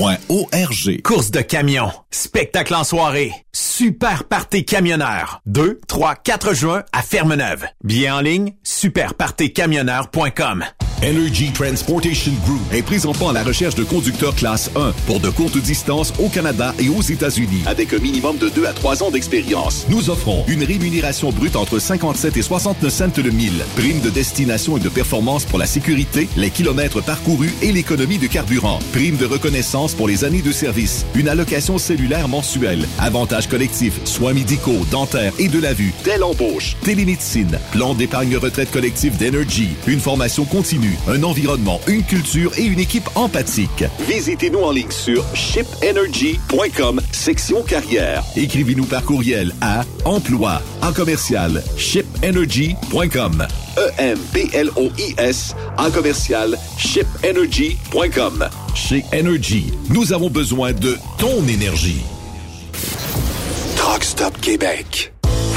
arpq.org. 0.00 1.02
Course 1.02 1.30
de 1.30 1.40
camion, 1.40 1.90
spectacle 2.10 2.74
en 2.74 2.84
soirée, 2.84 3.32
super 3.52 4.24
party 4.24 4.64
camionneur. 4.64 5.40
2, 5.46 5.80
3, 5.86 6.16
4 6.16 6.54
juin 6.54 6.84
à 6.92 7.02
Fermeneuve. 7.02 7.66
Bien 7.82 8.16
en 8.16 8.20
ligne, 8.20 8.54
superpartycamionneur.com. 8.62 10.64
Energy 11.04 11.52
Transportation 11.52 12.32
Group 12.46 12.62
est 12.72 12.80
présentement 12.80 13.28
à 13.28 13.34
la 13.34 13.42
recherche 13.42 13.74
de 13.74 13.84
conducteurs 13.84 14.34
classe 14.34 14.70
1 14.74 14.92
pour 15.06 15.20
de 15.20 15.28
courtes 15.28 15.58
distances 15.58 16.14
au 16.18 16.30
Canada 16.30 16.74
et 16.78 16.88
aux 16.88 17.02
États-Unis 17.02 17.62
avec 17.66 17.92
un 17.92 17.98
minimum 17.98 18.38
de 18.38 18.48
2 18.48 18.64
à 18.64 18.72
3 18.72 19.02
ans 19.02 19.10
d'expérience. 19.10 19.84
Nous 19.90 20.08
offrons 20.08 20.46
une 20.48 20.64
rémunération 20.64 21.30
brute 21.30 21.56
entre 21.56 21.78
57 21.78 22.38
et 22.38 22.42
69 22.42 22.90
cents 22.90 23.22
le 23.22 23.30
mille, 23.30 23.62
prime 23.76 24.00
de 24.00 24.08
destination 24.08 24.78
et 24.78 24.80
de 24.80 24.88
performance 24.88 25.44
pour 25.44 25.58
la 25.58 25.66
sécurité, 25.66 26.26
les 26.38 26.48
kilomètres 26.48 27.02
parcourus 27.02 27.52
et 27.60 27.70
l'économie 27.70 28.16
de 28.16 28.26
carburant, 28.26 28.78
prime 28.92 29.18
de 29.18 29.26
reconnaissance 29.26 29.92
pour 29.92 30.08
les 30.08 30.24
années 30.24 30.40
de 30.40 30.52
service, 30.52 31.04
une 31.14 31.28
allocation 31.28 31.76
cellulaire 31.76 32.28
mensuelle, 32.28 32.88
avantages 32.98 33.48
collectifs, 33.48 34.00
soins 34.06 34.32
médicaux, 34.32 34.86
dentaires 34.90 35.34
et 35.38 35.48
de 35.48 35.60
la 35.60 35.74
vue, 35.74 35.92
dès 36.02 36.16
l'embauche, 36.16 36.76
télémédecine, 36.82 37.58
plan 37.72 37.92
d'épargne 37.92 38.38
retraite 38.38 38.70
collective 38.70 39.18
d'Energy, 39.18 39.68
une 39.86 40.00
formation 40.00 40.46
continue, 40.46 40.93
un 41.08 41.22
environnement, 41.22 41.80
une 41.86 42.02
culture 42.04 42.52
et 42.58 42.64
une 42.64 42.80
équipe 42.80 43.08
empathique. 43.14 43.84
Visitez-nous 44.08 44.60
en 44.60 44.70
ligne 44.70 44.90
sur 44.90 45.24
shipenergy.com, 45.34 47.00
section 47.12 47.62
carrière. 47.62 48.22
Écrivez-nous 48.36 48.86
par 48.86 49.04
courriel 49.04 49.52
à 49.60 49.84
emploi 50.04 50.60
en 50.82 50.92
commercial 50.92 51.62
shipenergy.com. 51.76 53.46
E-M-P-L-O-I-S 53.76 55.54
en 55.78 55.90
commercial 55.90 56.56
shipenergy.com. 56.78 58.48
Chez 58.74 59.04
Energy, 59.12 59.72
nous 59.90 60.12
avons 60.12 60.30
besoin 60.30 60.72
de 60.72 60.96
ton 61.18 61.46
énergie. 61.48 62.02
Truck 63.76 64.04
Stop 64.04 64.40
Québec. 64.40 65.13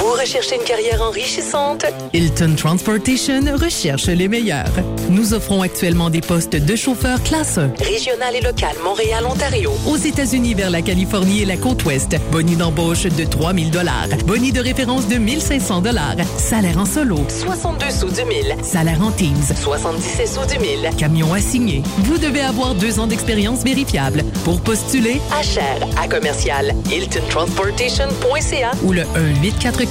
Vous 0.08 0.14
recherchez 0.14 0.56
une 0.56 0.64
carrière 0.64 1.02
enrichissante? 1.02 1.86
Hilton 2.14 2.56
Transportation 2.56 3.42
recherche 3.58 4.08
les 4.08 4.30
meilleurs. 4.30 4.72
Nous 5.10 5.34
offrons 5.34 5.62
actuellement 5.62 6.10
des 6.10 6.22
postes 6.22 6.56
de 6.56 6.76
chauffeur 6.78 7.22
classe 7.24 7.58
1. 7.58 7.74
Régional 7.84 8.34
et 8.34 8.40
local, 8.40 8.74
Montréal, 8.86 9.26
Ontario. 9.26 9.74
Aux 9.86 9.98
États-Unis 9.98 10.54
vers 10.54 10.70
la 10.70 10.82
Californie 10.82 11.42
et 11.42 11.46
la 11.46 11.58
côte 11.58 11.84
ouest. 11.84 12.16
Boni 12.32 12.56
d'embauche 12.56 13.04
de 13.04 13.26
3000 13.26 13.70
dollars. 13.70 14.08
Boni 14.26 14.54
de 14.54 14.62
référence 14.62 15.10
de 15.10 15.18
1500 15.18 15.82
dollars. 15.82 16.16
Salaire 16.38 16.78
en 16.78 16.86
solo. 16.86 17.18
62 17.28 17.90
sous 17.90 18.10
du 18.10 18.24
mille. 18.24 18.56
Salaire 18.64 19.02
en 19.02 19.12
Teams. 19.12 19.36
77 19.62 20.26
sous 20.26 20.46
du 20.46 20.58
mille. 20.60 20.90
Camion 20.98 21.34
assigné. 21.34 21.84
Vous 21.98 22.18
devez 22.18 22.44
avoir 22.44 22.76
deux 22.76 22.98
ans 23.02 23.08
d'expérience 23.08 23.66
vérifiable. 23.66 24.24
Pour 24.46 24.62
postuler, 24.62 25.20
HR 25.32 26.02
à 26.02 26.08
commercial 26.08 26.74
hiltontransportation.ca 26.90 28.72
ou 28.84 28.94
le 28.94 29.02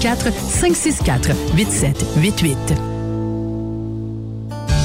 1-844-564-8788. 0.07 2.57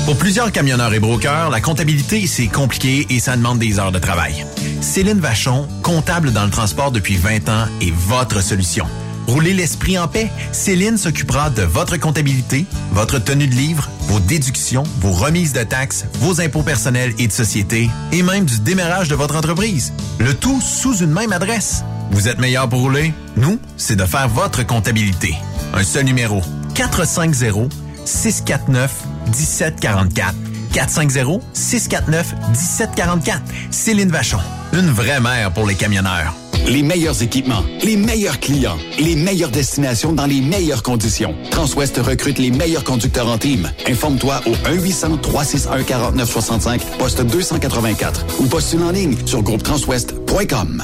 Pour 0.05 0.17
plusieurs 0.17 0.51
camionneurs 0.51 0.93
et 0.93 0.99
brokers, 0.99 1.49
la 1.49 1.61
comptabilité, 1.61 2.27
c'est 2.27 2.47
compliqué 2.47 3.07
et 3.09 3.19
ça 3.19 3.37
demande 3.37 3.59
des 3.59 3.79
heures 3.79 3.91
de 3.91 3.99
travail. 3.99 4.45
Céline 4.81 5.19
Vachon, 5.19 5.67
comptable 5.83 6.31
dans 6.31 6.43
le 6.43 6.49
transport 6.49 6.91
depuis 6.91 7.15
20 7.15 7.49
ans, 7.49 7.67
est 7.81 7.93
votre 7.93 8.41
solution. 8.41 8.87
Roulez 9.27 9.53
l'esprit 9.53 9.99
en 9.99 10.07
paix. 10.07 10.31
Céline 10.51 10.97
s'occupera 10.97 11.51
de 11.51 11.61
votre 11.61 11.97
comptabilité, 11.97 12.65
votre 12.91 13.19
tenue 13.19 13.47
de 13.47 13.53
livre, 13.53 13.89
vos 14.07 14.19
déductions, 14.19 14.83
vos 14.99 15.11
remises 15.11 15.53
de 15.53 15.63
taxes, 15.63 16.05
vos 16.15 16.41
impôts 16.41 16.63
personnels 16.63 17.13
et 17.19 17.27
de 17.27 17.31
société, 17.31 17.89
et 18.11 18.23
même 18.23 18.45
du 18.45 18.59
démarrage 18.59 19.07
de 19.07 19.15
votre 19.15 19.37
entreprise. 19.37 19.93
Le 20.19 20.33
tout 20.33 20.59
sous 20.59 20.97
une 20.97 21.11
même 21.11 21.31
adresse. 21.31 21.85
Vous 22.11 22.27
êtes 22.27 22.37
meilleur 22.39 22.67
pour 22.69 22.81
rouler? 22.81 23.13
Nous, 23.37 23.57
c'est 23.77 23.95
de 23.95 24.03
faire 24.05 24.27
votre 24.27 24.63
comptabilité. 24.65 25.33
Un 25.73 25.83
seul 25.83 26.03
numéro. 26.05 26.41
450 26.75 27.71
649 28.05 28.91
1744. 29.27 30.35
450 30.73 31.41
649 31.53 32.33
1744. 32.49 33.41
Céline 33.71 34.09
Vachon. 34.09 34.39
Une 34.73 34.89
vraie 34.89 35.21
mère 35.21 35.51
pour 35.51 35.65
les 35.65 35.75
camionneurs. 35.75 36.33
Les 36.67 36.83
meilleurs 36.83 37.23
équipements, 37.23 37.63
les 37.83 37.97
meilleurs 37.97 38.39
clients, 38.39 38.77
les 38.99 39.15
meilleures 39.15 39.49
destinations 39.49 40.13
dans 40.13 40.27
les 40.27 40.41
meilleures 40.41 40.83
conditions. 40.83 41.33
Transwest 41.49 41.97
recrute 41.97 42.37
les 42.37 42.51
meilleurs 42.51 42.83
conducteurs 42.83 43.27
en 43.27 43.39
team. 43.39 43.67
Informe-toi 43.87 44.41
au 44.45 44.51
1-800-361-4965, 44.69 46.81
poste 46.99 47.23
284 47.23 48.25
ou 48.39 48.45
postule 48.45 48.83
en 48.83 48.91
ligne 48.91 49.15
sur 49.25 49.41
groupetranswest.com. 49.41 50.83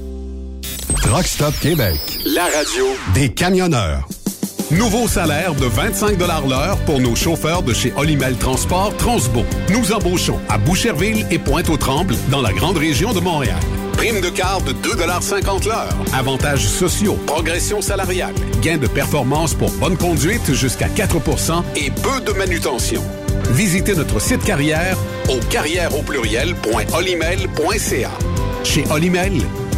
Truck 1.02 1.26
Stop 1.26 1.54
Québec, 1.60 1.98
la 2.26 2.44
radio 2.44 2.86
des 3.14 3.30
camionneurs. 3.30 4.08
Nouveau 4.72 5.08
salaire 5.08 5.54
de 5.54 5.66
25 5.66 6.18
l'heure 6.20 6.78
pour 6.86 7.02
nos 7.02 7.16
chauffeurs 7.16 7.62
de 7.62 7.74
chez 7.74 7.92
Olimel 7.98 8.38
Transport 8.38 8.96
Transbo. 8.96 9.44
Nous 9.70 9.92
embauchons 9.92 10.40
à 10.48 10.58
Boucherville 10.58 11.26
et 11.30 11.40
Pointe-aux-Trembles 11.40 12.16
dans 12.30 12.42
la 12.42 12.54
grande 12.54 12.78
région 12.78 13.12
de 13.12 13.20
Montréal. 13.20 13.60
Prime 14.02 14.20
de 14.20 14.32
quart 14.32 14.62
de 14.62 14.74
2,50 14.74 15.68
l'heure. 15.68 15.96
Avantages 16.12 16.68
sociaux, 16.68 17.20
progression 17.28 17.84
salariale, 17.84 18.34
gains 18.60 18.80
de 18.80 18.88
performance 18.88 19.54
pour 19.54 19.70
bonne 19.74 19.96
conduite 19.96 20.56
jusqu'à 20.56 20.88
4% 20.88 21.62
et 21.76 21.92
peu 21.92 22.20
de 22.22 22.32
manutention. 22.32 23.04
Visitez 23.52 23.94
notre 23.94 24.20
site 24.20 24.44
carrière 24.44 24.98
au 25.30 25.38
carrière 25.52 25.96
au 25.96 26.02
pluriel.olimel.ca. 26.02 28.10
Chez 28.64 28.86
Olimel, 28.90 29.34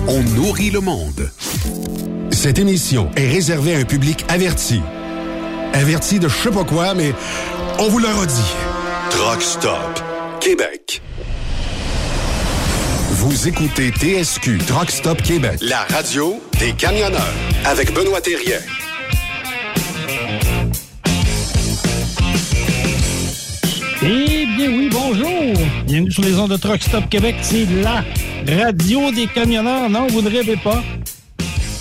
on 0.07 0.23
nourrit 0.23 0.69
le 0.69 0.79
monde. 0.79 1.29
Cette 2.31 2.59
émission 2.59 3.11
est 3.17 3.27
réservée 3.27 3.75
à 3.75 3.79
un 3.79 3.83
public 3.83 4.23
averti. 4.29 4.81
Averti 5.73 6.19
de 6.19 6.29
je 6.29 6.43
sais 6.43 6.49
pas 6.49 6.63
quoi, 6.63 6.93
mais 6.93 7.13
on 7.77 7.89
vous 7.89 7.99
le 7.99 8.07
redit. 8.07 8.53
Truck 9.09 9.41
Stop 9.41 10.01
Québec. 10.39 11.01
Vous 13.25 13.47
écoutez 13.47 13.89
TSQ 13.89 14.57
Truck 14.67 14.91
Stop 14.91 15.21
Québec, 15.21 15.57
la 15.61 15.85
radio 15.85 16.41
des 16.59 16.73
camionneurs 16.73 17.33
avec 17.63 17.93
Benoît 17.93 18.19
Thérien. 18.19 18.57
Eh 24.01 24.45
bien 24.57 24.67
oui, 24.67 24.89
bonjour! 24.91 25.53
Bienvenue 25.85 26.11
sur 26.11 26.21
les 26.21 26.37
ondes 26.37 26.51
de 26.51 26.57
Truck 26.57 26.83
Stop 26.83 27.07
Québec. 27.09 27.37
C'est 27.41 27.65
la 27.81 28.03
radio 28.45 29.09
des 29.13 29.27
camionneurs. 29.27 29.89
Non, 29.89 30.07
vous 30.07 30.21
ne 30.21 30.29
rêvez 30.29 30.57
pas. 30.57 30.83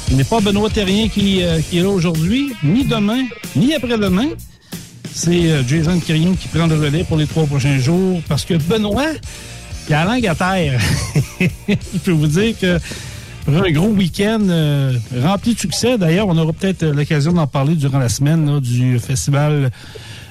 Ce 0.09 0.15
n'est 0.15 0.23
pas 0.23 0.39
Benoît 0.41 0.71
Terrien 0.71 1.09
qui, 1.09 1.43
euh, 1.43 1.61
qui 1.61 1.79
est 1.79 1.83
là 1.83 1.89
aujourd'hui, 1.89 2.53
ni 2.63 2.85
demain, 2.85 3.25
ni 3.57 3.75
après-demain. 3.75 4.29
C'est 5.13 5.51
euh, 5.51 5.65
Jason 5.67 5.99
Quirion 5.99 6.35
qui 6.35 6.47
prend 6.47 6.69
le 6.69 6.77
relais 6.77 7.03
pour 7.03 7.17
les 7.17 7.27
trois 7.27 7.47
prochains 7.47 7.79
jours 7.79 8.23
parce 8.29 8.45
que 8.45 8.55
Benoît, 8.55 9.11
il 9.89 9.95
a 9.95 10.05
la 10.05 10.13
langue 10.15 10.27
à 10.27 10.35
terre. 10.35 10.81
Je 11.69 11.99
peux 12.05 12.13
vous 12.13 12.27
dire 12.27 12.59
que 12.59 12.79
un 13.49 13.71
gros 13.73 13.89
week-end 13.89 14.41
euh, 14.49 14.93
rempli 15.21 15.55
de 15.55 15.59
succès. 15.59 15.99
D'ailleurs, 15.99 16.29
on 16.29 16.39
aura 16.39 16.53
peut-être 16.53 16.85
l'occasion 16.87 17.33
d'en 17.33 17.47
parler 17.49 17.75
durant 17.75 17.99
la 17.99 18.09
semaine 18.09 18.47
là, 18.47 18.61
du 18.61 18.99
festival 19.01 19.71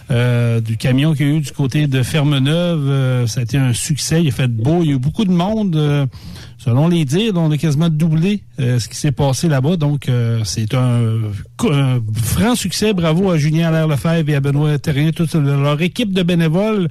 euh, 0.10 0.60
du 0.62 0.78
camion 0.78 1.14
qu'il 1.14 1.28
y 1.28 1.30
a 1.30 1.34
eu 1.34 1.40
du 1.42 1.52
côté 1.52 1.88
de 1.88 2.04
Ferme-Neuve. 2.04 2.90
Euh, 2.90 3.28
ça 3.28 3.42
a 3.42 3.44
été 3.44 3.58
un 3.58 3.74
succès. 3.74 4.22
Il 4.24 4.30
a 4.30 4.32
fait 4.32 4.48
beau. 4.48 4.80
Il 4.82 4.88
y 4.88 4.92
a 4.92 4.96
eu 4.96 5.00
beaucoup 5.00 5.26
de 5.26 5.32
monde. 5.32 5.76
euh, 5.76 6.06
selon 6.58 6.88
les 6.88 7.06
dires, 7.06 7.34
on 7.36 7.52
a 7.52 7.58
quasiment 7.58 7.90
doublé 7.90 8.44
euh, 8.60 8.80
ce 8.80 8.88
qui 8.88 8.96
s'est 8.96 9.12
passé 9.12 9.48
là-bas. 9.50 9.76
Donc, 9.78 10.08
euh, 10.08 10.42
c'est 10.46 10.74
un, 10.74 11.02
un 11.70 12.00
franc 12.24 12.56
succès. 12.56 12.94
Bravo 12.94 13.30
à 13.32 13.38
Julien 13.38 13.70
Allaire 13.70 13.88
Lefebvre 13.88 14.30
et 14.30 14.36
à 14.36 14.40
Benoît 14.40 14.78
Terrien, 14.80 15.12
toute 15.12 15.34
leur 15.34 15.82
équipe 15.82 16.14
de 16.14 16.24
bénévoles. 16.24 16.88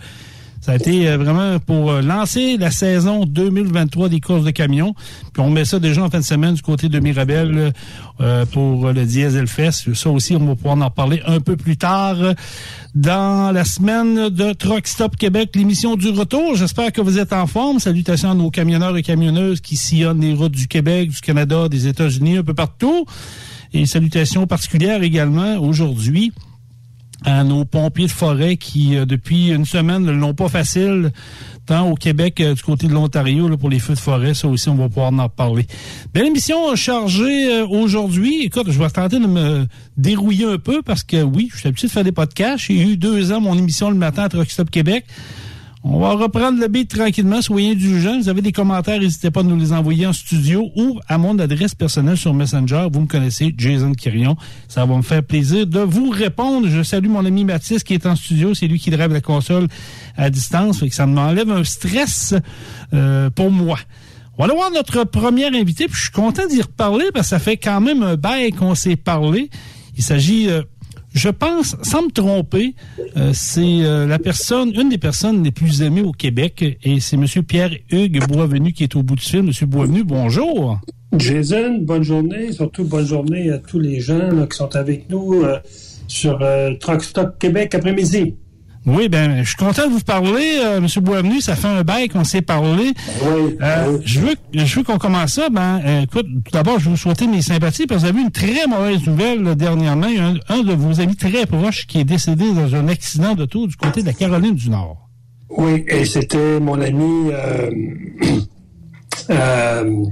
Ça 0.60 0.72
a 0.72 0.76
été 0.76 1.08
euh, 1.08 1.16
vraiment 1.16 1.58
pour 1.58 1.90
euh, 1.90 2.02
lancer 2.02 2.58
la 2.58 2.70
saison 2.70 3.24
2023 3.24 4.10
des 4.10 4.20
courses 4.20 4.44
de 4.44 4.50
camions. 4.50 4.94
Puis 5.32 5.42
on 5.42 5.48
met 5.48 5.64
ça 5.64 5.78
déjà 5.78 6.02
en 6.02 6.10
fin 6.10 6.18
de 6.18 6.24
semaine 6.24 6.54
du 6.54 6.60
côté 6.60 6.90
de 6.90 7.00
Mirabel 7.00 7.72
euh, 8.20 8.44
pour 8.44 8.92
le 8.92 9.06
Diesel 9.06 9.46
Fest. 9.46 9.94
Ça 9.94 10.10
aussi, 10.10 10.36
on 10.36 10.44
va 10.44 10.54
pouvoir 10.54 10.76
en 10.76 10.90
parler 10.90 11.22
un 11.26 11.40
peu 11.40 11.56
plus 11.56 11.78
tard 11.78 12.16
dans 12.94 13.54
la 13.54 13.64
semaine 13.64 14.28
de 14.28 14.52
Truck 14.52 14.86
Stop 14.86 15.16
Québec, 15.16 15.52
l'émission 15.54 15.96
du 15.96 16.10
retour. 16.10 16.56
J'espère 16.56 16.92
que 16.92 17.00
vous 17.00 17.18
êtes 17.18 17.32
en 17.32 17.46
forme. 17.46 17.78
Salutations 17.78 18.32
à 18.32 18.34
nos 18.34 18.50
camionneurs 18.50 18.98
et 18.98 19.02
camionneuses 19.02 19.62
qui 19.62 19.76
sillonnent 19.76 20.20
les 20.20 20.34
routes 20.34 20.52
du 20.52 20.68
Québec, 20.68 21.08
du 21.08 21.20
Canada, 21.22 21.70
des 21.70 21.86
États-Unis, 21.86 22.36
un 22.36 22.44
peu 22.44 22.54
partout. 22.54 23.06
Et 23.72 23.86
salutations 23.86 24.46
particulières 24.46 25.02
également 25.02 25.56
aujourd'hui 25.56 26.32
à 27.24 27.44
nos 27.44 27.64
pompiers 27.64 28.06
de 28.06 28.12
forêt 28.12 28.56
qui, 28.56 28.96
euh, 28.96 29.04
depuis 29.04 29.48
une 29.50 29.64
semaine, 29.64 30.04
ne 30.04 30.12
l'ont 30.12 30.34
pas 30.34 30.48
facile, 30.48 31.12
tant 31.66 31.90
au 31.90 31.94
Québec 31.94 32.40
euh, 32.40 32.54
du 32.54 32.62
côté 32.62 32.86
de 32.86 32.92
l'Ontario 32.92 33.56
pour 33.58 33.68
les 33.68 33.78
feux 33.78 33.94
de 33.94 33.98
forêt. 33.98 34.34
Ça 34.34 34.48
aussi, 34.48 34.68
on 34.68 34.76
va 34.76 34.88
pouvoir 34.88 35.12
en 35.12 35.28
parler. 35.28 35.66
Belle 36.14 36.26
émission 36.26 36.74
chargée 36.76 37.52
euh, 37.52 37.66
aujourd'hui. 37.66 38.44
Écoute, 38.44 38.70
je 38.70 38.78
vais 38.78 38.88
tenter 38.88 39.18
de 39.18 39.26
me 39.26 39.66
dérouiller 39.96 40.46
un 40.46 40.58
peu 40.58 40.82
parce 40.82 41.02
que 41.02 41.22
oui, 41.22 41.50
je 41.52 41.58
suis 41.58 41.68
habitué 41.68 41.88
de 41.88 41.92
faire 41.92 42.04
des 42.04 42.12
podcasts. 42.12 42.64
J'ai 42.66 42.80
eu 42.80 42.96
deux 42.96 43.32
ans 43.32 43.40
mon 43.40 43.56
émission 43.56 43.90
le 43.90 43.96
matin 43.96 44.24
à 44.24 44.28
Truck 44.28 44.50
Stop 44.50 44.70
Québec. 44.70 45.04
On 45.82 45.98
va 45.98 46.12
reprendre 46.12 46.60
le 46.60 46.68
beat 46.68 46.90
tranquillement. 46.90 47.40
Soyez 47.40 47.72
indulgents. 47.72 48.20
Vous 48.20 48.28
avez 48.28 48.42
des 48.42 48.52
commentaires, 48.52 49.00
n'hésitez 49.00 49.30
pas 49.30 49.40
à 49.40 49.42
nous 49.44 49.56
les 49.56 49.72
envoyer 49.72 50.06
en 50.06 50.12
studio 50.12 50.70
ou 50.76 51.00
à 51.08 51.16
mon 51.16 51.38
adresse 51.38 51.74
personnelle 51.74 52.18
sur 52.18 52.34
Messenger. 52.34 52.88
Vous 52.92 53.00
me 53.00 53.06
connaissez, 53.06 53.54
Jason 53.56 53.92
Quirion. 53.92 54.36
Ça 54.68 54.84
va 54.84 54.94
me 54.94 55.02
faire 55.02 55.22
plaisir 55.22 55.66
de 55.66 55.80
vous 55.80 56.10
répondre. 56.10 56.68
Je 56.68 56.82
salue 56.82 57.08
mon 57.08 57.24
ami 57.24 57.44
Mathis 57.44 57.82
qui 57.82 57.94
est 57.94 58.04
en 58.04 58.14
studio. 58.14 58.52
C'est 58.52 58.66
lui 58.66 58.78
qui 58.78 58.90
drive 58.90 59.10
la 59.10 59.22
console 59.22 59.68
à 60.18 60.28
distance. 60.28 60.80
Fait 60.80 60.88
que 60.90 60.94
ça 60.94 61.06
m'enlève 61.06 61.50
un 61.50 61.64
stress 61.64 62.34
euh, 62.92 63.30
pour 63.30 63.50
moi. 63.50 63.78
On 64.36 64.46
va 64.46 64.52
voir 64.52 64.70
notre 64.70 65.04
première 65.04 65.54
invité. 65.54 65.86
Puis 65.86 65.96
je 65.96 66.02
suis 66.02 66.12
content 66.12 66.46
d'y 66.46 66.60
reparler 66.60 67.06
parce 67.14 67.28
que 67.28 67.30
ça 67.30 67.38
fait 67.38 67.56
quand 67.56 67.80
même 67.80 68.02
un 68.02 68.16
bail 68.16 68.52
qu'on 68.52 68.74
s'est 68.74 68.96
parlé. 68.96 69.48
Il 69.96 70.02
s'agit... 70.02 70.50
euh, 70.50 70.62
je 71.12 71.28
pense, 71.28 71.76
sans 71.82 72.02
me 72.02 72.10
tromper, 72.10 72.74
euh, 73.16 73.32
c'est 73.34 73.82
euh, 73.82 74.06
la 74.06 74.18
personne, 74.18 74.72
une 74.74 74.88
des 74.88 74.98
personnes 74.98 75.42
les 75.42 75.50
plus 75.50 75.82
aimées 75.82 76.02
au 76.02 76.12
Québec, 76.12 76.78
et 76.82 77.00
c'est 77.00 77.16
M. 77.16 77.26
Pierre-Hugues 77.46 78.26
Boisvenu 78.28 78.72
qui 78.72 78.84
est 78.84 78.96
au 78.96 79.02
bout 79.02 79.16
du 79.16 79.24
fil. 79.24 79.40
M. 79.40 79.50
Boisvenu, 79.68 80.04
bonjour. 80.04 80.78
Jason, 81.16 81.78
bonne 81.80 82.04
journée. 82.04 82.52
Surtout 82.52 82.84
bonne 82.84 83.06
journée 83.06 83.50
à 83.50 83.58
tous 83.58 83.80
les 83.80 84.00
gens 84.00 84.46
qui 84.46 84.56
sont 84.56 84.76
avec 84.76 85.10
nous 85.10 85.42
euh, 85.42 85.58
sur 86.06 86.38
Truck 86.80 87.02
Stop 87.02 87.38
Québec 87.38 87.74
après-midi. 87.74 88.34
Oui, 88.86 89.10
ben, 89.10 89.42
je 89.42 89.48
suis 89.48 89.56
content 89.56 89.86
de 89.86 89.92
vous 89.92 90.00
parler, 90.00 90.58
euh, 90.64 90.78
M. 90.78 90.86
Boisvenu. 91.02 91.40
Ça 91.42 91.54
fait 91.54 91.68
un 91.68 91.82
bail 91.82 92.08
qu'on 92.08 92.24
s'est 92.24 92.40
parlé. 92.40 92.92
Oui, 93.22 93.56
Euh, 93.60 93.92
oui. 93.92 94.02
Je 94.06 94.20
veux, 94.20 94.34
je 94.54 94.76
veux 94.76 94.82
qu'on 94.84 94.96
commence 94.98 95.34
ça. 95.34 95.50
Ben, 95.50 95.82
euh, 95.84 96.00
écoute, 96.02 96.24
tout 96.44 96.50
d'abord, 96.52 96.78
je 96.78 96.84
veux 96.86 96.90
vous 96.92 96.96
souhaiter 96.96 97.26
mes 97.26 97.42
sympathies 97.42 97.86
parce 97.86 98.00
que 98.02 98.06
vous 98.06 98.12
avez 98.12 98.20
eu 98.20 98.24
une 98.24 98.30
très 98.30 98.66
mauvaise 98.66 99.04
nouvelle 99.06 99.42
là, 99.42 99.54
dernièrement. 99.54 100.06
Il 100.06 100.16
y 100.16 100.18
a 100.18 100.26
un, 100.28 100.34
un 100.48 100.62
de 100.62 100.72
vos 100.72 100.98
amis 101.00 101.14
très 101.16 101.44
proches 101.44 101.86
qui 101.86 102.00
est 102.00 102.04
décédé 102.04 102.52
dans 102.54 102.74
un 102.74 102.88
accident 102.88 103.34
d'auto 103.34 103.66
du 103.66 103.76
côté 103.76 104.00
de 104.00 104.06
la 104.06 104.14
Caroline 104.14 104.54
du 104.54 104.70
Nord. 104.70 105.08
Oui, 105.50 105.84
et 105.86 106.04
c'était 106.06 106.58
mon 106.58 106.80
ami. 106.80 107.30
Euh, 107.32 107.70
euh, 109.30 110.04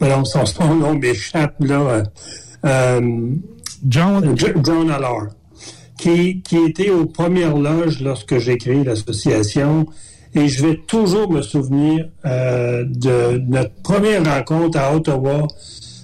non, 0.00 0.24
son, 0.24 0.74
nom 0.74 0.94
m'échappe, 0.94 1.54
là. 1.60 1.74
euh, 1.80 2.02
euh, 2.66 3.30
John, 3.86 4.36
Jo- 4.36 4.48
John 4.64 4.90
Allard, 4.90 5.28
qui, 5.98 6.40
qui 6.42 6.56
était 6.56 6.90
aux 6.90 7.04
premières 7.04 7.56
loges 7.56 8.00
lorsque 8.00 8.38
j'ai 8.38 8.56
créé 8.56 8.84
l'association. 8.84 9.86
Et 10.34 10.48
je 10.48 10.66
vais 10.66 10.76
toujours 10.86 11.30
me 11.30 11.42
souvenir 11.42 12.08
euh, 12.24 12.84
de 12.86 13.38
notre 13.48 13.74
première 13.82 14.24
rencontre 14.24 14.78
à 14.78 14.94
Ottawa 14.94 15.46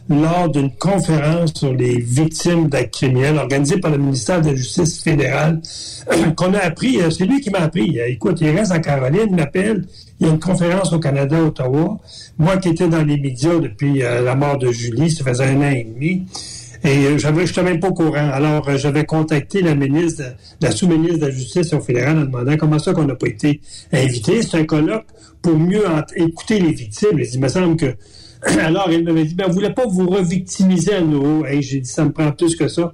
lors 0.09 0.51
d'une 0.51 0.71
conférence 0.71 1.53
sur 1.55 1.73
les 1.73 1.99
victimes 1.99 2.69
d'actes 2.69 2.95
criminels 2.95 3.39
organisée 3.39 3.79
par 3.79 3.91
le 3.91 3.99
ministère 3.99 4.41
de 4.43 4.49
la 4.49 4.55
Justice 4.55 5.03
fédérale, 5.03 5.61
qu'on 6.37 6.53
a 6.55 6.59
appris, 6.59 7.01
euh, 7.01 7.11
c'est 7.11 7.25
lui 7.25 7.41
qui 7.41 7.51
m'a 7.51 7.61
appris. 7.61 7.99
Euh, 7.99 8.09
Écoute, 8.09 8.39
il 8.41 8.51
reste 8.51 8.73
en 8.73 8.81
Caroline, 8.81 9.29
il 9.31 9.37
m'appelle, 9.37 9.87
il 10.21 10.27
y 10.27 10.31
a 10.31 10.33
une 10.33 10.41
conférence 10.41 10.93
au 10.93 10.99
Canada, 10.99 11.43
Ottawa. 11.43 11.99
Moi 12.39 12.57
qui 12.59 12.71
étais 12.71 12.89
dans 12.89 13.03
les 13.03 13.17
médias 13.17 13.59
depuis 13.59 14.03
euh, 14.03 14.23
la 14.23 14.35
mort 14.35 14.59
de 14.59 14.71
Julie, 14.71 15.11
ça 15.11 15.25
faisait 15.25 15.45
un 15.45 15.61
an 15.61 15.71
et 15.71 15.85
demi. 15.85 16.27
Et 16.85 17.19
je 17.19 17.29
n'étais 17.29 17.63
même 17.63 17.81
pas 17.81 17.89
au 17.89 17.95
courant. 17.95 18.31
Alors, 18.31 18.69
euh, 18.69 18.77
j'avais 18.77 19.05
contacté 19.05 19.63
la 19.63 19.75
ministre, 19.75 20.23
la 20.61 20.71
sous-ministre 20.71 21.21
de 21.21 21.27
la 21.27 21.31
Justice 21.31 21.73
au 21.73 21.81
fédéral 21.81 22.19
en 22.19 22.25
demandant 22.25 22.57
comment 22.59 22.79
ça 22.79 22.93
qu'on 22.93 23.05
n'a 23.05 23.15
pas 23.15 23.29
été 23.29 23.61
invité. 23.91 24.43
C'est 24.43 24.59
un 24.59 24.65
colloque 24.65 25.07
pour 25.41 25.59
mieux 25.59 25.85
écouter 26.15 26.61
les 26.61 26.73
victimes. 26.73 27.19
Il 27.19 27.41
me 27.41 27.49
semble 27.49 27.77
que 27.77 27.95
Alors, 28.61 28.91
il 28.93 29.05
m'avait 29.05 29.25
dit, 29.25 29.35
ben, 29.35 29.47
vous 29.47 29.55
voulez 29.55 29.71
pas 29.71 29.87
vous 29.87 30.07
revictimiser 30.07 30.95
à 30.95 31.01
nouveau. 31.01 31.47
Hey, 31.47 31.63
j'ai 31.63 31.81
dit, 31.81 31.89
ça 31.89 32.05
me 32.05 32.13
prend 32.13 32.31
plus 32.33 32.57
que 32.57 32.69
ça. 32.69 32.93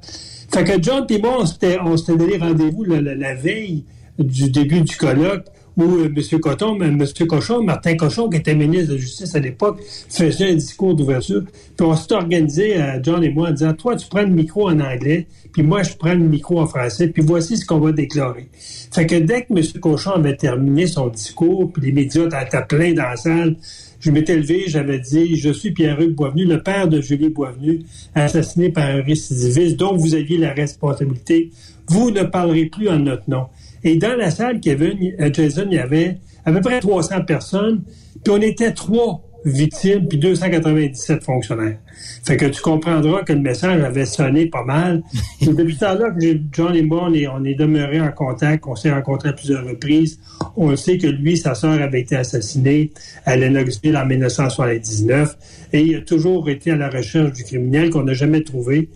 Fait 0.53 0.65
que 0.65 0.83
John 0.83 1.07
et 1.09 1.19
moi, 1.21 1.39
on 1.41 1.47
s'était 1.47 2.17
donné 2.17 2.39
rendez-vous 2.39 2.85
la, 2.85 3.35
veille 3.35 3.85
du 4.19 4.51
début 4.51 4.83
du 4.83 4.97
colloque 4.97 5.47
où 5.77 5.83
euh, 5.83 6.13
M. 6.15 6.41
Coton, 6.41 6.81
M. 6.81 7.05
Cochon, 7.29 7.63
Martin 7.63 7.97
Cochon, 7.97 8.29
qui 8.29 8.39
était 8.39 8.55
ministre 8.55 8.89
de 8.89 8.95
la 8.95 9.01
Justice 9.01 9.35
à 9.35 9.41
l'époque, 9.41 9.81
faisait 10.09 10.51
un 10.51 10.55
discours 10.55 10.95
d'ouverture. 10.95 11.43
Puis 11.77 11.87
on 11.87 11.97
s'est 11.97 12.13
organisé, 12.13 12.81
euh, 12.81 12.99
John 13.03 13.23
et 13.23 13.31
moi, 13.31 13.49
en 13.49 13.53
disant, 13.53 13.73
toi, 13.75 13.97
tu 13.97 14.09
prends 14.09 14.23
le 14.23 14.29
micro 14.29 14.69
en 14.69 14.81
anglais, 14.81 15.27
puis 15.53 15.63
moi, 15.63 15.83
je 15.83 15.95
prends 15.95 16.15
le 16.15 16.21
micro 16.21 16.61
en 16.61 16.67
français, 16.67 17.09
puis 17.09 17.23
voici 17.23 17.57
ce 17.57 17.67
qu'on 17.67 17.79
va 17.79 17.93
déclarer. 17.93 18.49
Fait 18.93 19.07
que 19.07 19.17
dès 19.17 19.43
que 19.43 19.55
M. 19.57 19.65
Cochon 19.81 20.13
avait 20.13 20.37
terminé 20.37 20.87
son 20.87 21.09
discours, 21.09 21.73
puis 21.73 21.87
les 21.87 21.93
médias 21.93 22.27
étaient 22.27 22.65
pleins 22.69 22.93
dans 22.93 23.05
la 23.05 23.17
salle, 23.17 23.57
je 24.01 24.11
m'étais 24.11 24.37
levé, 24.37 24.65
j'avais 24.67 24.99
dit, 24.99 25.37
je 25.37 25.51
suis 25.51 25.73
Pierre-Hugues 25.73 26.15
Boisvenu, 26.15 26.47
le 26.47 26.63
père 26.63 26.89
de 26.89 27.03
Julie 27.03 27.29
Boisvenu, 27.29 27.83
assassiné 28.15 28.71
par 28.71 28.85
un 28.85 29.03
récidiviste 29.03 29.77
dont 29.77 29.95
vous 29.95 30.15
aviez 30.15 30.39
la 30.39 30.55
responsabilité. 30.55 31.51
Vous 31.87 32.11
ne 32.11 32.23
parlerez 32.23 32.67
plus 32.67 32.89
en 32.89 32.99
notre 32.99 33.29
nom. 33.29 33.47
Et 33.85 33.97
dans 33.97 34.17
la 34.17 34.31
salle, 34.31 34.61
Kevin, 34.61 35.15
euh, 35.21 35.31
Jason, 35.33 35.67
il 35.71 35.77
y 35.77 35.79
avait 35.79 36.19
à 36.45 36.53
peu 36.53 36.61
près 36.61 36.81
300 36.81 37.23
personnes, 37.23 37.83
puis 38.25 38.33
on 38.33 38.41
était 38.41 38.73
trois 38.73 39.23
victimes, 39.45 40.07
puis 40.07 40.19
297 40.19 41.23
fonctionnaires. 41.23 41.79
Fait 42.25 42.37
que 42.37 42.47
tu 42.47 42.61
comprendras 42.61 43.23
que 43.23 43.33
le 43.33 43.41
message 43.41 43.83
avait 43.83 44.05
sonné 44.05 44.47
pas 44.47 44.65
mal. 44.65 45.03
depuis 45.41 45.75
ce 45.75 45.81
temps-là, 45.81 46.15
John 46.53 46.75
et 46.75 46.83
moi, 46.83 47.07
on 47.09 47.15
est, 47.15 47.27
on 47.27 47.45
est 47.45 47.55
demeurés 47.55 48.01
en 48.01 48.13
contact, 48.13 48.65
on 48.67 48.77
s'est 48.77 48.93
rencontrés 48.93 49.31
à 49.31 49.33
plusieurs 49.33 49.65
reprises. 49.65 50.21
On 50.57 50.75
sait 50.77 50.99
que 50.99 51.07
lui, 51.07 51.37
sa 51.37 51.55
sœur 51.55 51.81
avait 51.81 52.01
été 52.01 52.17
assassinée 52.17 52.93
à 53.25 53.37
Lennoxville 53.37 53.97
en 53.97 54.07
1979, 54.07 55.37
et 55.73 55.81
il 55.81 55.97
a 55.97 56.01
toujours 56.03 56.49
été 56.51 56.73
à 56.73 56.77
la 56.77 56.91
recherche 56.91 57.33
du 57.33 57.45
criminel 57.45 57.91
qu'on 57.91 58.05
n'a 58.05 58.15
jamais 58.15 58.43
trouvé. 58.43 58.91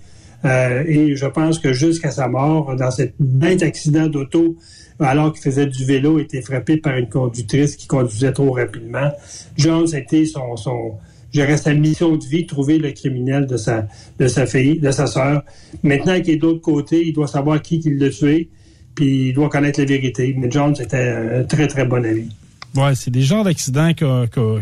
Euh, 0.44 0.84
et 0.86 1.16
je 1.16 1.26
pense 1.26 1.58
que 1.58 1.72
jusqu'à 1.72 2.10
sa 2.10 2.28
mort, 2.28 2.76
dans 2.76 2.90
cet 2.90 3.14
bête 3.18 3.62
accident 3.62 4.06
d'auto, 4.06 4.56
alors 5.00 5.32
qu'il 5.32 5.42
faisait 5.42 5.66
du 5.66 5.84
vélo, 5.84 6.18
était 6.18 6.42
frappé 6.42 6.76
par 6.76 6.96
une 6.96 7.08
conductrice 7.08 7.76
qui 7.76 7.86
conduisait 7.86 8.32
trop 8.32 8.52
rapidement. 8.52 9.10
Jones 9.56 9.88
a 9.92 9.98
été 9.98 10.26
son, 10.26 10.56
son 10.56 10.98
je 11.34 11.56
sa 11.56 11.74
mission 11.74 12.16
de 12.16 12.24
vie, 12.24 12.46
trouver 12.46 12.78
le 12.78 12.92
criminel 12.92 13.46
de 13.46 13.56
sa, 13.56 13.88
de 14.20 14.28
sa 14.28 14.46
fille, 14.46 14.78
de 14.78 14.90
sa 14.92 15.08
sœur. 15.08 15.42
Maintenant 15.82 16.20
qu'il 16.20 16.34
est 16.34 16.36
d'autre 16.38 16.60
côté, 16.60 17.04
il 17.04 17.12
doit 17.12 17.26
savoir 17.26 17.60
qui, 17.60 17.80
qui 17.80 17.90
l'a 17.90 18.08
tué, 18.08 18.50
puis 18.94 19.30
il 19.30 19.32
doit 19.34 19.48
connaître 19.48 19.80
la 19.80 19.86
vérité. 19.86 20.32
Mais 20.38 20.48
Jones 20.48 20.76
était 20.78 21.08
un 21.08 21.42
très, 21.42 21.66
très 21.66 21.86
bon 21.86 22.04
ami. 22.04 22.28
Ouais, 22.76 22.94
c'est 22.94 23.10
des 23.10 23.22
genres 23.22 23.44
d'accidents 23.44 23.92
que, 23.94 24.26
que 24.26 24.60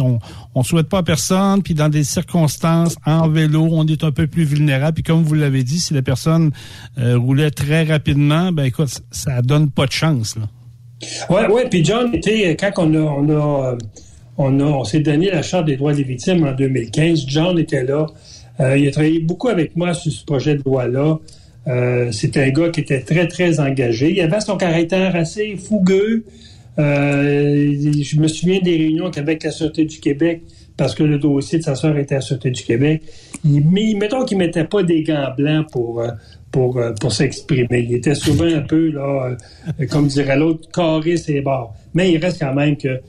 on 0.00 0.18
on 0.54 0.62
souhaite 0.62 0.88
pas 0.88 0.98
à 0.98 1.02
personne, 1.02 1.62
puis 1.62 1.74
dans 1.74 1.88
des 1.88 2.04
circonstances 2.04 2.96
en 3.06 3.28
vélo, 3.28 3.68
on 3.70 3.86
est 3.86 4.04
un 4.04 4.12
peu 4.12 4.26
plus 4.26 4.44
vulnérable. 4.44 4.94
Puis 4.94 5.02
comme 5.02 5.22
vous 5.22 5.34
l'avez 5.34 5.62
dit, 5.62 5.78
si 5.78 5.94
la 5.94 6.02
personne 6.02 6.50
euh, 6.98 7.16
roulait 7.16 7.50
très 7.50 7.84
rapidement, 7.84 8.52
ben 8.52 8.64
écoute, 8.64 9.00
ça 9.10 9.40
donne 9.42 9.70
pas 9.70 9.86
de 9.86 9.92
chance. 9.92 10.36
Là. 10.36 10.48
Ouais, 11.30 11.46
ouais. 11.48 11.68
Puis 11.70 11.84
John 11.84 12.14
était 12.14 12.56
quand 12.56 12.72
on 12.76 12.94
a 12.94 12.98
on 12.98 13.30
a 13.30 13.78
on, 14.36 14.60
a, 14.60 14.64
on 14.64 14.84
s'est 14.84 15.00
donné 15.00 15.30
la 15.30 15.42
charte 15.42 15.66
des 15.66 15.76
droits 15.76 15.94
des 15.94 16.02
victimes 16.02 16.44
en 16.44 16.52
2015. 16.52 17.24
John 17.26 17.58
était 17.58 17.84
là. 17.84 18.06
Euh, 18.60 18.76
il 18.76 18.86
a 18.88 18.90
travaillé 18.90 19.20
beaucoup 19.20 19.48
avec 19.48 19.76
moi 19.76 19.94
sur 19.94 20.12
ce 20.12 20.24
projet 20.24 20.56
de 20.56 20.62
loi-là. 20.64 21.18
Euh, 21.68 22.10
C'était 22.12 22.44
un 22.44 22.50
gars 22.50 22.70
qui 22.70 22.80
était 22.80 23.00
très, 23.00 23.28
très 23.28 23.60
engagé. 23.60 24.12
Il 24.12 24.20
avait 24.20 24.40
son 24.40 24.56
caractère 24.56 25.14
assez 25.16 25.56
fougueux. 25.56 26.24
Euh, 26.80 27.72
je 28.02 28.20
me 28.20 28.28
souviens 28.28 28.60
des 28.60 28.76
réunions 28.76 29.10
avec 29.16 29.44
la 29.44 29.50
Sûreté 29.50 29.84
du 29.84 30.00
Québec 30.00 30.42
parce 30.76 30.94
que 30.94 31.02
le 31.02 31.18
dossier 31.18 31.58
de 31.58 31.64
sa 31.64 31.74
soeur 31.74 31.96
était 31.98 32.14
à 32.14 32.18
la 32.18 32.22
Sûreté 32.22 32.50
du 32.50 32.62
Québec. 32.62 33.02
Mais 33.44 33.92
mettons 33.96 34.24
qu'il 34.24 34.38
mettait 34.38 34.64
pas 34.64 34.82
des 34.82 35.02
gants 35.02 35.32
blancs 35.36 35.66
pour, 35.70 36.00
euh, 36.00 36.08
pour, 36.50 36.78
euh, 36.78 36.92
pour 36.98 37.12
s'exprimer. 37.12 37.86
Il 37.88 37.94
était 37.94 38.14
souvent 38.14 38.46
un 38.46 38.62
peu, 38.62 38.90
là, 38.90 39.36
comme 39.90 40.06
dirait 40.06 40.36
l'autre, 40.36 40.68
carré 40.72 41.16
ses 41.16 41.42
bords. 41.42 41.74
Mais 41.92 42.12
il 42.12 42.18
reste 42.18 42.40
quand 42.40 42.54
même 42.54 42.76
que 42.76 43.00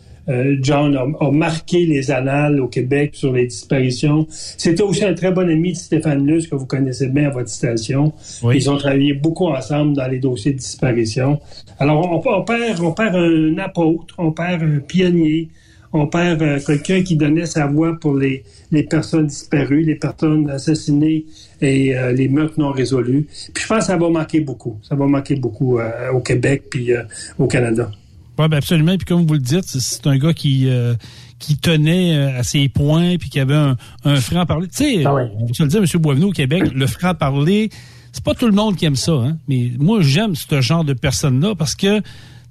John 0.62 0.96
a, 0.96 1.32
marqué 1.32 1.86
les 1.86 2.12
annales 2.12 2.60
au 2.60 2.68
Québec 2.68 3.12
sur 3.14 3.34
les 3.34 3.48
disparitions. 3.48 4.28
C'était 4.30 4.84
aussi 4.84 5.04
un 5.04 5.14
très 5.14 5.32
bon 5.32 5.50
ami 5.50 5.74
de 5.74 5.78
Stéphane 5.78 6.26
Luce, 6.26 6.48
que 6.48 6.56
vous 6.56 6.66
connaissez 6.66 7.08
bien 7.08 7.28
à 7.28 7.32
votre 7.32 7.50
station. 7.50 8.14
Ils 8.54 8.70
ont 8.70 8.78
travaillé 8.78 9.14
beaucoup 9.14 9.48
ensemble 9.48 9.96
dans 9.96 10.08
les 10.08 10.20
dossiers 10.20 10.54
de 10.54 10.58
disparition. 10.58 11.40
Alors, 11.80 12.12
on, 12.26 12.44
perd, 12.44 12.80
on 12.82 12.92
perd 12.92 13.16
un 13.16 13.58
apôtre, 13.58 14.16
on 14.18 14.32
perd 14.32 14.62
un 14.64 14.80
pionnier, 14.80 15.50
on 15.94 16.08
perd 16.08 16.42
euh, 16.42 16.60
quelqu'un 16.66 17.04
qui 17.04 17.16
donnait 17.16 17.46
sa 17.46 17.68
voix 17.68 17.98
pour 18.00 18.16
les, 18.16 18.44
les 18.72 18.84
personnes 18.84 19.28
disparues, 19.28 19.84
les 19.84 19.96
personnes 19.96 20.50
assassinées 20.50 21.26
et 21.60 21.98
euh, 21.98 22.12
les 22.14 22.28
meurtres 22.28 22.60
non 22.60 22.72
résolus. 22.72 23.28
Puis 23.54 23.64
je 23.64 23.68
pense 23.68 23.80
que 23.80 23.86
ça 23.86 23.98
va 23.98 24.10
manquer 24.10 24.40
beaucoup. 24.40 24.78
Ça 24.84 24.96
va 24.96 25.06
manquer 25.06 25.36
beaucoup 25.36 25.80
euh, 25.80 26.12
au 26.14 26.22
Québec 26.22 26.64
puis 26.70 26.92
au 27.38 27.48
Canada. 27.48 27.92
Oui, 28.42 28.48
ben 28.50 28.58
absolument. 28.58 28.98
Puis 28.98 29.06
comme 29.06 29.26
vous 29.26 29.34
le 29.34 29.40
dites, 29.40 29.66
c'est 29.66 30.08
un 30.08 30.18
gars 30.18 30.34
qui 30.34 30.68
qui 31.40 31.58
tenait 31.58 32.16
à 32.18 32.44
ses 32.44 32.70
points 32.70 33.18
puis 33.18 33.30
qui 33.30 33.40
avait 33.40 33.56
un, 33.56 33.76
un 34.06 34.16
franc 34.18 34.46
parler. 34.46 34.68
Tu 34.68 34.84
sais, 34.84 35.06
ah 35.06 35.16
je 35.54 35.64
le 35.64 35.70
dire, 35.70 35.80
M. 35.80 36.02
Boisvenu 36.02 36.26
au 36.26 36.32
Québec, 36.32 36.72
le 36.74 36.88
franc 36.88 37.16
parler 37.16 37.70
c'est 38.12 38.24
pas 38.24 38.34
tout 38.34 38.46
le 38.46 38.52
monde 38.52 38.76
qui 38.76 38.86
aime 38.86 38.96
ça, 38.96 39.14
hein? 39.14 39.38
mais 39.48 39.72
moi, 39.80 40.02
j'aime 40.02 40.36
ce 40.36 40.62
genre 40.62 40.84
de 40.84 40.94
personnes-là 40.94 41.56
parce 41.56 41.76
que 41.76 42.02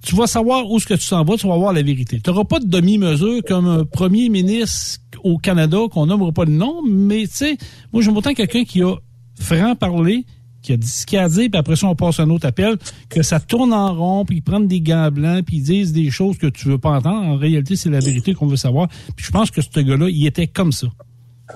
tu 0.03 0.15
vas 0.17 0.27
savoir 0.27 0.71
où 0.71 0.81
ce 0.81 0.87
que 0.87 0.95
tu 0.95 1.03
s'en 1.03 1.23
vas, 1.25 1.37
tu 1.37 1.47
vas 1.47 1.57
voir 1.57 1.75
la 1.75 1.83
vérité. 1.83 2.21
Tu 2.21 2.31
n'auras 2.31 2.45
pas 2.45 2.59
de 2.59 2.67
demi-mesure 2.67 3.43
comme 3.47 3.67
un 3.67 3.85
premier 3.85 4.31
ministre 4.31 5.01
au 5.23 5.37
Canada 5.37 5.79
qu'on 5.91 6.07
nommera 6.07 6.33
pas 6.33 6.47
de 6.47 6.51
nom, 6.51 6.81
mais 6.89 7.27
tu 7.27 7.35
sais, 7.35 7.59
moi, 7.93 8.03
j'aime 8.03 8.17
autant 8.17 8.33
quelqu'un 8.33 8.65
qui 8.65 8.83
a 8.83 8.95
franc 9.39 9.75
parlé, 9.77 10.25
qui 10.63 10.73
a 10.73 10.77
dit 10.77 10.87
ce 10.87 11.07
qu'il 11.07 11.19
a 11.19 11.25
à 11.25 11.29
dire, 11.29 11.49
puis 11.51 11.59
après 11.59 11.77
ça, 11.77 11.87
on 11.87 11.95
passe 11.95 12.21
un 12.21 12.31
autre 12.31 12.47
appel, 12.47 12.77
que 13.09 13.23
ça 13.23 13.41
tourne 13.41 13.73
en 13.73 13.95
rond, 13.95 14.25
puis 14.25 14.37
ils 14.37 14.43
prennent 14.43 14.69
des 14.69 14.81
gants 14.81 15.11
blancs, 15.11 15.45
puis 15.45 15.57
ils 15.57 15.63
disent 15.63 15.93
des 15.93 16.11
choses 16.11 16.39
que 16.39 16.47
tu 16.47 16.69
veux 16.69 16.79
pas 16.79 16.91
entendre. 16.91 17.27
En 17.27 17.37
réalité, 17.37 17.77
c'est 17.77 17.91
la 17.91 18.01
vérité 18.01 18.35
qu'on 18.35 18.47
veut 18.47 18.57
savoir. 18.57 18.89
Puis 19.17 19.27
je 19.27 19.31
pense 19.31 19.51
que 19.51 19.61
ce 19.63 19.81
gars-là, 19.81 20.09
il 20.09 20.27
était 20.27 20.47
comme 20.47 20.73
ça. 20.73 20.89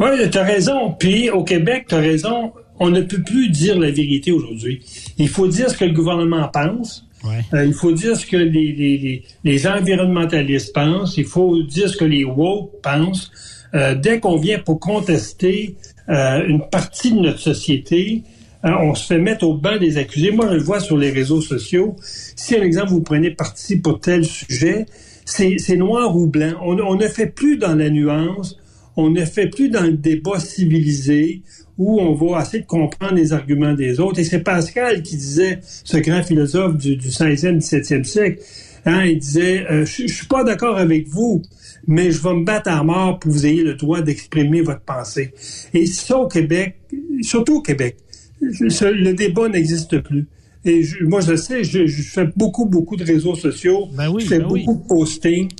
Oui, 0.00 0.08
tu 0.30 0.38
as 0.38 0.42
raison. 0.42 0.92
Puis 0.99 1.30
au 1.30 1.44
Québec, 1.44 1.87
tu 1.88 1.94
as 1.94 1.99
raison 1.99 2.52
on 2.80 2.90
ne 2.90 3.00
peut 3.02 3.23
plus 3.23 3.50
dire 3.50 3.78
la 3.78 3.90
vérité 3.90 4.32
aujourd'hui. 4.32 4.82
Il 5.18 5.28
faut 5.28 5.49
dire 5.49 5.70
ce 5.70 5.76
que 5.76 5.84
le 5.84 5.92
gouvernement 5.92 6.49
pense. 6.49 7.06
Euh, 7.54 7.64
il 7.64 7.73
faut 7.73 7.92
dire 7.92 8.16
ce 8.16 8.26
que 8.26 8.37
les, 8.37 8.73
les, 8.73 9.23
les, 9.44 9.66
environnementalistes 9.66 10.75
pensent. 10.75 11.16
Il 11.16 11.25
faut 11.25 11.62
dire 11.62 11.88
ce 11.88 11.96
que 11.96 12.04
les 12.04 12.25
woke 12.25 12.82
pensent. 12.82 13.30
Euh, 13.75 13.94
dès 13.94 14.20
qu'on 14.20 14.37
vient 14.37 14.58
pour 14.58 14.78
contester 14.78 15.76
euh, 16.11 16.46
une 16.46 16.68
partie 16.68 17.12
de 17.12 17.20
notre 17.20 17.38
société, 17.38 18.25
on 18.64 18.94
se 18.94 19.06
fait 19.06 19.18
mettre 19.18 19.47
au 19.47 19.54
banc 19.54 19.78
des 19.78 19.99
accusés. 19.99 20.30
Moi, 20.30 20.49
je 20.49 20.54
le 20.54 20.62
vois 20.62 20.80
sur 20.80 20.97
les 20.97 21.11
réseaux 21.11 21.40
sociaux. 21.40 21.97
Si, 22.00 22.54
par 22.54 22.64
exemple, 22.64 22.88
vous 22.88 23.02
prenez 23.02 23.30
parti 23.30 23.76
pour 23.76 24.00
tel 24.00 24.25
sujet, 24.25 24.87
c'est 25.25 25.76
noir 25.76 26.16
ou 26.16 26.26
blanc. 26.26 26.54
On, 26.62 26.78
on 26.78 26.97
ne 26.97 27.09
fait 27.09 27.26
plus 27.26 27.56
dans 27.56 27.75
la 27.75 27.90
nuance. 27.90 28.59
On 28.97 29.11
ne 29.11 29.25
fait 29.25 29.49
plus 29.49 29.71
dans 29.71 29.83
le 29.83 29.92
débat 29.92 30.38
civilisé 30.38 31.42
où 31.78 32.00
on 32.00 32.14
va 32.14 32.42
essayer 32.42 32.61
de 32.61 32.66
comprendre 32.66 33.14
les 33.14 33.33
arguments 33.33 33.75
des 33.75 34.00
autres. 34.00 34.21
Et 34.21 34.25
c'est 34.25 34.40
Pascal 34.40 35.02
qui 35.02 35.16
disait, 35.16 35.59
ce 35.62 35.97
grand 35.97 36.23
philosophe 36.23 36.76
du, 36.76 36.97
du 36.97 37.09
16e, 37.09 37.59
17e 37.59 38.04
siècle, 38.04 38.42
hein, 38.85 39.04
il 39.04 39.18
disait, 39.18 39.66
euh, 39.71 39.85
je, 39.85 40.06
suis 40.06 40.26
pas 40.26 40.44
d'accord 40.44 40.76
avec 40.76 41.09
vous, 41.09 41.42
mais 41.87 42.11
je 42.11 42.23
vais 42.23 42.35
me 42.35 42.44
battre 42.44 42.71
à 42.71 42.83
mort 42.85 43.18
pour 43.18 43.30
que 43.30 43.37
vous 43.37 43.47
ayez 43.47 43.62
le 43.62 43.75
droit 43.75 44.00
d'exprimer 44.00 44.62
votre 44.62 44.83
pensée. 44.83 45.35
Et 45.73 45.87
ça 45.87 46.18
au 46.18 46.28
Québec, 46.28 46.76
surtout 47.23 47.56
au 47.56 47.62
Québec, 47.62 47.97
le 48.44 49.12
débat 49.12 49.48
n'existe 49.48 49.98
plus. 50.00 50.26
Et 50.64 50.82
moi, 51.02 51.20
je 51.20 51.36
sais, 51.36 51.62
je, 51.62 51.86
fais 51.86 52.26
beaucoup, 52.36 52.64
beaucoup 52.66 52.96
de 52.96 53.04
réseaux 53.04 53.34
sociaux. 53.34 53.88
Ben 53.94 54.08
oui, 54.08 54.22
je 54.22 54.28
fais 54.28 54.38
ben 54.38 54.48
beaucoup 54.48 54.74
de 54.74 54.88
postings. 54.88 55.50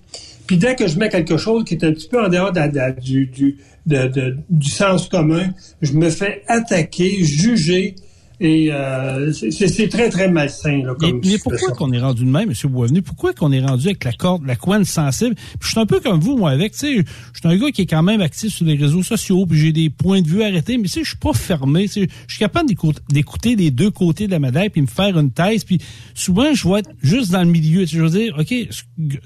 Puis 0.47 0.57
dès 0.57 0.75
que 0.75 0.87
je 0.87 0.99
mets 0.99 1.09
quelque 1.09 1.37
chose 1.37 1.65
qui 1.65 1.75
est 1.75 1.85
un 1.85 1.93
petit 1.93 2.09
peu 2.09 2.23
en 2.23 2.29
dehors 2.29 2.53
du, 3.01 3.27
du, 3.27 3.59
du 3.87 4.71
sens 4.71 5.09
commun, 5.09 5.53
je 5.83 5.93
me 5.93 6.11
fais 6.11 6.43
attaquer, 6.49 7.23
juger. 7.23 7.97
Et 8.41 8.73
euh, 8.73 9.33
c'est 9.33 9.89
très, 9.89 10.09
très 10.09 10.29
malsain. 10.29 10.83
Là, 10.85 10.95
comme 10.99 11.21
mais, 11.25 11.39
pourquoi 11.39 11.71
qu'on 11.71 11.93
est 11.93 12.01
rendu 12.01 12.25
de 12.25 12.31
même, 12.31 12.51
M. 12.51 12.71
Boisvenu? 12.71 13.01
Pourquoi 13.01 13.33
qu'on 13.33 13.53
est 13.53 13.65
rendu 13.65 13.87
avec 13.87 14.03
la 14.03 14.13
corde, 14.13 14.45
la 14.45 14.57
couenne 14.57 14.85
sensible? 14.85 15.35
Puis 15.35 15.59
je 15.63 15.69
suis 15.69 15.81
un 15.81 15.87
peu 15.87 16.01
comme 16.01 16.19
vous, 16.19 16.37
moi, 16.37 16.51
avec, 16.51 16.73
tu 16.73 16.79
sais, 16.79 16.97
je 16.97 17.39
suis 17.39 17.49
un 17.49 17.57
gars 17.57 17.71
qui 17.71 17.83
est 17.83 17.87
quand 17.87 18.03
même 18.03 18.21
actif 18.21 18.53
sur 18.53 18.67
les 18.67 18.75
réseaux 18.75 19.05
sociaux, 19.05 19.47
puis 19.47 19.59
j'ai 19.59 19.73
des 19.73 19.89
points 19.89 20.21
de 20.21 20.29
vue 20.29 20.43
arrêtés, 20.43 20.79
mais 20.79 20.85
tu 20.85 20.91
sais, 20.91 21.05
je 21.05 21.11
suis 21.11 21.19
pas 21.19 21.33
fermé. 21.33 21.87
Je 21.87 22.07
suis 22.29 22.39
capable 22.39 22.69
d'écouter 23.09 23.55
les 23.55 23.71
deux 23.71 23.91
côtés 23.91 24.27
de 24.27 24.33
la 24.33 24.41
médaille, 24.41 24.71
puis 24.71 24.83
me 24.83 24.87
faire 24.87 25.17
une 25.19 25.31
thèse. 25.31 25.63
Puis 25.65 25.79
souvent, 26.15 26.55
je 26.55 26.69
vais 26.69 26.81
être 26.81 26.91
juste 27.03 27.31
dans 27.31 27.43
le 27.43 27.51
milieu. 27.51 27.87
Je 27.87 28.03
veux 28.03 28.11
dire, 28.11 28.37
OK, 28.39 28.53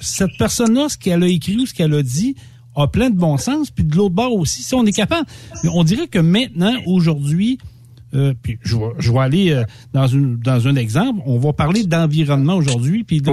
cette 0.01 0.37
personne-là, 0.39 0.89
ce 0.91 0.99
qu'elle 0.99 1.23
a 1.23 1.29
écrit 1.29 1.57
ou 1.57 1.67
ce 1.67 1.73
qu'elle 1.73 1.95
a 1.95 2.03
dit, 2.03 2.37
a 2.77 2.87
plein 2.87 3.11
de 3.11 3.17
bon 3.17 3.39
sens, 3.39 3.71
puis 3.71 3.85
de 3.85 3.97
l'autre 3.97 4.15
bord 4.15 4.35
aussi. 4.35 4.63
Si 4.63 4.75
on 4.75 4.85
est 4.85 4.93
capable, 4.93 5.27
on 5.73 5.83
dirait 5.83 6.09
que 6.09 6.19
maintenant, 6.19 6.75
aujourd'hui, 6.87 7.59
euh, 8.15 8.35
puis 8.43 8.59
je 8.63 8.77
vais, 8.77 8.91
je 8.99 9.13
vais 9.13 9.19
aller 9.19 9.51
euh, 9.51 9.65
dans, 9.93 10.07
une, 10.07 10.37
dans 10.37 10.67
un 10.67 10.77
exemple. 10.77 11.21
On 11.27 11.39
va 11.39 11.53
parler 11.53 11.85
d'environnement 11.85 12.57
aujourd'hui, 12.57 13.05
puis 13.05 13.21
de 13.21 13.33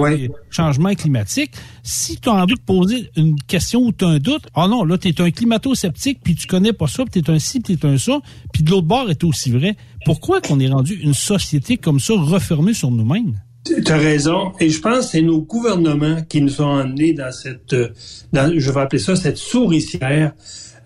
changement 0.50 0.94
climatique. 0.94 1.52
Si 1.82 2.18
tu 2.18 2.28
as 2.28 2.34
envie 2.34 2.54
de 2.54 2.60
poser 2.60 3.10
une 3.16 3.36
question 3.42 3.80
ou 3.82 3.92
tu 3.92 4.04
as 4.04 4.08
un 4.08 4.18
doute, 4.18 4.46
ah 4.54 4.68
non, 4.68 4.84
là, 4.84 4.98
tu 4.98 5.08
es 5.08 5.20
un 5.20 5.30
climato-sceptique, 5.30 6.20
puis 6.22 6.34
tu 6.34 6.46
connais 6.46 6.72
pas 6.72 6.86
ça, 6.86 7.04
puis 7.04 7.22
tu 7.22 7.30
es 7.30 7.34
un 7.34 7.38
ci, 7.38 7.60
puis 7.60 7.76
tu 7.76 7.86
es 7.86 7.90
un 7.90 7.98
ça, 7.98 8.20
puis 8.52 8.62
de 8.62 8.70
l'autre 8.70 8.86
bord 8.86 9.10
est 9.10 9.24
aussi 9.24 9.50
vrai. 9.50 9.76
Pourquoi 10.04 10.40
qu'on 10.40 10.60
est 10.60 10.68
rendu 10.68 10.94
une 10.94 11.14
société 11.14 11.76
comme 11.76 12.00
ça, 12.00 12.14
refermée 12.14 12.74
sur 12.74 12.90
nous-mêmes? 12.90 13.34
Tu 13.64 13.92
as 13.92 13.96
raison. 13.96 14.52
Et 14.60 14.70
je 14.70 14.80
pense 14.80 15.06
que 15.06 15.12
c'est 15.12 15.22
nos 15.22 15.42
gouvernements 15.42 16.22
qui 16.22 16.40
nous 16.40 16.60
ont 16.60 16.80
emmenés 16.80 17.12
dans 17.12 17.32
cette, 17.32 17.72
euh, 17.72 17.88
dans, 18.32 18.52
je 18.56 18.70
vais 18.70 18.80
appeler 18.80 19.02
ça 19.02 19.16
cette 19.16 19.38
souricière, 19.38 20.32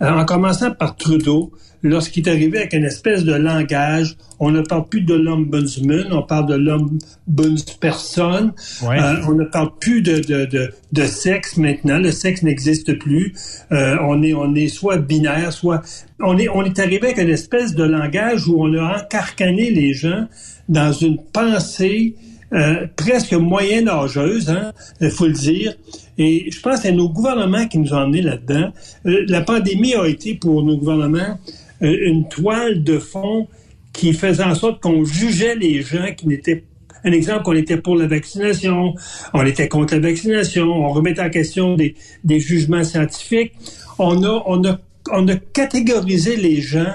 en 0.01 0.25
commençant 0.25 0.71
par 0.71 0.97
Trudeau, 0.97 1.53
lorsqu'il 1.83 2.27
est 2.27 2.31
arrivé 2.31 2.59
avec 2.59 2.73
une 2.73 2.85
espèce 2.85 3.25
de 3.25 3.35
langage, 3.35 4.17
on 4.39 4.51
ne 4.51 4.61
parle 4.63 4.89
plus 4.89 5.03
de 5.03 5.15
l'ombudsman, 5.15 6.13
on 6.13 6.23
parle 6.23 6.47
de 6.47 6.55
l'ombudsperson, 6.55 8.53
euh, 8.83 9.15
on 9.29 9.35
ne 9.35 9.45
parle 9.45 9.71
plus 9.81 10.03
de, 10.03 10.19
de, 10.21 10.45
de, 10.47 10.73
de, 10.93 11.05
sexe 11.05 11.57
maintenant, 11.57 11.99
le 11.99 12.11
sexe 12.11 12.43
n'existe 12.43 12.99
plus, 12.99 13.35
euh, 13.73 13.97
on 14.03 14.23
est 14.23 14.35
on 14.35 14.55
est 14.55 14.69
soit 14.69 14.99
binaire, 14.99 15.53
soit 15.53 15.83
on 16.21 16.39
est 16.39 16.49
on 16.49 16.65
est 16.65 16.79
arrivé 16.79 17.09
avec 17.09 17.19
une 17.19 17.31
espèce 17.31 17.75
de 17.75 17.85
langage 17.85 18.47
où 18.49 18.63
on 18.63 18.73
a 18.75 19.03
encarcané 19.03 19.71
les 19.71 19.95
gens 19.95 20.27
dans 20.69 20.93
une 20.93 21.19
pensée 21.33 22.15
euh, 22.53 22.87
presque 22.97 23.33
moyen-âgeuse, 23.33 24.51
hein, 24.51 24.73
il 25.01 25.11
faut 25.11 25.27
le 25.27 25.33
dire. 25.33 25.75
Et 26.19 26.51
je 26.51 26.61
pense 26.61 26.83
c'est 26.83 26.93
nos 26.93 27.09
gouvernements 27.09 27.67
qui 27.67 27.79
nous 27.79 27.93
ont 27.93 27.99
emmenés 27.99 28.23
là-dedans. 28.23 28.73
Euh, 29.07 29.25
la 29.29 29.41
pandémie 29.41 29.95
a 29.95 30.07
été 30.07 30.35
pour 30.35 30.63
nos 30.63 30.77
gouvernements 30.77 31.39
euh, 31.83 31.97
une 32.03 32.29
toile 32.29 32.83
de 32.83 32.99
fond 32.99 33.49
qui 33.93 34.13
faisait 34.13 34.43
en 34.43 34.55
sorte 34.55 34.81
qu'on 34.81 35.05
jugeait 35.05 35.55
les 35.55 35.83
gens 35.83 36.13
qui 36.17 36.27
n'étaient 36.29 36.65
un 37.03 37.13
exemple, 37.13 37.45
on 37.47 37.55
était 37.55 37.79
pour 37.79 37.97
la 37.97 38.07
vaccination, 38.07 38.95
on 39.33 39.47
était 39.47 39.69
contre 39.69 39.95
la 39.95 40.01
vaccination, 40.01 40.65
on 40.65 40.91
remettait 40.91 41.23
en 41.23 41.31
question 41.31 41.75
des, 41.75 41.95
des 42.25 42.41
jugements 42.41 42.85
scientifiques. 42.85 43.53
On 43.99 44.23
a, 44.23 44.43
on 44.45 44.63
a, 44.67 44.79
on 45.11 45.27
a 45.29 45.37
catégorisé 45.37 46.37
les 46.37 46.61
gens 46.61 46.93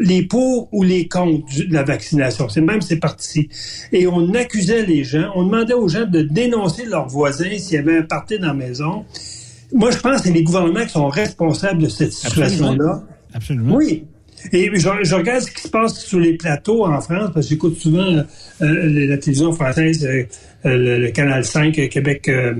les 0.00 0.22
pour 0.22 0.68
ou 0.72 0.82
les 0.82 1.08
contre 1.08 1.44
de 1.56 1.72
la 1.72 1.82
vaccination. 1.82 2.48
C'est 2.48 2.60
même 2.60 2.80
c'est 2.80 2.98
parti. 2.98 3.48
Et 3.92 4.06
on 4.06 4.32
accusait 4.34 4.84
les 4.84 5.04
gens, 5.04 5.30
on 5.34 5.44
demandait 5.44 5.74
aux 5.74 5.88
gens 5.88 6.06
de 6.06 6.22
dénoncer 6.22 6.84
leurs 6.84 7.08
voisins 7.08 7.58
s'il 7.58 7.76
y 7.76 7.78
avait 7.78 7.98
un 7.98 8.02
parti 8.02 8.38
dans 8.38 8.48
la 8.48 8.54
maison. 8.54 9.04
Moi, 9.74 9.90
je 9.90 9.98
pense 9.98 10.18
que 10.18 10.28
c'est 10.28 10.34
les 10.34 10.42
gouvernements 10.42 10.84
qui 10.84 10.92
sont 10.92 11.08
responsables 11.08 11.82
de 11.82 11.88
cette 11.88 12.12
situation-là. 12.12 13.02
Absolument. 13.34 13.76
Oui. 13.76 14.04
Et 14.52 14.70
je, 14.74 15.14
regarde 15.14 15.42
ce 15.42 15.50
qui 15.50 15.62
se 15.62 15.68
passe 15.68 16.04
sur 16.04 16.18
les 16.18 16.34
plateaux 16.34 16.84
en 16.84 17.00
France, 17.00 17.30
parce 17.32 17.46
que 17.46 17.50
j'écoute 17.50 17.78
souvent 17.78 18.04
euh, 18.04 18.24
la 18.60 19.16
télévision 19.18 19.52
française, 19.52 20.04
euh, 20.04 20.26
le, 20.64 21.10
Canal 21.10 21.44
5, 21.44 21.88
Québec, 21.88 22.28
euh, 22.28 22.54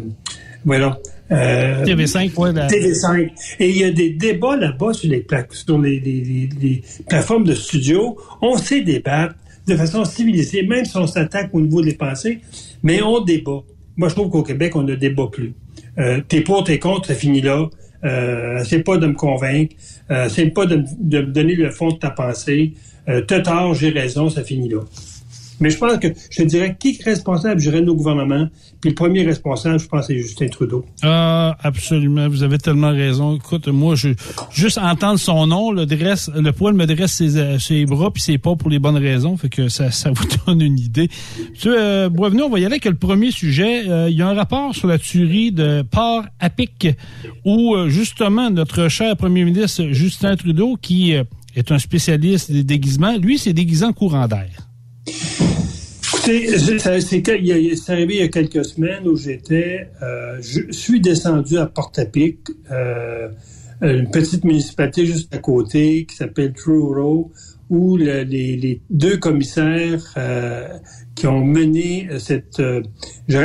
voilà. 0.65 0.99
Euh, 1.33 1.85
TV5, 1.85 2.35
ouais. 2.37 2.51
TV5. 2.53 3.31
Et 3.59 3.71
il 3.71 3.77
y 3.79 3.85
a 3.85 3.91
des 3.91 4.11
débats 4.11 4.57
là-bas 4.57 4.93
sur, 4.93 5.11
les, 5.11 5.27
sur 5.51 5.79
les, 5.79 6.01
les, 6.01 6.49
les, 6.61 6.83
plateformes 7.09 7.45
de 7.45 7.55
studio. 7.55 8.19
On 8.41 8.57
sait 8.57 8.83
débattre 8.83 9.35
de 9.67 9.77
façon 9.77 10.05
civilisée, 10.05 10.63
même 10.63 10.85
si 10.85 10.97
on 10.97 11.07
s'attaque 11.07 11.51
au 11.53 11.61
niveau 11.61 11.83
des 11.83 11.95
pensées, 11.95 12.41
mais 12.83 13.03
on 13.03 13.21
débat. 13.21 13.61
Moi, 13.97 14.09
je 14.09 14.15
trouve 14.15 14.31
qu'au 14.31 14.43
Québec, 14.43 14.75
on 14.77 14.83
ne 14.83 14.95
débat 14.95 15.29
plus. 15.31 15.55
Euh, 15.99 16.21
t'es 16.27 16.41
pour, 16.41 16.65
t'es 16.65 16.79
contre, 16.79 17.09
ça 17.09 17.15
finit 17.15 17.41
là. 17.41 17.69
Euh, 18.05 18.65
c'est 18.65 18.81
pas 18.83 18.97
de 18.97 19.07
me 19.07 19.15
convaincre. 19.15 19.77
Euh, 20.11 20.29
c'est 20.29 20.47
pas 20.47 20.67
de, 20.67 20.83
de, 20.99 21.21
me 21.21 21.27
donner 21.27 21.55
le 21.55 21.71
fond 21.71 21.89
de 21.89 21.99
ta 21.99 22.11
pensée. 22.11 22.75
Euh, 23.09 23.21
t'as 23.21 23.41
tort, 23.41 23.75
j'ai 23.75 23.91
raison, 23.91 24.29
ça 24.29 24.43
finit 24.43 24.69
là. 24.69 24.81
Mais 25.63 25.71
je 25.71 25.79
pense 25.79 25.97
que 25.99 26.09
je 26.31 26.43
dirais 26.43 26.77
qui 26.79 26.99
est 27.01 27.05
responsable, 27.05 27.61
je 27.61 27.71
dirais 27.71 27.83
nos 27.83 27.95
gouvernements. 27.95 28.49
Puis 28.81 28.91
le 28.91 28.97
premier 28.97 29.23
responsable, 29.23 29.79
je 29.79 29.87
pense, 29.87 30.09
c'est 30.09 30.19
Justin 30.19 30.49
Trudeau. 30.49 30.85
Ah, 31.03 31.57
absolument. 31.63 32.29
Vous 32.29 32.43
avez 32.43 32.59
tellement 32.59 32.91
raison. 32.91 33.37
Écoute, 33.37 33.69
moi, 33.69 33.95
je 33.95 34.09
juste 34.51 34.79
entendre 34.79 35.21
son 35.21 35.47
nom, 35.47 35.71
le 35.71 35.87
dresse, 35.87 36.29
le 36.35 36.51
poil 36.51 36.75
me 36.75 36.85
dresse 36.85 37.13
ses, 37.13 37.37
euh, 37.37 37.61
ses 37.61 37.87
bras 37.87 38.11
puis 38.13 38.21
ses 38.21 38.39
pas 38.39 38.57
pour 38.57 38.71
les 38.71 38.81
bonnes 38.81 38.97
raisons. 38.97 39.37
Fait 39.37 39.49
que 39.49 39.69
ça, 39.69 39.93
ça 39.93 40.11
vous 40.11 40.25
donne 40.47 40.61
une 40.61 40.81
idée. 40.81 41.09
Monsieur 41.53 41.77
euh, 41.79 42.09
Boisvenu, 42.09 42.43
on 42.43 42.51
va 42.51 42.59
y 42.59 42.65
aller 42.65 42.75
avec 42.75 42.85
le 42.85 42.97
premier 42.97 43.31
sujet. 43.31 43.89
Euh, 43.89 44.11
il 44.11 44.17
y 44.17 44.23
a 44.23 44.29
un 44.29 44.35
rapport 44.35 44.75
sur 44.75 44.89
la 44.89 44.99
tuerie 44.99 45.53
de 45.53 45.83
Port 45.83 46.25
à 46.41 46.51
Pic 46.51 46.89
où 47.45 47.77
euh, 47.77 47.89
justement 47.89 48.51
notre 48.51 48.89
cher 48.89 49.17
premier 49.17 49.45
ministre 49.45 49.85
Justin 49.93 50.35
Trudeau, 50.35 50.77
qui 50.77 51.13
est 51.13 51.71
un 51.71 51.79
spécialiste 51.79 52.51
des 52.51 52.65
déguisements, 52.65 53.17
lui, 53.17 53.39
c'est 53.39 53.53
déguisant 53.53 53.93
courant 53.93 54.27
d'air. 54.27 54.69
C'est 56.23 57.29
arrivé 57.89 58.15
il 58.15 58.21
y 58.21 58.23
a 58.23 58.29
quelques 58.29 58.65
semaines 58.65 59.09
où 59.09 59.17
j'étais, 59.17 59.89
euh, 60.03 60.39
je 60.41 60.71
suis 60.71 61.01
descendu 61.01 61.59
à 61.59 61.67
Portapic, 61.67 62.39
euh, 62.71 63.29
une 63.81 64.09
petite 64.09 64.45
municipalité 64.45 65.05
juste 65.05 65.35
à 65.35 65.39
côté 65.39 66.07
qui 66.07 66.15
s'appelle 66.15 66.53
Truro, 66.53 67.33
où 67.71 67.97
les, 67.97 68.25
les, 68.25 68.81
deux 68.91 69.17
commissaires 69.17 70.05
euh, 70.17 70.69
qui 71.15 71.27
ont 71.27 71.45
mené 71.45 72.09
cette, 72.19 72.61
euh, 72.61 72.83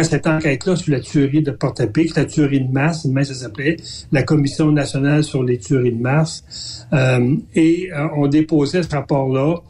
cette 0.03 0.27
enquête-là 0.27 0.75
sur 0.75 0.91
la 0.91 0.99
tuerie 0.99 1.41
de 1.41 1.51
Portapic, 1.51 2.15
la 2.15 2.25
tuerie 2.25 2.61
de 2.61 2.71
mars, 2.71 3.05
mais 3.05 3.23
ça 3.23 3.33
s'appelait 3.33 3.77
la 4.11 4.21
Commission 4.23 4.71
nationale 4.71 5.23
sur 5.23 5.43
les 5.43 5.57
tueries 5.57 5.93
de 5.93 6.01
mars, 6.01 6.85
euh, 6.93 7.37
et 7.55 7.89
on 8.15 8.27
déposait 8.27 8.83
ce 8.83 8.89
rapport-là 8.89 9.61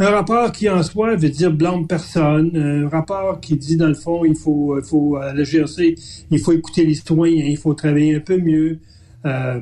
un 0.00 0.10
rapport 0.10 0.50
qui 0.50 0.68
en 0.68 0.82
soi 0.82 1.14
veut 1.14 1.28
dire 1.28 1.52
blâme 1.52 1.86
personne. 1.86 2.50
Un 2.56 2.88
rapport 2.88 3.38
qui 3.40 3.56
dit 3.56 3.76
dans 3.76 3.88
le 3.88 3.94
fond 3.94 4.24
il 4.24 4.34
faut, 4.34 4.78
il 4.78 4.84
faut 4.84 5.16
à 5.16 5.32
la 5.32 5.44
GRC, 5.44 5.94
il 6.30 6.38
faut 6.38 6.52
écouter 6.52 6.84
les 6.84 6.94
citoyens, 6.94 7.44
il 7.44 7.56
faut 7.56 7.74
travailler 7.74 8.16
un 8.16 8.20
peu 8.20 8.38
mieux. 8.38 8.78
Euh, 9.26 9.60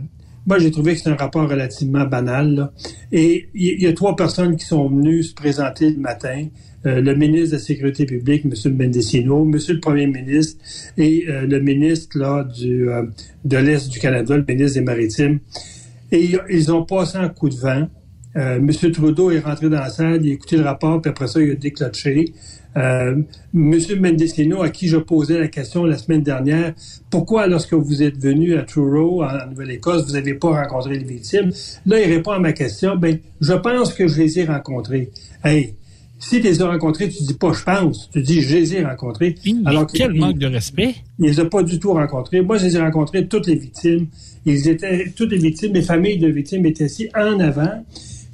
moi, 0.49 0.59
j'ai 0.59 0.71
trouvé 0.71 0.95
que 0.95 1.01
c'est 1.01 1.11
un 1.11 1.15
rapport 1.15 1.47
relativement 1.47 2.07
banal. 2.07 2.71
Et 3.13 3.51
il 3.55 3.83
y, 3.83 3.87
a 3.87 3.93
trois 3.93 4.17
personnes 4.17 4.57
qui 4.57 4.65
sont 4.65 4.89
venues 4.89 5.23
se 5.23 5.35
présenter 5.35 5.91
le 5.91 5.99
matin. 5.99 6.47
Euh, 6.87 7.03
le 7.03 7.15
ministre 7.15 7.51
de 7.51 7.53
la 7.57 7.59
Sécurité 7.59 8.07
publique, 8.07 8.47
M. 8.47 8.75
Mendicino, 8.75 9.45
M. 9.45 9.59
le 9.69 9.81
Premier 9.81 10.07
ministre 10.07 10.59
et 10.97 11.27
euh, 11.29 11.47
le 11.47 11.61
ministre 11.61 12.19
là, 12.19 12.45
du, 12.45 12.89
euh, 12.89 13.03
de 13.45 13.57
l'Est 13.59 13.91
du 13.91 13.99
Canada, 13.99 14.39
le 14.39 14.45
ministre 14.49 14.79
des 14.79 14.85
Maritimes. 14.85 15.41
Et 16.13 16.31
ils 16.49 16.73
ont 16.73 16.85
passé 16.85 17.19
un 17.19 17.29
coup 17.29 17.51
de 17.51 17.57
vent. 17.57 17.87
Euh, 18.39 18.57
M. 18.57 18.71
Trudeau 18.93 19.31
est 19.31 19.41
rentré 19.41 19.69
dans 19.69 19.81
la 19.81 19.91
salle, 19.91 20.25
il 20.25 20.31
a 20.31 20.35
écouté 20.35 20.57
le 20.57 20.63
rapport, 20.63 21.03
puis 21.03 21.11
après 21.11 21.27
ça, 21.27 21.41
il 21.41 21.51
a 21.51 21.55
déclenché. 21.55 22.33
Euh, 22.77 23.17
M. 23.55 23.81
Mendicino, 23.99 24.63
à 24.63 24.71
qui 24.71 24.87
je 24.87 24.97
posais 24.97 25.41
la 25.41 25.49
question 25.49 25.85
la 25.85 25.99
semaine 25.99 26.23
dernière, 26.23 26.75
pourquoi 27.11 27.49
lorsque 27.49 27.75
vous 27.75 28.03
êtes 28.03 28.17
venu 28.19 28.57
à 28.57 28.63
Truro, 28.63 29.25
en 29.25 29.47
Nouvelle-Écosse, 29.51 30.07
vous 30.07 30.13
n'avez 30.13 30.35
pas 30.35 30.63
rencontré 30.63 30.99
les 30.99 31.05
victimes? 31.05 31.51
Là, 31.87 32.01
il 32.01 32.13
répond 32.13 32.31
à 32.31 32.39
ma 32.39 32.53
question, 32.53 32.97
ben, 32.97 33.19
je 33.41 33.55
pense 33.55 33.93
que 33.93 34.07
je 34.07 34.23
les 34.23 34.39
ai 34.39 34.45
rencontrés. 34.45 35.11
Hey, 35.43 35.75
si 36.21 36.41
tu 36.41 36.43
les 36.43 36.63
as 36.63 36.69
rencontrés, 36.69 37.09
tu 37.09 37.23
dis 37.23 37.35
pas 37.35 37.53
je 37.53 37.63
pense, 37.63 38.11
tu 38.11 38.21
dis 38.23 38.41
je 38.43 38.57
les 38.57 38.75
ai 38.75 38.85
rencontrés. 38.85 39.37
Alors 39.65 39.87
quel 39.87 40.15
manque 40.15 40.39
de 40.39 40.47
respect? 40.47 40.97
Il 41.19 41.27
les 41.27 41.41
a 41.41 41.45
pas 41.45 41.63
du 41.63 41.79
tout 41.79 41.93
rencontrés. 41.93 42.43
Moi, 42.43 42.59
je 42.59 42.67
les 42.67 42.77
ai 42.77 42.81
rencontrés, 42.81 43.27
toutes 43.27 43.47
les 43.47 43.55
victimes. 43.55 44.07
Ils 44.45 44.69
étaient, 44.69 45.13
toutes 45.17 45.31
les 45.31 45.39
victimes, 45.39 45.75
les 45.75 45.83
familles 45.83 46.19
de 46.19 46.29
victimes 46.29 46.67
étaient 46.67 46.85
assis 46.85 47.09
en 47.17 47.39
avant. 47.39 47.85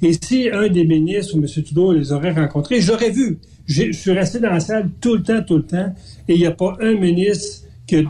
Et 0.01 0.13
si 0.13 0.49
un 0.49 0.67
des 0.67 0.85
ministres 0.85 1.35
ou 1.35 1.39
M. 1.39 1.47
Trudeau 1.63 1.93
les 1.93 2.11
aurait 2.11 2.31
rencontrés, 2.31 2.81
j'aurais 2.81 3.11
vu. 3.11 3.39
Je 3.65 3.91
suis 3.91 4.11
resté 4.11 4.39
dans 4.39 4.51
la 4.51 4.59
salle 4.59 4.89
tout 5.01 5.15
le 5.15 5.23
temps, 5.23 5.41
tout 5.41 5.57
le 5.57 5.63
temps, 5.65 5.93
et 6.27 6.33
il 6.35 6.39
n'y 6.39 6.45
a 6.45 6.51
pas 6.51 6.77
un 6.81 6.93
ministre 6.93 7.65
qui 7.87 7.95
a, 7.97 8.03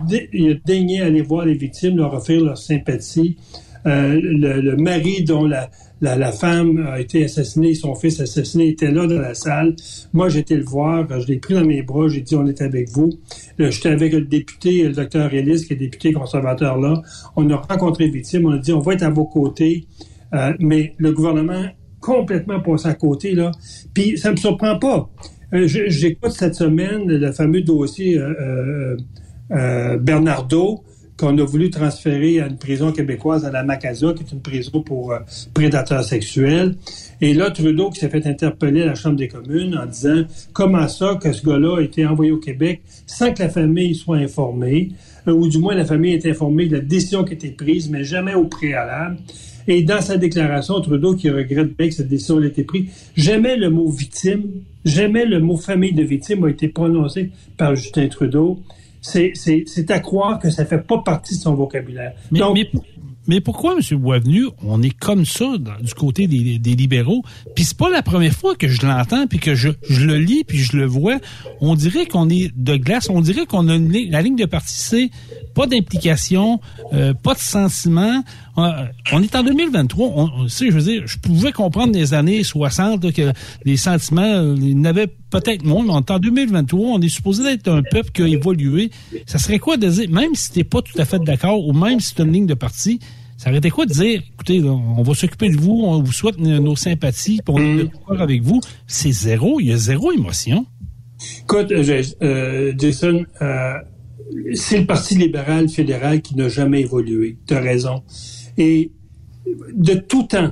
daigné 0.66 1.02
aller 1.02 1.22
voir 1.22 1.46
les 1.46 1.54
victimes, 1.54 1.98
leur 1.98 2.14
offrir 2.14 2.44
leur 2.44 2.58
sympathie. 2.58 3.38
Euh, 3.86 4.20
le, 4.20 4.76
mari 4.78 5.24
dont 5.24 5.46
la, 5.46 5.70
la, 6.02 6.32
femme 6.32 6.88
a 6.92 7.00
été 7.00 7.24
assassinée, 7.24 7.76
son 7.76 7.94
fils 7.94 8.20
assassiné, 8.20 8.70
était 8.70 8.90
là 8.90 9.06
dans 9.06 9.20
la 9.20 9.36
salle. 9.36 9.76
Moi, 10.12 10.28
j'étais 10.30 10.56
le 10.56 10.64
voir, 10.64 11.08
je 11.20 11.28
l'ai 11.28 11.38
pris 11.38 11.54
dans 11.54 11.64
mes 11.64 11.84
bras, 11.84 12.08
j'ai 12.08 12.22
dit 12.22 12.36
on 12.36 12.48
est 12.48 12.62
avec 12.62 12.90
vous. 12.90 13.12
J'étais 13.60 13.90
avec 13.90 14.14
le 14.14 14.22
député, 14.22 14.84
le 14.84 14.94
docteur 14.94 15.32
Ellis, 15.34 15.66
qui 15.68 15.74
est 15.74 15.78
député 15.78 16.14
conservateur 16.14 16.80
là. 16.80 17.02
On 17.36 17.48
a 17.52 17.58
rencontré 17.58 18.06
les 18.06 18.12
victimes, 18.12 18.48
on 18.48 18.54
a 18.54 18.58
dit 18.58 18.74
on 18.74 18.80
va 18.80 18.94
être 18.94 19.04
à 19.04 19.12
vos 19.12 19.26
côtés. 19.26 19.86
Euh, 20.36 20.54
mais 20.60 20.94
le 20.98 21.12
gouvernement 21.12 21.66
complètement 22.02 22.60
passé 22.60 22.88
à 22.88 22.94
côté, 22.94 23.34
là. 23.34 23.52
Puis 23.94 24.18
ça 24.18 24.32
me 24.32 24.36
surprend 24.36 24.78
pas. 24.78 25.10
Euh, 25.54 25.68
j'écoute 25.68 26.32
cette 26.32 26.56
semaine 26.56 27.08
le 27.08 27.32
fameux 27.32 27.62
dossier 27.62 28.20
euh, 28.20 28.98
Bernardo 30.00 30.84
qu'on 31.18 31.38
a 31.38 31.46
voulu 31.46 31.70
transférer 31.70 32.42
à 32.42 32.48
une 32.48 32.58
prison 32.58 32.92
québécoise 32.92 33.46
à 33.46 33.52
la 33.52 33.64
Macasa, 33.64 34.14
qui 34.14 34.24
est 34.24 34.32
une 34.34 34.42
prison 34.42 34.82
pour 34.82 35.18
prédateurs 35.54 36.04
sexuels. 36.04 36.76
Et 37.22 37.34
là, 37.34 37.52
Trudeau 37.52 37.90
qui 37.90 38.02
s'est 38.02 38.10
fait 38.10 38.28
interpeller 38.28 38.82
à 38.82 38.88
la 38.88 38.96
Chambre 38.96 39.16
des 39.16 39.30
communes 39.30 39.78
en 39.78 39.86
disant 39.86 40.24
comment 40.52 40.90
ça 40.90 41.16
que 41.16 41.32
ce 41.32 41.46
gars-là 41.46 41.78
a 41.78 41.82
été 41.82 42.06
envoyé 42.06 42.34
au 42.34 42.38
Québec 42.38 42.82
sans 43.08 43.32
que 43.32 43.42
la 43.42 43.48
famille 43.48 43.96
soit 43.96 44.18
informée, 44.18 44.90
ou 45.26 45.48
du 45.48 45.58
moins 45.58 45.74
la 45.74 45.86
famille 45.86 46.14
est 46.14 46.26
informée 46.26 46.68
de 46.68 46.74
la 46.74 46.82
décision 46.82 47.24
qui 47.24 47.32
a 47.32 47.36
été 47.36 47.52
prise, 47.52 47.90
mais 47.90 48.04
jamais 48.04 48.34
au 48.34 48.46
préalable. 48.46 49.16
Et 49.68 49.84
dans 49.84 50.02
sa 50.02 50.18
déclaration, 50.18 50.80
Trudeau, 50.82 51.16
qui 51.16 51.30
regrette 51.30 51.76
bien 51.76 51.88
que 51.88 51.94
cette 51.94 52.08
décision 52.08 52.42
ait 52.42 52.48
été 52.48 52.64
prise, 52.64 52.86
jamais 53.16 53.56
le 53.56 53.70
mot 53.70 53.90
victime, 53.90 54.44
jamais 54.84 55.26
le 55.26 55.40
mot 55.40 55.58
famille 55.58 55.94
de 55.94 56.04
victime 56.04 56.44
a 56.44 56.50
été 56.50 56.68
prononcé 56.68 57.32
par 57.58 57.76
Justin 57.76 58.08
Trudeau. 58.08 58.60
C'est 59.02 59.92
à 59.92 60.00
croire 60.00 60.40
que 60.40 60.50
ça 60.50 60.66
fait 60.66 60.86
pas 60.86 61.00
partie 61.00 61.36
de 61.36 61.42
son 61.42 61.54
vocabulaire. 61.54 62.14
Mais, 62.32 62.42
mais, 63.28 63.42
pourquoi, 63.42 63.76
M. 63.76 64.00
Boisvenu, 64.00 64.46
on 64.64 64.82
est 64.82 64.96
comme 64.96 65.26
ça 65.26 65.54
du 65.82 65.94
côté 65.94 66.28
des, 66.28 66.60
des 66.60 66.76
libéraux? 66.76 67.24
Puis 67.56 67.66
c'est 67.66 67.78
pas 67.78 67.90
la 67.90 68.02
première 68.02 68.34
fois 68.34 68.56
que 68.56 68.68
je 68.68 68.86
l'entends, 68.86 69.28
puis 69.28 69.40
que 69.40 69.56
je, 69.56 69.70
je, 69.90 70.06
le 70.06 70.18
lis, 70.18 70.44
puis 70.44 70.60
je 70.60 70.78
le 70.78 70.86
vois. 70.86 71.18
On 71.60 71.76
dirait 71.76 72.06
qu'on 72.08 72.30
est 72.30 72.52
de 72.56 72.78
glace. 72.78 73.10
On 73.10 73.22
dirait 73.22 73.46
qu'on 73.46 73.68
a 73.68 73.76
une, 73.76 73.92
la 74.10 74.22
ligne 74.22 74.36
de 74.36 74.46
parti, 74.46 74.74
c'est 74.76 75.10
pas 75.54 75.66
d'implication, 75.68 76.60
euh, 76.94 77.14
pas 77.14 77.34
de 77.34 77.40
sentiment. 77.40 78.24
Euh, 78.58 78.86
on 79.12 79.22
est 79.22 79.36
en 79.36 79.44
2023. 79.44 80.08
On, 80.08 80.48
je 80.48 80.72
veux 80.72 80.82
dire, 80.82 81.04
je 81.06 81.18
pouvais 81.20 81.52
comprendre 81.52 81.92
des 81.92 82.14
années 82.14 82.44
60 82.44 83.12
que 83.14 83.34
les 83.66 83.78
sentiments, 83.78 84.22
euh, 84.22 84.56
n'avaient 84.58 85.08
peut-être 85.30 85.66
moins, 85.66 85.84
mais 85.84 85.92
en 85.92 86.20
2023, 86.20 86.80
on 86.80 87.02
est 87.02 87.10
supposé 87.10 87.44
d'être 87.44 87.68
un 87.68 87.84
peuple 87.84 88.12
qui 88.12 88.22
a 88.24 88.28
évolué. 88.28 88.92
Ça 89.26 89.40
serait 89.40 89.60
quoi 89.60 89.78
de 89.78 89.88
dire, 89.88 90.10
même 90.10 90.36
si 90.36 90.52
t'es 90.52 90.64
pas 90.64 90.82
tout 90.82 91.00
à 91.00 91.06
fait 91.06 91.20
d'accord, 91.20 91.66
ou 91.68 91.74
même 91.74 92.00
si 92.00 92.14
c'est 92.16 92.24
une 92.24 92.32
ligne 92.32 92.46
de 92.46 92.54
parti, 92.54 93.00
ça 93.38 93.50
aurait 93.50 93.58
été 93.58 93.70
quoi 93.70 93.86
de 93.86 93.92
dire, 93.92 94.22
écoutez, 94.34 94.62
on 94.64 95.04
va 95.04 95.14
s'occuper 95.14 95.50
de 95.50 95.58
vous, 95.58 95.82
on 95.84 96.02
vous 96.02 96.14
souhaite 96.14 96.40
nos 96.40 96.76
sympathies, 96.78 97.42
puis 97.44 97.54
on 97.54 97.60
est 97.60 97.84
mm. 97.84 97.90
d'accord 97.90 98.22
avec 98.22 98.42
vous. 98.42 98.62
C'est 98.88 99.12
zéro, 99.12 99.60
il 99.60 99.68
y 99.68 99.74
a 99.74 99.78
zéro 99.78 100.14
émotion. 100.14 100.66
Écoute, 101.42 101.74
Jason, 102.78 103.26
c'est 104.54 104.80
le 104.80 104.86
Parti 104.86 105.16
libéral 105.16 105.68
fédéral 105.68 106.22
qui 106.22 106.36
n'a 106.36 106.48
jamais 106.48 106.82
évolué. 106.82 107.38
Tu 107.46 107.54
as 107.54 107.60
raison. 107.60 108.04
Et 108.58 108.92
de 109.74 109.94
tout 109.94 110.24
temps, 110.24 110.52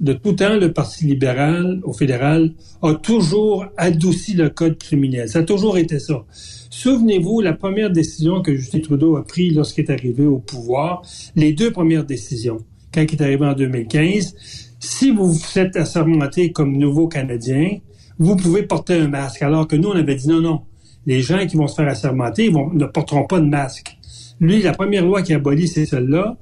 de 0.00 0.12
tout 0.12 0.34
temps, 0.34 0.56
le 0.56 0.72
Parti 0.72 1.06
libéral 1.06 1.80
au 1.82 1.92
fédéral 1.92 2.52
a 2.82 2.94
toujours 2.94 3.66
adouci 3.76 4.34
le 4.34 4.48
code 4.48 4.78
criminel. 4.78 5.28
Ça 5.28 5.40
a 5.40 5.42
toujours 5.42 5.76
été 5.76 5.98
ça. 5.98 6.24
Souvenez-vous, 6.70 7.40
la 7.40 7.52
première 7.52 7.90
décision 7.90 8.40
que 8.40 8.54
Justin 8.54 8.80
Trudeau 8.80 9.16
a 9.16 9.24
prise 9.24 9.56
lorsqu'il 9.56 9.84
est 9.84 9.90
arrivé 9.90 10.24
au 10.24 10.38
pouvoir, 10.38 11.02
les 11.34 11.52
deux 11.52 11.72
premières 11.72 12.04
décisions, 12.04 12.58
quand 12.94 13.02
il 13.02 13.14
est 13.14 13.22
arrivé 13.22 13.44
en 13.44 13.54
2015, 13.54 14.34
si 14.78 15.10
vous 15.10 15.32
vous 15.32 15.58
êtes 15.58 15.76
assermenté 15.76 16.52
comme 16.52 16.76
nouveau 16.76 17.08
Canadien, 17.08 17.78
vous 18.18 18.36
pouvez 18.36 18.62
porter 18.62 18.94
un 18.94 19.08
masque. 19.08 19.42
Alors 19.42 19.66
que 19.66 19.74
nous, 19.74 19.88
on 19.88 19.96
avait 19.96 20.14
dit 20.14 20.28
non, 20.28 20.40
non, 20.40 20.60
les 21.06 21.22
gens 21.22 21.44
qui 21.46 21.56
vont 21.56 21.66
se 21.66 21.74
faire 21.74 21.88
assermenter 21.88 22.50
ne 22.50 22.86
porteront 22.86 23.24
pas 23.24 23.40
de 23.40 23.46
masque. 23.46 23.96
Lui, 24.40 24.62
la 24.62 24.72
première 24.72 25.04
loi 25.04 25.22
qui 25.22 25.32
a 25.32 25.36
aboli, 25.36 25.66
c'est 25.66 25.86
celle-là. 25.86 26.36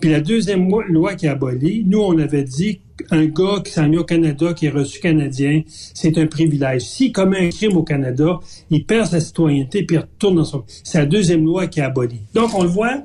Puis 0.00 0.10
la 0.10 0.20
deuxième 0.20 0.68
loi 0.88 1.14
qui 1.14 1.26
a 1.26 1.32
aboli, 1.32 1.84
nous, 1.86 2.00
on 2.00 2.18
avait 2.18 2.44
dit 2.44 2.80
qu'un 2.96 3.26
gars 3.26 3.60
qui 3.64 3.72
s'en 3.72 3.90
est 3.92 3.98
au 3.98 4.04
Canada, 4.04 4.52
qui 4.54 4.66
est 4.66 4.70
reçu 4.70 5.00
canadien, 5.00 5.62
c'est 5.66 6.18
un 6.18 6.26
privilège. 6.26 6.82
S'il 6.82 7.12
commet 7.12 7.46
un 7.46 7.50
crime 7.50 7.76
au 7.76 7.82
Canada, 7.82 8.40
il 8.70 8.84
perd 8.84 9.06
sa 9.06 9.20
citoyenneté 9.20 9.84
puis 9.84 9.96
il 9.96 10.00
retourne 10.00 10.36
dans 10.36 10.44
son... 10.44 10.64
C'est 10.66 10.98
la 10.98 11.06
deuxième 11.06 11.44
loi 11.44 11.66
qui 11.66 11.80
a 11.80 11.86
aboli. 11.86 12.20
Donc, 12.34 12.54
on 12.54 12.62
le 12.62 12.68
voit. 12.68 13.02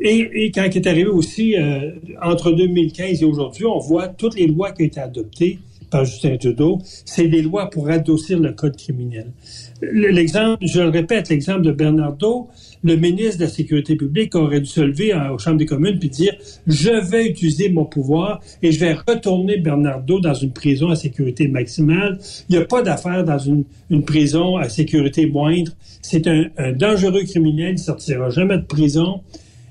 Et, 0.00 0.50
quand 0.54 0.64
il 0.64 0.76
est 0.76 0.86
arrivé 0.86 1.08
aussi, 1.08 1.56
euh, 1.56 1.92
entre 2.22 2.52
2015 2.52 3.22
et 3.22 3.24
aujourd'hui, 3.24 3.64
on 3.64 3.78
voit 3.78 4.08
toutes 4.08 4.36
les 4.36 4.46
lois 4.46 4.72
qui 4.72 4.82
ont 4.82 4.86
été 4.86 5.00
adoptées 5.00 5.58
Justin 6.02 6.36
Trudeau, 6.36 6.78
c'est 7.04 7.28
des 7.28 7.42
lois 7.42 7.70
pour 7.70 7.88
adoucir 7.88 8.40
le 8.40 8.52
code 8.52 8.76
criminel. 8.76 9.32
L'exemple, 9.80 10.64
je 10.66 10.80
le 10.80 10.88
répète, 10.88 11.28
l'exemple 11.28 11.62
de 11.62 11.70
Bernardo, 11.70 12.48
le 12.82 12.96
ministre 12.96 13.38
de 13.38 13.44
la 13.44 13.50
Sécurité 13.50 13.96
publique 13.96 14.34
aurait 14.34 14.60
dû 14.60 14.66
se 14.66 14.80
lever 14.80 15.14
aux 15.14 15.38
Chambres 15.38 15.58
des 15.58 15.66
communes 15.66 15.98
puis 15.98 16.10
dire 16.10 16.34
je 16.66 16.90
vais 16.90 17.26
utiliser 17.26 17.68
mon 17.70 17.84
pouvoir 17.84 18.40
et 18.62 18.72
je 18.72 18.80
vais 18.80 18.94
retourner 18.94 19.58
Bernardo 19.58 20.20
dans 20.20 20.34
une 20.34 20.52
prison 20.52 20.90
à 20.90 20.96
sécurité 20.96 21.48
maximale. 21.48 22.18
Il 22.48 22.56
n'y 22.56 22.62
a 22.62 22.66
pas 22.66 22.82
d'affaire 22.82 23.24
dans 23.24 23.38
une, 23.38 23.64
prison 24.04 24.56
à 24.56 24.68
sécurité 24.68 25.26
moindre. 25.26 25.72
C'est 26.02 26.26
un, 26.26 26.50
dangereux 26.72 27.22
criminel, 27.24 27.72
il 27.72 27.78
sortira 27.78 28.30
jamais 28.30 28.58
de 28.58 28.64
prison. 28.64 29.20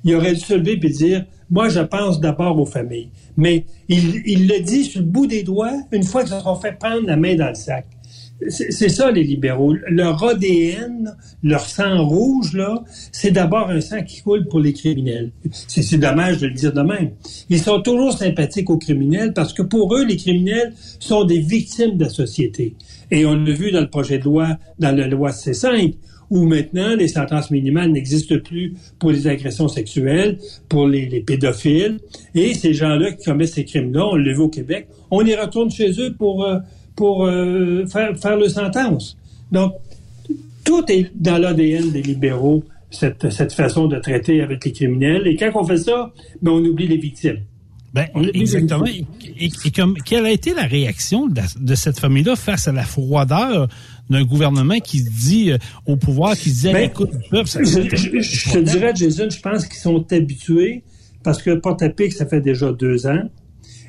Il 0.04 0.16
aurait 0.16 0.34
dû 0.34 0.40
se 0.40 0.54
lever 0.54 0.80
et 0.82 0.90
dire 0.90 1.26
moi, 1.50 1.70
je 1.70 1.82
pense 1.82 2.20
d'abord 2.20 2.60
aux 2.60 2.66
familles. 2.66 3.10
Mais 3.38 3.66
il, 3.88 4.48
le 4.48 4.64
dit 4.64 4.86
sur 4.86 5.02
le 5.02 5.06
bout 5.06 5.28
des 5.28 5.44
doigts 5.44 5.74
une 5.92 6.04
fois 6.04 6.24
qu'ils 6.24 6.34
se 6.34 6.40
sont 6.40 6.56
fait 6.56 6.78
prendre 6.80 7.06
la 7.06 7.16
main 7.16 7.36
dans 7.36 7.50
le 7.50 7.56
sac 7.56 7.86
c'est 8.50 8.90
ça 8.90 9.12
les 9.12 9.24
libéraux. 9.24 9.74
Leur 9.88 10.24
ADN, 10.24 11.16
leur 11.44 11.62
sang 11.62 12.06
rouge, 12.06 12.54
là, 12.54 12.84
c'est 13.12 13.32
d'abord 13.32 13.70
un 13.70 13.82
sang 13.82 14.04
qui 14.04 14.22
coule 14.22 14.48
pour 14.48 14.60
les 14.60 14.74
criminels. 14.74 15.32
C'est 15.52 15.98
dommage 15.98 16.40
de 16.40 16.48
le 16.48 16.54
dire 16.54 16.74
de 16.74 16.82
même. 16.82 17.12
Ils 17.50 17.60
sont 17.60 17.82
toujours 17.82 18.18
sympathiques 18.18 18.70
aux 18.70 18.78
criminels 18.78 19.34
parce 19.34 19.54
que 19.54 19.62
pour 19.62 19.96
eux, 19.96 20.06
les 20.06 20.18
criminels 20.18 20.74
sont 21.00 21.24
des 21.24 21.40
victimes 21.40 21.98
de 21.98 22.04
la 22.04 22.10
société. 22.10 22.76
Et 23.12 23.26
on 23.26 23.36
l'a 23.36 23.54
vu 23.54 23.72
dans 23.72 23.82
le 23.82 23.90
projet 23.90 24.18
de 24.18 24.24
loi, 24.24 24.58
dans 24.80 24.96
la 24.96 25.08
loi 25.08 25.32
C5, 25.32 25.96
où 26.34 26.46
maintenant 26.46 26.96
les 26.96 27.08
sentences 27.08 27.52
minimales 27.52 27.92
n'existent 27.92 28.40
plus 28.44 28.74
pour 28.98 29.12
les 29.12 29.28
agressions 29.28 29.68
sexuelles, 29.68 30.40
pour 30.68 30.88
les, 30.88 31.22
pédophiles. 31.22 32.00
Et 32.34 32.56
ces 32.56 32.74
gens-là 32.74 33.12
qui 33.12 33.24
commettent 33.24 33.54
ces 33.54 33.66
crimes-là, 33.66 34.08
on 34.08 34.16
l'a 34.16 34.34
vu 34.34 34.40
au 34.40 34.50
Québec, 34.50 34.88
on 35.12 35.20
les 35.22 35.36
retourne 35.36 35.70
chez 35.72 35.92
eux 36.02 36.14
pour... 36.18 36.44
Euh, 36.44 36.58
pour 36.96 37.26
euh, 37.26 37.88
faire, 37.88 38.16
faire 38.20 38.38
le 38.38 38.48
sentence. 38.50 39.18
Donc, 39.52 39.74
tout 40.64 40.84
est 40.92 41.10
dans 41.16 41.40
l'ADN 41.40 41.90
des 41.90 42.04
libéraux, 42.04 42.64
cette, 42.92 43.32
cette 43.32 43.52
façon 43.52 43.88
de 43.88 43.98
traiter 43.98 44.42
avec 44.42 44.64
les 44.64 44.72
criminels. 44.72 45.28
Et 45.28 45.36
quand 45.36 45.50
on 45.56 45.64
fait 45.64 45.78
ça, 45.78 46.14
ben, 46.44 46.52
on 46.52 46.64
oublie 46.64 46.88
les 46.88 46.98
victimes. 46.98 47.40
Ben, 47.94 48.08
exactement. 48.34 48.86
Et, 48.86 49.50
comme, 49.72 49.96
quelle 50.04 50.26
a 50.26 50.32
été 50.32 50.54
la 50.54 50.64
réaction 50.64 51.28
de, 51.28 51.76
cette 51.76 52.00
famille-là 52.00 52.36
face 52.36 52.68
à 52.68 52.72
la 52.72 52.84
froideur 52.84 53.68
d'un 54.10 54.24
gouvernement 54.24 54.80
qui 54.80 55.00
se 55.00 55.10
dit 55.10 55.52
euh, 55.52 55.58
au 55.86 55.96
pouvoir, 55.96 56.36
qui 56.36 56.50
se 56.50 56.68
dit 56.68 56.74
ben, 56.74 56.90
écoute, 56.90 57.12
ça, 57.46 57.60
je, 57.64 57.82
je, 58.20 58.52
te 58.52 58.58
dirais, 58.58 58.94
Jason, 58.96 59.30
je 59.30 59.40
pense 59.40 59.68
qu'ils 59.68 59.80
sont 59.80 60.12
habitués 60.12 60.84
parce 61.24 61.42
que 61.42 61.56
Porte-à-Pic, 61.56 62.14
ça 62.14 62.26
fait 62.26 62.42
déjà 62.42 62.72
deux 62.74 63.06
ans. 63.06 63.30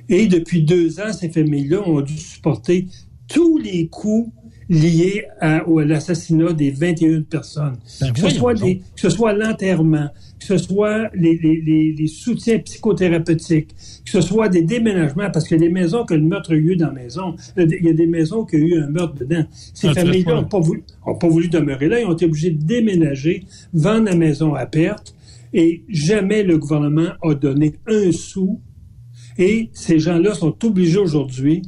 Et 0.09 0.27
depuis 0.27 0.63
deux 0.63 1.01
ans, 1.01 1.13
ces 1.13 1.31
familles-là 1.31 1.81
ont 1.89 2.03
dû 2.03 2.19
supporter 2.19 2.87
tous 3.27 3.57
les 3.59 3.89
coûts 3.89 4.33
liés 4.69 5.25
à, 5.41 5.63
l'assassinat 5.67 6.53
des 6.53 6.71
21 6.71 7.23
personnes. 7.23 7.77
Ben 8.01 8.13
que, 8.13 8.21
ce 8.21 8.31
soit 8.31 8.55
que 8.55 8.81
ce 8.97 9.11
soit 9.11 9.33
l'enterrement, 9.33 10.09
que 10.39 10.47
ce 10.47 10.59
soit 10.59 11.11
les, 11.15 11.37
les, 11.37 11.95
les, 11.97 12.07
soutiens 12.07 12.59
psychothérapeutiques, 12.59 13.75
que 14.05 14.11
ce 14.11 14.21
soit 14.21 14.49
des 14.49 14.63
déménagements, 14.63 15.31
parce 15.31 15.47
que 15.49 15.55
les 15.55 15.69
maisons 15.69 16.05
que 16.05 16.15
le 16.15 16.23
meurtre 16.23 16.53
a 16.53 16.57
eu 16.57 16.77
dans 16.77 16.89
la 16.89 16.93
maison, 16.93 17.35
il 17.57 17.85
y 17.85 17.89
a 17.89 17.93
des 17.93 18.07
maisons 18.07 18.45
qui 18.45 18.57
ont 18.57 18.61
eu 18.61 18.79
un 18.81 18.89
meurtre 18.89 19.15
dedans. 19.15 19.45
Ces 19.51 19.89
ah, 19.89 19.95
familles-là 19.95 20.35
n'ont 20.35 20.45
pas, 20.45 20.61
voulu, 20.61 20.85
pas 21.21 21.29
voulu 21.29 21.49
demeurer 21.49 21.89
là, 21.89 22.01
ils 22.01 22.07
ont 22.07 22.13
été 22.13 22.27
obligés 22.27 22.51
de 22.51 22.63
déménager, 22.63 23.45
vendre 23.73 24.07
la 24.07 24.17
maison 24.17 24.55
à 24.55 24.67
perte, 24.67 25.15
et 25.53 25.85
jamais 25.89 26.43
le 26.43 26.59
gouvernement 26.59 27.13
a 27.23 27.35
donné 27.35 27.75
un 27.87 28.11
sou. 28.13 28.61
Et 29.39 29.71
ces 29.73 29.99
gens-là 29.99 30.35
sont 30.35 30.65
obligés 30.65 30.99
aujourd'hui 30.99 31.63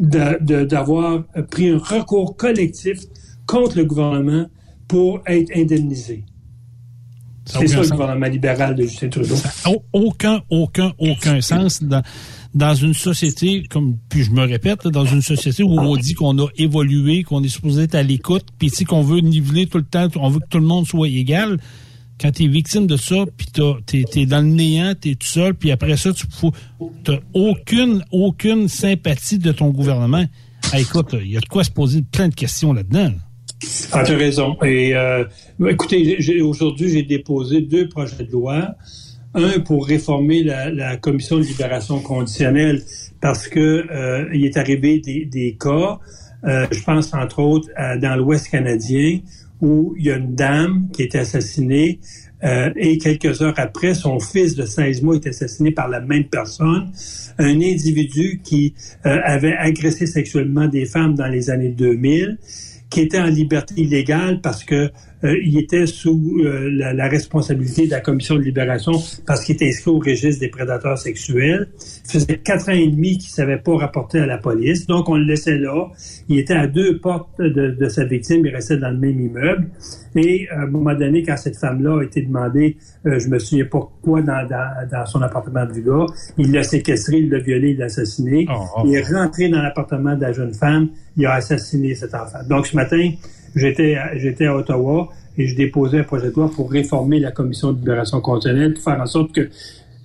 d'avoir 0.00 1.24
pris 1.50 1.68
un 1.68 1.78
recours 1.78 2.36
collectif 2.36 3.00
contre 3.46 3.76
le 3.76 3.84
gouvernement 3.84 4.46
pour 4.88 5.20
être 5.26 5.50
indemnisés. 5.54 6.24
C'est 7.44 7.66
ça, 7.66 7.82
le 7.82 7.88
gouvernement 7.88 8.26
libéral 8.26 8.74
de 8.74 8.82
Justin 8.82 9.08
Trudeau. 9.08 9.34
aucun, 9.92 10.40
aucun, 10.50 10.92
aucun 10.98 11.40
sens 11.40 11.82
dans, 11.82 12.02
dans 12.54 12.74
une 12.74 12.94
société, 12.94 13.64
comme 13.68 13.96
puis 14.08 14.22
je 14.22 14.30
me 14.30 14.42
répète, 14.46 14.86
dans 14.86 15.04
une 15.04 15.22
société 15.22 15.62
où 15.62 15.78
on 15.78 15.96
dit 15.96 16.14
qu'on 16.14 16.38
a 16.38 16.48
évolué, 16.56 17.22
qu'on 17.22 17.42
est 17.42 17.48
supposé 17.48 17.82
être 17.82 17.94
à 17.94 18.02
l'écoute, 18.02 18.46
puis 18.58 18.70
qu'on 18.84 19.02
veut 19.02 19.20
niveler 19.20 19.66
tout 19.66 19.78
le 19.78 19.84
temps, 19.84 20.06
on 20.16 20.28
veut 20.28 20.40
que 20.40 20.48
tout 20.48 20.58
le 20.58 20.66
monde 20.66 20.86
soit 20.86 21.08
égal 21.08 21.58
quand 22.20 22.30
tu 22.32 22.44
es 22.44 22.48
victime 22.48 22.86
de 22.86 22.96
ça, 22.96 23.24
puis 23.36 23.46
tu 23.52 24.20
es, 24.20 24.26
dans 24.26 24.44
le 24.44 24.50
néant, 24.50 24.92
tu 25.00 25.10
es 25.10 25.14
tout 25.14 25.26
seul, 25.26 25.54
puis 25.54 25.70
après 25.70 25.96
ça, 25.96 26.10
tu 26.12 26.26
n'as 27.08 27.18
aucune, 27.32 28.04
aucune 28.12 28.68
sympathie 28.68 29.38
de 29.38 29.52
ton 29.52 29.70
gouvernement. 29.70 30.24
écoute, 30.76 31.16
il 31.20 31.30
y 31.30 31.36
a 31.36 31.40
de 31.40 31.46
quoi 31.46 31.64
se 31.64 31.70
poser 31.70 32.02
plein 32.02 32.28
de 32.28 32.34
questions 32.34 32.72
là-dedans. 32.72 33.12
Ah, 33.92 34.02
tu 34.04 34.12
as 34.12 34.16
raison. 34.16 34.56
Et 34.62 34.94
euh, 34.94 35.24
écoutez, 35.66 36.18
aujourd'hui, 36.42 36.90
j'ai 36.90 37.02
déposé 37.02 37.62
deux 37.62 37.88
projets 37.88 38.24
de 38.24 38.32
loi. 38.32 38.74
Un 39.32 39.60
pour 39.60 39.86
réformer 39.86 40.42
la, 40.42 40.96
commission 40.96 41.38
de 41.38 41.44
libération 41.44 42.00
conditionnelle 42.00 42.82
parce 43.20 43.48
que 43.48 43.86
euh, 43.90 44.28
il 44.34 44.44
est 44.44 44.56
arrivé 44.56 44.98
des, 44.98 45.56
cas, 45.58 46.00
euh, 46.44 46.66
je 46.70 46.82
pense 46.82 47.14
entre 47.14 47.38
autres 47.38 47.68
dans 48.00 48.16
l'Ouest 48.16 48.48
canadien, 48.50 49.20
où 49.60 49.94
il 49.98 50.06
y 50.06 50.10
a 50.10 50.16
une 50.16 50.34
dame 50.34 50.88
qui 50.92 51.02
été 51.02 51.18
assassinée 51.18 52.00
euh, 52.42 52.70
et 52.76 52.98
quelques 52.98 53.42
heures 53.42 53.54
après, 53.58 53.94
son 53.94 54.18
fils 54.18 54.54
de 54.54 54.64
16 54.64 55.02
mois 55.02 55.16
est 55.16 55.26
assassiné 55.26 55.72
par 55.72 55.88
la 55.88 56.00
même 56.00 56.24
personne, 56.24 56.90
un 57.38 57.60
individu 57.60 58.40
qui 58.42 58.74
euh, 59.04 59.18
avait 59.24 59.54
agressé 59.54 60.06
sexuellement 60.06 60.66
des 60.66 60.86
femmes 60.86 61.14
dans 61.14 61.26
les 61.26 61.50
années 61.50 61.70
2000, 61.70 62.38
qui 62.88 63.00
était 63.00 63.20
en 63.20 63.26
liberté 63.26 63.74
illégale 63.76 64.40
parce 64.40 64.64
que 64.64 64.90
il 65.22 65.58
était 65.58 65.86
sous 65.86 66.38
euh, 66.40 66.70
la, 66.70 67.08
responsabilité 67.08 67.86
de 67.86 67.90
la 67.90 68.00
commission 68.00 68.36
de 68.36 68.40
libération 68.40 68.92
parce 69.26 69.44
qu'il 69.44 69.54
était 69.54 69.68
inscrit 69.68 69.90
au 69.90 69.98
registre 69.98 70.40
des 70.40 70.48
prédateurs 70.48 70.96
sexuels. 70.96 71.68
Il 72.06 72.10
faisait 72.10 72.38
quatre 72.38 72.70
ans 72.70 72.74
et 72.74 72.86
demi 72.86 73.18
qu'il 73.18 73.28
savait 73.30 73.58
pas 73.58 73.76
rapporter 73.76 74.20
à 74.20 74.26
la 74.26 74.38
police, 74.38 74.86
donc 74.86 75.08
on 75.08 75.16
le 75.16 75.24
laissait 75.24 75.58
là. 75.58 75.88
Il 76.28 76.38
était 76.38 76.54
à 76.54 76.66
deux 76.66 76.98
portes 76.98 77.38
de, 77.38 77.88
sa 77.88 78.04
victime, 78.04 78.46
il 78.46 78.54
restait 78.54 78.78
dans 78.78 78.90
le 78.90 78.98
même 78.98 79.20
immeuble. 79.20 79.70
Et 80.14 80.48
à 80.48 80.62
un 80.62 80.66
moment 80.66 80.94
donné, 80.94 81.22
quand 81.22 81.36
cette 81.36 81.56
femme-là 81.56 82.00
a 82.00 82.02
été 82.02 82.22
demandée, 82.22 82.76
euh, 83.06 83.18
je 83.18 83.28
me 83.28 83.38
souviens 83.38 83.66
pas 83.66 83.90
quoi 84.02 84.22
dans, 84.22 84.48
dans, 84.48 85.06
son 85.06 85.22
appartement 85.22 85.66
du 85.66 85.82
gars, 85.82 86.06
il 86.38 86.50
l'a 86.52 86.62
séquestré, 86.62 87.18
il 87.18 87.30
l'a 87.30 87.38
violé, 87.38 87.70
il 87.70 87.78
l'a 87.78 87.86
assassiné. 87.86 88.46
Oh, 88.50 88.62
oh. 88.76 88.82
Il 88.86 88.94
est 88.94 89.02
rentré 89.02 89.48
dans 89.48 89.60
l'appartement 89.60 90.16
de 90.16 90.22
la 90.22 90.32
jeune 90.32 90.54
femme, 90.54 90.88
il 91.16 91.26
a 91.26 91.34
assassiné 91.34 91.94
cet 91.94 92.14
enfant. 92.14 92.38
Donc 92.48 92.66
ce 92.66 92.76
matin, 92.76 93.10
j'étais 93.54 93.96
j'étais 94.16 94.46
à 94.46 94.56
Ottawa 94.56 95.08
et 95.36 95.46
je 95.46 95.56
déposais 95.56 96.00
un 96.00 96.04
projet 96.04 96.30
de 96.30 96.34
loi 96.34 96.50
pour 96.54 96.70
réformer 96.70 97.20
la 97.20 97.30
commission 97.30 97.72
de 97.72 97.78
libération 97.78 98.20
conditionnelle, 98.20 98.74
pour 98.74 98.84
faire 98.84 99.00
en 99.00 99.06
sorte 99.06 99.32
que 99.32 99.48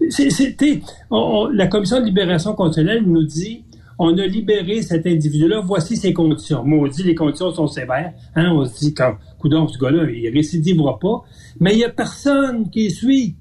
c'était 0.10 0.82
la 1.12 1.68
commission 1.68 2.00
de 2.00 2.06
libération 2.06 2.54
conditionnelle 2.54 3.04
nous 3.06 3.24
dit 3.24 3.66
on 3.98 4.18
a 4.18 4.26
libéré 4.26 4.82
cet 4.82 5.08
individu-là, 5.08 5.62
voici 5.62 5.96
ses 5.96 6.14
conditions. 6.14 6.64
Maudit, 6.64 7.04
les 7.04 7.16
conditions 7.16 7.54
sont 7.54 7.68
sévères. 7.68 8.14
Hein, 8.36 8.52
on 8.52 8.66
se 8.66 8.80
dit, 8.80 8.94
quand, 8.94 9.16
coudon, 9.40 9.68
ce 9.68 9.78
gars-là, 9.78 10.10
il 10.10 10.28
récidivera 10.30 11.00
pas. 11.00 11.24
Mais 11.60 11.74
il 11.74 11.80
y 11.80 11.86
a 11.86 11.90
personne 11.90 12.70
qui 12.70 12.92
suit. 12.92 13.36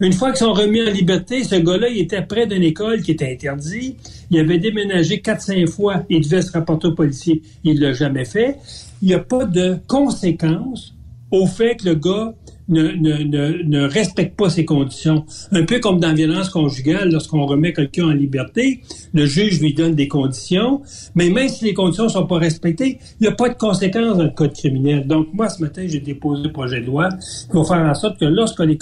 Une 0.00 0.12
fois 0.12 0.30
qu'ils 0.30 0.38
sont 0.38 0.52
remis 0.52 0.82
en 0.82 0.90
liberté, 0.90 1.44
ce 1.44 1.54
gars-là, 1.54 1.88
il 1.88 1.98
était 1.98 2.22
près 2.22 2.46
d'une 2.46 2.62
école 2.62 3.02
qui 3.02 3.12
était 3.12 3.32
interdite. 3.32 3.96
Il 4.30 4.38
avait 4.38 4.58
déménagé 4.58 5.18
4-5 5.18 5.66
fois. 5.68 6.04
Il 6.08 6.22
devait 6.22 6.42
se 6.42 6.52
rapporter 6.52 6.88
au 6.88 6.94
policier. 6.94 7.42
Il 7.64 7.80
l'a 7.80 7.92
jamais 7.92 8.24
fait 8.24 8.56
il 9.02 9.08
n'y 9.08 9.14
a 9.14 9.20
pas 9.20 9.44
de 9.44 9.78
conséquences 9.86 10.94
au 11.30 11.46
fait 11.46 11.76
que 11.76 11.88
le 11.88 11.94
gars 11.94 12.34
ne, 12.68 12.88
ne, 12.88 13.22
ne, 13.22 13.62
ne, 13.62 13.82
respecte 13.86 14.36
pas 14.36 14.50
ses 14.50 14.64
conditions. 14.64 15.24
Un 15.52 15.64
peu 15.64 15.80
comme 15.80 16.00
dans 16.00 16.08
la 16.08 16.14
violence 16.14 16.50
conjugale, 16.50 17.10
lorsqu'on 17.10 17.46
remet 17.46 17.72
quelqu'un 17.72 18.06
en 18.06 18.12
liberté, 18.12 18.82
le 19.14 19.26
juge 19.26 19.60
lui 19.60 19.74
donne 19.74 19.94
des 19.94 20.08
conditions, 20.08 20.82
mais 21.14 21.30
même 21.30 21.48
si 21.48 21.64
les 21.64 21.74
conditions 21.74 22.04
ne 22.04 22.10
sont 22.10 22.26
pas 22.26 22.38
respectées, 22.38 22.98
il 23.20 23.22
n'y 23.22 23.28
a 23.28 23.32
pas 23.32 23.48
de 23.48 23.54
conséquences 23.54 24.18
dans 24.18 24.24
le 24.24 24.30
code 24.30 24.52
criminel. 24.52 25.06
Donc, 25.06 25.28
moi, 25.32 25.48
ce 25.48 25.62
matin, 25.62 25.84
j'ai 25.86 26.00
déposé 26.00 26.42
le 26.42 26.52
projet 26.52 26.80
de 26.80 26.86
loi 26.86 27.08
pour 27.50 27.66
faire 27.66 27.78
en 27.78 27.94
sorte 27.94 28.18
que 28.18 28.26
lorsque 28.26 28.60
les, 28.60 28.78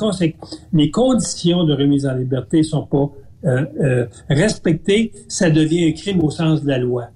les 0.72 0.90
conditions 0.90 1.64
de 1.64 1.74
remise 1.74 2.06
en 2.06 2.14
liberté 2.14 2.62
sont 2.62 2.86
pas 2.86 3.10
euh, 3.44 3.64
euh, 3.80 4.06
respectées, 4.28 5.12
ça 5.28 5.50
devient 5.50 5.88
un 5.88 5.92
crime 5.92 6.22
au 6.22 6.30
sens 6.30 6.62
de 6.62 6.68
la 6.68 6.78
loi. 6.78 7.08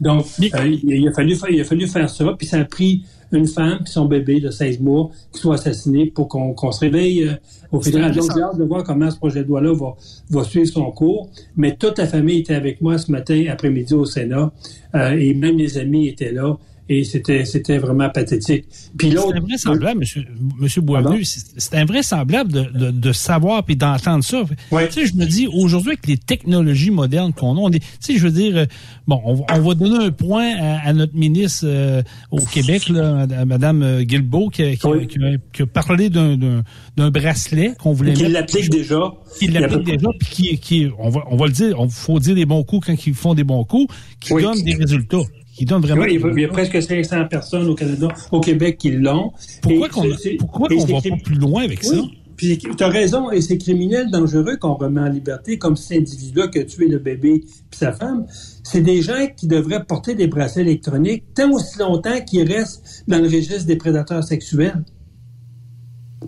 Donc, 0.00 0.24
euh, 0.42 0.76
il, 0.82 1.06
a 1.08 1.12
fallu, 1.12 1.36
il 1.50 1.60
a 1.60 1.64
fallu 1.64 1.86
faire 1.86 2.08
ça, 2.08 2.34
puis 2.36 2.46
ça 2.46 2.58
a 2.58 2.64
pris 2.64 3.04
une 3.32 3.46
femme 3.46 3.78
puis 3.84 3.92
son 3.92 4.06
bébé 4.06 4.40
de 4.40 4.50
16 4.50 4.80
mois 4.80 5.10
qui 5.32 5.40
soit 5.40 5.54
assassiné 5.54 6.06
pour 6.06 6.28
qu'on 6.28 6.72
se 6.72 6.80
réveille 6.80 7.24
euh, 7.24 7.34
au 7.72 7.80
fédéral. 7.80 8.14
Donc, 8.14 8.30
j'ai 8.34 8.42
hâte 8.42 8.58
de 8.58 8.64
voir 8.64 8.84
comment 8.84 9.10
ce 9.10 9.16
projet 9.16 9.42
de 9.42 9.48
loi-là 9.48 9.72
va, 9.74 9.96
va 10.30 10.44
suivre 10.44 10.68
son 10.68 10.90
cours. 10.90 11.28
Mais 11.56 11.76
toute 11.76 11.98
la 11.98 12.06
famille 12.06 12.40
était 12.40 12.54
avec 12.54 12.80
moi 12.80 12.98
ce 12.98 13.10
matin, 13.10 13.44
après-midi 13.50 13.94
au 13.94 14.04
Sénat, 14.04 14.52
euh, 14.94 15.10
et 15.12 15.34
même 15.34 15.56
les 15.56 15.78
amis 15.78 16.08
étaient 16.08 16.32
là 16.32 16.56
et 16.90 17.04
c'était 17.04 17.44
c'était 17.44 17.78
vraiment 17.78 18.10
pathétique. 18.10 18.64
Puis 18.98 19.12
l'autre, 19.12 19.30
c'est 19.30 19.38
invraisemblable, 19.38 20.00
monsieur 20.00 20.24
monsieur 20.58 20.82
Boisvenu, 20.82 21.22
c'est 21.24 21.74
invraisemblable 21.76 22.52
de, 22.52 22.62
de, 22.64 22.90
de 22.90 23.12
savoir 23.12 23.62
puis 23.64 23.76
d'entendre 23.76 24.24
ça. 24.24 24.42
Tu 24.42 24.76
sais, 24.90 25.06
je 25.06 25.14
me 25.14 25.24
dis 25.24 25.46
aujourd'hui 25.46 25.90
avec 25.90 26.08
les 26.08 26.16
technologies 26.18 26.90
modernes 26.90 27.32
qu'on 27.32 27.56
a, 27.56 27.60
on 27.60 27.70
est, 27.70 27.78
tu 27.78 27.86
sais, 28.00 28.16
je 28.16 28.24
veux 28.24 28.32
dire, 28.32 28.56
euh, 28.56 28.66
bon, 29.06 29.20
on, 29.24 29.44
on 29.48 29.60
va 29.60 29.74
donner 29.74 30.04
un 30.04 30.10
point 30.10 30.52
à, 30.58 30.92
notre 30.92 31.14
ministre 31.14 31.64
euh, 31.64 32.02
au 32.32 32.40
Québec, 32.40 32.88
là, 32.88 33.28
à 33.38 33.44
Madame 33.44 33.82
euh, 33.84 34.02
Guilbeault, 34.02 34.48
qui, 34.48 34.76
qui, 34.76 35.62
a, 35.62 35.66
parlé 35.66 36.10
d'un 36.10 36.64
d'un 36.96 37.10
bracelet 37.10 37.74
qu'on 37.80 37.92
voulait 37.92 38.14
qui 38.14 38.26
l'applique 38.26 38.68
déjà, 38.68 39.12
qui 39.38 39.46
l'applique 39.46 39.84
déjà, 39.84 40.08
puis 40.18 40.28
qui, 40.28 40.58
qui, 40.58 40.88
on 40.98 41.08
va 41.08 41.20
on 41.30 41.36
va 41.36 41.46
le 41.46 41.52
dire, 41.52 41.78
on 41.78 41.88
faut 41.88 42.18
dire 42.18 42.34
des 42.34 42.46
bons 42.46 42.64
coups 42.64 42.88
quand 42.88 43.06
ils 43.06 43.14
font 43.14 43.34
des 43.34 43.44
bons 43.44 43.62
coups, 43.62 43.94
qui 44.18 44.34
donnent 44.34 44.64
des 44.64 44.74
résultats 44.74 45.18
vraiment. 45.64 46.04
il, 46.04 46.40
y 46.40 46.44
a, 46.44 46.48
presque 46.48 46.82
500 46.82 47.26
personnes 47.28 47.68
au 47.68 47.74
Canada, 47.74 48.08
au 48.30 48.40
Québec 48.40 48.78
qui 48.78 48.90
l'ont. 48.92 49.32
Pourquoi 49.62 49.88
qu'on 49.88 50.04
ne 50.04 50.92
va 50.92 51.00
pas 51.00 51.16
plus 51.22 51.36
loin 51.36 51.64
avec 51.64 51.84
ça? 51.84 51.96
Puis 52.40 52.56
tu 52.56 52.82
as 52.82 52.88
raison, 52.88 53.30
et 53.30 53.42
c'est 53.42 53.58
criminel 53.58 54.10
dangereux 54.10 54.56
qu'on 54.56 54.72
remet 54.72 55.02
en 55.02 55.10
liberté, 55.10 55.58
comme 55.58 55.76
cet 55.76 55.98
individu-là 55.98 56.48
qui 56.48 56.58
a 56.60 56.64
tué 56.64 56.88
le 56.88 56.98
bébé 56.98 57.44
puis 57.44 57.78
sa 57.78 57.92
femme. 57.92 58.24
C'est 58.62 58.80
des 58.80 59.02
gens 59.02 59.26
qui 59.36 59.46
devraient 59.46 59.84
porter 59.84 60.14
des 60.14 60.26
bracelets 60.26 60.62
électroniques 60.62 61.24
tant 61.34 61.52
aussi 61.52 61.78
longtemps 61.78 62.18
qu'ils 62.26 62.50
restent 62.50 63.04
dans 63.06 63.18
le 63.18 63.24
registre 63.24 63.66
des 63.66 63.76
prédateurs 63.76 64.24
sexuels. 64.24 64.82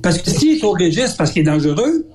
Parce 0.03 0.19
que 0.19 0.31
s'il 0.31 0.59
est 0.59 0.65
au 0.65 0.73
registre 0.73 1.17
parce 1.17 1.31
qu'il 1.31 1.41
est 1.41 1.47
dangereux, 1.47 2.07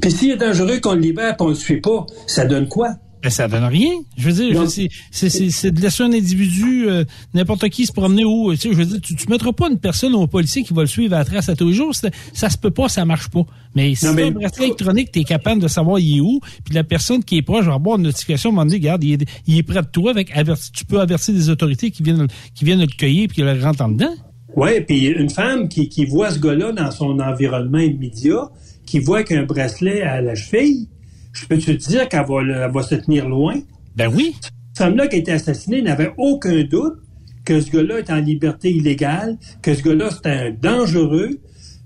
puis 0.00 0.12
s'il 0.12 0.30
est 0.30 0.36
dangereux 0.36 0.78
qu'on 0.80 0.94
le 0.94 1.00
libère 1.00 1.32
et 1.32 1.36
qu'on 1.36 1.48
le 1.48 1.56
suit 1.56 1.80
pas, 1.80 2.06
ça 2.28 2.44
donne 2.44 2.68
quoi? 2.68 2.94
Mais 3.24 3.30
ça 3.30 3.48
donne 3.48 3.64
rien. 3.64 3.90
Je 4.16 4.30
veux 4.30 4.50
dire, 4.52 4.88
c'est 5.10 5.70
de 5.70 5.80
laisser 5.80 6.02
un 6.02 6.12
individu, 6.12 6.88
euh, 6.88 7.04
n'importe 7.34 7.68
qui 7.70 7.86
se 7.86 7.92
promener 7.92 8.24
où. 8.24 8.52
Tu 8.52 8.58
sais, 8.58 8.68
je 8.72 8.76
veux 8.76 8.84
dire, 8.84 9.00
tu, 9.00 9.14
ne 9.14 9.32
mettras 9.32 9.52
pas 9.52 9.68
une 9.68 9.78
personne 9.78 10.14
ou 10.14 10.22
un 10.22 10.26
policier 10.26 10.62
qui 10.62 10.74
va 10.74 10.82
le 10.82 10.86
suivre 10.86 11.14
à 11.14 11.18
la 11.18 11.24
trace 11.24 11.48
à 11.48 11.56
tous 11.56 11.68
les 11.68 11.74
jours. 11.74 11.92
Ça 11.94 12.50
se 12.50 12.58
peut 12.58 12.70
pas, 12.70 12.88
ça 12.88 13.04
marche 13.04 13.28
pas. 13.28 13.42
Mais 13.74 13.94
si 13.94 14.06
tu 14.06 14.22
un 14.22 14.30
bracelet 14.30 14.66
électronique, 14.66 15.12
tu 15.12 15.20
es 15.20 15.24
capable 15.24 15.60
de 15.60 15.68
savoir 15.68 15.98
il 15.98 16.18
est 16.18 16.20
où, 16.20 16.40
puis 16.64 16.74
la 16.74 16.84
personne 16.84 17.24
qui 17.24 17.38
est 17.38 17.42
proche 17.42 17.66
va 17.66 17.74
avoir 17.74 17.96
une 17.96 18.04
notification, 18.04 18.52
va 18.52 18.64
me 18.64 18.70
dire, 18.70 18.78
regarde, 18.78 19.04
il 19.04 19.58
est, 19.58 19.62
près 19.62 19.82
de 19.82 19.88
toi, 19.88 20.10
avec 20.10 20.32
tu 20.72 20.84
peux 20.84 21.00
avertir 21.00 21.34
des 21.34 21.50
autorités 21.50 21.90
qui 21.90 22.02
viennent, 22.02 22.26
qui 22.54 22.64
viennent 22.64 22.80
le 22.80 22.86
cueillir 22.86 23.28
puis 23.28 23.36
qui 23.36 23.42
le 23.42 23.60
rentrent 23.60 23.84
en 23.84 23.88
dedans. 23.88 24.14
Oui, 24.54 24.80
puis 24.80 25.06
une 25.06 25.28
femme 25.30 25.68
qui, 25.68 25.88
qui 25.88 26.06
voit 26.06 26.30
ce 26.30 26.38
gars-là 26.38 26.72
dans 26.72 26.90
son 26.90 27.18
environnement 27.20 27.78
immédiat, 27.78 28.48
qui 28.86 29.00
voit 29.00 29.22
qu'un 29.22 29.42
bracelet 29.42 30.00
à 30.02 30.22
la 30.22 30.34
cheville, 30.34 30.88
je 31.36 31.46
peux 31.46 31.58
te 31.58 31.70
dire 31.70 32.08
qu'elle 32.08 32.26
va, 32.26 32.82
se 32.82 32.94
tenir 32.94 33.28
loin? 33.28 33.54
Ben 33.94 34.08
oui. 34.12 34.34
Cette 34.40 34.86
femme-là 34.86 35.06
qui 35.06 35.16
a 35.16 35.18
été 35.18 35.32
assassinée 35.32 35.82
n'avait 35.82 36.12
aucun 36.16 36.64
doute 36.64 36.98
que 37.44 37.60
ce 37.60 37.70
gars-là 37.70 37.98
est 37.98 38.10
en 38.10 38.16
liberté 38.16 38.70
illégale, 38.72 39.38
que 39.62 39.74
ce 39.74 39.82
gars-là 39.82 40.08
c'est 40.10 40.30
un 40.30 40.50
dangereux, 40.50 41.40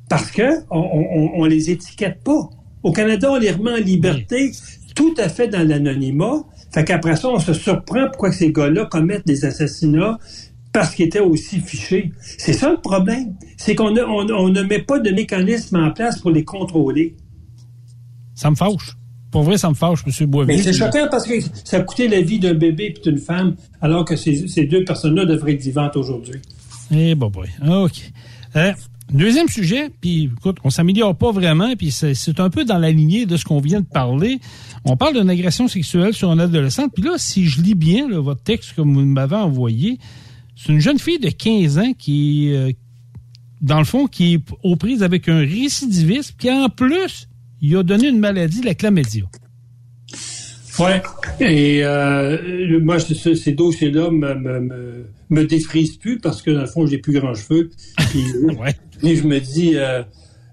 parce 0.09 0.31
que 0.31 0.43
on, 0.71 1.45
les 1.45 1.71
étiquette 1.71 2.23
pas. 2.25 2.49
Au 2.83 2.93
Canada, 2.93 3.31
on 3.31 3.37
les 3.37 3.51
remet 3.51 3.73
en 3.73 3.77
liberté 3.77 4.51
tout 4.95 5.15
à 5.19 5.29
fait 5.29 5.49
dans 5.49 5.67
l'anonymat. 5.67 6.45
Fait 6.73 6.85
qu'après 6.85 7.17
ça, 7.17 7.29
on 7.29 7.39
se 7.39 7.53
surprend 7.53 8.07
pourquoi 8.07 8.33
ces 8.33 8.53
gars-là 8.53 8.87
commettent 8.87 9.27
des 9.27 9.45
assassinats 9.45 10.19
parce 10.73 10.95
qu'ils 10.95 11.07
étaient 11.07 11.21
aussi 11.21 11.61
fichés. 11.61 12.13
C'est 12.21 12.53
ça 12.53 12.71
le 12.71 12.81
problème. 12.81 13.35
C'est 13.57 13.75
qu'on 13.75 13.91
ne 13.91 14.63
met 14.63 14.81
pas 14.81 14.99
de 14.99 15.11
mécanisme 15.11 15.77
en 15.77 15.91
place 15.91 16.19
pour 16.19 16.31
les 16.31 16.45
contrôler. 16.45 17.17
Ça 18.35 18.51
me 18.51 18.57
fâche. 18.57 18.97
Pour 19.31 19.43
vrai, 19.43 19.59
ça 19.59 19.69
me 19.69 19.75
fâche, 19.75 20.01
M. 20.07 20.27
Boisvenu. 20.27 20.57
Mais 20.57 20.63
c'est 20.63 20.73
choquant 20.73 21.07
parce 21.11 21.27
que 21.27 21.35
ça 21.65 21.77
a 21.77 21.81
coûté 21.81 22.09
la 22.09 22.21
vie 22.21 22.39
d'un 22.39 22.55
bébé 22.55 22.95
et 22.97 23.01
d'une 23.01 23.19
femme, 23.19 23.55
alors 23.81 24.05
que 24.05 24.17
ces, 24.17 24.65
deux 24.65 24.85
personnes-là 24.85 25.25
devraient 25.25 25.53
être 25.53 25.63
vivantes 25.63 25.97
aujourd'hui. 25.97 26.41
Eh, 26.93 27.15
bon, 27.15 27.31
boy. 27.31 27.49
OK. 27.65 28.11
Euh, 28.57 28.73
deuxième 29.13 29.49
sujet, 29.49 29.91
puis 30.01 30.25
écoute, 30.37 30.57
on 30.65 30.71
s'améliore 30.71 31.17
pas 31.17 31.31
vraiment, 31.31 31.75
puis 31.77 31.93
c'est 31.93 32.41
un 32.41 32.51
peu 32.51 32.65
dans 32.65 32.79
la 32.79 32.91
lignée 32.91 33.27
de 33.27 33.37
ce 33.37 33.45
qu'on 33.45 33.61
vient 33.61 33.81
de 33.81 33.87
parler. 33.87 34.41
On 34.85 34.97
parle 34.97 35.15
d'une 35.21 35.31
agression 35.31 35.69
sexuelle 35.69 36.13
sur 36.13 36.31
un 36.31 36.39
adolescent, 36.41 36.89
puis 36.89 37.05
là, 37.05 37.13
si 37.17 37.47
je 37.47 37.63
lis 37.63 37.77
bien 37.77 38.09
votre 38.09 38.43
texte 38.43 38.73
comme 38.75 38.95
vous 38.95 39.05
m'avez 39.05 39.37
envoyé, 39.37 39.99
c'est 40.57 40.73
une 40.73 40.81
jeune 40.81 40.99
fille 40.99 41.21
de 41.21 41.31
15 41.31 41.79
ans 41.79 41.93
qui, 41.97 42.53
euh, 42.53 42.73
dans 43.61 43.79
le 43.79 43.85
fond, 43.85 44.09
qui 44.09 44.35
est 44.35 44.43
aux 44.65 44.75
prises 44.75 45.05
avec 45.05 45.29
un 45.29 45.39
récidiviste, 45.39 46.35
qui 46.37 46.51
en 46.51 46.69
plus 46.69 47.29
il 47.61 47.77
a 47.77 47.83
donné 47.83 48.09
une 48.09 48.19
maladie, 48.19 48.63
la 48.63 48.75
chlamydia. 48.75 49.25
Oui. 50.79 50.91
Et 51.41 51.81
euh, 51.85 52.81
moi, 52.81 52.99
ces 53.01 53.53
dossiers-là 53.53 54.11
me, 54.11 54.35
me, 54.35 55.05
me, 55.29 55.45
défrisent 55.45 55.97
plus 55.97 56.19
parce 56.19 56.43
que, 56.43 56.51
dans 56.51 56.61
le 56.61 56.67
fond, 56.67 56.87
j'ai 56.87 56.99
plus 56.99 57.13
grand 57.13 57.35
cheveux. 57.35 57.71
Puis, 58.11 58.25
et 59.03 59.17
je 59.17 59.27
me 59.27 59.41
dis, 59.41 59.77
euh, 59.77 60.03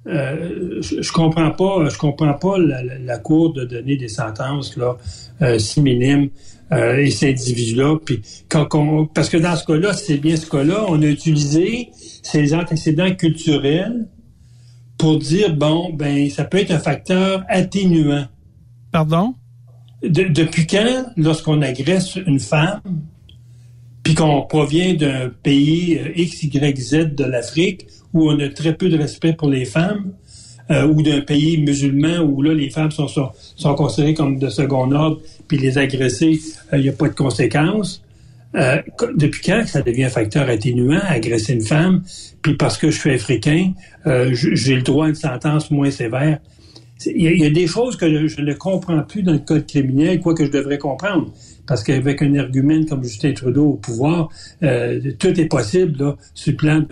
euh, 0.08 0.82
je, 0.82 1.12
comprends 1.12 1.52
pas, 1.52 1.88
je 1.90 1.98
comprends 1.98 2.34
pas 2.34 2.58
la, 2.58 3.18
Cour 3.20 3.54
de 3.54 3.66
donner 3.66 3.96
des 3.96 4.08
sentences 4.08 4.78
là 4.78 4.98
si 5.60 5.82
minimes 5.82 6.30
et 6.72 7.10
ces 7.12 7.30
individus-là. 7.30 7.98
Puis 8.04 8.22
quand, 8.50 9.06
parce 9.14 9.30
que 9.30 9.38
dans 9.38 9.56
ce 9.56 9.66
cas-là, 9.66 9.94
c'est 9.94 10.18
bien 10.18 10.36
ce 10.36 10.50
cas-là, 10.50 10.86
on 10.90 11.02
a 11.02 11.06
utilisé 11.06 11.90
ces 12.24 12.54
antécédents 12.54 13.14
culturels 13.16 14.08
pour 14.98 15.20
dire, 15.20 15.56
bon, 15.56 15.92
ben, 15.94 16.30
ça 16.30 16.44
peut 16.44 16.58
être 16.58 16.72
un 16.72 16.80
facteur 16.80 17.44
atténuant. 17.48 18.26
Pardon? 18.92 19.36
depuis 20.04 20.68
quand, 20.68 21.06
lorsqu'on 21.18 21.62
agresse 21.62 22.16
une 22.16 22.40
femme, 22.40 22.82
puis 24.04 24.14
qu'on 24.14 24.44
provient 24.44 24.94
d'un 24.94 25.30
pays 25.44 25.98
euh, 25.98 26.12
X, 26.16 26.44
Y, 26.44 26.80
Z 26.80 27.16
de 27.16 27.24
l'Afrique, 27.24 27.88
où 28.14 28.30
on 28.30 28.40
a 28.40 28.48
très 28.50 28.74
peu 28.74 28.90
de 28.90 28.98
respect 28.98 29.34
pour 29.34 29.50
les 29.50 29.66
femmes, 29.66 30.14
euh, 30.70 30.88
ou 30.88 31.02
d'un 31.02 31.22
pays 31.22 31.58
musulman 31.58 32.20
où 32.20 32.42
là, 32.42 32.54
les 32.54 32.70
femmes 32.70 32.92
sont, 32.92 33.08
sont, 33.08 33.76
considérées 33.76 34.14
comme 34.14 34.38
de 34.38 34.50
second 34.50 34.92
ordre, 34.92 35.20
puis 35.48 35.58
les 35.58 35.78
agresser, 35.78 36.40
il 36.72 36.76
euh, 36.76 36.82
n'y 36.82 36.90
a 36.90 36.94
pas 36.94 37.10
de 37.10 37.16
conséquences. 37.16 38.04
Euh, 38.56 38.82
depuis 39.16 39.42
quand 39.42 39.64
ça 39.66 39.82
devient 39.82 40.06
un 40.06 40.10
facteur 40.10 40.50
atténuant, 40.50 41.02
agresser 41.08 41.54
une 41.54 41.62
femme, 41.62 42.04
puis 42.42 42.56
parce 42.56 42.78
que 42.78 42.90
je 42.90 42.98
suis 42.98 43.12
africain, 43.12 43.74
euh, 44.06 44.30
j'ai 44.34 44.76
le 44.76 44.82
droit 44.82 45.06
à 45.06 45.10
une 45.10 45.16
sentence 45.16 45.70
moins 45.72 45.92
sévère? 45.92 46.40
Il 47.06 47.22
y, 47.22 47.46
a, 47.46 47.50
des 47.52 47.68
choses 47.68 47.96
que 47.96 48.28
je, 48.28 48.42
ne 48.42 48.54
comprends 48.54 49.04
plus 49.04 49.22
dans 49.22 49.34
le 49.34 49.38
code 49.38 49.68
criminel, 49.68 50.20
quoi 50.20 50.34
que 50.34 50.44
je 50.44 50.50
devrais 50.50 50.80
comprendre. 50.80 51.32
Parce 51.68 51.84
qu'avec 51.84 52.24
un 52.24 52.34
argument 52.34 52.84
comme 52.90 53.04
Justin 53.04 53.34
Trudeau 53.34 53.66
au 53.66 53.76
pouvoir, 53.76 54.30
euh, 54.64 55.00
tout 55.20 55.40
est 55.40 55.46
possible 55.46 55.96
là, 56.00 56.16
sur 56.34 56.54
le 56.54 56.58
plan 56.58 56.84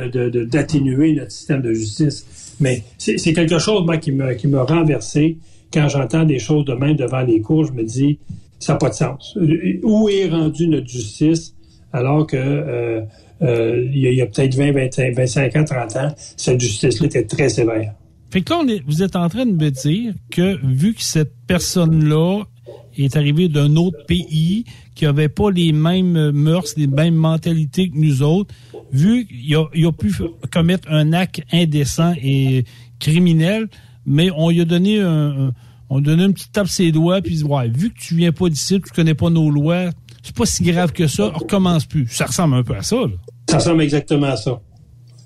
d'atténuer 0.46 1.14
notre 1.14 1.32
système 1.32 1.64
de 1.64 1.74
justice. 1.74 2.54
Mais 2.60 2.84
c'est 3.00 3.34
quelque 3.34 3.58
chose 3.58 3.84
moi, 3.84 3.98
qui 3.98 4.12
m'a 4.12 4.64
renversé 4.64 5.40
quand 5.74 5.90
j'entends 5.90 6.24
des 6.24 6.40
choses 6.40 6.66
de 6.66 6.94
devant 6.94 7.22
les 7.22 7.42
cours. 7.42 7.66
Je 7.66 7.74
me 7.74 7.84
dis, 7.84 8.20
ça 8.66 8.74
n'a 8.74 8.80
pas 8.80 8.90
de 8.90 8.96
sens. 8.96 9.38
Où 9.84 10.10
est 10.10 10.28
rendue 10.28 10.68
notre 10.68 10.88
justice 10.88 11.54
alors 11.94 12.26
que 12.26 12.36
euh, 12.36 13.02
euh, 13.42 13.88
il 13.94 14.14
y 14.14 14.22
a, 14.22 14.26
peut-être 14.26 14.56
20, 14.56 14.72
25, 14.72 15.16
25 15.16 15.56
ans, 15.56 15.64
30 15.64 15.96
ans, 15.98 16.16
cette 16.36 16.60
justice-là 16.60 17.06
était 17.06 17.26
très 17.26 17.50
sévère? 17.50 17.94
Fait 18.32 18.42
que 18.42 18.52
là, 18.52 18.64
vous 18.88 19.04
êtes 19.04 19.16
en 19.16 19.30
train 19.30 19.46
de 19.46 19.52
me 19.52 19.70
dire 19.70 20.14
que 20.32 20.58
vu 20.66 20.94
que 20.96 21.04
cette 21.04 21.34
personne-là 21.48 22.44
est 22.98 23.16
arrivée 23.16 23.50
d'un 23.50 23.76
autre 23.76 24.04
pays, 24.08 24.66
qui 24.96 25.06
n'avait 25.06 25.30
pas 25.30 25.52
les 25.52 25.72
mêmes 25.72 26.32
mœurs, 26.32 26.76
les 26.76 26.88
mêmes 26.88 27.16
mentalités 27.16 27.90
que 27.90 27.98
nous 27.98 28.24
autres, 28.24 28.54
vu 28.92 29.28
qu'il 29.28 29.56
a, 29.56 29.62
a 29.62 29.92
pu 29.92 30.12
commettre 30.52 30.90
un 30.90 31.14
acte 31.14 31.42
indécent 31.52 32.14
et 32.22 32.66
criminel, 33.00 33.68
mais 34.06 34.32
on 34.36 34.50
lui 34.50 34.62
a 34.62 34.66
donné 34.66 35.02
un, 35.02 35.54
on 35.90 36.02
donne 36.02 36.20
une 36.20 36.34
petite 36.34 36.52
tape 36.52 36.68
ses 36.68 36.92
doigts, 36.92 37.22
puis 37.22 37.44
ouais, 37.44 37.70
vu 37.70 37.92
que 37.92 38.00
tu 38.00 38.16
viens 38.16 38.32
pas 38.32 38.50
d'ici, 38.50 38.82
tu 38.82 38.92
connais 38.94 39.14
pas 39.14 39.30
nos 39.30 39.50
lois, 39.50 39.90
c'est 40.24 40.36
pas 40.36 40.46
si 40.46 40.64
grave 40.64 40.92
que 40.92 41.08
ça, 41.08 41.32
on 41.34 41.38
recommence 41.38 41.86
plus. 41.86 42.08
Ça 42.08 42.26
ressemble 42.26 42.56
un 42.56 42.64
peu 42.64 42.76
à 42.76 42.82
ça, 42.82 42.96
là. 42.96 43.14
Ça 43.50 43.58
ressemble 43.58 43.84
exactement 43.84 44.28
à 44.28 44.38
ça. 44.38 44.60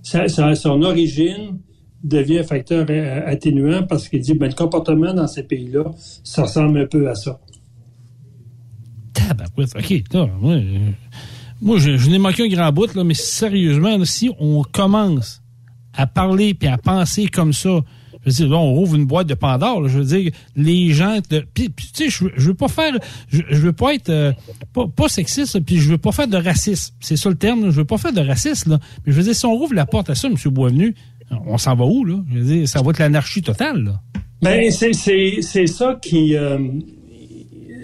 ça, 0.04 0.56
son 0.56 0.82
origine 0.82 1.60
devient 2.04 2.39
un 2.39 2.43
facteur 2.43 2.86
euh, 2.89 3.22
atténuant 3.26 3.84
parce 3.84 4.10
qu'il 4.10 4.22
dit 4.22 4.34
ben, 4.34 4.48
le 4.48 4.54
comportement 4.54 5.13
dans 5.13 5.28
ces 5.28 5.43
pays-là, 5.43 5.86
ça 6.24 6.43
ressemble 6.43 6.80
un 6.80 6.86
peu 6.86 7.10
à 7.10 7.15
ça. 7.15 7.39
OK. 9.76 9.93
moi, 11.62 11.78
je, 11.78 12.10
n'ai 12.10 12.19
manqué 12.19 12.43
un 12.43 12.48
grand 12.48 12.72
bout, 12.72 12.93
là, 12.93 13.04
mais 13.04 13.13
sérieusement, 13.13 14.04
si 14.06 14.32
on 14.39 14.63
commence 14.63 15.41
à 15.93 16.08
parler 16.08 16.54
puis 16.54 16.67
à 16.67 16.78
penser 16.78 17.28
comme 17.28 17.54
ça 17.54 17.82
je 18.25 18.29
veux 18.29 18.36
dire, 18.36 18.49
là, 18.49 18.58
on 18.58 18.77
ouvre 18.77 18.95
une 18.95 19.05
boîte 19.05 19.27
de 19.27 19.34
Pandore. 19.34 19.88
je 19.88 19.99
veux 19.99 20.05
dire, 20.05 20.32
les 20.55 20.91
gens... 20.91 21.19
Puis, 21.53 21.69
tu 21.69 21.84
sais, 21.93 22.10
je, 22.10 22.25
je 22.36 22.47
veux 22.47 22.53
pas 22.53 22.67
faire... 22.67 22.93
Je, 23.29 23.41
veux 23.55 23.73
pas 23.73 23.93
être... 23.93 24.10
Euh, 24.10 24.34
pas, 24.73 25.08
sexiste, 25.08 25.60
puis 25.62 25.77
je 25.77 25.89
veux 25.89 25.97
pas 25.97 26.12
faire 26.12 26.27
de 26.27 26.38
racisme. 26.38 26.93
C'est 26.99 27.15
ça 27.15 27.29
le 27.29 27.36
terme. 27.36 27.71
Je 27.71 27.77
veux 27.77 27.86
pas 27.86 27.97
faire 27.97 28.13
de 28.13 28.21
racisme, 28.21 28.71
là. 28.71 28.79
Mais 29.05 29.13
je 29.13 29.17
veux 29.17 29.23
dire, 29.23 29.36
si 29.36 29.45
on 29.45 29.53
ouvre 29.53 29.73
la 29.73 29.86
porte 29.86 30.10
à 30.10 30.15
ça, 30.15 30.27
M. 30.27 30.36
Boisvenu, 30.51 30.95
on 31.45 31.58
s'en 31.58 31.75
va 31.75 31.86
où, 31.86 32.03
là? 32.03 32.15
Je 32.32 32.39
veux 32.39 32.45
dire, 32.45 32.67
ça 32.67 32.82
va 32.82 32.91
être 32.91 32.99
l'anarchie 32.99 33.41
totale, 33.41 33.84
là. 33.84 34.01
Ben, 34.41 34.71
c'est 34.71 35.67
ça 35.67 35.99
qui... 36.01 36.36
Euh, 36.36 36.58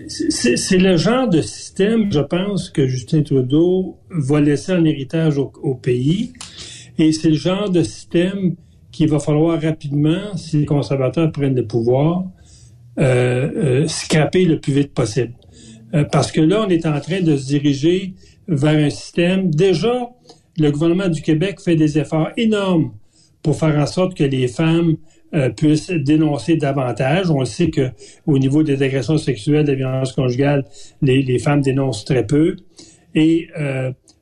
c'est 0.07 0.77
le 0.77 0.97
genre 0.97 1.27
de 1.27 1.41
système, 1.41 2.11
je 2.11 2.19
pense, 2.19 2.69
que 2.69 2.87
Justin 2.87 3.23
Trudeau 3.23 3.97
va 4.11 4.39
laisser 4.39 4.73
en 4.73 4.85
héritage 4.85 5.37
au 5.37 5.75
pays. 5.75 6.33
Et 6.97 7.11
c'est 7.11 7.29
le 7.29 7.35
genre 7.35 7.69
de 7.69 7.83
système 7.83 8.55
qu'il 8.95 9.09
va 9.09 9.19
falloir 9.19 9.61
rapidement, 9.61 10.37
si 10.37 10.59
les 10.59 10.65
conservateurs 10.65 11.29
prennent 11.31 11.55
le 11.55 11.67
pouvoir, 11.67 12.23
euh, 12.97 13.51
euh, 13.83 13.87
scraper 13.87 14.45
le 14.45 14.59
plus 14.59 14.71
vite 14.71 14.93
possible. 14.93 15.33
Euh, 15.93 16.05
parce 16.05 16.31
que 16.31 16.39
là, 16.39 16.63
on 16.65 16.69
est 16.69 16.85
en 16.85 16.99
train 17.01 17.19
de 17.21 17.35
se 17.35 17.45
diriger 17.47 18.13
vers 18.47 18.77
un 18.77 18.89
système. 18.89 19.53
Déjà, 19.53 20.11
le 20.57 20.71
gouvernement 20.71 21.09
du 21.09 21.21
Québec 21.21 21.59
fait 21.59 21.75
des 21.75 21.99
efforts 21.99 22.29
énormes 22.37 22.93
pour 23.43 23.57
faire 23.57 23.77
en 23.77 23.85
sorte 23.85 24.15
que 24.15 24.23
les 24.23 24.47
femmes 24.47 24.95
puissent 25.57 25.91
dénoncer 25.91 26.55
davantage. 26.55 27.29
On 27.29 27.43
sait 27.43 27.69
que 27.69 27.89
au 28.25 28.39
niveau 28.39 28.63
des 28.63 28.81
agressions 28.81 29.17
sexuelles, 29.17 29.65
des 29.65 29.75
violences 29.75 30.13
conjugales, 30.13 30.63
les, 31.01 31.21
les 31.21 31.39
femmes 31.39 31.59
dénoncent 31.59 32.05
très 32.05 32.25
peu. 32.25 32.55
Et 33.13 33.49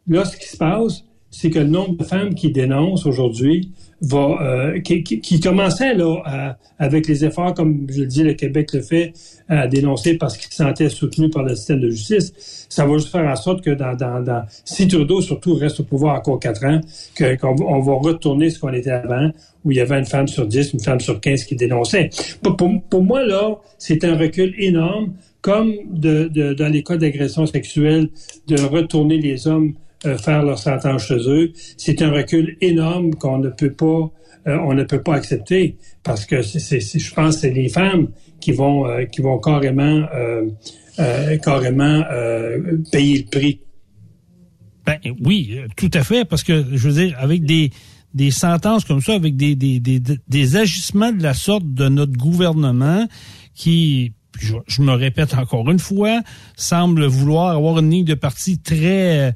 là, 0.08 0.26
ce 0.26 0.36
qui 0.36 0.48
se 0.48 0.58
passe, 0.58 1.06
c'est 1.30 1.52
que 1.52 1.60
le 1.60 1.68
nombre 1.68 1.98
de 1.98 2.04
femmes 2.04 2.34
qui 2.34 2.52
dénoncent 2.52 3.06
aujourd'hui 3.06 3.72
va 4.04 4.38
euh, 4.42 4.80
qui, 4.82 5.04
qui, 5.04 5.40
commençait 5.40 5.94
là 5.94 6.56
avec 6.78 7.08
les 7.08 7.26
efforts, 7.26 7.54
comme 7.54 7.88
je 7.90 8.02
le 8.02 8.06
dis, 8.06 8.24
le 8.24 8.34
Québec 8.34 8.74
le 8.74 8.82
fait, 8.82 9.14
à 9.48 9.68
dénoncer 9.68 10.18
parce 10.18 10.38
qu'il 10.38 10.52
se 10.52 10.58
sentait 10.58 10.90
soutenu 10.90 11.30
par 11.30 11.44
le 11.44 11.56
système 11.56 11.80
de 11.80 11.90
justice. 11.90 12.68
Ça 12.70 12.86
va 12.86 12.94
juste 12.98 13.10
faire 13.10 13.26
en 13.26 13.36
sorte 13.36 13.64
que 13.64 13.72
dans, 13.72 13.96
dans, 13.96 14.22
dans 14.22 14.44
si 14.66 14.88
Trudeau 14.88 15.22
surtout 15.22 15.56
reste 15.56 15.80
au 15.80 15.84
pouvoir 15.84 16.16
encore 16.16 16.40
quatre 16.40 16.66
ans, 16.66 16.82
qu'on 17.18 17.56
on 17.62 17.80
va 17.80 17.94
retourner 17.94 18.50
ce 18.50 18.60
qu'on 18.60 18.74
était 18.74 18.92
avant, 18.92 19.32
où 19.64 19.72
il 19.72 19.78
y 19.78 19.82
avait 19.82 20.00
une 20.00 20.06
femme 20.06 20.28
sur 20.28 20.48
dix, 20.48 20.74
une 20.74 20.82
femme 20.82 21.00
sur 21.00 21.20
quinze 21.22 21.46
qui 21.46 21.56
dénonçait. 21.56 22.10
Pour, 22.42 22.58
pour, 22.90 23.04
moi 23.04 23.26
là, 23.26 23.56
c'est 23.78 24.04
un 24.04 24.18
recul 24.18 24.54
énorme, 24.58 25.14
comme 25.42 25.74
de, 25.92 26.28
de 26.28 26.54
dans 26.54 26.72
les 26.72 26.84
cas 26.84 26.98
d'agression 26.98 27.46
sexuelle, 27.46 28.10
de 28.48 28.60
retourner 28.62 29.18
les 29.18 29.48
hommes 29.48 29.74
faire 30.18 30.44
leur 30.44 30.60
sentence 30.60 31.08
chez 31.08 31.30
eux. 31.30 31.52
C'est 31.78 32.02
un 32.02 32.12
recul 32.12 32.58
énorme 32.62 33.16
qu'on 33.16 33.38
ne 33.38 33.50
peut 33.50 33.74
pas 33.74 34.12
euh, 34.46 34.58
on 34.66 34.74
ne 34.74 34.84
peut 34.84 35.02
pas 35.02 35.16
accepter 35.16 35.78
parce 36.04 36.26
que 36.26 36.42
c'est, 36.42 36.80
je 36.82 37.14
pense 37.14 37.36
que 37.36 37.42
c'est 37.42 37.52
les 37.52 37.70
femmes 37.70 38.10
qui 38.42 38.52
vont 38.52 38.88
euh, 38.88 39.06
qui 39.06 39.22
vont 39.22 39.40
carrément 39.40 40.06
carrément 41.42 42.04
payer 42.92 43.20
le 43.20 43.30
prix. 43.30 43.62
Ben 44.86 44.98
oui, 45.24 45.58
tout 45.78 45.90
à 45.94 46.04
fait, 46.04 46.26
parce 46.26 46.44
que 46.44 46.66
je 46.74 46.90
veux 46.90 47.06
dire, 47.06 47.16
avec 47.18 47.46
des 47.46 47.72
des 48.14 48.32
sentences 48.32 48.86
comme 48.86 49.02
ça, 49.02 49.14
avec 49.14 49.36
des, 49.36 49.56
des, 49.56 49.80
des, 49.80 50.00
des 50.00 50.56
agissements 50.56 51.12
de 51.12 51.24
la 51.24 51.34
sorte 51.34 51.74
de 51.74 51.90
notre 51.90 52.14
gouvernement 52.14 53.08
qui 53.56 54.14
je, 54.40 54.82
me 54.82 54.94
répète 54.94 55.34
encore 55.36 55.70
une 55.70 55.80
fois, 55.80 56.22
semble 56.56 57.06
vouloir 57.06 57.56
avoir 57.56 57.80
une 57.80 57.90
ligne 57.90 58.06
de 58.06 58.16
parti 58.16 58.60
très 58.60 59.34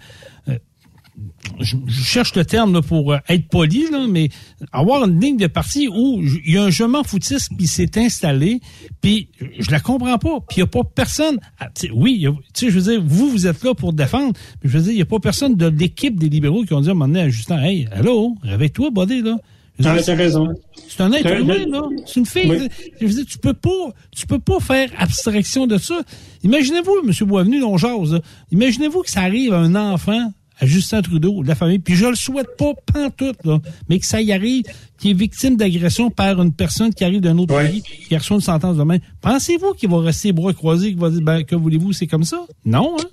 je, 1.60 1.76
cherche 1.90 2.36
le 2.36 2.46
terme 2.46 2.82
pour 2.82 3.14
euh, 3.14 3.18
être 3.30 3.48
poli, 3.48 3.86
mais 4.10 4.30
avoir 4.72 5.06
une 5.06 5.20
ligne 5.20 5.38
de 5.38 5.48
parti 5.48 5.88
où 5.88 6.22
il 6.22 6.54
y 6.54 6.58
a 6.58 6.64
un 6.64 6.70
je 6.70 6.84
m'en 6.84 7.04
foutiste 7.04 7.58
qui 7.58 7.68
s'est 7.68 7.98
installé, 7.98 8.60
puis 9.02 9.30
je 9.60 9.72
la 9.72 9.80
comprends 9.80 10.18
pas, 10.18 10.40
puis 10.42 10.58
il 10.58 10.60
n'y 10.60 10.64
a 10.64 10.68
pas 10.68 10.84
personne. 10.84 11.40
Ah, 11.60 11.70
oui, 11.94 12.26
sais, 12.54 12.70
je 12.70 12.80
veux 12.80 12.92
dire, 12.92 13.02
vous, 13.04 13.30
vous 13.30 13.48
êtes 13.48 13.64
là 13.64 13.74
pour 13.74 13.94
défendre, 13.94 14.34
mais 14.64 14.70
je 14.70 14.78
veux 14.78 14.84
dire, 14.84 14.92
il 14.92 14.98
n'y 14.98 15.02
a 15.02 15.06
pas 15.06 15.20
personne 15.20 15.56
de 15.56 15.68
l'équipe 15.68 16.20
des 16.20 16.30
libéraux 16.30 16.64
qui 16.64 16.74
ont 16.74 16.82
dit 16.82 16.90
à 16.90 16.92
un 16.92 16.96
moment 16.96 17.20
à 17.20 17.30
Justin, 17.30 17.62
hey, 17.62 17.88
allô, 17.92 18.36
réveille-toi, 18.44 18.92
buddy, 18.92 19.22
là. 19.22 19.38
Ah, 19.84 19.96
as 19.96 20.16
raison. 20.16 20.48
C'est 20.88 21.02
un 21.02 21.12
être 21.12 21.32
humain, 21.32 21.66
là. 21.68 21.84
C'est 22.06 22.20
une 22.20 22.26
fille. 22.26 22.70
Je 23.00 23.06
veux 23.06 23.14
dire, 23.14 23.26
tu 23.26 23.38
peux 23.38 23.54
pas, 23.54 23.94
tu 24.16 24.26
peux 24.26 24.40
pas 24.40 24.60
faire 24.60 24.90
abstraction 24.98 25.68
de 25.68 25.78
ça. 25.78 26.02
Imaginez-vous, 26.44 27.02
M. 27.04 27.28
Boisvenu, 27.28 27.64
on 27.64 27.78
jase, 27.78 28.20
Imaginez-vous 28.52 29.02
que 29.02 29.12
ça 29.12 29.22
arrive 29.22 29.54
à 29.54 29.60
un 29.60 29.76
enfant 29.76 30.32
à 30.60 30.66
Justin 30.66 31.02
Trudeau, 31.02 31.44
de 31.44 31.48
la 31.48 31.56
famille, 31.56 31.80
puis 31.80 31.96
je 31.96 32.08
le 32.08 32.16
souhaite 32.16 32.58
pas 32.58 32.74
pantoute, 32.92 33.46
là, 33.46 33.60
mais 33.90 34.00
que 34.00 34.06
ça 34.06 34.22
y 34.22 34.32
arrive, 34.32 34.64
qui 34.98 35.12
est 35.12 35.14
victime 35.14 35.56
d'agression 35.56 36.10
par 36.10 36.42
une 36.42 36.52
personne 36.52 36.94
qui 36.94 37.04
arrive 37.04 37.22
d'un 37.22 37.38
autre 37.38 37.56
pays, 37.56 37.84
qui 38.08 38.18
reçu 38.18 38.34
une 38.34 38.42
sentence 38.42 38.76
de 38.76 38.84
main. 38.84 38.98
Pensez-vous 39.22 39.74
qu'il 39.74 39.90
va 39.90 40.00
rester 40.00 40.32
bras 40.32 40.54
croisés, 40.54 40.90
qu'il 40.90 41.00
va 41.00 41.12
dire, 41.12 41.22
ben, 41.22 41.44
que 41.44 41.56
voulez-vous, 41.56 41.94
c'est 41.94 42.08
comme 42.08 42.24
ça? 42.24 42.44
Non, 42.66 42.96
hein? 43.00 43.06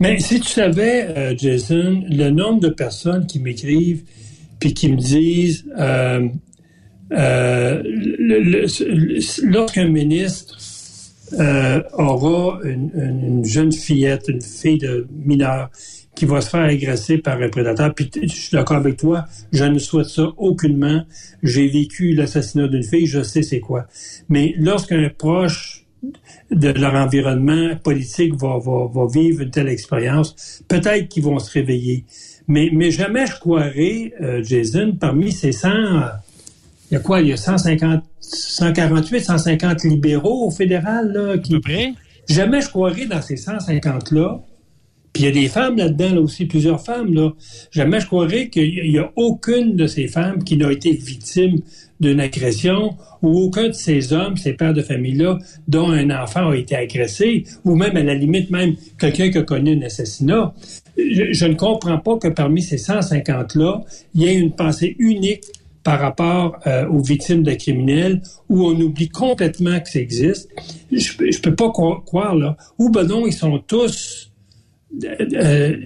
Mais 0.00 0.18
si 0.20 0.40
tu 0.40 0.48
savais, 0.48 1.08
euh, 1.08 1.34
Jason, 1.36 2.04
le 2.08 2.30
nombre 2.30 2.60
de 2.60 2.68
personnes 2.68 3.26
qui 3.26 3.40
m'écrivent 3.40 4.04
puis 4.58 4.74
qui 4.74 4.90
me 4.90 4.96
disent 4.96 5.64
euh, 5.78 6.28
euh, 7.12 7.82
lorsqu'un 9.42 9.88
ministre 9.88 10.56
euh, 11.38 11.82
aura 11.92 12.60
une, 12.64 12.90
une, 12.94 13.44
jeune 13.44 13.72
fillette, 13.72 14.28
une 14.28 14.42
fille 14.42 14.78
de 14.78 15.06
mineure 15.10 15.70
qui 16.14 16.24
va 16.24 16.40
se 16.40 16.50
faire 16.50 16.62
agresser 16.62 17.18
par 17.18 17.40
un 17.40 17.48
prédateur. 17.48 17.94
Puis 17.94 18.10
je 18.22 18.28
suis 18.28 18.56
d'accord 18.56 18.78
avec 18.78 18.96
toi, 18.96 19.26
je 19.52 19.64
ne 19.64 19.78
souhaite 19.78 20.06
ça 20.08 20.32
aucunement. 20.36 21.04
J'ai 21.42 21.68
vécu 21.68 22.14
l'assassinat 22.14 22.68
d'une 22.68 22.82
fille, 22.82 23.06
je 23.06 23.22
sais 23.22 23.42
c'est 23.42 23.60
quoi. 23.60 23.86
Mais 24.28 24.54
lorsqu'un 24.58 25.08
proche 25.16 25.87
de 26.50 26.68
leur 26.68 26.94
environnement 26.94 27.76
politique 27.82 28.34
va, 28.34 28.58
va, 28.58 28.86
va 28.92 29.06
vivre 29.06 29.42
une 29.42 29.50
telle 29.50 29.68
expérience, 29.68 30.62
peut-être 30.68 31.08
qu'ils 31.08 31.24
vont 31.24 31.38
se 31.38 31.50
réveiller. 31.52 32.04
Mais, 32.46 32.70
mais 32.72 32.90
jamais 32.90 33.26
je 33.26 33.38
croirais, 33.38 34.12
euh, 34.22 34.42
Jason, 34.42 34.96
parmi 34.98 35.32
ces 35.32 35.52
100, 35.52 35.68
il 36.90 36.94
y 36.94 36.96
a 36.96 37.00
quoi, 37.00 37.20
il 37.20 37.28
y 37.28 37.32
a 37.32 37.36
150, 37.36 38.02
148, 38.20 39.20
150 39.20 39.84
libéraux 39.84 40.46
au 40.46 40.50
fédéral, 40.50 41.12
là, 41.12 41.38
qui... 41.38 41.54
À 41.54 41.56
peu 41.56 41.60
près. 41.60 41.92
Jamais 42.28 42.60
je 42.60 42.68
croirais 42.68 43.06
dans 43.06 43.22
ces 43.22 43.36
150-là 43.36 44.40
Puis 45.12 45.22
il 45.22 45.26
y 45.26 45.28
a 45.28 45.32
des 45.32 45.48
femmes 45.48 45.76
là-dedans, 45.76 46.14
là 46.14 46.20
aussi, 46.20 46.46
plusieurs 46.46 46.82
femmes. 46.82 47.14
Là. 47.14 47.30
Jamais 47.70 48.00
je 48.00 48.06
croirais 48.06 48.48
qu'il 48.48 48.90
n'y 48.90 48.98
a 48.98 49.10
aucune 49.16 49.76
de 49.76 49.86
ces 49.86 50.08
femmes 50.08 50.44
qui 50.44 50.56
n'a 50.56 50.70
été 50.70 50.92
victime 50.92 51.60
d'une 52.00 52.20
agression 52.20 52.96
ou 53.22 53.38
aucun 53.40 53.68
de 53.68 53.72
ces 53.72 54.12
hommes, 54.12 54.36
ces 54.36 54.52
pères 54.52 54.74
de 54.74 54.82
famille-là, 54.82 55.38
dont 55.66 55.90
un 55.90 56.10
enfant 56.10 56.50
a 56.50 56.56
été 56.56 56.76
agressé, 56.76 57.44
ou 57.64 57.74
même 57.74 57.96
à 57.96 58.02
la 58.02 58.14
limite 58.14 58.50
même 58.50 58.74
quelqu'un 58.98 59.30
qui 59.30 59.38
a 59.38 59.42
connu 59.42 59.76
un 59.76 59.82
assassinat. 59.82 60.54
Je, 60.96 61.46
ne 61.46 61.54
comprends 61.54 61.98
pas 61.98 62.18
que 62.18 62.28
parmi 62.28 62.62
ces 62.62 62.76
150-là, 62.76 63.82
il 64.14 64.22
y 64.22 64.26
ait 64.26 64.34
une 64.34 64.52
pensée 64.52 64.96
unique 64.98 65.44
par 65.84 66.00
rapport 66.00 66.58
euh, 66.66 66.86
aux 66.88 67.00
victimes 67.00 67.42
de 67.42 67.52
criminels 67.52 68.20
où 68.48 68.66
on 68.66 68.78
oublie 68.80 69.08
complètement 69.08 69.78
que 69.80 69.88
ça 69.88 70.00
existe. 70.00 70.50
Je, 70.92 71.12
je 71.30 71.40
peux 71.40 71.54
pas 71.54 71.70
croire, 71.70 72.34
là. 72.34 72.56
Ou 72.78 72.90
ben 72.90 73.04
non, 73.04 73.26
ils 73.26 73.32
sont 73.32 73.58
tous 73.58 74.27
euh, 75.04 75.76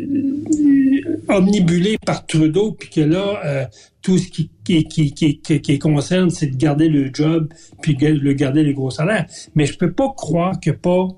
omnibulés 1.28 1.98
par 2.04 2.26
Trudeau, 2.26 2.72
puis 2.72 2.88
que 2.88 3.00
là, 3.00 3.40
euh, 3.44 3.64
tout 4.00 4.18
ce 4.18 4.28
qui, 4.28 4.50
qui, 4.64 4.84
qui, 4.84 5.12
qui, 5.12 5.40
qui 5.40 5.78
concerne, 5.78 6.30
c'est 6.30 6.46
de 6.46 6.56
garder 6.56 6.88
le 6.88 7.10
job, 7.12 7.52
puis 7.80 7.96
de 7.96 8.32
garder 8.32 8.62
les 8.62 8.74
gros 8.74 8.90
salaires. 8.90 9.26
Mais 9.54 9.66
je 9.66 9.76
peux 9.76 9.92
pas 9.92 10.12
croire 10.16 10.54
a 10.64 10.72
pas 10.72 11.08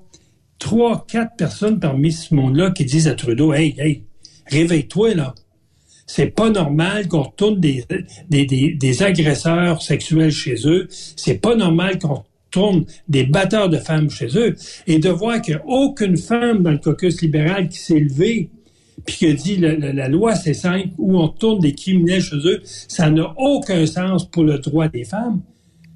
trois, 0.59 1.05
quatre 1.07 1.35
personnes 1.37 1.79
parmi 1.79 2.11
ce 2.11 2.33
monde-là 2.33 2.71
qui 2.71 2.85
disent 2.85 3.07
à 3.07 3.13
Trudeau, 3.13 3.53
hey, 3.53 3.75
hey, 3.77 4.03
réveille-toi, 4.47 5.15
là. 5.15 5.35
C'est 6.07 6.27
pas 6.27 6.51
normal 6.51 7.07
qu'on 7.07 7.23
retourne 7.23 7.59
des, 7.59 7.83
des, 8.29 8.45
des, 8.45 8.73
des, 8.73 9.03
agresseurs 9.03 9.81
sexuels 9.81 10.31
chez 10.31 10.55
eux. 10.65 10.87
C'est 10.89 11.41
pas 11.41 11.55
normal 11.55 11.97
qu'on 11.97 12.23
des 13.07 13.23
batteurs 13.23 13.69
de 13.69 13.77
femmes 13.77 14.09
chez 14.09 14.37
eux. 14.37 14.55
Et 14.87 14.99
de 14.99 15.09
voir 15.09 15.41
qu'il 15.41 15.55
n'y 15.55 15.61
a 15.61 15.65
aucune 15.65 16.17
femme 16.17 16.63
dans 16.63 16.71
le 16.71 16.77
caucus 16.77 17.21
libéral 17.21 17.69
qui 17.69 17.77
s'est 17.79 17.99
levée 17.99 18.49
puis 19.05 19.15
qui 19.15 19.27
a 19.27 19.33
dit 19.33 19.57
la, 19.57 19.75
la, 19.75 19.93
la 19.93 20.09
loi 20.09 20.35
c'est 20.35 20.53
simple 20.53 20.89
où 20.97 21.17
on 21.17 21.27
tourne 21.27 21.59
des 21.59 21.73
criminels 21.73 22.21
chez 22.21 22.37
eux, 22.37 22.61
ça 22.63 23.09
n'a 23.09 23.33
aucun 23.37 23.85
sens 23.85 24.25
pour 24.29 24.43
le 24.43 24.57
droit 24.57 24.87
des 24.87 25.03
femmes. 25.03 25.41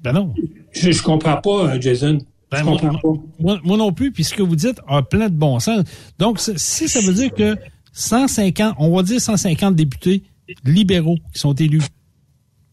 Ben 0.02 0.12
non. 0.12 0.32
Je, 0.72 0.92
je 0.92 1.02
comprends 1.02 1.36
pas, 1.36 1.74
euh, 1.74 1.80
Jason. 1.80 2.18
Ben 2.50 2.58
je 2.58 2.64
moi, 2.64 2.78
comprends 2.78 2.98
pas. 2.98 3.20
Moi, 3.38 3.60
moi, 3.64 3.76
non 3.76 3.92
plus, 3.92 4.12
puis 4.12 4.24
ce 4.24 4.34
que 4.34 4.42
vous 4.42 4.56
dites 4.56 4.80
a 4.86 5.02
plein 5.02 5.28
de 5.28 5.34
bon 5.34 5.58
sens. 5.60 5.84
Donc, 6.18 6.38
si 6.38 6.88
ça 6.88 7.00
veut 7.00 7.12
dire 7.12 7.32
que 7.32 7.56
150, 7.92 8.74
on 8.78 8.94
va 8.94 9.02
dire 9.02 9.20
150 9.20 9.74
députés 9.74 10.22
libéraux 10.64 11.16
qui 11.32 11.38
sont 11.38 11.54
élus 11.54 11.82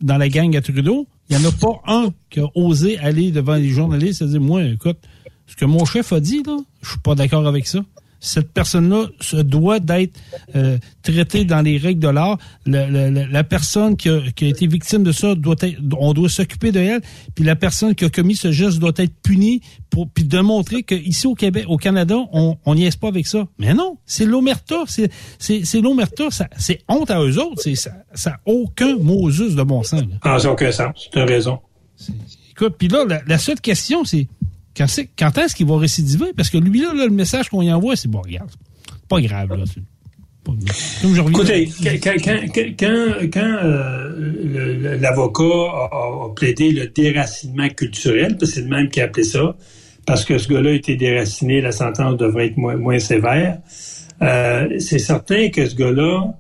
dans 0.02 0.18
la 0.18 0.30
gang 0.30 0.56
à 0.56 0.62
Trudeau, 0.62 1.08
il 1.30 1.38
n'y 1.38 1.46
en 1.46 1.50
a 1.50 1.52
pas 1.52 1.82
un 1.88 2.14
qui 2.30 2.40
a 2.40 2.48
osé 2.56 2.98
aller 3.00 3.32
devant 3.32 3.56
les 3.56 3.70
journalistes 3.70 4.22
et 4.22 4.26
dire, 4.28 4.42
moi, 4.42 4.64
écoute, 4.64 4.98
ce 5.46 5.56
que 5.56 5.66
mon 5.66 5.86
chef 5.86 6.14
a 6.14 6.20
dit, 6.20 6.44
là, 6.44 6.58
je 6.82 6.92
suis 6.92 7.00
pas 7.00 7.16
d'accord 7.16 7.48
avec 7.48 7.68
ça 7.68 7.80
cette 8.20 8.52
personne-là 8.52 9.06
se 9.20 9.38
doit 9.38 9.80
d'être 9.80 10.20
euh, 10.56 10.78
traitée 11.04 11.46
dans 11.46 11.62
les 11.62 11.78
règles 11.78 12.02
de 12.02 12.08
l'art. 12.08 12.38
La, 12.66 13.44
personne 13.44 13.96
qui 13.96 14.10
a, 14.10 14.20
qui 14.36 14.46
a, 14.46 14.48
été 14.48 14.68
victime 14.68 15.04
de 15.04 15.12
ça 15.12 15.36
doit 15.36 15.56
être, 15.62 15.78
on 15.98 16.14
doit 16.14 16.30
s'occuper 16.30 16.72
de 16.72 16.80
elle. 16.80 17.02
Puis 17.36 17.44
la 17.44 17.56
personne 17.56 17.96
qui 17.96 18.06
a 18.06 18.10
commis 18.10 18.36
ce 18.36 18.52
geste 18.52 18.80
doit 18.80 18.94
être 18.98 19.14
punie 19.22 19.62
pour 19.90 20.10
puis 20.10 20.24
démontrer 20.24 20.84
qu'ici 20.84 21.28
au 21.28 21.36
Québec, 21.36 21.66
au 21.68 21.78
Canada, 21.78 22.16
on 22.32 22.76
n'y 22.76 22.86
est 22.86 23.00
pas 23.00 23.08
avec 23.08 23.28
ça. 23.28 23.48
Mais 23.58 23.74
non, 23.74 23.98
c'est 24.06 24.26
l'omerta, 24.26 24.84
c'est 24.88 25.82
l'omerta, 25.82 26.26
c'est 26.58 26.82
honte 26.88 27.12
à 27.12 27.22
eux 27.22 27.40
autres. 27.40 27.62
C'est 27.62 27.76
ça, 27.76 27.92
ça 28.14 28.32
a 28.32 28.40
aucun 28.46 28.98
mot 28.98 29.30
juste 29.30 29.56
de 29.56 29.64
bon 29.64 29.84
sens. 29.84 30.02
Là. 30.02 30.18
Ah, 30.22 30.40
ça 30.40 30.52
aucun 30.52 30.72
sens. 30.72 31.10
Tu 31.12 31.20
as 31.20 31.26
raison. 31.26 31.60
Écoute, 32.52 32.76
puis 32.78 32.88
là, 32.88 33.06
la, 33.08 33.22
la 33.28 33.38
seule 33.38 33.62
question, 33.62 34.04
c'est 34.04 34.28
quand, 34.78 34.86
est, 34.98 35.10
quand 35.18 35.38
est-ce 35.38 35.56
qu'il 35.56 35.68
va 35.68 35.78
récidiver? 35.78 36.34
Parce 36.36 36.50
que 36.50 36.58
lui, 36.58 36.82
là, 36.82 36.94
là 36.94 37.06
le 37.06 37.12
message 37.12 37.50
qu'on 37.50 37.62
y 37.62 37.72
envoie, 37.72 37.96
c'est 37.96 38.10
bon, 38.10 38.22
regarde, 38.22 38.52
pas 39.10 39.22
grave, 39.22 39.50
là. 39.56 39.64
Écoutez, 41.28 41.70
quand, 42.02 42.14
quand, 42.24 42.40
quand, 42.80 43.14
quand 43.34 43.58
euh, 43.64 44.98
l'avocat 44.98 45.44
a, 45.44 45.90
a, 45.92 46.34
plaidé 46.34 46.72
le 46.72 46.88
déracinement 46.88 47.68
culturel, 47.68 48.38
c'est 48.42 48.62
le 48.62 48.68
même 48.68 48.90
qui 48.90 49.02
a 49.02 49.06
appelé 49.06 49.26
ça, 49.26 49.58
parce 50.06 50.24
que 50.24 50.38
ce 50.38 50.48
gars-là 50.48 50.70
a 50.70 50.74
été 50.74 50.96
déraciné, 50.96 51.60
la 51.60 51.74
sentence 51.74 52.16
devrait 52.16 52.48
être 52.48 52.58
moins, 52.58 52.78
moins 52.78 53.00
sévère. 53.00 53.60
Euh, 54.22 54.80
c'est 54.80 55.00
certain 55.00 55.50
que 55.50 55.68
ce 55.68 55.76
gars-là, 55.76 56.34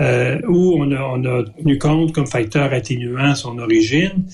euh, 0.00 0.40
où 0.46 0.74
on 0.78 0.90
a, 0.92 1.00
on 1.00 1.24
a 1.24 1.44
tenu 1.44 1.78
compte 1.78 2.12
comme 2.12 2.26
facteur 2.26 2.72
atténuant 2.72 3.34
son 3.34 3.58
origine, 3.58 4.24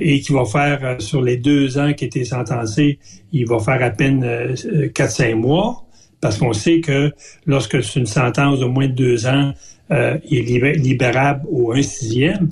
et 0.00 0.20
qui 0.20 0.32
va 0.32 0.44
faire, 0.44 0.80
euh, 0.82 0.98
sur 0.98 1.22
les 1.22 1.36
deux 1.36 1.78
ans 1.78 1.92
qui 1.92 2.04
étaient 2.04 2.24
sentencés, 2.24 2.98
il 3.32 3.46
va 3.46 3.58
faire 3.58 3.82
à 3.82 3.90
peine 3.90 4.24
euh, 4.24 4.54
4-5 4.88 5.34
mois, 5.34 5.84
parce 6.20 6.38
qu'on 6.38 6.52
sait 6.52 6.80
que 6.80 7.12
lorsque 7.46 7.82
c'est 7.82 8.00
une 8.00 8.06
sentence 8.06 8.60
de 8.60 8.66
moins 8.66 8.88
de 8.88 8.92
deux 8.92 9.26
ans, 9.26 9.52
euh, 9.90 10.18
il 10.28 10.64
est 10.64 10.72
libérable 10.74 11.46
au 11.50 11.72
1 11.72 11.82
sixième. 11.82 12.48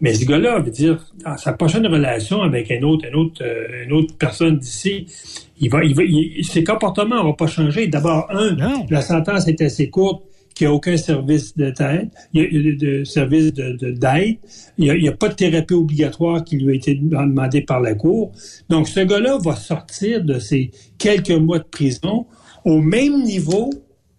Mais 0.00 0.14
ce 0.14 0.24
gars-là, 0.24 0.60
veut 0.60 0.70
dire, 0.70 1.04
dans 1.24 1.36
sa 1.36 1.52
prochaine 1.52 1.86
relation 1.86 2.42
avec 2.42 2.70
un 2.70 2.82
autre, 2.82 3.06
un 3.10 3.14
autre, 3.14 3.42
euh, 3.42 3.84
une 3.84 3.92
autre 3.92 4.14
personne 4.16 4.58
d'ici, 4.58 5.06
il 5.58 5.70
va, 5.70 5.82
il 5.82 5.94
va, 5.94 6.02
il, 6.04 6.44
ses 6.44 6.62
comportements 6.62 7.22
vont 7.24 7.32
pas 7.32 7.46
changer. 7.46 7.88
D'abord, 7.88 8.26
un, 8.30 8.52
non. 8.52 8.86
la 8.90 9.00
sentence 9.00 9.48
est 9.48 9.60
assez 9.62 9.88
courte 9.88 10.22
qu'il 10.56 10.66
n'y 10.66 10.72
a 10.72 10.74
aucun 10.74 10.96
service 10.96 11.54
de 11.54 11.70
tête, 11.70 12.08
de, 12.32 13.04
service 13.04 13.52
de, 13.52 13.76
de, 13.76 13.90
d'aide, 13.90 14.38
il 14.78 14.90
n'y 14.92 15.08
a, 15.08 15.12
a, 15.12 15.14
pas 15.14 15.28
de 15.28 15.34
thérapie 15.34 15.74
obligatoire 15.74 16.42
qui 16.42 16.56
lui 16.56 16.72
a 16.72 16.74
été 16.74 16.94
demandée 16.94 17.60
par 17.60 17.80
la 17.80 17.94
Cour. 17.94 18.32
Donc, 18.70 18.88
ce 18.88 19.00
gars-là 19.00 19.38
va 19.44 19.54
sortir 19.54 20.24
de 20.24 20.38
ces 20.38 20.70
quelques 20.96 21.30
mois 21.30 21.58
de 21.58 21.64
prison 21.64 22.26
au 22.64 22.80
même 22.80 23.22
niveau 23.22 23.70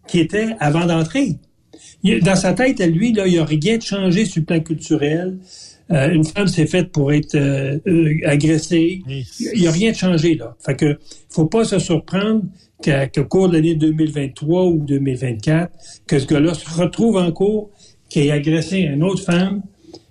qu'il 0.07 0.21
était 0.21 0.55
avant 0.59 0.85
d'entrer. 0.85 1.37
Dans 2.21 2.35
sa 2.35 2.53
tête, 2.53 2.79
à 2.81 2.87
lui, 2.87 3.13
là, 3.13 3.25
il 3.25 3.33
n'y 3.33 3.39
a 3.39 3.45
rien 3.45 3.77
de 3.77 3.81
changé 3.81 4.25
sur 4.25 4.41
le 4.41 4.45
plan 4.45 4.59
culturel. 4.59 5.39
Euh, 5.91 6.11
une 6.11 6.25
femme 6.25 6.47
s'est 6.47 6.67
faite 6.67 6.91
pour 6.91 7.11
être 7.13 7.35
euh, 7.35 7.79
euh, 7.87 8.13
agressée. 8.25 9.01
Il 9.39 9.59
n'y 9.59 9.67
a 9.67 9.71
rien 9.71 9.91
de 9.91 9.95
changé, 9.95 10.35
là. 10.35 10.55
Fait 10.63 10.75
que, 10.75 10.99
faut 11.29 11.45
pas 11.45 11.63
se 11.63 11.79
surprendre 11.79 12.43
qu'au 12.83 13.25
cours 13.25 13.49
de 13.49 13.55
l'année 13.55 13.75
2023 13.75 14.65
ou 14.65 14.85
2024, 14.85 15.71
que 16.05 16.19
ce 16.19 16.25
gars-là 16.25 16.53
se 16.53 16.69
retrouve 16.69 17.17
en 17.17 17.31
cours, 17.31 17.69
qu'il 18.09 18.23
ait 18.23 18.31
agressé 18.31 18.79
une 18.79 19.03
autre 19.03 19.23
femme, 19.23 19.61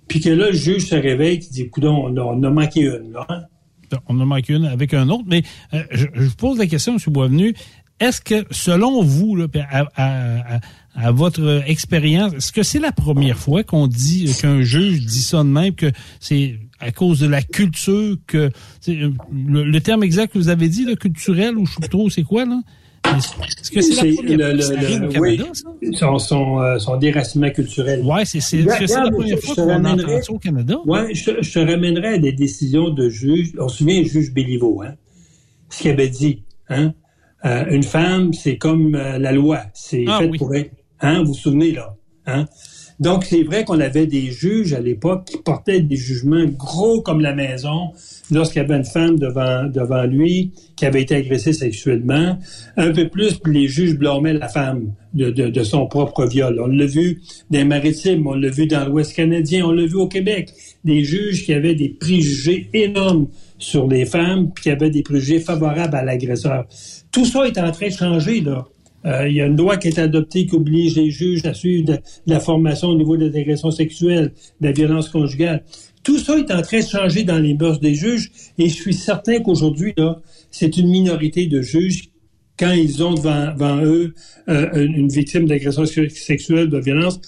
puis 0.07 0.19
que 0.19 0.29
là, 0.29 0.47
le 0.49 0.55
juge 0.55 0.87
se 0.87 0.95
réveille 0.95 1.35
et 1.35 1.37
dit, 1.37 1.61
écoute, 1.63 1.85
on, 1.85 2.15
on, 2.17 2.43
a 2.43 2.49
manqué 2.49 2.81
une, 2.81 3.11
là. 3.11 3.25
Hein? 3.29 3.41
On 4.07 4.19
a 4.19 4.25
manqué 4.25 4.53
une 4.53 4.65
avec 4.65 4.93
un 4.93 5.07
autre, 5.09 5.23
mais 5.27 5.43
euh, 5.73 5.83
je, 5.91 6.07
je, 6.13 6.23
vous 6.23 6.35
pose 6.35 6.57
la 6.57 6.67
question, 6.67 6.93
M. 6.93 6.99
Boisvenu, 7.07 7.53
est-ce 7.99 8.21
que, 8.21 8.45
selon 8.51 9.01
vous, 9.01 9.35
là, 9.35 9.47
à, 9.71 9.85
à, 9.95 10.55
à, 10.55 10.59
à, 10.93 11.11
votre 11.11 11.63
expérience, 11.65 12.33
est-ce 12.33 12.51
que 12.51 12.63
c'est 12.63 12.79
la 12.79 12.91
première 12.91 13.37
fois 13.37 13.63
qu'on 13.63 13.87
dit 13.87 14.31
qu'un 14.39 14.61
juge 14.61 15.05
dit 15.05 15.21
ça 15.21 15.39
de 15.39 15.49
même, 15.49 15.73
que 15.73 15.91
c'est 16.19 16.59
à 16.79 16.91
cause 16.91 17.19
de 17.19 17.27
la 17.27 17.41
culture 17.41 18.17
que 18.27 18.51
le, 18.87 19.13
le, 19.63 19.81
terme 19.81 20.03
exact 20.03 20.33
que 20.33 20.37
vous 20.37 20.49
avez 20.49 20.69
dit, 20.69 20.85
le 20.85 20.95
culturel 20.95 21.57
ou 21.57 21.65
je 21.65 21.73
sais 21.73 21.87
trop 21.87 22.09
c'est 22.09 22.23
quoi 22.23 22.45
là 22.45 22.61
Est-ce 23.05 23.71
que 23.71 23.81
c'est 23.81 24.11
la 24.35 24.53
le, 24.53 24.65
au 24.65 24.81
Canada, 24.81 25.19
oui, 25.19 25.41
ça? 25.53 25.69
Son, 25.93 26.19
son, 26.19 26.59
euh, 26.59 26.77
son 26.77 26.97
déracinement 26.97 27.49
culturel. 27.49 28.01
Oui, 28.03 28.21
c'est 28.25 28.41
c'est 28.41 28.61
-ce 28.63 28.87
c'est 28.87 29.03
la 29.03 29.11
première 29.11 29.39
fois 29.39 29.55
qu'on 29.55 29.85
entend 29.85 30.21
ça 30.21 30.33
au 30.33 30.39
Canada. 30.39 30.75
Oui, 30.85 30.99
je, 31.13 31.31
je, 31.41 31.53
te 31.53 31.59
ramènerais 31.59 32.15
à 32.15 32.17
des 32.17 32.33
décisions 32.33 32.89
de 32.89 33.09
juges. 33.09 33.53
On 33.59 33.67
se 33.69 33.77
souvient 33.77 34.01
du 34.01 34.09
juge 34.09 34.33
Béliveau, 34.33 34.81
hein? 34.83 34.93
Ce 35.69 35.81
qu'il 35.81 35.91
avait 35.91 36.09
dit, 36.09 36.43
hein? 36.69 36.93
Euh, 37.45 37.65
une 37.69 37.83
femme, 37.83 38.33
c'est 38.33 38.57
comme 38.57 38.95
euh, 38.95 39.19
la 39.19 39.31
loi. 39.31 39.61
C'est 39.73 40.05
ah, 40.07 40.19
fait 40.19 40.29
oui. 40.29 40.37
pour 40.37 40.53
être. 40.55 40.71
Hein? 41.01 41.19
Vous 41.19 41.27
vous 41.27 41.33
souvenez, 41.33 41.71
là? 41.71 41.95
Hein? 42.25 42.45
Donc, 42.99 43.25
c'est 43.25 43.43
vrai 43.43 43.63
qu'on 43.63 43.79
avait 43.79 44.07
des 44.07 44.31
juges 44.31 44.73
à 44.73 44.79
l'époque 44.79 45.25
qui 45.25 45.37
portaient 45.37 45.81
des 45.81 45.95
jugements 45.95 46.45
gros 46.45 47.01
comme 47.01 47.21
la 47.21 47.35
maison 47.35 47.91
lorsqu'il 48.31 48.61
y 48.61 48.65
avait 48.65 48.75
une 48.77 48.85
femme 48.85 49.19
devant, 49.19 49.65
devant 49.65 50.03
lui 50.03 50.51
qui 50.75 50.85
avait 50.85 51.03
été 51.03 51.15
agressée 51.15 51.53
sexuellement. 51.53 52.39
Un 52.75 52.91
peu 52.91 53.07
plus, 53.07 53.39
les 53.45 53.67
juges 53.67 53.95
blâmaient 53.97 54.33
la 54.33 54.47
femme 54.47 54.93
de, 55.13 55.29
de, 55.29 55.47
de 55.47 55.63
son 55.63 55.85
propre 55.85 56.25
viol. 56.25 56.59
On 56.59 56.67
l'a 56.67 56.85
vu 56.85 57.21
les 57.51 57.63
maritimes, 57.63 58.25
on 58.25 58.33
l'a 58.33 58.49
vu 58.49 58.65
dans 58.65 58.87
l'Ouest 58.87 59.15
canadien, 59.15 59.65
on 59.65 59.71
l'a 59.71 59.85
vu 59.85 59.95
au 59.95 60.07
Québec. 60.07 60.51
Des 60.83 61.03
juges 61.03 61.45
qui 61.45 61.53
avaient 61.53 61.75
des 61.75 61.89
préjugés 61.89 62.69
énormes 62.73 63.27
sur 63.59 63.87
les 63.87 64.05
femmes, 64.05 64.51
puis 64.53 64.63
qui 64.63 64.69
avaient 64.71 64.89
des 64.89 65.03
préjugés 65.03 65.39
favorables 65.39 65.95
à 65.95 66.03
l'agresseur. 66.03 66.65
Tout 67.11 67.25
ça 67.25 67.47
est 67.47 67.57
en 67.57 67.71
train 67.71 67.87
de 67.87 67.93
changer, 67.93 68.41
là. 68.41 68.67
Euh, 69.05 69.27
il 69.29 69.35
y 69.35 69.41
a 69.41 69.45
une 69.45 69.55
loi 69.55 69.77
qui 69.77 69.87
est 69.87 69.99
adoptée 69.99 70.45
qui 70.45 70.55
oblige 70.55 70.95
les 70.95 71.11
juges 71.11 71.45
à 71.45 71.53
suivre 71.53 71.93
de, 71.93 71.99
la 72.25 72.39
formation 72.39 72.89
au 72.89 72.95
niveau 72.95 73.15
de 73.15 73.29
l'agression 73.29 73.71
sexuelle, 73.71 74.33
de 74.59 74.67
la 74.67 74.71
violence 74.71 75.09
conjugale. 75.09 75.63
Tout 76.03 76.17
ça 76.17 76.37
est 76.37 76.51
en 76.51 76.61
train 76.61 76.79
de 76.79 76.85
changer 76.85 77.23
dans 77.23 77.37
les 77.37 77.53
mœurs 77.53 77.79
des 77.79 77.93
juges 77.93 78.31
et 78.57 78.69
je 78.69 78.73
suis 78.73 78.93
certain 78.93 79.39
qu'aujourd'hui, 79.39 79.93
c'est 80.51 80.77
une 80.77 80.89
minorité 80.89 81.47
de 81.47 81.61
juges 81.61 82.09
quand 82.57 82.71
ils 82.71 83.03
ont 83.03 83.13
devant, 83.13 83.53
devant 83.53 83.83
eux 83.83 84.13
euh, 84.49 84.87
une 84.87 85.09
victime 85.09 85.45
d'agression 85.45 85.85
sexuelle, 85.85 86.69
de 86.69 86.79
violence, 86.79 87.19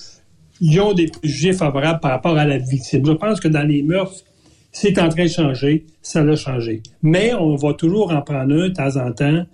ils 0.61 0.79
ont 0.79 0.93
des 0.93 1.07
préjugés 1.07 1.53
favorables 1.53 1.99
par 1.99 2.11
rapport 2.11 2.37
à 2.37 2.45
la 2.45 2.57
victime. 2.57 3.05
Je 3.05 3.11
pense 3.11 3.39
que 3.39 3.47
dans 3.47 3.63
les 3.63 3.83
mœurs, 3.83 4.23
c'est 4.71 4.99
en 4.99 5.09
train 5.09 5.25
de 5.25 5.29
changer, 5.29 5.85
ça 6.01 6.23
l'a 6.23 6.35
changé. 6.35 6.81
Mais 7.01 7.33
on 7.33 7.55
va 7.55 7.73
toujours 7.73 8.11
en 8.11 8.21
prendre 8.21 8.53
un 8.53 8.69
de 8.69 8.73
temps 8.73 8.97
en 8.97 9.11
temps 9.11 9.45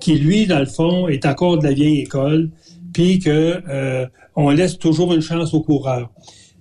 qui, 0.00 0.16
lui, 0.16 0.46
dans 0.46 0.58
le 0.58 0.66
fond, 0.66 1.08
est 1.08 1.26
encore 1.26 1.58
de 1.58 1.64
la 1.64 1.72
vieille 1.72 2.00
école, 2.00 2.50
puis 2.92 3.18
que 3.18 3.62
euh, 3.68 4.06
on 4.36 4.50
laisse 4.50 4.78
toujours 4.78 5.12
une 5.12 5.20
chance 5.20 5.54
au 5.54 5.60
coureur. 5.60 6.10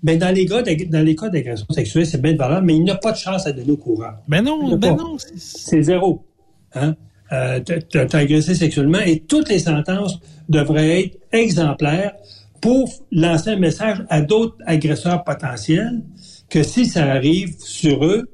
Ben 0.01 0.19
dans 0.19 0.35
les 0.35 0.45
cas 0.45 0.61
dans 0.61 1.05
les 1.05 1.15
cas 1.15 1.29
d'agression 1.29 1.65
sexuelle, 1.69 2.05
c'est 2.05 2.21
bien 2.21 2.33
de 2.33 2.37
valeur, 2.37 2.61
mais 2.61 2.75
il 2.75 2.83
n'a 2.83 2.95
pas 2.95 3.13
de 3.13 3.17
chance 3.17 3.47
à 3.47 3.53
donner 3.53 3.71
au 3.71 3.77
coureur. 3.77 4.15
Ben 4.27 4.41
non, 4.41 4.75
ben 4.75 4.97
non. 4.97 5.15
C'est 5.37 5.81
zéro. 5.81 6.25
Hein? 6.75 6.95
Euh, 7.31 7.59
t'as 7.61 8.17
agressé 8.19 8.53
sexuellement 8.53 8.99
et 8.99 9.21
toutes 9.21 9.49
les 9.49 9.59
sentences 9.59 10.19
devraient 10.49 11.03
être 11.03 11.17
exemplaires 11.31 12.13
pour 12.61 12.91
lancer 13.11 13.51
un 13.51 13.55
message 13.55 14.03
à 14.09 14.21
d'autres 14.21 14.57
agresseurs 14.65 15.23
potentiels 15.23 16.01
que 16.49 16.63
si 16.63 16.85
ça 16.85 17.05
arrive 17.05 17.55
sur 17.59 18.05
eux, 18.05 18.29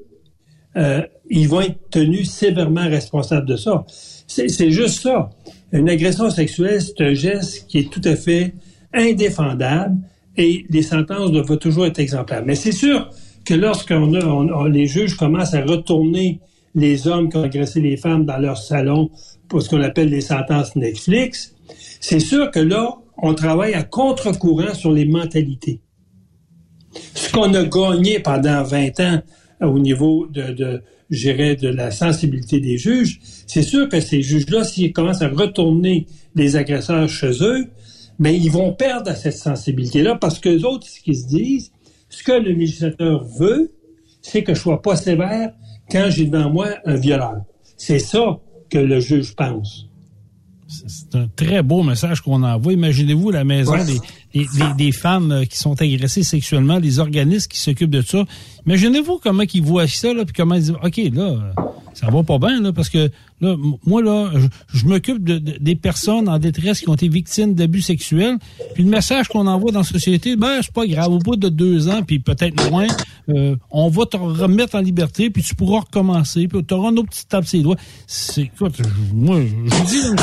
euh, 0.76 1.02
ils 1.30 1.48
vont 1.48 1.62
être 1.62 1.90
tenus 1.90 2.30
sévèrement 2.30 2.88
responsables 2.88 3.48
de 3.48 3.56
ça. 3.56 3.86
C'est 4.30 4.70
juste 4.70 5.02
ça. 5.02 5.32
Une 5.72 5.90
agression 5.90 6.30
sexuelle, 6.30 6.80
c'est 6.82 7.04
un 7.04 7.14
geste 7.14 7.66
qui 7.68 7.80
est 7.80 7.90
tout 7.92 8.02
à 8.04 8.16
fait 8.16 8.54
indéfendable 8.94 9.98
et 10.38 10.66
les 10.70 10.84
sentences 10.84 11.32
doivent 11.32 11.58
toujours 11.58 11.88
être 11.88 12.00
exemplaires. 12.00 12.44
Mais 12.46 12.56
c'est 12.56 12.72
sûr 12.72 13.10
que 13.44 13.56
lorsqu'on 13.56 14.14
a, 14.14 14.70
les 14.70 14.86
juges 14.86 15.18
commencent 15.18 15.56
à 15.56 15.64
retourner 15.64 16.40
les 16.76 17.08
hommes 17.08 17.30
qui 17.30 17.38
ont 17.38 17.44
agressé 17.44 17.82
les 17.82 17.98
femmes 17.98 18.26
dans 18.26 18.38
leur 18.38 18.58
salon 18.58 19.10
pour 19.48 19.64
ce 19.64 19.70
qu'on 19.70 19.82
appelle 19.82 20.10
les 20.10 20.22
sentences 20.22 20.76
Netflix, 20.76 21.56
c'est 22.00 22.20
sûr 22.20 22.52
que 22.52 22.60
là, 22.60 22.94
on 23.18 23.34
travaille 23.34 23.74
à 23.74 23.82
contre-courant 23.82 24.76
sur 24.76 24.92
les 24.92 25.06
mentalités. 25.06 25.82
Ce 27.16 27.32
qu'on 27.32 27.52
a 27.56 27.64
gagné 27.64 28.20
pendant 28.20 28.64
20 28.64 29.00
ans 29.00 29.22
au 29.62 29.80
niveau 29.80 30.28
de, 30.28 30.52
de 30.52 30.84
de 31.10 31.68
la 31.68 31.92
sensibilité 31.92 32.60
des 32.60 32.78
juges, 32.78 33.20
c'est 33.48 33.64
sûr 33.64 33.90
que 33.90 34.00
ces 34.00 34.22
juges-là, 34.22 34.64
s'ils 34.64 34.94
commencent 34.94 35.22
à 35.22 35.30
retourner 35.30 36.06
les 36.36 36.56
agresseurs 36.56 37.10
chez 37.10 37.32
eux, 37.42 37.68
mais 38.20 38.38
ils 38.38 38.52
vont 38.52 38.74
perdre 38.74 39.16
cette 39.16 39.38
sensibilité-là 39.38 40.16
parce 40.16 40.40
que 40.40 40.50
les 40.50 40.64
autres, 40.66 40.88
ce 40.88 41.00
qu'ils 41.00 41.18
se 41.18 41.28
disent, 41.28 41.72
ce 42.10 42.24
que 42.24 42.34
le 42.34 42.52
législateur 42.52 43.24
veut, 43.24 43.72
c'est 44.22 44.44
que 44.44 44.54
je 44.54 44.60
sois 44.60 44.82
pas 44.82 44.96
sévère 44.96 45.54
quand 45.90 46.10
j'ai 46.10 46.26
devant 46.26 46.50
moi 46.50 46.76
un 46.86 46.96
violeur. 46.96 47.42
C'est 47.78 48.00
ça 48.00 48.40
que 48.70 48.78
le 48.78 49.00
juge 49.00 49.36
pense. 49.36 49.90
C'est 50.68 51.16
un 51.16 51.28
très 51.36 51.64
beau 51.64 51.82
message 51.82 52.22
qu'on 52.22 52.44
envoie. 52.44 52.74
Imaginez-vous 52.74 53.32
la 53.32 53.44
maison 53.44 53.74
des, 54.34 54.46
des, 54.78 54.92
femmes 54.92 55.32
euh, 55.32 55.46
qui 55.46 55.58
sont 55.58 55.82
agressées 55.82 56.22
sexuellement, 56.22 56.78
les 56.78 57.00
organismes 57.00 57.48
qui 57.48 57.60
s'occupent 57.60 57.90
de 57.90 58.04
ça. 58.04 58.26
Imaginez-vous 58.70 59.18
comment 59.18 59.42
ils 59.52 59.64
voient 59.64 59.88
ça, 59.88 60.14
là, 60.14 60.24
puis 60.26 60.34
comment 60.38 60.54
ils 60.54 60.62
disent, 60.62 60.76
OK, 60.84 61.02
là, 61.12 61.56
ça 61.96 62.06
va 62.12 62.22
pas 62.22 62.38
bien, 62.38 62.62
là, 62.62 62.72
parce 62.72 62.90
que 62.90 63.10
là, 63.42 63.56
moi, 63.84 64.04
là, 64.04 64.30
je, 64.72 64.86
m'occupe 64.86 65.24
de, 65.24 65.40
des 65.40 65.76
personnes 65.76 66.30
en 66.30 66.38
détresse 66.38 66.82
qui 66.82 66.88
ont 66.88 66.94
été 66.94 67.08
victimes 67.08 67.56
d'abus 67.56 67.82
sexuels. 67.82 68.38
Puis 68.76 68.84
le 68.84 68.92
message 68.92 69.28
qu'on 69.28 69.48
envoie 69.48 69.72
dans 69.72 69.80
la 69.80 69.86
société, 69.86 70.36
ben, 70.36 70.60
c'est 70.62 70.72
pas 70.72 70.86
grave, 70.86 71.12
au 71.12 71.18
bout 71.18 71.36
de 71.36 71.50
deux 71.50 71.90
ans, 71.90 72.04
puis 72.06 72.20
peut-être 72.20 72.70
moins, 72.70 72.86
euh, 73.30 73.56
on 73.72 73.90
va 73.90 74.06
te 74.06 74.18
remettre 74.18 74.76
en 74.76 74.82
liberté, 74.82 75.32
puis 75.32 75.42
tu 75.42 75.56
pourras 75.56 75.80
recommencer, 75.80 76.48
puis 76.48 76.64
tu 76.64 76.72
auras 76.76 76.92
nos 76.92 77.06
petites 77.06 77.28
tapes 77.28 77.48
ses 77.48 77.64
doigts. 77.64 77.78
C'est, 78.06 78.44
écoute, 78.44 78.80
moi, 79.12 79.42
je 79.42 79.86
dis... 79.86 80.22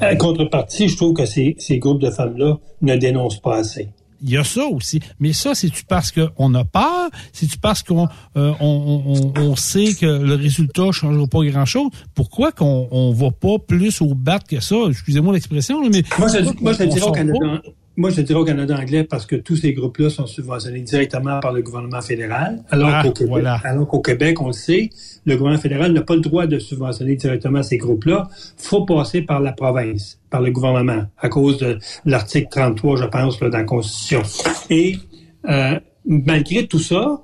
À, 0.00 0.14
contrepartie, 0.14 0.88
je 0.88 0.96
trouve 0.96 1.14
que 1.14 1.26
ces 1.26 1.56
groupes 1.78 2.00
de 2.00 2.10
femmes-là 2.10 2.60
ne 2.82 2.96
dénoncent 2.96 3.40
pas 3.40 3.56
assez 3.56 3.88
il 4.22 4.30
y 4.30 4.36
a 4.36 4.44
ça 4.44 4.64
aussi. 4.66 5.00
Mais 5.20 5.32
ça, 5.32 5.54
c'est-tu 5.54 5.84
parce 5.84 6.12
qu'on 6.12 6.54
a 6.54 6.64
peur? 6.64 7.10
C'est-tu 7.32 7.58
parce 7.58 7.82
qu'on 7.82 8.08
euh, 8.36 8.52
on, 8.60 9.32
on, 9.36 9.56
sait 9.56 9.94
que 9.94 10.06
le 10.06 10.34
résultat 10.34 10.86
ne 10.86 10.92
changera 10.92 11.26
pas 11.26 11.44
grand-chose? 11.44 11.90
Pourquoi 12.14 12.52
qu'on 12.52 12.88
on 12.90 13.12
va 13.12 13.30
pas 13.30 13.58
plus 13.58 14.00
au 14.00 14.14
bat 14.14 14.38
que 14.38 14.60
ça? 14.60 14.76
Excusez-moi 14.88 15.34
l'expression, 15.34 15.82
mais... 15.88 16.02
Moi, 16.18 16.28
je, 16.28 16.62
moi, 16.62 16.72
je 16.72 16.84
dirais 16.84 17.02
au 17.02 17.12
Canada, 17.12 17.62
moi, 17.96 18.10
je 18.10 18.22
dirais 18.22 18.38
au 18.38 18.44
Canada 18.44 18.76
anglais 18.78 19.04
parce 19.04 19.26
que 19.26 19.36
tous 19.36 19.56
ces 19.56 19.74
groupes-là 19.74 20.08
sont 20.08 20.26
subventionnés 20.26 20.80
directement 20.80 21.40
par 21.40 21.52
le 21.52 21.62
gouvernement 21.62 22.00
fédéral, 22.00 22.62
alors 22.70 22.90
ah, 22.92 23.02
qu'au 23.02 23.12
Québec, 23.12 23.44
alors 23.64 23.86
qu'au 23.86 24.00
Québec, 24.00 24.40
on 24.40 24.46
le 24.46 24.52
sait, 24.52 24.90
le 25.26 25.36
gouvernement 25.36 25.60
fédéral 25.60 25.92
n'a 25.92 26.00
pas 26.00 26.14
le 26.14 26.22
droit 26.22 26.46
de 26.46 26.58
subventionner 26.58 27.16
directement 27.16 27.62
ces 27.62 27.76
groupes-là. 27.76 28.28
faut 28.56 28.84
passer 28.84 29.22
par 29.22 29.40
la 29.40 29.52
province, 29.52 30.18
par 30.30 30.40
le 30.40 30.50
gouvernement, 30.50 31.04
à 31.18 31.28
cause 31.28 31.58
de 31.58 31.78
l'article 32.06 32.48
33, 32.50 32.96
je 32.96 33.04
pense, 33.04 33.40
là, 33.40 33.50
dans 33.50 33.58
la 33.58 33.64
Constitution. 33.64 34.22
Et 34.70 34.96
euh, 35.48 35.78
malgré 36.06 36.66
tout 36.66 36.78
ça, 36.78 37.22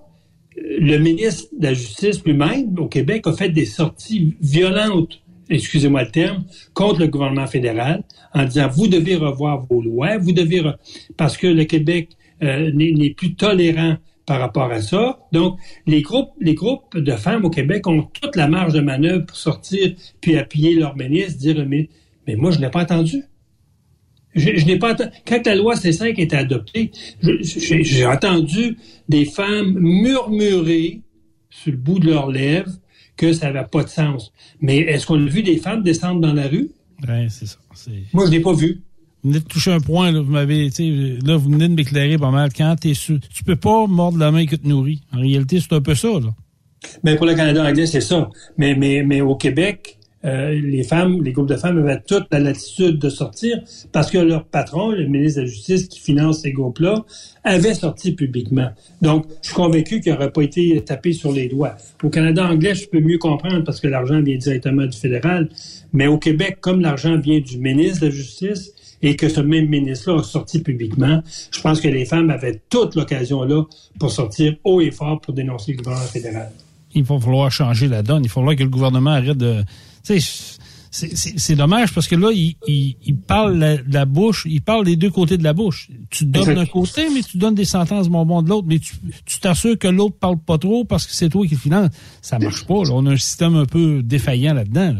le 0.57 0.99
ministre 0.99 1.49
de 1.59 1.65
la 1.65 1.75
Justice 1.75 2.23
lui-même, 2.25 2.79
au 2.79 2.89
Québec, 2.89 3.27
a 3.27 3.33
fait 3.33 3.49
des 3.49 3.65
sorties 3.65 4.37
violentes 4.41 5.21
excusez-moi 5.51 6.05
le 6.05 6.11
terme, 6.11 6.45
contre 6.75 7.01
le 7.01 7.07
gouvernement 7.09 7.47
fédéral 7.47 8.03
en 8.35 8.45
disant 8.45 8.69
vous 8.69 8.89
devez 8.89 9.17
revoir 9.17 9.67
vos 9.69 9.83
lois, 9.83 10.19
vous 10.19 10.33
devez 10.33 10.63
parce 11.17 11.37
que 11.37 11.47
le 11.47 11.65
Québec 11.65 12.11
euh, 12.43 12.71
n'est 12.73 13.11
plus 13.11 13.35
tolérant 13.35 13.97
par 14.27 14.41
rapport 14.41 14.71
à 14.71 14.83
ça. 14.83 15.19
Donc, 15.33 15.59
les 15.87 16.03
groupes, 16.03 16.33
les 16.39 16.55
groupes 16.55 16.97
de 16.97 17.13
femmes 17.13 17.47
au 17.47 17.51
Québec 17.51 17.87
ont 17.87 18.03
toute 18.03 18.37
la 18.37 18.47
marge 18.47 18.75
de 18.75 18.81
manœuvre 18.81 19.25
pour 19.25 19.37
sortir 19.37 19.95
puis 20.21 20.37
appuyer 20.37 20.75
leur 20.75 20.97
ministre, 20.97 21.39
dire 21.39 21.65
mais, 21.67 21.89
mais 22.27 22.37
moi 22.37 22.51
je 22.51 22.61
n'ai 22.61 22.71
pas 22.71 22.83
entendu. 22.83 23.25
Je, 24.35 24.67
n'ai 24.67 24.79
pas 24.79 24.95
quand 25.27 25.47
la 25.47 25.55
loi 25.55 25.75
C5 25.75 26.21
été 26.21 26.37
adoptée, 26.37 26.93
j'ai 27.23 28.07
entendu 28.07 28.77
des 29.09 29.25
femmes 29.25 29.75
murmurer 29.79 31.01
sur 31.49 31.73
le 31.73 31.79
bout 31.79 31.99
de 31.99 32.11
leurs 32.11 32.31
lèvres 32.31 32.71
que 33.19 33.35
ça 33.35 33.53
n'avait 33.53 33.69
pas 33.69 33.83
de 33.83 33.89
sens. 33.89 34.33
Mais 34.63 34.79
est-ce 34.79 35.07
qu'on 35.07 35.23
a 35.23 35.29
vu 35.29 35.43
des 35.43 35.59
femmes 35.59 35.83
descendre 35.83 36.21
dans 36.23 36.33
la 36.33 36.49
rue? 36.49 36.71
Oui, 37.07 37.27
c'est 37.29 37.47
ça. 37.47 37.59
Moi, 38.15 38.25
je 38.25 38.31
ne 38.31 38.37
l'ai 38.37 38.41
pas 38.41 38.55
vu. 38.55 38.81
Vous 39.23 39.31
venez 39.31 39.41
de 39.41 39.49
toucher 39.49 39.73
un 39.73 39.81
point, 39.81 40.13
là, 40.13 40.21
vous 40.21 40.31
m'avez, 40.31 40.71
là, 41.25 41.37
vous 41.37 41.51
venez 41.51 41.69
de 41.69 41.75
m'éclairer 41.75 42.17
pas 42.17 42.31
mal. 42.31 42.51
Quand 42.57 42.77
t'es 42.81 42.95
su... 42.95 43.19
tu 43.21 43.45
peux 43.45 43.57
pas 43.57 43.87
mordre 43.87 44.17
la 44.17 44.31
main 44.31 44.47
que 44.47 44.57
te 44.57 44.67
nourris. 44.67 45.03
En 45.13 45.21
réalité, 45.21 45.61
c'est 45.61 45.75
un 45.75 45.83
peu 45.83 45.95
ça, 45.95 46.09
là. 46.09 46.35
Mais 47.03 47.17
pour 47.17 47.27
le 47.27 47.35
Canada 47.35 47.65
anglais, 47.65 47.87
c'est 47.87 48.01
ça. 48.01 48.31
Mais, 48.57 48.77
mais, 48.77 49.03
mais 49.03 49.21
au 49.21 49.35
Québec, 49.35 49.98
euh, 50.25 50.61
les 50.61 50.83
femmes, 50.83 51.23
les 51.23 51.33
groupes 51.33 51.49
de 51.49 51.57
femmes 51.57 51.79
avaient 51.79 52.01
toute 52.01 52.27
la 52.33 52.41
latitude 52.41 52.99
de 52.99 53.09
sortir 53.09 53.61
parce 53.93 54.11
que 54.11 54.19
leur 54.19 54.45
patron, 54.45 54.91
le 54.91 55.07
ministre 55.07 55.41
de 55.41 55.47
la 55.47 55.51
Justice 55.51 55.87
qui 55.89 56.01
finance 56.01 56.41
ces 56.41 56.53
groupes-là, 56.53 57.05
avait 57.45 57.75
sorti 57.75 58.13
publiquement. 58.13 58.71
Donc, 59.01 59.27
je 59.43 59.49
suis 59.49 59.55
convaincu 59.55 60.01
qu'il 60.01 60.13
n'aurait 60.13 60.33
pas 60.33 60.43
été 60.43 60.81
tapé 60.85 61.13
sur 61.13 61.33
les 61.33 61.49
doigts. 61.49 61.77
Au 62.03 62.09
Canada 62.09 62.47
anglais, 62.47 62.75
je 62.75 62.89
peux 62.89 63.01
mieux 63.01 63.19
comprendre 63.19 63.63
parce 63.65 63.81
que 63.81 63.89
l'argent 63.89 64.21
vient 64.21 64.37
directement 64.37 64.87
du 64.87 64.99
fédéral, 64.99 65.49
mais 65.93 66.09
au 66.09 66.19
Québec, 66.19 66.59
comme 66.61 66.81
l'argent 66.81 67.17
vient 67.17 67.41
du 67.41 67.59
ministre 67.59 68.01
de 68.01 68.07
la 68.07 68.13
Justice, 68.13 68.73
et 69.03 69.17
que 69.17 69.29
ce 69.29 69.41
même 69.41 69.69
ministre-là 69.69 70.21
a 70.21 70.23
sorti 70.23 70.61
publiquement, 70.61 71.23
je 71.53 71.61
pense 71.61 71.81
que 71.81 71.89
les 71.89 72.05
femmes 72.05 72.31
avaient 72.31 72.61
toute 72.69 72.97
l'occasion 72.97 73.45
là 73.45 73.65
pour 73.99 74.11
sortir 74.11 74.57
haut 74.65 74.81
et 74.81 74.91
fort 74.91 75.21
pour 75.21 75.35
dénoncer 75.35 75.73
le 75.73 75.79
gouvernement 75.79 76.07
fédéral. 76.07 76.51
Il 76.95 77.05
va 77.05 77.21
falloir 77.21 77.51
changer 77.51 77.87
la 77.87 78.03
donne. 78.03 78.25
Il 78.25 78.29
va 78.29 78.35
falloir 78.35 78.57
que 78.57 78.63
le 78.63 78.69
gouvernement 78.69 79.11
arrête 79.11 79.37
de 79.37 79.63
c'est 80.91 81.55
dommage 81.55 81.93
parce 81.93 82.09
que 82.09 82.17
là, 82.17 82.31
il, 82.33 82.57
il, 82.67 83.17
parle 83.17 83.59
de 83.59 83.93
la, 83.93 84.05
bouche, 84.05 84.47
il 84.49 84.63
parle 84.63 84.85
des 84.85 84.97
deux 84.97 85.11
côtés 85.11 85.37
de 85.37 85.45
la 85.45 85.53
bouche. 85.53 85.89
Tu 86.11 86.25
donnes 86.25 86.55
d'un 86.55 86.67
côté, 86.67 87.09
mais 87.15 87.23
tu 87.23 87.37
donnes 87.39 87.55
des 87.55 87.65
sentences 87.65 88.09
bonbons 88.09 88.43
de 88.43 88.49
l'autre, 88.49 88.67
mais 88.69 88.79
tu 88.79 89.41
t'assures 89.41 89.79
que 89.79 89.89
l'autre 89.89 90.17
parle 90.19 90.39
pas 90.39 90.59
trop 90.59 90.85
parce 90.85 91.07
que 91.07 91.13
c'est 91.13 91.29
toi 91.29 91.47
qui 91.47 91.57
finance. 91.57 91.91
Ça 92.23 92.39
marche 92.39 92.67
pas. 92.67 92.75
On 92.75 93.07
a 93.07 93.13
un 93.13 93.17
système 93.17 93.57
un 93.57 93.67
peu 93.67 94.03
défaillant 94.03 94.55
là-dedans. 94.55 94.97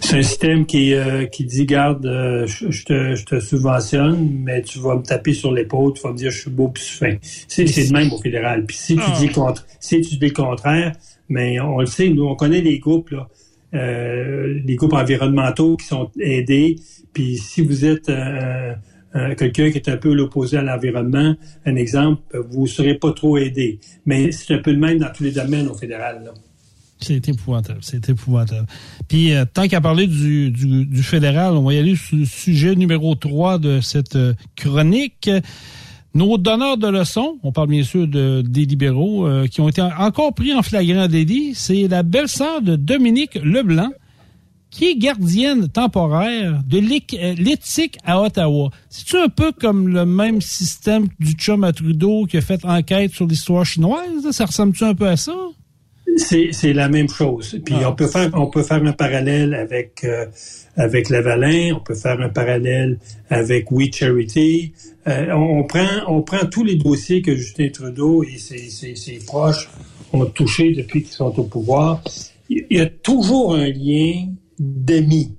C'est 0.00 0.18
un 0.18 0.22
système 0.22 0.66
qui, 0.66 0.94
euh, 0.94 1.26
qui 1.26 1.44
dit, 1.44 1.66
garde, 1.66 2.06
euh, 2.06 2.46
je, 2.46 2.84
te, 2.84 3.16
je 3.16 3.24
te 3.24 3.40
subventionne, 3.40 4.40
mais 4.44 4.62
tu 4.62 4.78
vas 4.78 4.94
me 4.94 5.02
taper 5.02 5.34
sur 5.34 5.50
l'épaule, 5.50 5.94
tu 5.94 6.02
vas 6.02 6.12
me 6.12 6.16
dire, 6.16 6.30
je 6.30 6.42
suis 6.42 6.50
beau 6.50 6.68
puis 6.68 6.80
je 6.80 6.88
suis 6.88 6.98
fin. 6.98 7.16
C'est 7.48 7.64
le 7.64 7.92
même 7.92 8.12
au 8.12 8.18
fédéral. 8.18 8.64
Puis 8.66 8.76
si 8.76 8.94
tu 8.94 9.02
ah. 9.04 9.16
dis 9.18 9.28
contre, 9.30 9.66
si 9.80 10.00
tu 10.02 10.16
dis 10.16 10.26
le 10.26 10.30
contraire, 10.30 10.92
mais 11.28 11.58
on 11.58 11.80
le 11.80 11.86
sait, 11.86 12.08
nous, 12.08 12.24
on 12.24 12.36
connaît 12.36 12.60
les 12.60 12.78
groupes, 12.78 13.10
là. 13.10 13.28
Euh, 13.74 14.60
les 14.64 14.76
groupes 14.76 14.92
environnementaux 14.92 15.76
qui 15.76 15.86
sont 15.86 16.10
aidés. 16.20 16.76
Puis 17.12 17.36
si 17.36 17.62
vous 17.62 17.84
êtes 17.84 18.08
euh, 18.08 18.72
euh, 19.14 19.34
quelqu'un 19.34 19.70
qui 19.70 19.78
est 19.78 19.88
un 19.88 19.96
peu 19.96 20.14
l'opposé 20.14 20.56
à 20.56 20.62
l'environnement, 20.62 21.34
un 21.64 21.76
exemple, 21.76 22.22
vous 22.48 22.62
ne 22.62 22.68
serez 22.68 22.94
pas 22.94 23.12
trop 23.12 23.38
aidé. 23.38 23.80
Mais 24.04 24.30
c'est 24.32 24.54
un 24.54 24.58
peu 24.58 24.72
le 24.72 24.78
même 24.78 24.98
dans 24.98 25.10
tous 25.12 25.24
les 25.24 25.32
domaines 25.32 25.68
au 25.68 25.74
fédéral. 25.74 26.32
C'est 26.98 27.28
épouvantable, 27.28 27.80
c'est 27.82 28.08
épouvantable. 28.08 28.66
Puis, 29.06 29.30
tant 29.52 29.68
qu'à 29.68 29.82
parler 29.82 30.06
du, 30.06 30.50
du, 30.50 31.02
fédéral, 31.02 31.52
on 31.52 31.62
va 31.62 31.74
y 31.74 31.78
aller 31.78 31.94
sur 31.94 32.16
le 32.16 32.24
sujet 32.24 32.74
numéro 32.74 33.14
3 33.14 33.58
de 33.58 33.80
cette 33.82 34.16
chronique. 34.56 35.28
Nos 36.16 36.38
donneurs 36.38 36.78
de 36.78 36.88
leçons, 36.88 37.36
on 37.42 37.52
parle 37.52 37.68
bien 37.68 37.82
sûr 37.82 38.08
de, 38.08 38.40
des 38.40 38.64
libéraux, 38.64 39.26
euh, 39.26 39.46
qui 39.48 39.60
ont 39.60 39.68
été 39.68 39.82
encore 39.82 40.32
pris 40.32 40.54
en 40.54 40.62
flagrant 40.62 41.08
délit, 41.08 41.54
c'est 41.54 41.88
la 41.88 42.02
belle-sœur 42.02 42.62
de 42.62 42.74
Dominique 42.74 43.34
Leblanc, 43.34 43.90
qui 44.70 44.86
est 44.86 44.96
gardienne 44.96 45.68
temporaire 45.68 46.62
de 46.66 46.78
euh, 46.78 47.34
l'éthique 47.36 47.98
à 48.02 48.22
Ottawa. 48.22 48.70
C'est-tu 48.88 49.18
un 49.18 49.28
peu 49.28 49.52
comme 49.52 49.88
le 49.88 50.06
même 50.06 50.40
système 50.40 51.08
du 51.20 51.32
chum 51.32 51.64
à 51.64 51.74
Trudeau 51.74 52.24
qui 52.24 52.38
a 52.38 52.40
fait 52.40 52.64
enquête 52.64 53.12
sur 53.12 53.26
l'histoire 53.26 53.66
chinoise? 53.66 54.30
Ça 54.30 54.46
ressemble-tu 54.46 54.84
un 54.84 54.94
peu 54.94 55.08
à 55.08 55.18
ça? 55.18 55.34
C'est 56.16 56.72
la 56.72 56.88
même 56.88 57.10
chose. 57.10 57.60
Puis 57.62 57.74
Ah. 57.78 57.90
on 57.90 57.94
peut 57.94 58.06
faire 58.06 58.30
on 58.32 58.46
peut 58.46 58.62
faire 58.62 58.82
un 58.82 58.92
parallèle 58.92 59.52
avec 59.52 60.02
euh, 60.04 60.24
avec 60.76 61.08
Lavalin, 61.08 61.74
on 61.76 61.80
peut 61.80 61.94
faire 61.94 62.20
un 62.20 62.28
parallèle 62.28 62.98
avec 63.30 63.70
We 63.70 63.88
Charity. 63.92 64.72
Euh, 65.06 65.32
on, 65.32 65.60
on 65.60 65.64
prend 65.64 65.86
on 66.08 66.22
prend 66.22 66.46
tous 66.46 66.64
les 66.64 66.76
dossiers 66.76 67.22
que 67.22 67.34
Justin 67.34 67.68
Trudeau 67.70 68.22
et 68.22 68.36
ses, 68.38 68.70
ses, 68.70 68.94
ses 68.94 69.18
proches 69.24 69.68
ont 70.12 70.26
touchés 70.26 70.72
depuis 70.72 71.02
qu'ils 71.02 71.12
sont 71.12 71.38
au 71.38 71.44
pouvoir. 71.44 72.02
Il 72.48 72.66
y 72.70 72.80
a 72.80 72.86
toujours 72.86 73.54
un 73.54 73.68
lien 73.68 74.28
d'amis. 74.58 75.34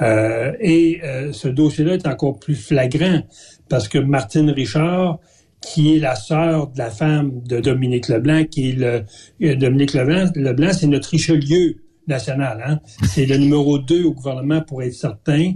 Euh, 0.00 0.52
et 0.60 1.00
euh, 1.04 1.32
ce 1.32 1.48
dossier-là 1.48 1.94
est 1.94 2.06
encore 2.06 2.38
plus 2.38 2.56
flagrant 2.56 3.20
parce 3.68 3.88
que 3.88 3.98
Martine 3.98 4.50
Richard, 4.50 5.18
qui 5.60 5.94
est 5.94 5.98
la 5.98 6.16
sœur 6.16 6.68
de 6.68 6.78
la 6.78 6.90
femme 6.90 7.42
de 7.44 7.60
Dominique 7.60 8.08
Leblanc, 8.08 8.44
qui 8.44 8.70
est 8.70 8.72
le 8.72 9.04
euh, 9.42 9.54
Dominique 9.54 9.92
Leblanc, 9.92 10.30
Leblanc 10.34 10.72
c'est 10.72 10.86
notre 10.86 11.10
Richelieu 11.10 11.76
national. 12.06 12.62
Hein? 12.66 12.80
C'est 13.04 13.26
le 13.26 13.36
numéro 13.36 13.78
2 13.78 14.04
au 14.04 14.12
gouvernement 14.12 14.60
pour 14.60 14.82
être 14.82 14.94
certain. 14.94 15.54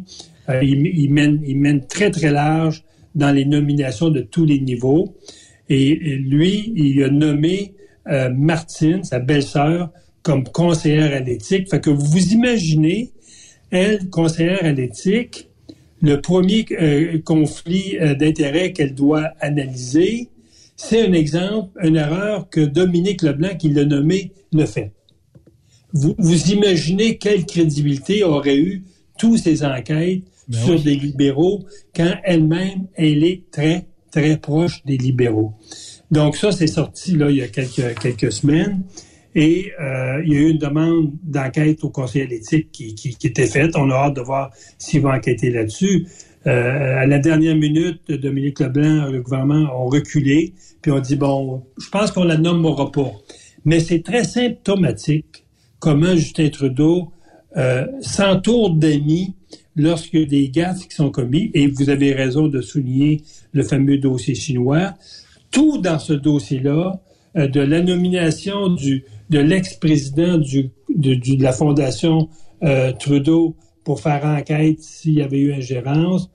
Euh, 0.48 0.62
il, 0.62 1.12
mène, 1.12 1.86
très, 1.86 2.10
très 2.10 2.30
large 2.30 2.84
dans 3.14 3.34
les 3.34 3.44
nominations 3.44 4.10
de 4.10 4.20
tous 4.20 4.44
les 4.44 4.60
niveaux. 4.60 5.16
Et, 5.68 5.94
lui, 5.94 6.72
il 6.76 7.02
a 7.02 7.08
nommé 7.08 7.74
euh, 8.08 8.30
Martine, 8.30 9.02
sa 9.02 9.18
belle-sœur, 9.18 9.90
comme 10.22 10.44
conseillère 10.44 11.12
à 11.12 11.20
l'éthique. 11.20 11.68
Fait 11.70 11.88
vous 11.88 12.32
imaginez, 12.32 13.10
elle, 13.70 14.08
conseillère 14.10 14.64
à 14.64 14.72
l'éthique, 14.72 15.48
le 16.02 16.20
premier 16.20 16.64
euh, 16.72 17.18
conflit 17.24 17.96
d'intérêts 18.18 18.72
qu'elle 18.72 18.94
doit 18.94 19.32
analyser, 19.40 20.28
c'est 20.76 21.06
un 21.06 21.12
exemple, 21.14 21.70
une 21.82 21.96
erreur 21.96 22.50
que 22.50 22.60
Dominique 22.60 23.22
Leblanc, 23.22 23.56
qui 23.56 23.70
l'a 23.70 23.86
nommé, 23.86 24.32
le 24.52 24.66
fait. 24.66 24.92
Vous, 25.92 26.14
vous 26.18 26.50
imaginez 26.52 27.16
quelle 27.18 27.46
crédibilité 27.46 28.24
auraient 28.24 28.58
eu 28.58 28.84
tous 29.18 29.36
ces 29.36 29.64
enquêtes 29.64 30.22
Ben 30.48 30.58
sur 30.58 30.74
oui. 30.74 30.82
des 30.82 30.96
libéraux 30.96 31.64
quand 31.94 32.14
elle-même, 32.24 32.86
elle 32.94 33.24
est 33.24 33.42
très, 33.50 33.86
très 34.10 34.36
proche 34.36 34.84
des 34.84 34.96
libéraux. 34.96 35.54
Donc 36.10 36.36
ça, 36.36 36.52
c'est 36.52 36.66
sorti 36.66 37.16
là 37.16 37.30
il 37.30 37.36
y 37.36 37.42
a 37.42 37.48
quelques, 37.48 37.98
quelques 38.00 38.32
semaines. 38.32 38.82
Et 39.34 39.72
euh, 39.78 40.22
il 40.24 40.32
y 40.32 40.36
a 40.36 40.40
eu 40.40 40.50
une 40.50 40.58
demande 40.58 41.12
d'enquête 41.22 41.84
au 41.84 41.90
Conseil 41.90 42.26
d'éthique 42.26 42.72
qui, 42.72 42.94
qui, 42.94 43.14
qui 43.16 43.26
était 43.26 43.46
faite. 43.46 43.72
On 43.76 43.90
a 43.90 43.94
hâte 43.94 44.16
de 44.16 44.22
voir 44.22 44.50
s'il 44.78 45.02
va 45.02 45.10
enquêter 45.10 45.50
là-dessus. 45.50 46.06
Euh, 46.46 47.02
à 47.02 47.06
la 47.06 47.18
dernière 47.18 47.56
minute, 47.56 48.10
Dominique 48.10 48.60
Leblanc, 48.60 49.10
le 49.10 49.20
gouvernement 49.20 49.68
ont 49.78 49.88
reculé, 49.88 50.54
puis 50.80 50.92
on 50.92 51.00
dit 51.00 51.16
bon, 51.16 51.64
je 51.76 51.88
pense 51.90 52.12
qu'on 52.12 52.24
la 52.24 52.38
nommera 52.38 52.90
pas. 52.92 53.12
Mais 53.64 53.80
c'est 53.80 54.02
très 54.02 54.24
symptomatique 54.24 55.44
comment 55.78 56.14
Justin 56.14 56.48
Trudeau 56.48 57.12
euh, 57.56 57.86
s'entoure 58.00 58.74
d'amis 58.74 59.34
a 59.78 60.24
des 60.24 60.48
gaffes 60.48 60.88
qui 60.88 60.94
sont 60.94 61.10
commis. 61.10 61.50
Et 61.54 61.66
vous 61.68 61.90
avez 61.90 62.12
raison 62.12 62.48
de 62.48 62.60
souligner 62.60 63.22
le 63.52 63.62
fameux 63.62 63.98
dossier 63.98 64.34
chinois. 64.34 64.94
Tout 65.50 65.78
dans 65.78 65.98
ce 65.98 66.12
dossier-là, 66.12 67.00
euh, 67.36 67.48
de 67.48 67.60
la 67.60 67.82
nomination 67.82 68.68
du, 68.68 69.04
de 69.30 69.38
l'ex-président 69.38 70.38
de, 70.38 70.70
de 70.94 71.42
la 71.42 71.52
Fondation 71.52 72.28
euh, 72.62 72.92
Trudeau 72.92 73.56
pour 73.84 74.00
faire 74.00 74.24
enquête 74.24 74.80
s'il 74.80 75.14
y 75.14 75.22
avait 75.22 75.38
eu 75.38 75.52
ingérence, 75.52 76.30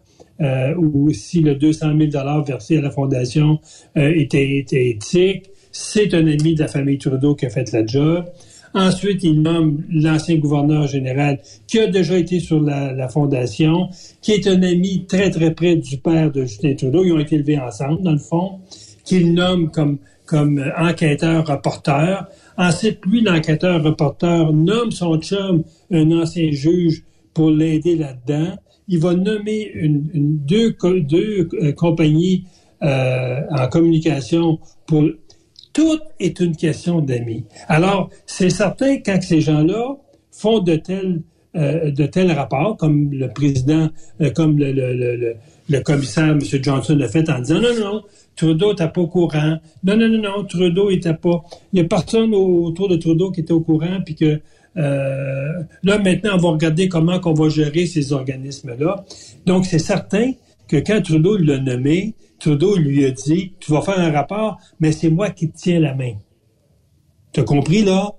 ou 0.79 1.11
si 1.11 1.41
le 1.41 1.53
200 1.53 1.91
000 2.11 2.43
versé 2.47 2.77
à 2.77 2.81
la 2.81 2.89
Fondation 2.89 3.59
était 3.95 4.65
éthique. 4.71 5.51
C'est 5.71 6.15
un 6.15 6.25
ami 6.25 6.55
de 6.55 6.61
la 6.61 6.67
famille 6.67 6.97
Trudeau 6.97 7.35
qui 7.35 7.45
a 7.45 7.49
fait 7.51 7.71
la 7.71 7.85
job. 7.85 8.25
Ensuite, 8.73 9.23
il 9.23 9.41
nomme 9.41 9.83
l'ancien 9.91 10.37
gouverneur 10.37 10.87
général 10.87 11.39
qui 11.67 11.79
a 11.79 11.87
déjà 11.87 12.17
été 12.17 12.39
sur 12.39 12.61
la, 12.61 12.93
la 12.93 13.07
Fondation, 13.09 13.89
qui 14.21 14.31
est 14.31 14.47
un 14.47 14.61
ami 14.63 15.05
très, 15.07 15.29
très 15.29 15.53
près 15.53 15.75
du 15.75 15.97
père 15.97 16.31
de 16.31 16.43
Justin 16.43 16.75
Trudeau. 16.75 17.03
Ils 17.03 17.11
ont 17.11 17.19
été 17.19 17.35
élevés 17.35 17.59
ensemble, 17.59 18.01
dans 18.01 18.13
le 18.13 18.17
fond, 18.17 18.59
qu'il 19.03 19.33
nomme 19.33 19.71
comme, 19.71 19.97
comme 20.25 20.59
euh, 20.59 20.71
enquêteur-reporter. 20.77 22.27
Ensuite, 22.57 22.99
lui, 23.05 23.21
l'enquêteur-reporter, 23.21 24.53
nomme 24.53 24.91
son 24.91 25.17
chum, 25.19 25.63
un 25.91 26.11
ancien 26.11 26.51
juge, 26.51 27.03
pour 27.33 27.49
l'aider 27.49 27.95
là-dedans. 27.95 28.57
Il 28.87 28.99
va 28.99 29.13
nommer 29.15 29.71
une, 29.73 30.09
une- 30.13 30.37
deux, 30.45 30.75
deux 31.01 31.47
euh, 31.61 31.71
compagnies 31.71 32.45
euh, 32.83 33.39
en 33.51 33.67
communication 33.67 34.59
pour... 34.85 35.03
Tout 35.73 35.99
est 36.19 36.39
une 36.39 36.55
question 36.55 36.99
d'amis. 37.01 37.45
Alors, 37.67 38.09
c'est 38.25 38.49
certain 38.49 38.97
quand 38.97 39.21
ces 39.21 39.41
gens-là 39.41 39.95
font 40.31 40.59
de 40.59 40.75
tels 40.75 41.21
euh, 41.57 41.91
de 41.91 42.05
tels 42.05 42.31
rapports, 42.31 42.77
comme 42.77 43.11
le 43.11 43.27
président, 43.27 43.89
euh, 44.21 44.29
comme 44.31 44.57
le, 44.57 44.71
le, 44.71 44.93
le, 44.93 45.35
le- 45.69 45.79
commissaire, 45.81 46.29
M. 46.29 46.39
Johnson, 46.41 46.95
l'a 46.95 47.09
fait 47.09 47.29
en 47.29 47.39
disant 47.39 47.55
non, 47.59 47.73
non, 47.77 47.93
non, 47.95 48.01
Trudeau 48.37 48.69
n'était 48.69 48.87
pas 48.87 49.01
au 49.01 49.07
courant. 49.07 49.57
Non, 49.83 49.97
non, 49.97 50.07
non, 50.07 50.21
non, 50.21 50.45
Trudeau 50.45 50.89
était 50.91 51.13
pas. 51.13 51.43
Il 51.73 51.79
n'y 51.81 51.85
a 51.85 51.89
personne 51.89 52.33
au- 52.33 52.63
autour 52.67 52.87
de 52.87 52.95
Trudeau 52.95 53.31
qui 53.31 53.41
était 53.41 53.51
au 53.51 53.59
courant, 53.59 53.99
puis 54.05 54.15
que 54.15 54.39
euh, 54.77 55.51
là, 55.83 55.97
maintenant, 55.97 56.31
on 56.35 56.37
va 56.37 56.49
regarder 56.51 56.87
comment 56.87 57.19
qu'on 57.19 57.33
va 57.33 57.49
gérer 57.49 57.85
ces 57.85 58.13
organismes-là. 58.13 59.03
Donc, 59.45 59.65
c'est 59.65 59.79
certain 59.79 60.31
que 60.69 60.77
quand 60.77 61.01
Trudeau 61.03 61.35
l'a 61.35 61.57
nommé, 61.57 62.13
Trudeau 62.41 62.75
lui 62.75 63.05
a 63.05 63.11
dit 63.11 63.53
Tu 63.59 63.71
vas 63.71 63.81
faire 63.81 63.99
un 63.99 64.11
rapport, 64.11 64.57
mais 64.79 64.91
c'est 64.91 65.09
moi 65.09 65.29
qui 65.29 65.51
te 65.51 65.57
tiens 65.57 65.79
la 65.79 65.93
main. 65.93 66.13
Tu 67.31 67.39
as 67.39 67.43
compris, 67.43 67.83
là? 67.83 68.11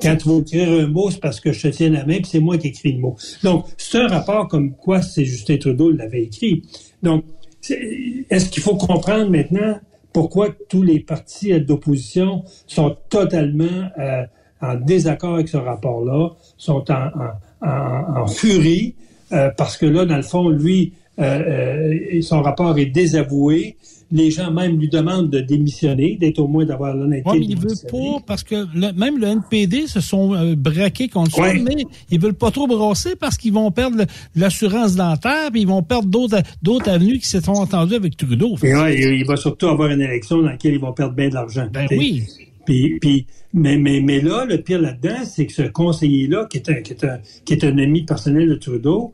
Quand 0.00 0.16
tu 0.16 0.28
vas 0.28 0.36
écrire 0.36 0.70
un 0.70 0.86
mot, 0.86 1.10
c'est 1.10 1.20
parce 1.20 1.38
que 1.40 1.52
je 1.52 1.68
te 1.68 1.68
tiens 1.68 1.90
la 1.90 2.06
main, 2.06 2.16
puis 2.16 2.26
c'est 2.26 2.40
moi 2.40 2.56
qui 2.56 2.68
écris 2.68 2.92
le 2.92 3.00
mot. 3.00 3.16
Donc, 3.42 3.66
un 3.94 4.06
rapport 4.06 4.48
comme 4.48 4.72
quoi 4.72 5.02
c'est 5.02 5.24
Justin 5.24 5.58
Trudeau 5.58 5.90
l'avait 5.90 6.22
écrit. 6.22 6.62
Donc, 7.02 7.24
est-ce 7.68 8.48
qu'il 8.48 8.62
faut 8.62 8.76
comprendre 8.76 9.30
maintenant 9.30 9.78
pourquoi 10.12 10.48
tous 10.68 10.82
les 10.82 11.00
partis 11.00 11.60
d'opposition 11.60 12.44
sont 12.66 12.96
totalement 13.10 13.88
euh, 13.98 14.22
en 14.62 14.76
désaccord 14.76 15.34
avec 15.34 15.48
ce 15.48 15.56
rapport-là, 15.56 16.30
sont 16.56 16.84
en 16.90 18.26
furie, 18.28 18.94
euh, 19.32 19.50
parce 19.56 19.76
que 19.76 19.86
là, 19.86 20.06
dans 20.06 20.16
le 20.16 20.22
fond, 20.22 20.48
lui, 20.48 20.94
euh, 21.20 21.22
euh, 21.22 22.22
son 22.22 22.42
rapport 22.42 22.78
est 22.78 22.86
désavoué. 22.86 23.76
Les 24.10 24.30
gens 24.30 24.50
même 24.50 24.78
lui 24.78 24.88
demandent 24.88 25.28
de 25.28 25.40
démissionner, 25.40 26.16
d'être 26.18 26.38
au 26.38 26.48
moins 26.48 26.64
d'avoir 26.64 26.96
l'honnêteté. 26.96 27.28
Oui, 27.30 27.40
mais 27.40 27.44
il 27.46 27.56
veut 27.58 27.66
démissionner. 27.68 28.12
pas, 28.14 28.22
parce 28.26 28.42
que 28.42 28.54
le- 28.74 28.92
même 28.94 29.18
le 29.18 29.26
NPD 29.26 29.86
se 29.86 30.00
sont 30.00 30.34
euh, 30.34 30.54
braqués 30.56 31.08
contre 31.08 31.32
ça, 31.34 31.42
Ouais. 31.42 31.58
mais 31.62 31.84
ils 32.10 32.18
veulent 32.18 32.32
pas 32.32 32.50
trop 32.50 32.66
brasser 32.66 33.16
parce 33.16 33.36
qu'ils 33.36 33.52
vont 33.52 33.70
perdre 33.70 34.04
l'assurance 34.34 34.96
dentaire, 34.96 35.50
puis 35.52 35.60
ils 35.60 35.68
vont 35.68 35.82
perdre 35.82 36.08
d'autres 36.08 36.40
d'autres 36.62 36.88
avenues 36.88 37.18
qui 37.18 37.26
se 37.28 37.40
sont 37.40 37.52
entendues 37.52 37.96
avec 37.96 38.16
Trudeau. 38.16 38.54
Et 38.62 38.74
ouais, 38.74 38.98
il 38.98 39.18
il 39.20 39.26
va 39.26 39.36
surtout 39.36 39.66
avoir 39.66 39.90
une 39.90 40.00
élection 40.00 40.38
dans 40.38 40.48
laquelle 40.48 40.72
ils 40.72 40.80
vont 40.80 40.92
perdre 40.94 41.14
bien 41.14 41.28
de 41.28 41.34
l'argent. 41.34 41.66
Ben 41.70 41.84
T'sais. 41.86 41.98
oui. 41.98 42.24
Puis, 42.64 42.98
puis, 43.00 43.26
mais, 43.54 43.76
mais, 43.78 44.00
mais 44.00 44.20
là, 44.20 44.44
le 44.46 44.58
pire 44.58 44.80
là-dedans, 44.80 45.24
c'est 45.24 45.46
que 45.46 45.52
ce 45.54 45.62
conseiller-là, 45.62 46.46
qui 46.50 46.58
est, 46.58 46.68
un, 46.70 46.82
qui, 46.82 46.92
est 46.92 47.04
un, 47.04 47.18
qui 47.46 47.54
est 47.54 47.64
un 47.64 47.76
ami 47.78 48.02
personnel 48.04 48.46
de 48.48 48.54
Trudeau, 48.56 49.12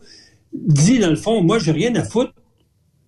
dit 0.55 0.99
dans 0.99 1.11
le 1.11 1.17
fond, 1.17 1.43
moi, 1.43 1.59
j'ai 1.59 1.73
rien 1.73 1.95
à 1.97 2.05
foutre 2.05 2.33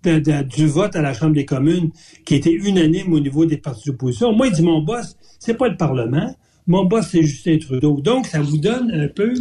du 0.05 0.67
vote 0.67 0.95
à 0.95 1.03
la 1.03 1.13
Chambre 1.15 1.35
des 1.35 1.45
communes 1.45 1.91
qui 2.25 2.37
était 2.37 2.53
unanime 2.53 3.13
au 3.13 3.19
niveau 3.21 3.45
des 3.45 3.57
partis 3.57 3.89
d'opposition. 3.89 4.33
Moi, 4.33 4.49
il 4.49 4.53
dit, 4.53 4.63
mon 4.63 4.81
boss, 4.83 5.17
c'est 5.41 5.55
pas 5.55 5.69
le 5.69 5.77
Parlement. 5.77 6.35
Mon 6.69 6.85
boss, 6.85 7.09
c'est 7.11 7.23
Justin 7.23 7.59
Trudeau. 7.59 8.01
Donc, 8.01 8.27
ça 8.27 8.41
vous 8.41 8.59
donne 8.59 8.91
un 8.93 9.09
peu 9.09 9.35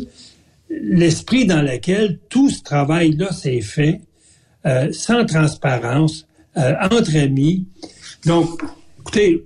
l'esprit 0.69 1.45
dans 1.45 1.61
lequel 1.61 2.19
tout 2.29 2.49
ce 2.49 2.63
travail-là 2.63 3.31
s'est 3.31 3.61
fait 3.61 4.01
euh, 4.65 4.91
sans 4.91 5.23
transparence, 5.25 6.27
euh, 6.57 6.73
entre 6.89 7.15
amis. 7.17 7.67
Donc, 8.25 8.59
écoutez, 8.99 9.45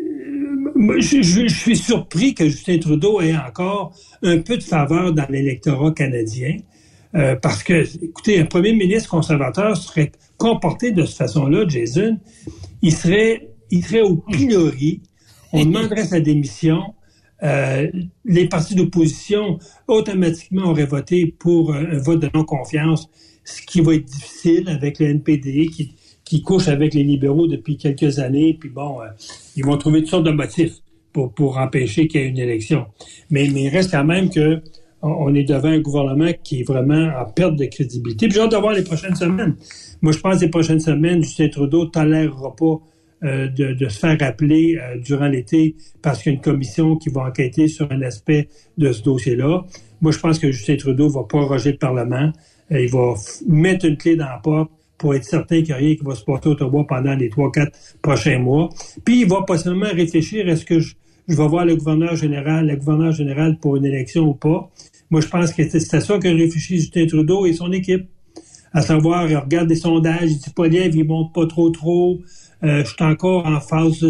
euh, 0.00 1.00
je- 1.00 1.22
je 1.22 1.46
suis 1.46 1.76
surpris 1.76 2.34
que 2.34 2.48
Justin 2.48 2.78
Trudeau 2.78 3.20
ait 3.20 3.36
encore 3.36 3.94
un 4.22 4.38
peu 4.40 4.56
de 4.56 4.62
faveur 4.64 5.12
dans 5.12 5.26
l'électorat 5.30 5.92
canadien. 5.92 6.56
Euh, 7.14 7.36
parce 7.36 7.62
que, 7.62 7.84
écoutez, 8.04 8.38
un 8.40 8.44
premier 8.44 8.72
ministre 8.72 9.10
conservateur 9.10 9.76
serait 9.76 10.12
comporté 10.36 10.92
de 10.92 11.04
cette 11.04 11.18
façon-là, 11.18 11.64
Jason. 11.66 12.18
Il 12.82 12.92
serait, 12.92 13.50
il 13.70 13.84
serait 13.84 14.02
au 14.02 14.16
pilori. 14.16 15.02
On 15.52 15.64
demanderait 15.64 16.04
sa 16.04 16.20
démission. 16.20 16.94
Euh, 17.42 17.90
les 18.24 18.48
partis 18.48 18.74
d'opposition 18.74 19.58
automatiquement 19.88 20.66
auraient 20.70 20.84
voté 20.84 21.34
pour 21.38 21.74
un, 21.74 21.98
vote 21.98 22.20
de 22.20 22.30
non-confiance, 22.34 23.08
ce 23.44 23.62
qui 23.62 23.80
va 23.80 23.94
être 23.94 24.04
difficile 24.04 24.68
avec 24.68 24.98
le 24.98 25.06
NPD 25.06 25.68
qui, 25.68 25.94
qui 26.22 26.42
couche 26.42 26.68
avec 26.68 26.92
les 26.92 27.02
libéraux 27.02 27.46
depuis 27.46 27.76
quelques 27.76 28.18
années. 28.18 28.56
Puis 28.60 28.68
bon, 28.68 29.00
euh, 29.00 29.06
ils 29.56 29.64
vont 29.64 29.76
trouver 29.78 30.00
toutes 30.00 30.10
sortes 30.10 30.26
de 30.26 30.30
motifs 30.30 30.74
pour, 31.12 31.32
pour 31.32 31.58
empêcher 31.58 32.06
qu'il 32.06 32.20
y 32.20 32.24
ait 32.24 32.28
une 32.28 32.38
élection. 32.38 32.86
Mais, 33.30 33.48
mais 33.52 33.64
il 33.64 33.68
reste 33.68 33.90
quand 33.90 34.04
même 34.04 34.30
que 34.30 34.62
on 35.02 35.34
est 35.34 35.44
devant 35.44 35.68
un 35.68 35.80
gouvernement 35.80 36.30
qui 36.42 36.60
est 36.60 36.62
vraiment 36.62 37.10
en 37.18 37.24
perte 37.24 37.56
de 37.56 37.64
crédibilité. 37.66 38.28
Puis 38.28 38.38
j'ai 38.40 38.48
de 38.48 38.56
voir 38.56 38.72
les 38.72 38.84
prochaines 38.84 39.16
semaines. 39.16 39.56
Moi, 40.02 40.12
je 40.12 40.18
pense 40.18 40.36
que 40.36 40.44
les 40.44 40.50
prochaines 40.50 40.80
semaines, 40.80 41.22
Justin 41.22 41.48
Trudeau 41.48 41.86
tolérera 41.86 42.54
pas 42.54 42.80
euh, 43.24 43.48
de, 43.48 43.74
de, 43.74 43.88
se 43.88 43.98
faire 43.98 44.18
rappeler 44.18 44.76
euh, 44.76 44.98
durant 44.98 45.28
l'été 45.28 45.76
parce 46.02 46.22
qu'il 46.22 46.32
y 46.32 46.34
a 46.34 46.36
une 46.36 46.42
commission 46.42 46.96
qui 46.96 47.10
va 47.10 47.22
enquêter 47.22 47.68
sur 47.68 47.90
un 47.90 48.02
aspect 48.02 48.48
de 48.78 48.92
ce 48.92 49.02
dossier-là. 49.02 49.64
Moi, 50.00 50.12
je 50.12 50.18
pense 50.18 50.38
que 50.38 50.50
Justin 50.50 50.76
Trudeau 50.76 51.08
va 51.08 51.24
proroger 51.24 51.72
le 51.72 51.78
Parlement. 51.78 52.32
il 52.70 52.88
va 52.88 53.14
mettre 53.46 53.86
une 53.86 53.96
clé 53.96 54.16
dans 54.16 54.26
la 54.26 54.40
porte 54.42 54.70
pour 54.96 55.14
être 55.14 55.24
certain 55.24 55.56
qu'il 55.56 55.66
n'y 55.66 55.72
a 55.72 55.76
rien 55.76 55.94
qui 55.96 56.04
va 56.04 56.14
se 56.14 56.24
passer 56.24 56.48
à 56.48 56.50
Ottawa 56.50 56.86
pendant 56.86 57.14
les 57.14 57.30
trois, 57.30 57.50
quatre 57.50 57.72
prochains 58.02 58.38
mois. 58.38 58.68
Puis, 59.04 59.22
il 59.22 59.28
va 59.28 59.42
possiblement 59.42 59.88
réfléchir, 59.92 60.48
est-ce 60.48 60.64
que 60.64 60.78
je, 60.78 60.94
je 61.30 61.36
vais 61.36 61.46
voir 61.46 61.64
le 61.64 61.76
gouverneur 61.76 62.16
général, 62.16 62.66
le 62.66 62.76
gouverneur 62.76 63.12
général 63.12 63.56
pour 63.58 63.76
une 63.76 63.84
élection 63.84 64.24
ou 64.24 64.34
pas. 64.34 64.68
Moi, 65.10 65.20
je 65.20 65.28
pense 65.28 65.52
que 65.52 65.68
c'est 65.68 65.94
à 65.94 66.00
ça 66.00 66.18
que 66.18 66.28
réfléchit 66.28 66.76
Justin 66.76 67.06
Trudeau 67.06 67.46
et 67.46 67.52
son 67.52 67.72
équipe. 67.72 68.08
À 68.72 68.82
savoir, 68.82 69.28
il 69.28 69.36
regarde 69.36 69.66
des 69.66 69.76
sondages, 69.76 70.30
il 70.30 70.38
dit 70.38 70.50
pas 70.50 70.68
lièvre, 70.68 70.94
il 70.96 71.04
monte 71.04 71.34
pas 71.34 71.46
trop 71.46 71.70
trop. 71.70 72.20
Euh, 72.62 72.84
je 72.84 72.90
suis 72.90 73.04
encore 73.04 73.46
en 73.46 73.58
phase 73.58 74.00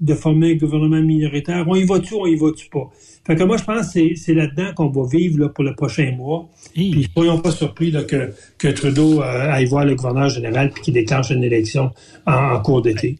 de, 0.00 0.14
former 0.14 0.52
un 0.52 0.56
gouvernement 0.56 1.00
minoritaire. 1.00 1.64
On 1.68 1.76
y 1.76 1.84
va-tu, 1.84 2.14
on 2.14 2.26
y 2.26 2.36
va-tu 2.36 2.68
pas? 2.70 2.90
Fait 3.26 3.36
que 3.36 3.44
moi, 3.44 3.58
je 3.58 3.64
pense 3.64 3.92
que 3.92 4.14
c'est 4.16 4.34
là-dedans 4.34 4.72
qu'on 4.74 4.88
va 4.88 5.06
vivre 5.06 5.38
là, 5.38 5.48
pour 5.50 5.62
le 5.62 5.74
prochain 5.74 6.14
mois. 6.16 6.48
Puis 6.72 6.90
Puis 6.90 7.08
soyons 7.14 7.38
pas 7.40 7.50
surpris 7.50 7.90
là, 7.90 8.02
que, 8.04 8.32
que 8.56 8.68
Trudeau 8.68 9.20
euh, 9.20 9.52
aille 9.52 9.66
voir 9.66 9.84
le 9.84 9.94
gouverneur 9.94 10.30
général 10.30 10.70
puis 10.70 10.82
qu'il 10.82 10.94
déclenche 10.94 11.30
une 11.30 11.44
élection 11.44 11.90
en, 12.26 12.58
cours 12.60 12.80
d'été. 12.80 13.18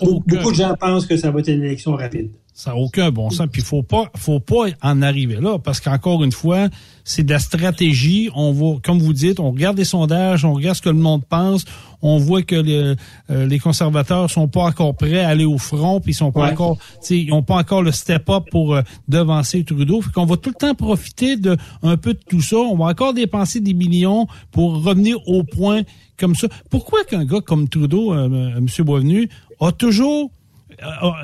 Beaucoup 0.00 0.50
de 0.50 0.56
gens 0.56 0.74
pensent 0.78 1.06
que 1.06 1.16
ça 1.16 1.32
va 1.32 1.40
être 1.40 1.48
une 1.48 1.64
élection 1.64 1.96
rapide. 1.96 2.30
Ça 2.54 2.72
n'a 2.72 2.76
aucun 2.76 3.10
bon 3.10 3.30
sens. 3.30 3.48
Puis 3.50 3.62
faut 3.62 3.82
pas, 3.82 4.10
faut 4.14 4.40
pas 4.40 4.66
en 4.82 5.00
arriver 5.00 5.36
là, 5.40 5.58
parce 5.58 5.80
qu'encore 5.80 6.22
une 6.22 6.32
fois, 6.32 6.68
c'est 7.02 7.22
de 7.22 7.32
la 7.32 7.38
stratégie. 7.38 8.30
On 8.34 8.52
va, 8.52 8.78
comme 8.82 8.98
vous 8.98 9.14
dites, 9.14 9.40
on 9.40 9.50
regarde 9.50 9.78
les 9.78 9.84
sondages, 9.84 10.44
on 10.44 10.52
regarde 10.52 10.76
ce 10.76 10.82
que 10.82 10.90
le 10.90 10.96
monde 10.96 11.24
pense. 11.24 11.64
On 12.02 12.18
voit 12.18 12.42
que 12.42 12.56
le, 12.56 12.96
euh, 13.30 13.46
les 13.46 13.58
conservateurs 13.58 14.28
sont 14.28 14.48
pas 14.48 14.64
encore 14.64 14.94
prêts 14.94 15.20
à 15.20 15.28
aller 15.28 15.44
au 15.44 15.56
front, 15.56 16.00
puis 16.00 16.12
ils 16.12 16.14
sont 16.14 16.32
pas 16.32 16.50
encore, 16.50 16.76
ils 17.08 17.28
n'ont 17.28 17.42
pas 17.42 17.56
encore 17.56 17.82
le 17.82 17.92
step-up 17.92 18.44
pour 18.50 18.74
euh, 18.74 18.82
devancer 19.08 19.64
Trudeau. 19.64 20.02
Fait 20.02 20.12
qu'on 20.12 20.26
va 20.26 20.36
tout 20.36 20.50
le 20.50 20.56
temps 20.56 20.74
profiter 20.74 21.36
de 21.36 21.56
un 21.82 21.96
peu 21.96 22.12
de 22.12 22.20
tout 22.28 22.42
ça. 22.42 22.56
On 22.56 22.76
va 22.76 22.86
encore 22.86 23.14
dépenser 23.14 23.60
des 23.60 23.74
millions 23.74 24.26
pour 24.50 24.82
revenir 24.82 25.16
au 25.26 25.42
point 25.42 25.82
comme 26.18 26.34
ça. 26.34 26.48
Pourquoi 26.70 27.04
qu'un 27.04 27.24
gars 27.24 27.40
comme 27.40 27.68
Trudeau, 27.68 28.12
euh, 28.12 28.56
M. 28.56 28.66
Boisvenu, 28.80 29.28
a 29.60 29.72
toujours 29.72 30.24
euh, 30.24 30.41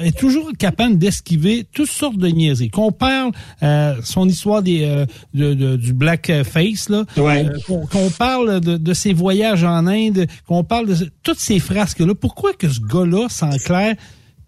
est 0.01 0.17
toujours 0.17 0.51
capable 0.59 0.99
d'esquiver 0.99 1.67
toutes 1.73 1.91
sortes 1.91 2.17
de 2.17 2.29
niaiseries. 2.29 2.71
Qu'on 2.71 2.93
parle 2.93 3.33
euh, 3.63 3.95
son 4.03 4.29
histoire 4.29 4.63
des 4.63 4.85
euh, 4.85 5.07
de, 5.35 5.55
de, 5.55 5.77
du 5.77 5.93
blackface 5.93 6.89
là, 6.89 7.05
qu'on 7.17 8.11
parle 8.11 8.61
de, 8.61 8.77
de, 8.77 8.93
ses 8.95 9.13
voyages 9.13 9.65
en 9.65 9.87
Inde, 9.87 10.27
qu'on 10.47 10.65
parle 10.65 10.87
de 10.87 11.11
toutes 11.23 11.39
ces 11.39 11.59
frasques 11.59 12.01
là. 12.01 12.15
Pourquoi 12.15 12.53
que 12.53 12.69
ce 12.69 12.81
gars-là, 12.81 13.29
sans 13.29 13.57
clair, 13.59 13.95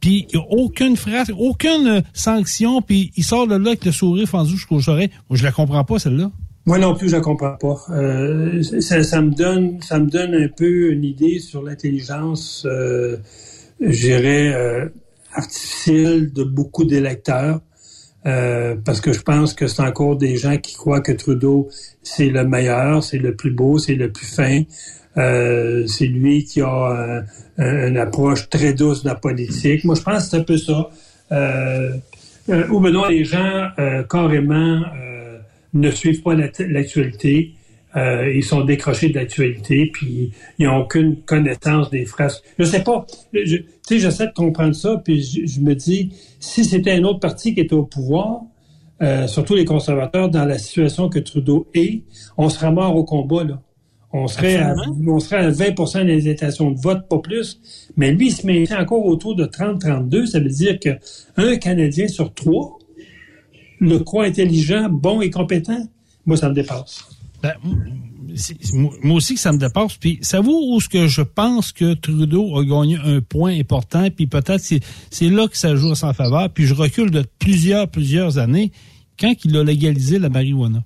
puis 0.00 0.26
aucune 0.50 0.96
phrase, 0.96 1.30
aucune 1.36 2.02
sanction, 2.12 2.80
puis 2.82 3.12
il 3.16 3.24
sort 3.24 3.46
de 3.46 3.56
là 3.56 3.68
avec 3.68 3.84
le 3.84 3.92
sourire 3.92 4.28
fendu 4.28 4.52
jusqu'au 4.52 4.88
oreilles? 4.88 5.10
Moi, 5.28 5.36
je 5.36 5.44
la 5.44 5.52
comprends 5.52 5.84
pas 5.84 5.98
celle-là. 5.98 6.30
Moi 6.66 6.78
non 6.78 6.94
plus, 6.94 7.08
je 7.08 7.16
la 7.16 7.22
comprends 7.22 7.56
pas. 7.56 7.76
Euh, 7.90 8.62
ça, 8.62 9.02
ça, 9.02 9.22
me 9.22 9.30
donne, 9.30 9.80
ça 9.82 9.98
me 9.98 10.08
donne 10.08 10.34
un 10.34 10.48
peu 10.48 10.92
une 10.92 11.04
idée 11.04 11.38
sur 11.38 11.62
l'intelligence. 11.62 12.66
Euh, 13.82 13.90
je 13.90 14.00
dirais, 14.00 14.52
euh, 14.54 14.88
artificielle 15.32 16.32
de 16.32 16.44
beaucoup 16.44 16.84
d'électeurs. 16.84 17.60
Euh, 18.26 18.76
parce 18.84 19.00
que 19.00 19.12
je 19.14 19.22
pense 19.22 19.54
que 19.54 19.66
c'est 19.66 19.82
encore 19.82 20.16
des 20.16 20.36
gens 20.36 20.58
qui 20.58 20.74
croient 20.74 21.00
que 21.00 21.12
Trudeau, 21.12 21.70
c'est 22.02 22.28
le 22.28 22.44
meilleur, 22.44 23.02
c'est 23.02 23.18
le 23.18 23.34
plus 23.34 23.50
beau, 23.50 23.78
c'est 23.78 23.94
le 23.94 24.12
plus 24.12 24.26
fin. 24.26 24.62
Euh, 25.16 25.86
c'est 25.86 26.06
lui 26.06 26.44
qui 26.44 26.60
a 26.60 27.24
une 27.58 27.96
approche 27.96 28.48
très 28.50 28.74
douce 28.74 29.02
de 29.02 29.08
la 29.08 29.14
politique. 29.14 29.84
Moi, 29.84 29.94
je 29.94 30.02
pense 30.02 30.24
que 30.24 30.30
c'est 30.30 30.36
un 30.36 30.44
peu 30.44 30.58
ça. 30.58 30.90
Euh, 31.32 31.96
ou 32.70 32.80
maintenant, 32.80 33.06
les 33.06 33.24
gens 33.24 33.68
carrément 34.08 34.82
ne 35.72 35.90
suivent 35.90 36.22
pas 36.22 36.34
l'actualité. 36.34 37.54
Euh, 37.96 38.32
ils 38.32 38.44
sont 38.44 38.64
décrochés 38.64 39.08
de 39.08 39.14
l'actualité, 39.14 39.90
puis 39.92 40.30
ils 40.58 40.66
n'ont 40.66 40.78
aucune 40.78 41.16
connaissance 41.22 41.90
des 41.90 42.04
phrases. 42.04 42.42
Je 42.58 42.64
sais 42.64 42.84
pas. 42.84 43.04
Tu 43.32 43.66
sais, 43.86 43.98
j'essaie 43.98 44.26
de 44.28 44.32
comprendre 44.32 44.74
ça, 44.74 45.00
puis 45.04 45.22
je, 45.22 45.60
me 45.60 45.74
dis, 45.74 46.12
si 46.38 46.64
c'était 46.64 46.92
un 46.92 47.04
autre 47.04 47.20
parti 47.20 47.52
qui 47.54 47.60
était 47.60 47.74
au 47.74 47.84
pouvoir, 47.84 48.42
euh, 49.02 49.26
surtout 49.26 49.54
les 49.54 49.64
conservateurs, 49.64 50.28
dans 50.28 50.44
la 50.44 50.58
situation 50.58 51.08
que 51.08 51.18
Trudeau 51.18 51.66
est, 51.74 52.02
on 52.36 52.48
serait 52.48 52.70
mort 52.70 52.94
au 52.94 53.04
combat, 53.04 53.44
là. 53.44 53.60
On 54.12 54.26
serait, 54.26 54.56
à, 54.56 54.74
on 55.06 55.20
serait 55.20 55.36
à 55.36 55.50
20 55.50 56.04
des 56.04 56.28
intentions 56.28 56.72
de 56.72 56.80
vote, 56.80 57.08
pas 57.08 57.18
plus. 57.18 57.60
Mais 57.96 58.10
lui, 58.10 58.26
il 58.26 58.32
se 58.32 58.44
met 58.44 58.64
encore 58.74 59.06
autour 59.06 59.36
de 59.36 59.44
30-32. 59.44 60.26
Ça 60.26 60.40
veut 60.40 60.48
dire 60.48 60.80
que 60.80 60.90
un 61.36 61.56
Canadien 61.58 62.08
sur 62.08 62.34
trois 62.34 62.76
le 63.80 63.98
croit 63.98 64.24
intelligent, 64.24 64.88
bon 64.90 65.20
et 65.20 65.30
compétent. 65.30 65.88
Moi, 66.26 66.36
ça 66.36 66.48
me 66.48 66.54
dépasse. 66.54 67.19
Ben, 67.42 67.54
moi 69.02 69.16
aussi 69.16 69.34
que 69.34 69.40
ça 69.40 69.52
me 69.52 69.58
dépasse. 69.58 69.96
Puis, 69.96 70.18
ça 70.22 70.40
vaut 70.40 70.74
où 70.74 70.80
ce 70.80 70.88
que 70.88 71.06
je 71.06 71.22
pense 71.22 71.72
que 71.72 71.94
Trudeau 71.94 72.56
a 72.58 72.64
gagné 72.64 72.96
un 72.96 73.20
point 73.20 73.58
important, 73.58 74.08
puis 74.14 74.26
peut-être 74.26 74.60
c'est, 74.60 75.28
là 75.28 75.48
que 75.48 75.56
ça 75.56 75.74
joue 75.74 75.92
à 75.92 75.94
sa 75.94 76.12
faveur. 76.12 76.50
Puis 76.50 76.66
je 76.66 76.74
recule 76.74 77.10
de 77.10 77.24
plusieurs, 77.38 77.88
plusieurs 77.88 78.38
années, 78.38 78.72
quand 79.18 79.34
il 79.44 79.56
a 79.56 79.64
légalisé 79.64 80.18
la 80.18 80.28
marijuana? 80.28 80.82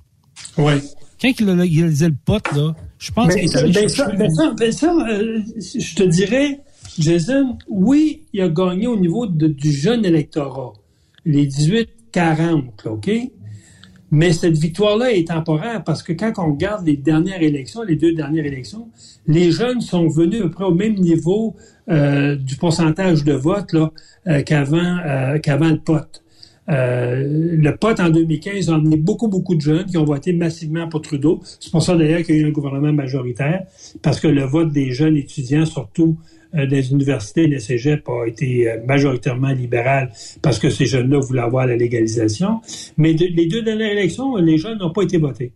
Oui. 0.59 0.75
Quand 1.21 1.31
il 1.39 1.49
a 1.49 1.55
légalisé 1.55 2.09
le 2.09 2.17
pot, 2.25 2.43
là, 2.55 2.75
je 2.99 3.13
pense 3.13 3.35
qu'il 3.35 3.45
est 3.45 3.57
allé 3.57 3.73
ben 3.73 3.89
ça, 3.89 4.09
ben 4.11 4.31
ça, 4.31 4.55
ben 4.59 4.73
ça 4.73 4.93
euh, 4.93 5.41
je 5.57 5.95
te 5.95 6.03
dirais, 6.03 6.61
Jason, 6.99 7.57
oui, 7.69 8.23
il 8.33 8.43
a 8.43 8.49
gagné 8.49 8.87
au 8.87 8.99
niveau 8.99 9.27
du 9.27 9.73
jeune 9.73 10.05
électorat, 10.05 10.73
les 11.25 11.47
18-40, 11.47 12.65
OK? 12.87 13.11
Mais 14.15 14.33
cette 14.33 14.57
victoire-là 14.57 15.11
est 15.11 15.27
temporaire 15.27 15.83
parce 15.83 16.05
que 16.05 16.13
quand 16.13 16.33
on 16.39 16.53
regarde 16.53 16.87
les 16.87 16.97
dernières 16.97 17.43
élections, 17.43 17.83
les 17.83 17.97
deux 17.97 18.13
dernières 18.13 18.45
élections, 18.45 18.89
les 19.27 19.51
jeunes 19.51 19.81
sont 19.81 20.07
venus 20.07 20.41
à 20.41 20.45
peu 20.45 20.51
près 20.51 20.65
au 20.65 20.75
même 20.75 20.95
niveau 20.95 21.57
euh, 21.91 22.37
du 22.37 22.55
pourcentage 22.55 23.25
de 23.25 23.33
vote 23.33 23.73
là, 23.73 23.91
euh, 24.29 24.43
qu'avant, 24.43 24.99
euh, 25.05 25.39
qu'avant 25.41 25.69
le 25.69 25.81
pote. 25.81 26.23
le 26.69 27.71
pote 27.73 27.99
en 27.99 28.09
2015 28.09 28.71
a 28.71 28.75
emmené 28.75 28.97
beaucoup, 28.97 29.27
beaucoup 29.27 29.57
de 29.57 29.61
jeunes 29.61 29.87
qui 29.87 29.99
ont 29.99 30.05
voté 30.05 30.33
massivement 30.33 30.89
pour 30.89 31.03
Trudeau. 31.03 31.41
C'est 31.59 31.73
pour 31.73 31.83
ça 31.83 31.97
d'ailleurs 31.97 32.23
qu'il 32.23 32.37
y 32.37 32.39
a 32.39 32.43
eu 32.43 32.47
un 32.47 32.53
gouvernement 32.53 32.93
majoritaire, 32.93 33.65
parce 34.01 34.21
que 34.21 34.29
le 34.29 34.45
vote 34.45 34.71
des 34.73 34.93
jeunes 34.93 35.17
étudiants, 35.17 35.67
surtout 35.67 36.17
des 36.67 36.93
universités, 36.93 37.47
le 37.47 37.59
cégep 37.59 38.09
a 38.09 38.27
été 38.27 38.71
euh, 38.71 38.79
majoritairement 38.87 39.53
libéral 39.53 40.13
parce 40.41 40.59
que 40.59 40.71
ces 40.71 40.87
jeunes-là 40.87 41.19
voulaient 41.19 41.43
avoir 41.43 41.67
la 41.67 41.77
légalisation. 41.77 42.61
Mais 42.97 43.13
les 43.13 43.47
deux 43.47 43.63
dernières 43.63 43.93
élections, 43.93 44.37
les 44.37 44.59
jeunes 44.59 44.79
n'ont 44.79 44.93
pas 44.93 45.03
été 45.03 45.19
votés. 45.19 45.53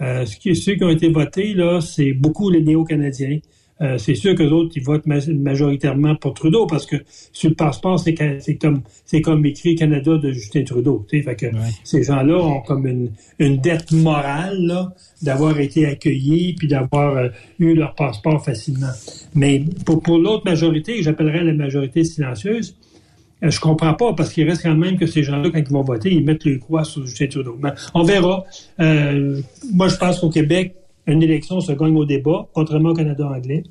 Euh, 0.00 0.26
ceux 0.26 0.74
qui 0.74 0.84
ont 0.84 0.90
été 0.90 1.08
votés, 1.08 1.54
là, 1.54 1.80
c'est 1.80 2.12
beaucoup 2.12 2.50
les 2.50 2.62
néo-canadiens. 2.62 3.38
Euh, 3.80 3.98
c'est 3.98 4.14
sûr 4.14 4.36
que 4.36 4.42
les 4.42 4.50
autres, 4.50 4.72
ils 4.76 4.82
votent 4.82 5.06
majoritairement 5.06 6.14
pour 6.14 6.34
Trudeau 6.34 6.66
parce 6.66 6.86
que 6.86 6.96
sur 7.32 7.50
le 7.50 7.56
passeport, 7.56 7.98
c'est 7.98 8.14
comme 8.56 8.82
c'est 9.04 9.20
comme 9.20 9.44
écrit 9.44 9.74
Canada 9.74 10.16
de 10.16 10.30
Justin 10.30 10.62
Trudeau. 10.62 11.04
Fait 11.10 11.34
que 11.34 11.46
ces 11.82 12.04
gens-là 12.04 12.36
ont 12.36 12.60
comme 12.60 12.86
une, 12.86 13.10
une 13.38 13.60
dette 13.60 13.90
morale 13.90 14.90
d'avoir 15.22 15.58
été 15.58 15.86
accueillis 15.86 16.54
puis 16.54 16.68
d'avoir 16.68 17.16
euh, 17.16 17.28
eu 17.58 17.74
leur 17.74 17.94
passeport 17.94 18.44
facilement. 18.44 18.92
Mais 19.34 19.64
pour, 19.84 20.00
pour 20.02 20.18
l'autre 20.18 20.44
majorité, 20.44 21.02
j'appellerais 21.02 21.42
la 21.42 21.52
majorité 21.52 22.04
silencieuse, 22.04 22.76
euh, 23.42 23.50
je 23.50 23.58
comprends 23.58 23.94
pas 23.94 24.12
parce 24.12 24.32
qu'il 24.32 24.48
reste 24.48 24.62
quand 24.62 24.76
même 24.76 24.96
que 24.96 25.06
ces 25.06 25.24
gens-là, 25.24 25.50
quand 25.50 25.58
ils 25.58 25.68
vont 25.72 25.82
voter, 25.82 26.12
ils 26.12 26.24
mettent 26.24 26.44
le 26.44 26.58
croix 26.58 26.84
sur 26.84 27.04
Justin 27.04 27.26
Trudeau. 27.26 27.58
Mais 27.60 27.70
on 27.92 28.04
verra. 28.04 28.44
moi, 28.78 29.88
je 29.88 29.96
pense 29.96 30.20
qu'au 30.20 30.30
Québec, 30.30 30.76
une 31.06 31.22
élection 31.22 31.60
se 31.60 31.72
gagne 31.72 31.96
au 31.96 32.04
débat, 32.04 32.48
contrairement 32.52 32.90
au 32.90 32.94
Canada 32.94 33.28
anglais. 33.28 33.62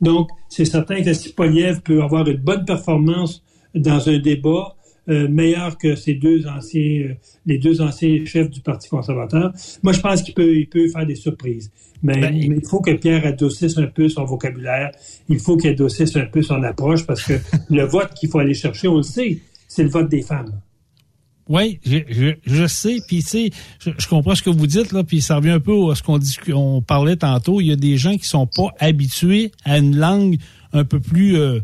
Donc, 0.00 0.28
c'est 0.48 0.64
certain 0.64 1.02
que 1.02 1.12
si 1.12 1.32
Poliev 1.32 1.80
peut 1.82 2.02
avoir 2.02 2.26
une 2.28 2.38
bonne 2.38 2.64
performance 2.64 3.42
dans 3.74 4.08
un 4.08 4.18
débat, 4.18 4.74
euh, 5.08 5.28
meilleur 5.28 5.78
que 5.78 5.96
ces 5.96 6.14
deux 6.14 6.46
anciens, 6.46 7.08
euh, 7.08 7.14
les 7.44 7.58
deux 7.58 7.80
anciens 7.80 8.24
chefs 8.24 8.48
du 8.48 8.60
Parti 8.60 8.88
conservateur. 8.88 9.52
Moi, 9.82 9.92
je 9.92 10.00
pense 10.00 10.22
qu'il 10.22 10.32
peut, 10.32 10.56
il 10.56 10.68
peut 10.68 10.86
faire 10.86 11.04
des 11.04 11.16
surprises. 11.16 11.72
Mais, 12.04 12.20
ben, 12.20 12.32
il 12.32 12.64
faut 12.64 12.80
que 12.80 12.92
Pierre 12.92 13.26
adoucisse 13.26 13.76
un 13.78 13.86
peu 13.86 14.08
son 14.08 14.24
vocabulaire. 14.24 14.92
Il 15.28 15.40
faut 15.40 15.56
qu'il 15.56 15.70
adoucisse 15.70 16.14
un 16.16 16.26
peu 16.26 16.40
son 16.42 16.62
approche 16.62 17.04
parce 17.04 17.24
que 17.24 17.34
le 17.70 17.82
vote 17.82 18.14
qu'il 18.14 18.28
faut 18.28 18.38
aller 18.38 18.54
chercher, 18.54 18.86
on 18.86 18.98
le 18.98 19.02
sait, 19.02 19.40
c'est 19.66 19.82
le 19.82 19.88
vote 19.88 20.08
des 20.08 20.22
femmes. 20.22 20.60
Oui, 21.52 21.80
je, 21.84 22.32
je, 22.46 22.66
sais, 22.66 22.96
puis 23.06 23.22
tu 23.22 23.28
sais, 23.28 23.50
je, 23.78 24.08
comprends 24.08 24.34
ce 24.34 24.40
que 24.42 24.48
vous 24.48 24.66
dites 24.66 24.90
là, 24.92 25.04
puis 25.04 25.20
ça 25.20 25.36
revient 25.36 25.50
un 25.50 25.60
peu 25.60 25.90
à 25.90 25.94
ce 25.94 26.02
qu'on 26.02 26.18
on 26.54 26.80
parlait 26.80 27.16
tantôt. 27.16 27.60
Il 27.60 27.66
y 27.66 27.72
a 27.72 27.76
des 27.76 27.98
gens 27.98 28.16
qui 28.16 28.26
sont 28.26 28.46
pas 28.46 28.68
habitués 28.78 29.52
à 29.66 29.76
une 29.76 29.94
langue 29.94 30.38
un 30.72 30.84
peu 30.84 30.98
plus 30.98 31.36
euh, 31.36 31.60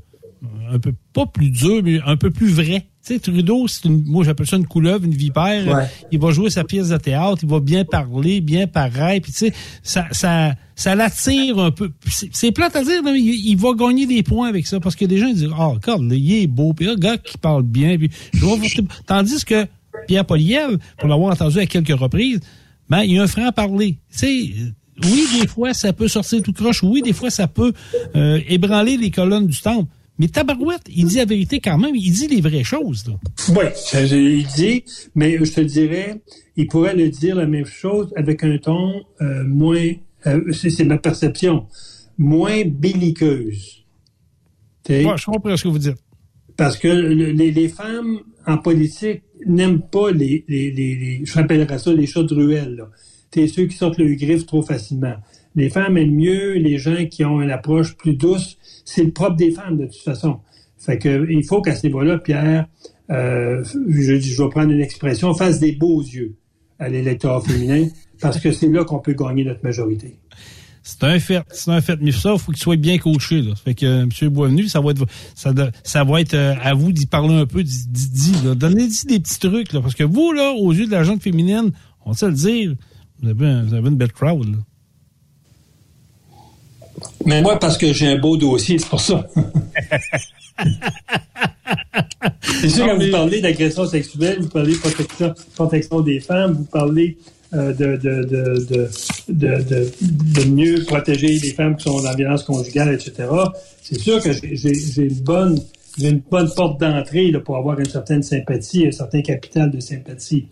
un 0.71 0.79
peu, 0.79 0.93
pas 1.15 1.25
plus 1.25 1.49
dur, 1.49 1.81
mais 1.83 2.01
un 2.05 2.17
peu 2.17 2.31
plus 2.31 2.53
vrai. 2.53 2.87
Tu 3.05 3.15
sais, 3.15 3.19
Trudeau, 3.19 3.67
c'est 3.67 3.87
une, 3.87 4.05
moi 4.05 4.25
j'appelle 4.25 4.47
ça 4.47 4.57
une 4.57 4.67
couleuvre, 4.67 5.07
une 5.07 5.15
vipère. 5.15 5.67
Ouais. 5.67 5.85
Il 6.13 6.21
va 6.21 6.33
jouer 6.33 6.51
sa 6.51 6.65
pièce 6.65 6.91
de 6.91 6.97
théâtre, 6.99 7.39
il 7.43 7.49
va 7.49 7.61
bien 7.61 7.87
parler, 7.87 8.43
bien 8.43 8.67
paraître, 8.67 9.23
puis 9.23 9.33
tu 9.33 9.39
sais, 9.39 9.55
ça, 9.83 10.07
ça, 10.13 10.55
ça 10.75 10.95
l'attire 10.95 11.59
un 11.59 11.71
peu. 11.71 11.91
C'est 12.11 12.53
plate 12.53 12.77
à 12.77 12.85
dire, 12.85 13.03
mais 13.03 13.19
il, 13.19 13.57
va 13.57 13.71
gagner 13.73 14.05
des 14.05 14.23
points 14.23 14.49
avec 14.49 14.67
ça, 14.67 14.81
parce 14.81 14.97
que 14.97 15.07
des 15.07 15.17
gens 15.17 15.29
ils 15.29 15.37
disent, 15.37 15.51
oh, 15.59 15.71
regarde, 15.71 16.03
là, 16.03 16.15
il 16.15 16.43
est 16.43 16.47
beau, 16.47 16.75
puis 16.75 16.89
un 16.89 16.97
gars 16.97 17.17
qui 17.17 17.39
parle 17.39 17.63
bien, 17.63 17.97
puis 17.97 18.11
je 18.35 18.45
vais 18.45 18.85
Tandis 19.07 19.45
que 19.45 19.67
Pierre 20.07 20.25
Poliev, 20.25 20.79
pour 20.99 21.09
l'avoir 21.09 21.33
entendu 21.33 21.59
à 21.59 21.67
quelques 21.67 21.99
reprises, 21.99 22.41
ben, 22.89 23.03
il 23.03 23.19
a 23.19 23.23
un 23.23 23.27
franc 23.27 23.51
parler. 23.53 23.99
Tu 24.11 24.19
sais, 24.19 24.53
oui, 25.05 25.27
des 25.41 25.47
fois, 25.47 25.75
ça 25.75 25.93
peut 25.93 26.09
sortir 26.09 26.43
tout 26.43 26.53
croche. 26.53 26.83
Oui, 26.83 27.03
des 27.03 27.13
fois, 27.13 27.31
ça 27.31 27.47
peut 27.47 27.73
euh, 28.17 28.41
ébranler 28.49 28.97
les 28.97 29.11
colonnes 29.11 29.47
du 29.47 29.61
temple. 29.61 29.91
Mais 30.19 30.27
Tabarouette, 30.27 30.83
il 30.89 31.07
dit 31.07 31.17
la 31.17 31.25
vérité 31.25 31.61
quand 31.61 31.79
même. 31.79 31.95
Il 31.95 32.11
dit 32.11 32.27
les 32.27 32.41
vraies 32.41 32.65
choses. 32.65 33.05
Là. 33.07 33.15
Oui, 33.51 33.65
il 34.11 34.47
dit, 34.47 34.85
mais 35.15 35.39
je 35.45 35.53
te 35.53 35.61
dirais, 35.61 36.21
il 36.57 36.67
pourrait 36.67 36.97
le 36.97 37.09
dire 37.09 37.37
la 37.37 37.47
même 37.47 37.67
chose 37.67 38.13
avec 38.17 38.43
un 38.43 38.59
ton 38.59 39.05
euh, 39.21 39.45
moins, 39.45 39.93
euh, 40.27 40.53
c'est 40.53 40.85
ma 40.85 40.99
perception, 40.99 41.67
moins 42.17 42.65
belliqueuse. 42.65 43.85
Ouais, 44.89 45.05
je 45.17 45.25
comprends 45.27 45.57
ce 45.57 45.63
que 45.63 45.69
vous 45.69 45.79
dites. 45.79 45.97
Parce 46.59 46.77
que 46.77 46.89
le- 46.89 47.31
les, 47.33 47.51
les 47.53 47.69
femmes 47.69 48.19
en 48.47 48.59
politique 48.59 49.23
n'aiment 49.47 49.81
pas 49.81 50.11
les, 50.11 50.45
les, 50.49 50.71
les, 50.73 51.23
je 51.25 51.33
rappellerais 51.35 51.79
ça 51.79 51.93
les 51.95 52.07
chats 52.07 52.25
de 52.25 52.35
ruelle. 52.35 52.85
T'es 53.31 53.47
ceux 53.47 53.65
qui 53.67 53.77
sortent 53.77 53.99
le 53.99 54.15
griffe 54.15 54.45
trop 54.45 54.63
facilement. 54.63 55.15
Les 55.55 55.71
femmes 55.71 55.97
aiment 55.97 56.15
mieux 56.15 56.55
les 56.55 56.77
gens 56.77 57.07
qui 57.07 57.25
ont 57.25 57.41
une 57.41 57.51
approche 57.51 57.97
plus 57.97 58.15
douce. 58.15 58.59
C'est 58.85 59.05
le 59.05 59.13
propre 59.13 59.37
des 59.37 59.53
femmes 59.53 59.79
de 59.79 59.87
toute 59.87 60.03
façon. 60.03 60.41
Fait 60.79 60.99
que 60.99 61.27
il 61.31 61.45
faut 61.45 61.63
qu'à 61.63 61.75
ce 61.75 61.87
niveau-là, 61.87 62.19
Pierre, 62.19 62.67
euh, 63.11 63.63
je, 63.89 64.19
je 64.19 64.43
vais 64.43 64.49
prendre 64.51 64.71
une 64.73 64.81
expression, 64.81 65.35
fasse 65.35 65.59
des 65.61 65.73
beaux 65.73 66.03
yeux 66.03 66.35
à 66.79 66.89
l'électorat 66.89 67.41
féminin, 67.41 67.89
parce 68.21 68.39
que 68.41 68.53
c'est 68.53 68.69
là 68.69 68.85
qu'on 68.85 69.01
peut 69.01 69.15
gagner 69.15 69.45
notre 69.45 69.63
majorité. 69.65 70.17
C'est 70.91 71.05
un 71.05 71.21
fait. 71.21 71.43
C'est 71.53 71.71
un 71.71 71.83
fait. 71.83 71.99
Mais 72.01 72.13
ça, 72.13 72.33
il 72.33 72.39
faut 72.39 72.51
qu'il 72.51 72.63
soit 72.63 72.77
bien 72.77 72.97
coaché. 72.97 73.43
Là. 73.43 73.53
Fait 73.63 73.75
que 73.75 73.85
euh, 73.85 74.07
M. 74.23 74.29
Boisvenu, 74.31 74.69
ça 74.69 74.81
va 74.81 74.93
être 74.93 75.05
ça, 75.35 75.53
va 76.03 76.21
être 76.23 76.33
euh, 76.33 76.55
à 76.63 76.73
vous 76.73 76.93
d'y 76.93 77.05
parler 77.05 77.35
un 77.35 77.45
peu, 77.45 77.63
d'y. 77.63 78.33
Donnez-y 78.57 79.05
des 79.07 79.21
petits 79.21 79.39
trucs. 79.39 79.75
Là, 79.75 79.83
parce 79.83 79.95
que 79.95 80.05
vous, 80.05 80.33
là, 80.33 80.53
aux 80.53 80.73
yeux 80.73 80.87
de 80.87 80.91
la 80.93 81.05
gente 81.05 81.23
féminine, 81.23 81.73
on 82.07 82.15
sait 82.15 82.29
le 82.29 82.33
dire, 82.33 82.75
vous 83.21 83.29
avez, 83.29 83.47
un- 83.47 83.65
vous 83.65 83.75
avez 83.75 83.89
une 83.91 83.97
belle 83.97 84.13
crowd. 84.13 84.49
Là. 84.49 84.57
Mais 87.27 87.43
moi, 87.43 87.59
parce 87.59 87.77
que 87.77 87.93
j'ai 87.93 88.07
un 88.07 88.19
beau 88.19 88.39
dossier, 88.39 88.79
c'est 88.79 88.89
pour 88.89 89.03
ça. 89.03 89.27
c'est 92.41 92.71
sûr, 92.71 92.87
quand 92.87 92.99
vous 92.99 93.11
parlez 93.11 93.43
d'agression 93.43 93.87
sexuelle, 93.87 94.39
vous 94.41 94.49
parlez 94.49 94.73
de 94.73 94.79
protection, 94.79 95.35
protection 95.55 96.01
des 96.01 96.21
femmes, 96.21 96.55
vous 96.55 96.65
parlez 96.65 97.19
de, 97.53 97.73
de, 97.73 97.97
de, 98.25 98.91
de, 99.29 99.91
de, 100.01 100.45
mieux 100.51 100.85
protéger 100.85 101.29
les 101.29 101.53
femmes 101.53 101.77
qui 101.77 101.85
sont 101.85 101.97
dans 101.97 102.03
la 102.03 102.15
violence 102.15 102.43
conjugale, 102.43 102.93
etc. 102.95 103.29
C'est 103.83 103.99
sûr 103.99 104.23
que 104.23 104.33
j'ai- 104.33 104.55
j'ai 104.57 104.75
j'ai 104.75 105.03
une 105.05 105.21
bonne 105.21 105.59
j'ai 105.99 106.11
une 106.11 106.21
bonne 106.31 106.51
porte 106.55 106.81
d'entrée 106.81 107.33
pour 107.45 107.57
avoir 107.57 107.79
une 107.81 107.89
certaine 107.89 108.23
sympathie, 108.23 108.87
un 108.87 108.93
certain 108.93 109.23
capital 109.23 109.71
de 109.71 109.81
sympathie. 109.81 110.47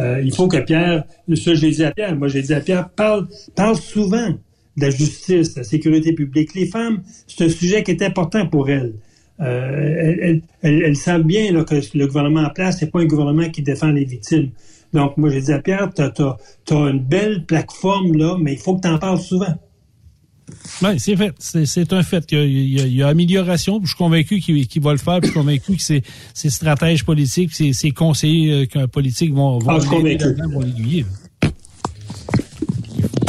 Euh, 0.00 0.20
il 0.24 0.34
faut 0.34 0.48
que 0.48 0.58
Pierre, 0.58 1.04
ça 1.34 1.54
je 1.54 1.66
l'ai 1.66 1.70
dit 1.72 1.84
à 1.84 1.92
Pierre, 1.92 2.16
moi 2.16 2.28
j'ai 2.28 2.42
dit 2.42 2.54
à 2.54 2.60
Pierre, 2.60 2.88
parle, 2.90 3.28
parle 3.54 3.76
souvent 3.76 4.30
de 4.76 4.82
la 4.82 4.90
justice, 4.90 5.54
de 5.54 5.60
la 5.60 5.64
sécurité 5.64 6.12
publique. 6.12 6.54
Les 6.54 6.66
femmes, 6.66 7.02
c'est 7.26 7.44
un 7.44 7.48
sujet 7.48 7.82
qui 7.82 7.90
est 7.92 8.02
important 8.02 8.46
pour 8.46 8.70
elles. 8.70 8.94
Euh, 9.40 10.38
elles, 10.62 10.96
savent 10.96 11.22
bien 11.22 11.64
que 11.64 11.74
le 11.96 12.06
gouvernement 12.06 12.42
en 12.42 12.50
place, 12.50 12.78
c'est 12.78 12.90
pas 12.90 13.00
un 13.00 13.06
gouvernement 13.06 13.48
qui 13.48 13.62
défend 13.62 13.90
les 13.90 14.04
victimes. 14.04 14.50
Donc, 14.92 15.16
moi, 15.16 15.30
j'ai 15.30 15.40
dit 15.40 15.52
à 15.52 15.60
Pierre, 15.60 15.88
tu 15.94 16.02
as, 16.02 16.36
une 16.74 16.98
belle 17.00 17.44
plateforme, 17.46 18.16
là, 18.16 18.36
mais 18.40 18.54
il 18.54 18.58
faut 18.58 18.74
que 18.76 18.82
tu 18.82 18.88
en 18.88 18.98
parles 18.98 19.20
souvent. 19.20 19.54
Oui, 20.82 20.98
c'est 20.98 21.14
fait. 21.16 21.32
C'est 21.38 21.92
un 21.92 22.02
fait. 22.02 22.24
Il 22.32 22.38
y 22.38 22.40
a, 22.40 22.44
il 22.44 22.68
y 22.72 22.80
a- 22.80 22.86
il 22.86 22.94
y 22.96 23.02
a 23.04 23.08
amélioration. 23.08 23.78
Je 23.82 23.88
suis 23.88 23.96
convaincu 23.96 24.40
qu'il 24.40 24.82
va 24.82 24.90
le 24.90 24.98
faire. 24.98 25.20
puis 25.20 25.28
Je 25.28 25.30
suis 25.32 25.38
convaincu 25.40 25.76
que 25.76 25.82
ses, 25.82 26.02
ses 26.34 26.50
stratèges 26.50 27.04
politiques, 27.04 27.52
ses, 27.54 27.72
ses 27.72 27.92
conseillers 27.92 28.68
euh, 28.76 28.86
politiques 28.88 29.32
vont, 29.32 29.60
vont 29.60 29.78
Ah, 29.78 29.78
l'aiguiller. 30.64 31.06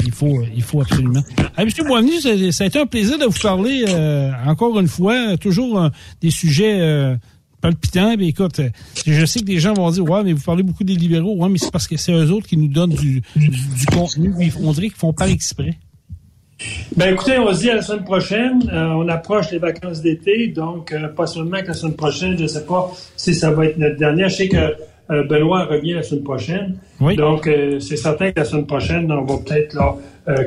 Il 0.03 0.11
faut, 0.11 0.41
il 0.55 0.61
faut 0.63 0.81
absolument. 0.81 1.23
Ah, 1.55 1.63
Monsieur 1.65 1.83
Boisvenu, 1.83 2.19
ça, 2.21 2.29
ça 2.51 2.63
a 2.63 2.67
été 2.67 2.79
un 2.79 2.85
plaisir 2.85 3.17
de 3.19 3.25
vous 3.25 3.39
parler 3.39 3.85
euh, 3.87 4.31
encore 4.45 4.79
une 4.79 4.87
fois. 4.87 5.37
Toujours 5.37 5.79
euh, 5.81 5.89
des 6.21 6.31
sujets 6.31 6.79
euh, 6.79 7.15
palpitants. 7.61 8.15
Mais 8.17 8.27
écoute, 8.27 8.59
euh, 8.59 8.69
je 9.05 9.25
sais 9.25 9.39
que 9.39 9.45
des 9.45 9.59
gens 9.59 9.73
vont 9.73 9.89
dire 9.91 10.03
Ouais, 10.03 10.23
mais 10.23 10.33
vous 10.33 10.43
parlez 10.43 10.63
beaucoup 10.63 10.83
des 10.83 10.95
libéraux. 10.95 11.35
Ouais, 11.35 11.49
mais 11.49 11.57
c'est 11.57 11.71
parce 11.71 11.87
que 11.87 11.97
c'est 11.97 12.11
eux 12.11 12.31
autres 12.31 12.47
qui 12.47 12.57
nous 12.57 12.67
donnent 12.67 12.95
du, 12.95 13.21
du, 13.35 13.49
du 13.49 13.85
contenu. 13.91 14.33
On 14.61 14.71
dirait 14.71 14.87
qu'ils 14.87 14.97
font 14.97 15.13
par 15.13 15.27
exprès. 15.27 15.77
Ben 16.95 17.13
écoutez, 17.13 17.39
on 17.39 17.53
se 17.53 17.61
dit 17.61 17.69
à 17.69 17.75
la 17.75 17.81
semaine 17.81 18.03
prochaine. 18.03 18.69
Euh, 18.71 18.87
on 18.89 19.07
approche 19.07 19.51
les 19.51 19.57
vacances 19.57 20.01
d'été, 20.01 20.47
donc 20.47 20.91
euh, 20.91 21.07
pas 21.07 21.25
seulement 21.25 21.61
que 21.61 21.67
la 21.67 21.73
semaine 21.73 21.95
prochaine, 21.95 22.37
je 22.37 22.43
ne 22.43 22.47
sais 22.47 22.65
pas 22.65 22.91
si 23.15 23.33
ça 23.33 23.51
va 23.51 23.65
être 23.65 23.77
notre 23.77 23.97
dernière. 23.97 24.29
Je 24.29 24.35
sais 24.35 24.47
que 24.47 24.57
euh, 24.57 25.23
Benoît 25.23 25.65
revient 25.65 25.93
la 25.93 26.03
semaine 26.03 26.23
prochaine. 26.23 26.77
Oui. 26.99 27.15
Donc 27.15 27.49
c'est 27.79 27.97
certain 27.97 28.31
que 28.31 28.39
la 28.39 28.45
semaine 28.45 28.67
prochaine, 28.67 29.11
on 29.11 29.23
va 29.23 29.37
peut-être 29.37 29.73
là 29.73 29.95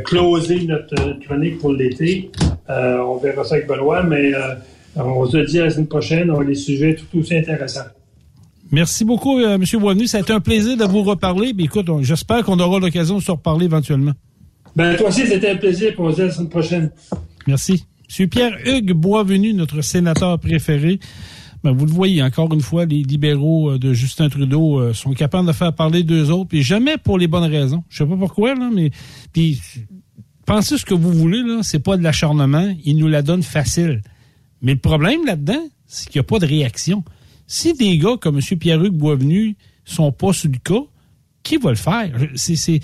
closer 0.04 0.64
notre, 0.66 1.18
chronique 1.20 1.58
pour 1.58 1.72
l'été. 1.72 2.30
On 2.68 3.16
verra 3.16 3.44
ça 3.44 3.56
avec 3.56 3.66
Benoît, 3.66 4.02
mais 4.02 4.32
on 4.96 5.26
se 5.26 5.38
dit 5.38 5.58
à 5.60 5.64
la 5.64 5.70
semaine 5.70 5.86
prochaine, 5.88 6.30
on 6.30 6.40
a 6.40 6.44
des 6.44 6.54
sujets 6.54 6.94
tout 6.96 7.18
aussi 7.18 7.34
intéressants. 7.36 7.86
Merci 8.70 9.04
beaucoup, 9.04 9.38
euh, 9.38 9.54
M. 9.54 9.64
Boisvenu. 9.80 10.06
Ça 10.06 10.18
a 10.18 10.20
été 10.20 10.32
un 10.32 10.40
plaisir 10.40 10.76
de 10.76 10.84
vous 10.84 11.02
reparler. 11.02 11.52
Puis 11.54 11.64
écoute, 11.66 11.88
on- 11.88 12.02
j'espère 12.02 12.42
qu'on 12.44 12.58
aura 12.58 12.78
l'occasion 12.80 13.18
de 13.18 13.22
se 13.22 13.30
reparler 13.30 13.66
éventuellement. 13.66 14.12
Ben 14.74 14.96
toi 14.96 15.08
aussi, 15.08 15.26
c'était 15.26 15.50
un 15.50 15.56
plaisir, 15.56 15.90
puis 15.92 16.00
on 16.00 16.10
se 16.10 16.16
dit 16.16 16.22
à 16.22 16.26
la 16.26 16.30
semaine 16.32 16.48
prochaine. 16.48 16.90
Merci. 17.46 17.84
M. 18.18 18.28
Pierre-Hugues 18.28 18.92
Boisvenu, 18.92 19.52
notre 19.54 19.80
sénateur 19.82 20.38
préféré. 20.38 20.98
Ben, 21.62 21.72
vous 21.72 21.86
le 21.86 21.92
voyez, 21.92 22.22
encore 22.22 22.52
une 22.52 22.60
fois, 22.60 22.84
les 22.84 23.02
libéraux 23.02 23.70
euh, 23.72 23.78
de 23.78 23.92
Justin 23.94 24.28
Trudeau 24.28 24.80
euh, 24.80 24.92
sont 24.92 25.12
capables 25.12 25.46
de 25.46 25.52
faire 25.52 25.72
parler 25.72 26.02
d'eux 26.02 26.30
autres, 26.30 26.48
puis 26.48 26.62
jamais 26.62 26.96
pour 26.98 27.16
les 27.18 27.26
bonnes 27.26 27.50
raisons. 27.50 27.84
Je 27.88 27.98
sais 27.98 28.06
pas 28.06 28.16
pourquoi, 28.16 28.54
là, 28.54 28.68
mais 28.74 28.90
puis 29.32 29.60
pensez 30.46 30.76
ce 30.76 30.84
que 30.84 30.92
vous 30.94 31.12
voulez, 31.12 31.42
là, 31.42 31.60
c'est 31.62 31.78
pas 31.82 31.96
de 31.96 32.02
l'acharnement, 32.02 32.70
ils 32.84 32.96
nous 32.96 33.08
la 33.08 33.22
donnent 33.22 33.42
facile. 33.42 34.02
Mais 34.64 34.72
le 34.72 34.80
problème 34.80 35.24
là-dedans, 35.24 35.62
c'est 35.86 36.08
qu'il 36.08 36.18
n'y 36.18 36.24
a 36.24 36.26
pas 36.26 36.40
de 36.40 36.46
réaction. 36.46 37.04
Si 37.46 37.74
des 37.74 37.98
gars 37.98 38.16
comme 38.20 38.38
M. 38.38 38.58
Pierre-Hugues 38.58 38.96
Boisvenu 38.96 39.56
sont 39.84 40.10
pas 40.10 40.32
sur 40.32 40.50
le 40.50 40.58
cas, 40.58 40.86
qui 41.42 41.58
va 41.58 41.70
le 41.70 41.76
faire? 41.76 42.10
C'est, 42.34 42.80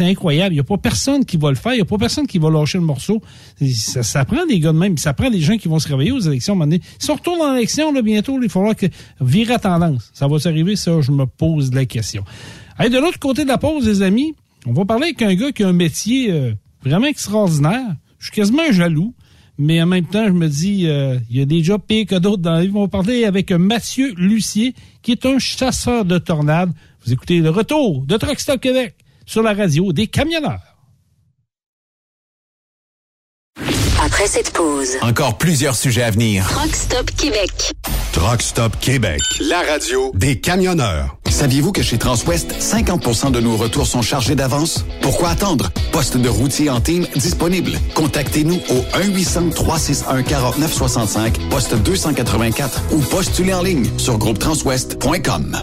incroyable. 0.00 0.52
Il 0.52 0.56
n'y 0.56 0.60
a 0.60 0.64
pas 0.64 0.76
personne 0.76 1.24
qui 1.24 1.36
va 1.36 1.50
le 1.50 1.54
faire. 1.54 1.72
Il 1.72 1.76
n'y 1.76 1.82
a 1.82 1.86
pas 1.86 1.98
personne 1.98 2.26
qui 2.26 2.38
va 2.38 2.50
lâcher 2.50 2.78
le 2.78 2.84
morceau. 2.84 3.22
Ça, 3.64 4.24
prend 4.24 4.44
des 4.44 4.58
gars 4.58 4.72
de 4.72 4.78
même. 4.78 4.98
Ça 4.98 5.14
prend 5.14 5.30
des 5.30 5.40
gens 5.40 5.56
qui 5.56 5.68
vont 5.68 5.78
se 5.78 5.86
réveiller 5.88 6.10
aux 6.10 6.18
élections. 6.18 6.56
donné. 6.56 6.80
Si 6.98 7.10
on 7.10 7.14
retourne 7.14 7.38
dans 7.38 7.52
l'élection, 7.52 7.92
bientôt, 8.02 8.42
il 8.42 8.48
faudra 8.48 8.74
que 8.74 8.86
virer 9.20 9.54
à 9.54 9.58
tendance. 9.60 10.10
Ça 10.12 10.26
va 10.26 10.40
s'arriver, 10.40 10.74
ça, 10.74 11.00
je 11.00 11.12
me 11.12 11.26
pose 11.26 11.72
la 11.72 11.86
question. 11.86 12.24
Allez, 12.76 12.90
de 12.90 12.98
l'autre 12.98 13.20
côté 13.20 13.44
de 13.44 13.48
la 13.48 13.58
pause, 13.58 13.86
les 13.86 14.02
amis, 14.02 14.34
on 14.66 14.72
va 14.72 14.84
parler 14.84 15.04
avec 15.04 15.22
un 15.22 15.34
gars 15.34 15.52
qui 15.52 15.62
a 15.62 15.68
un 15.68 15.72
métier 15.72 16.32
euh, 16.32 16.52
vraiment 16.82 17.06
extraordinaire. 17.06 17.94
Je 18.18 18.26
suis 18.26 18.34
quasiment 18.34 18.70
jaloux. 18.72 19.14
Mais 19.64 19.80
en 19.80 19.86
même 19.86 20.06
temps, 20.06 20.26
je 20.26 20.32
me 20.32 20.48
dis, 20.48 20.88
euh, 20.88 21.18
il 21.30 21.38
y 21.38 21.40
a 21.40 21.44
des 21.44 21.62
jobs 21.62 21.80
pires 21.80 22.06
que 22.06 22.16
d'autres 22.16 22.42
dans 22.42 22.54
la 22.54 22.62
vie. 22.62 22.72
On 22.74 22.80
va 22.80 22.88
parler 22.88 23.24
avec 23.24 23.52
Mathieu 23.52 24.12
Lucier, 24.16 24.74
qui 25.02 25.12
est 25.12 25.24
un 25.24 25.38
chasseur 25.38 26.04
de 26.04 26.18
tornades. 26.18 26.72
Vous 27.04 27.12
écoutez 27.12 27.38
le 27.38 27.50
retour 27.50 28.04
de 28.04 28.16
Truck 28.16 28.40
Stop 28.40 28.60
Québec 28.60 28.96
sur 29.24 29.40
la 29.40 29.54
radio 29.54 29.92
des 29.92 30.08
camionneurs. 30.08 30.71
Après 34.12 34.26
cette 34.26 34.50
pause, 34.50 34.98
Encore 35.00 35.38
plusieurs 35.38 35.74
sujets 35.74 36.02
à 36.02 36.10
venir. 36.10 36.46
Truck 36.46 36.76
Stop 36.76 37.10
Québec. 37.16 37.72
Truck 38.12 38.42
Stop 38.42 38.78
Québec, 38.78 39.22
la 39.40 39.62
radio 39.62 40.12
des 40.14 40.38
camionneurs. 40.38 41.16
Saviez-vous 41.30 41.72
que 41.72 41.80
chez 41.80 41.96
Transwest, 41.96 42.52
50% 42.60 43.30
de 43.30 43.40
nos 43.40 43.56
retours 43.56 43.86
sont 43.86 44.02
chargés 44.02 44.34
d'avance? 44.34 44.84
Pourquoi 45.00 45.30
attendre? 45.30 45.70
Poste 45.92 46.18
de 46.18 46.28
routier 46.28 46.68
en 46.68 46.82
team 46.82 47.06
disponible. 47.16 47.72
Contactez-nous 47.94 48.60
au 48.68 48.84
1-800-361-4965, 48.98 51.48
poste 51.48 51.74
284 51.74 52.82
ou 52.92 52.98
postulez 52.98 53.54
en 53.54 53.62
ligne 53.62 53.88
sur 53.96 54.18
groupetranswest.com. 54.18 55.62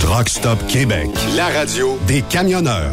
Truck 0.00 0.28
Stop 0.28 0.66
Québec, 0.66 1.08
la 1.36 1.48
radio 1.48 1.98
des 2.06 2.22
camionneurs. 2.22 2.92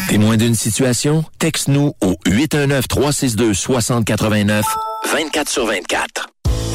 Témoin 0.09 0.37
d'une 0.37 0.55
situation? 0.55 1.25
Texte-nous 1.37 1.93
au 2.01 2.15
819-362-6089, 2.25 4.63
24 5.11 5.49
sur 5.49 5.67
24. 5.67 6.28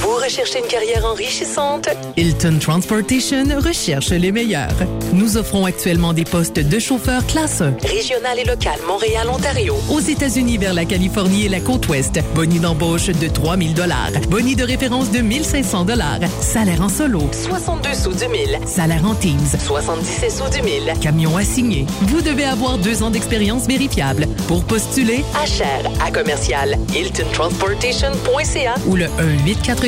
Vous 0.05 0.17
recherchez 0.23 0.59
une 0.59 0.67
carrière 0.67 1.07
enrichissante? 1.07 1.89
Hilton 2.19 2.59
Transportation 2.61 3.45
recherche 3.59 4.11
les 4.11 4.33
meilleurs. 4.33 4.75
Nous 5.15 5.39
offrons 5.39 5.65
actuellement 5.65 6.13
des 6.13 6.25
postes 6.25 6.59
de 6.59 6.79
chauffeur 6.79 7.27
classe 7.27 7.63
1. 7.63 7.77
Régional 7.89 8.39
et 8.39 8.45
local, 8.45 8.79
Montréal, 8.87 9.29
Ontario. 9.31 9.75
Aux 9.91 10.01
États-Unis 10.01 10.59
vers 10.59 10.75
la 10.75 10.85
Californie 10.85 11.47
et 11.47 11.49
la 11.49 11.61
côte 11.61 11.89
ouest, 11.89 12.21
boni 12.35 12.59
d'embauche 12.59 13.07
de 13.07 13.29
3000 13.29 13.73
dollars, 13.73 14.11
boni 14.29 14.55
de 14.57 14.65
référence 14.65 15.11
de 15.11 15.21
1500 15.21 15.87
dollars, 15.87 16.19
salaire 16.41 16.83
en 16.83 16.91
solo, 16.91 17.23
62 17.33 17.95
sous 17.95 18.13
du 18.13 18.29
mille. 18.29 18.59
salaire 18.67 19.07
en 19.07 19.15
teams, 19.15 19.39
77 19.67 20.31
sous 20.31 20.51
du 20.51 20.61
mille. 20.63 20.93
camion 21.01 21.35
assigné. 21.39 21.87
Vous 22.03 22.21
devez 22.21 22.45
avoir 22.45 22.77
deux 22.77 23.03
ans 23.03 23.11
d'expérience 23.11 23.67
vérifiable. 23.67 24.27
Pour 24.49 24.65
postuler, 24.65 25.25
À 25.43 25.47
cher, 25.47 25.81
à 26.05 26.11
commercial, 26.11 26.77
hiltontransportation.ca 26.95 28.75
ou 28.87 28.97
le 28.97 29.07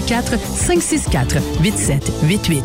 1-844-564-8788. 0.07 2.63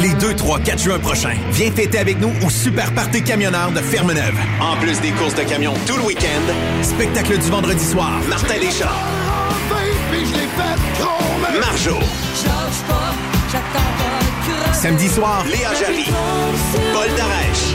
Les 0.00 0.14
2, 0.14 0.34
3, 0.34 0.60
4 0.60 0.82
juin 0.82 0.98
prochains, 0.98 1.36
viens 1.52 1.70
fêter 1.72 1.98
avec 1.98 2.18
nous 2.20 2.30
au 2.46 2.50
Super 2.50 2.92
Party 2.94 3.22
Camionneur 3.22 3.70
de 3.72 3.80
Fermeneuve. 3.80 4.34
En 4.60 4.76
plus 4.76 5.00
des 5.00 5.10
courses 5.10 5.34
de 5.34 5.42
camions 5.42 5.74
tout 5.86 5.96
le 5.96 6.04
week-end, 6.04 6.52
spectacle 6.82 7.36
du 7.38 7.50
vendredi 7.50 7.84
soir, 7.84 8.12
Martin 8.28 8.58
Deschamps, 8.58 8.86
Marjo. 11.60 11.98
Samedi 14.72 15.08
soir, 15.08 15.44
Léa 15.46 15.74
Jarry, 15.74 16.04
Paul 16.92 17.08
Darèche. 17.16 17.74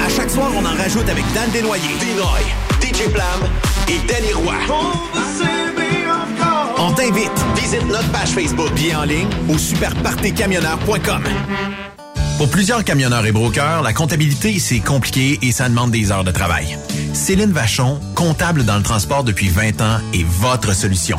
À 0.00 0.08
chaque 0.08 0.30
soir, 0.30 0.52
on 0.56 0.64
en 0.64 0.76
rajoute 0.80 1.08
avec 1.08 1.24
Dan 1.34 1.50
Desnoyers, 1.50 1.96
Dinoy, 1.98 2.44
DJ 2.80 3.08
Plam 3.12 3.50
et 3.90 4.06
Danny 4.06 4.32
Roy. 4.32 4.54
On 6.78 6.92
t'invite. 6.92 7.30
Visite 7.56 7.86
notre 7.86 8.10
page 8.10 8.30
Facebook, 8.30 8.72
bien 8.74 9.00
en 9.00 9.04
ligne 9.04 9.28
au 9.48 9.58
superpartycamionneur.com. 9.58 11.24
Pour 12.38 12.48
plusieurs 12.48 12.84
camionneurs 12.84 13.26
et 13.26 13.32
brokers, 13.32 13.82
la 13.82 13.92
comptabilité, 13.92 14.58
c'est 14.58 14.80
compliqué 14.80 15.38
et 15.42 15.52
ça 15.52 15.68
demande 15.68 15.90
des 15.90 16.10
heures 16.10 16.24
de 16.24 16.30
travail. 16.30 16.78
Céline 17.12 17.52
Vachon, 17.52 18.00
comptable 18.14 18.64
dans 18.64 18.76
le 18.76 18.82
transport 18.82 19.24
depuis 19.24 19.48
20 19.48 19.80
ans, 19.82 19.98
est 20.14 20.24
votre 20.24 20.74
solution. 20.74 21.18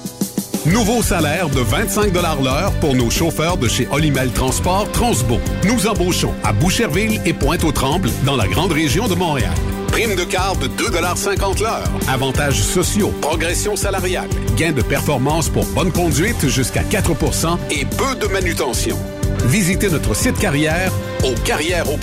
Nouveau 0.67 1.01
salaire 1.01 1.49
de 1.49 1.59
25 1.59 2.13
l'heure 2.13 2.71
pour 2.79 2.93
nos 2.93 3.09
chauffeurs 3.09 3.57
de 3.57 3.67
chez 3.67 3.87
Olimel 3.91 4.31
Transport 4.31 4.91
Transbo. 4.91 5.39
Nous 5.63 5.87
embauchons 5.87 6.35
à 6.43 6.53
Boucherville 6.53 7.19
et 7.25 7.33
Pointe-aux-Trembles 7.33 8.11
dans 8.25 8.35
la 8.35 8.47
grande 8.47 8.71
région 8.71 9.07
de 9.07 9.15
Montréal. 9.15 9.55
Prime 9.87 10.15
de 10.15 10.23
quart 10.23 10.55
de 10.57 10.67
2,50 10.67 11.63
l'heure. 11.63 11.89
Avantages 12.07 12.61
sociaux, 12.61 13.11
progression 13.21 13.75
salariale, 13.75 14.29
gains 14.55 14.71
de 14.71 14.83
performance 14.83 15.49
pour 15.49 15.65
bonne 15.65 15.91
conduite 15.91 16.47
jusqu'à 16.47 16.83
4% 16.83 17.57
et 17.71 17.85
peu 17.85 18.15
de 18.15 18.31
manutention. 18.31 18.99
Visitez 19.45 19.89
notre 19.89 20.15
site 20.15 20.37
carrière 20.37 20.91
au 21.23 21.33
carrière 21.43 21.85
au. 21.91 21.97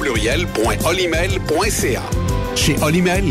Chez 2.57 2.77
Olimel, 2.83 3.25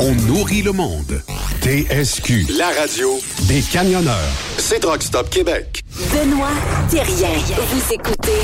on 0.00 0.14
nourrit 0.26 0.62
le 0.62 0.72
monde. 0.72 1.22
TSQ, 1.60 2.46
la 2.56 2.68
radio 2.68 3.18
des 3.46 3.60
camionneurs. 3.60 4.32
C'est 4.56 4.82
Rock 4.84 5.02
Stop 5.02 5.28
Québec. 5.28 5.82
Benoît 6.12 6.48
Thérien. 6.90 7.28
Vous 7.70 7.92
écoutez 7.92 8.40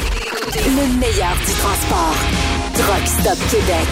le 0.54 0.98
meilleur 0.98 1.34
du 1.38 1.52
transport. 1.52 2.14
Truck 2.74 3.06
Stop 3.06 3.38
Québec. 3.50 3.86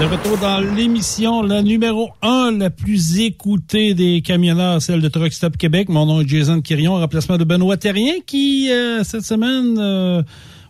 de 0.00 0.06
retour 0.06 0.36
dans 0.38 0.58
l'émission, 0.74 1.42
la 1.42 1.62
numéro 1.62 2.10
1, 2.22 2.58
la 2.58 2.70
plus 2.70 3.20
écoutée 3.20 3.94
des 3.94 4.22
camionneurs, 4.22 4.82
celle 4.82 5.00
de 5.00 5.08
Truck 5.08 5.32
Stop 5.32 5.56
Québec. 5.56 5.88
Mon 5.88 6.06
nom 6.06 6.20
est 6.20 6.28
Jason 6.28 6.60
Quirion, 6.60 6.94
remplacement 6.94 7.38
de 7.38 7.44
Benoît 7.44 7.76
Terrien, 7.76 8.14
qui, 8.26 8.72
euh, 8.72 9.04
cette 9.04 9.24
semaine, 9.24 9.76
euh, 9.78 10.22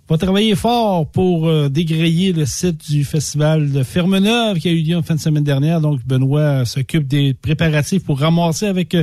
va 0.09 0.19
travailler 0.19 0.55
fort 0.55 1.07
pour 1.07 1.49
euh, 1.49 1.69
dégrayer 1.69 2.33
le 2.33 2.45
site 2.45 2.91
du 2.91 3.05
festival 3.05 3.73
de 3.73 3.83
Fermeneuve 3.83 4.59
qui 4.59 4.69
a 4.69 4.73
eu 4.73 4.83
lieu 4.83 4.97
en 4.97 5.03
fin 5.03 5.15
de 5.15 5.21
semaine 5.21 5.45
dernière. 5.45 5.81
Donc, 5.81 6.01
Benoît 6.07 6.65
s'occupe 6.65 7.07
des 7.07 7.33
préparatifs 7.33 8.05
pour 8.05 8.21
ramasser 8.21 8.67
avec 8.67 8.97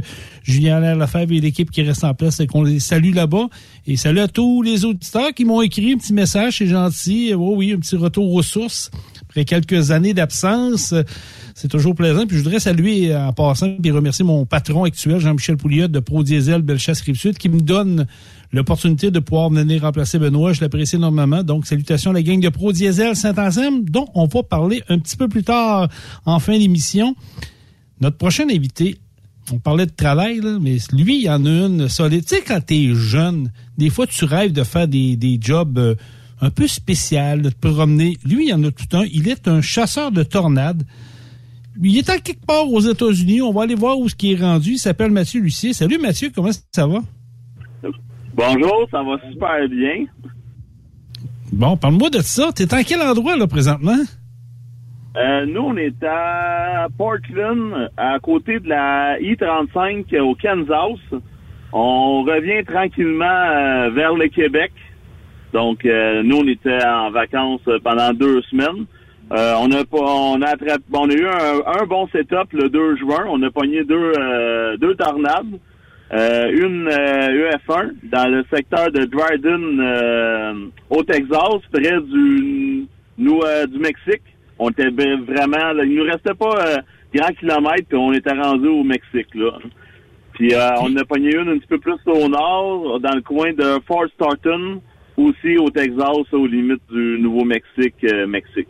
Julien 0.44 0.78
Allaire 0.78 0.98
Lefebvre 0.98 1.34
et 1.34 1.40
l'équipe 1.40 1.72
qui 1.72 1.82
reste 1.82 2.04
en 2.04 2.14
place 2.14 2.40
et 2.40 2.48
qu'on 2.48 2.64
les 2.64 2.80
salue 2.80 3.14
là-bas. 3.14 3.48
Et 3.88 3.98
salut 3.98 4.20
à 4.20 4.28
tous 4.28 4.62
les 4.62 4.86
auditeurs 4.86 5.34
qui 5.34 5.44
m'ont 5.46 5.62
écrit 5.62 5.94
un 5.94 5.98
petit 5.98 6.14
message, 6.14 6.58
c'est 6.60 6.68
gentil. 6.68 7.34
Oh 7.36 7.56
oui, 7.56 7.74
un 7.74 7.80
petit 7.80 7.96
retour 7.96 8.32
aux 8.32 8.44
sources 8.44 8.92
après 9.32 9.46
quelques 9.46 9.92
années 9.92 10.14
d'absence. 10.14 10.94
C'est 11.56 11.70
toujours 11.70 11.96
plaisant. 11.96 12.28
Puis 12.28 12.38
je 12.38 12.44
voudrais 12.44 12.60
saluer 12.60 13.16
en 13.16 13.32
passant 13.32 13.78
et 13.82 13.92
remercier 13.92 14.26
mon 14.26 14.46
patron 14.46 14.84
actuel, 14.84 15.20
Jean-Michel 15.20 15.56
Pouliot 15.56 15.88
de 15.88 16.00
Pro 16.00 16.22
Diesel 16.22 16.62
Bellechasse 16.62 17.00
Rive-Sud, 17.02 17.38
qui 17.38 17.48
me 17.48 17.62
donne 17.62 18.08
l'opportunité 18.52 19.10
de 19.10 19.20
pouvoir 19.20 19.50
venir 19.50 19.84
remplacer 19.84 20.20
Benoît. 20.20 20.52
Je 20.52 20.60
l'apprécie 20.60 20.98
énormément. 20.98 21.44
Donc, 21.44 21.66
salutations 21.66 22.12
à 22.12 22.14
la 22.16 22.22
gang 22.22 22.42
de 22.42 22.50
Pro 22.50 22.74
Diesel 22.74 23.16
Saint-Anselme, 23.16 23.86
dont 23.86 24.08
on 24.16 24.26
va 24.26 24.44
parler 24.44 24.84
un 24.90 25.00
petit 25.00 25.16
peu 25.16 25.30
plus 25.30 25.44
tard 25.44 25.88
en 26.26 26.40
fin 26.40 26.58
d'émission. 26.60 27.16
Notre 28.02 28.18
prochain 28.18 28.50
invité, 28.50 28.98
on 29.54 29.60
parlait 29.60 29.86
de 29.86 29.92
travail, 29.96 30.42
mais 30.60 30.78
lui, 30.92 31.24
il 31.24 31.30
en 31.30 31.46
a 31.46 31.50
une 31.50 31.88
solide. 31.88 32.26
Tu 32.26 32.36
sais, 32.36 32.42
quand 32.46 32.60
t'es 32.66 32.90
jeune, 32.94 33.52
des 33.78 33.90
fois, 33.90 34.08
tu 34.08 34.26
rêves 34.26 34.52
de 34.52 34.64
faire 34.64 34.90
des, 34.90 35.16
des 35.16 35.38
jobs... 35.40 35.78
euh, 35.78 35.96
un 36.42 36.50
peu 36.50 36.68
spécial 36.68 37.42
de 37.42 37.50
te 37.50 37.68
promener. 37.68 38.18
Lui, 38.26 38.46
il 38.46 38.50
y 38.50 38.54
en 38.54 38.64
a 38.64 38.72
tout 38.72 38.98
un. 38.98 39.04
Il 39.14 39.30
est 39.30 39.48
un 39.48 39.62
chasseur 39.62 40.12
de 40.12 40.24
tornades. 40.24 40.84
Il 41.82 41.98
est 41.98 42.10
à 42.10 42.18
quelque 42.18 42.46
part 42.46 42.70
aux 42.70 42.82
États-Unis. 42.82 43.42
On 43.42 43.54
va 43.54 43.64
aller 43.64 43.76
voir 43.76 43.98
où 43.98 44.10
ce 44.10 44.16
qui 44.16 44.34
est 44.34 44.42
rendu. 44.42 44.72
Il 44.72 44.78
s'appelle 44.78 45.12
Mathieu 45.12 45.42
Lucier. 45.42 45.74
Salut 45.74 46.00
Mathieu, 46.00 46.32
comment 46.34 46.52
ça 46.72 46.88
va? 46.88 47.00
Bonjour, 48.34 48.88
ça 48.90 49.04
va 49.04 49.18
super 49.30 49.68
bien. 49.70 50.06
Bon, 51.52 51.78
parle-moi 51.78 52.10
de 52.10 52.20
ça. 52.20 52.52
T'es 52.54 52.74
en 52.74 52.82
quel 52.84 53.02
endroit, 53.02 53.36
là, 53.36 53.46
présentement? 53.46 53.98
Euh, 55.18 55.46
nous, 55.46 55.62
on 55.62 55.78
est 55.78 56.02
à 56.04 56.88
Portland, 56.98 57.90
à 57.98 58.18
côté 58.20 58.60
de 58.60 58.70
la 58.70 59.20
I-35 59.20 60.18
au 60.22 60.36
Kansas. 60.36 61.22
On 61.74 62.24
revient 62.24 62.64
tranquillement 62.66 63.26
euh, 63.26 63.90
vers 63.90 64.14
le 64.14 64.28
Québec. 64.30 64.72
Donc, 65.54 65.86
euh, 65.86 66.24
nous, 66.24 66.38
on 66.38 66.48
était 66.48 66.84
en 66.86 67.12
vacances 67.12 67.68
pendant 67.84 68.14
deux 68.14 68.42
semaines. 68.44 68.86
Euh, 69.32 69.54
on 69.60 69.72
a 69.72 69.86
pas, 69.86 69.98
on 69.98 70.42
a 70.42 70.48
attrapé, 70.48 70.84
on 70.94 71.10
a 71.10 71.14
eu 71.14 71.26
un, 71.26 71.82
un 71.82 71.86
bon 71.86 72.08
setup 72.08 72.52
le 72.52 72.70
2 72.70 72.98
juin. 72.98 73.26
On 73.30 73.42
a 73.44 73.50
pogné 73.50 73.84
deux, 73.84 74.14
euh, 74.18 74.78
deux 74.78 74.96
tornades. 74.96 75.60
Euh, 76.14 76.52
une 76.52 76.90
EF1 76.90 77.92
dans 78.04 78.30
le 78.30 78.44
secteur 78.54 78.92
de 78.92 79.06
Dryden 79.06 79.80
euh, 79.80 80.54
au 80.90 81.04
Texas, 81.04 81.62
près 81.72 82.02
du, 82.02 82.86
nous, 83.18 83.40
euh, 83.46 83.66
du 83.66 83.80
Mexique. 83.80 84.24
On 84.60 84.70
était 84.70 84.90
vraiment, 84.90 85.72
là, 85.74 85.86
il 85.86 85.96
nous 85.96 86.04
restait 86.04 86.34
pas 86.34 86.54
euh, 86.68 86.78
grand 87.16 87.34
kilomètre, 87.34 87.88
puis 87.88 87.98
on 87.98 88.12
était 88.12 88.34
rendu 88.34 88.68
au 88.68 88.84
Mexique 88.84 89.34
là. 89.36 89.52
Puis 90.34 90.54
euh, 90.54 90.70
on 90.82 90.96
a 90.98 91.06
pogné 91.06 91.36
une 91.36 91.50
un 91.50 91.58
petit 91.58 91.68
peu 91.68 91.80
plus 91.80 91.98
au 92.08 92.28
nord, 92.28 93.00
dans 93.00 93.16
le 93.16 93.22
coin 93.22 93.54
de 93.54 93.80
Fort 93.88 94.08
Starton, 94.16 94.82
aussi 95.18 95.58
au 95.58 95.70
Texas, 95.70 96.26
aux 96.32 96.48
limites 96.48 96.82
du 96.92 97.18
Nouveau-Mexique, 97.20 97.96
euh, 98.04 98.28
Mexique. 98.28 98.68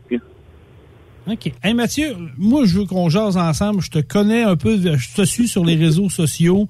OK. 1.29 1.51
Hey 1.63 1.73
Mathieu, 1.75 2.15
moi 2.37 2.65
je 2.65 2.79
veux 2.79 2.85
qu'on 2.85 3.09
jase 3.09 3.37
ensemble. 3.37 3.81
Je 3.81 3.91
te 3.91 3.99
connais 3.99 4.41
un 4.41 4.55
peu, 4.55 4.77
je 4.77 5.13
te 5.15 5.23
suis 5.23 5.47
sur 5.47 5.63
les 5.63 5.75
réseaux 5.75 6.09
sociaux. 6.09 6.67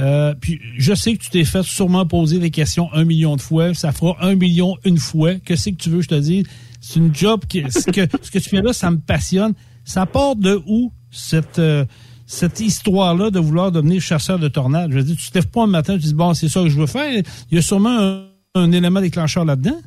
Euh, 0.00 0.34
puis 0.40 0.60
je 0.76 0.92
sais 0.92 1.14
que 1.14 1.22
tu 1.22 1.30
t'es 1.30 1.44
fait 1.44 1.62
sûrement 1.62 2.04
poser 2.04 2.38
des 2.38 2.50
questions 2.50 2.92
un 2.92 3.04
million 3.04 3.36
de 3.36 3.40
fois. 3.40 3.74
Ça 3.74 3.92
fera 3.92 4.16
un 4.20 4.34
million 4.34 4.76
une 4.84 4.98
fois. 4.98 5.34
Que 5.36 5.54
c'est 5.54 5.70
que 5.70 5.76
tu 5.76 5.88
veux 5.88 6.02
je 6.02 6.08
te 6.08 6.14
dise? 6.16 6.46
C'est 6.80 6.98
une 6.98 7.14
job 7.14 7.42
qui. 7.48 7.62
Ce 7.70 7.90
que, 7.90 8.00
ce 8.22 8.30
que 8.30 8.38
tu 8.40 8.48
fais 8.48 8.60
là, 8.60 8.72
ça 8.72 8.90
me 8.90 8.98
passionne. 8.98 9.54
Ça 9.84 10.04
part 10.04 10.34
de 10.34 10.60
où 10.66 10.92
cette. 11.10 11.58
euh, 11.60 11.84
cette 12.24 12.60
histoire-là 12.60 13.30
de 13.30 13.38
vouloir 13.38 13.72
devenir 13.72 14.00
chasseur 14.00 14.38
de 14.38 14.48
tornades? 14.48 14.90
Je 14.90 14.96
veux 14.96 15.02
dire, 15.02 15.16
tu 15.16 15.30
te 15.30 15.34
lèves 15.36 15.48
pas 15.48 15.64
un 15.64 15.66
matin 15.66 15.94
tu 15.94 16.06
dis, 16.06 16.14
bon, 16.14 16.32
c'est 16.32 16.48
ça 16.48 16.62
que 16.62 16.68
je 16.70 16.78
veux 16.80 16.86
faire. 16.86 17.22
Il 17.50 17.54
y 17.54 17.58
a 17.58 17.62
sûrement 17.62 17.90
un, 17.90 18.22
un 18.54 18.70
élément 18.70 19.00
déclencheur 19.00 19.46
là-dedans? 19.46 19.80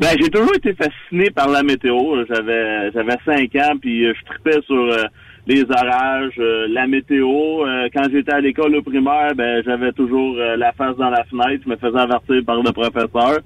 Ben, 0.00 0.10
j'ai 0.20 0.28
toujours 0.28 0.54
été 0.54 0.74
fasciné 0.74 1.30
par 1.30 1.48
la 1.48 1.64
météo. 1.64 2.24
J'avais 2.28 2.92
j'avais 2.92 3.16
cinq 3.24 3.56
ans, 3.56 3.76
puis 3.80 4.06
euh, 4.06 4.12
je 4.16 4.32
tripais 4.32 4.62
sur 4.64 4.76
euh, 4.76 5.04
les 5.48 5.64
orages, 5.64 6.34
euh, 6.38 6.68
la 6.70 6.86
météo. 6.86 7.64
Quand 7.92 8.08
j'étais 8.12 8.32
à 8.32 8.40
l'école 8.40 8.76
au 8.76 8.82
primaire, 8.82 9.34
ben 9.34 9.60
j'avais 9.64 9.90
toujours 9.92 10.36
la 10.36 10.72
face 10.72 10.96
dans 10.96 11.10
la 11.10 11.24
fenêtre. 11.24 11.64
Je 11.64 11.70
me 11.70 11.76
faisais 11.76 11.98
avertir 11.98 12.44
par 12.46 12.62
le 12.62 12.70
professeur. 12.70 13.40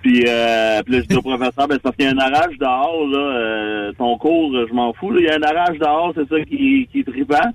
Puis, 0.00 0.24
euh, 0.26 0.82
puis 0.82 0.94
là, 0.94 1.00
je 1.02 1.06
dis 1.06 1.16
au 1.16 1.22
professeur, 1.22 1.68
ben, 1.68 1.78
c'est 1.84 1.96
qu'il 1.96 2.06
y 2.06 2.08
a 2.08 2.12
un 2.12 2.16
orage 2.16 2.58
dehors, 2.58 3.06
là. 3.08 3.92
ton 3.98 4.16
cours, 4.16 4.52
je 4.68 4.72
m'en 4.72 4.92
fous. 4.94 5.10
là. 5.12 5.20
Il 5.20 5.26
y 5.26 5.30
a 5.30 5.36
un 5.36 5.54
orage 5.54 5.78
dehors, 5.78 6.12
c'est 6.16 6.28
ça 6.28 6.40
qui, 6.44 6.88
qui 6.90 7.00
est 7.00 7.04
trippant. 7.04 7.50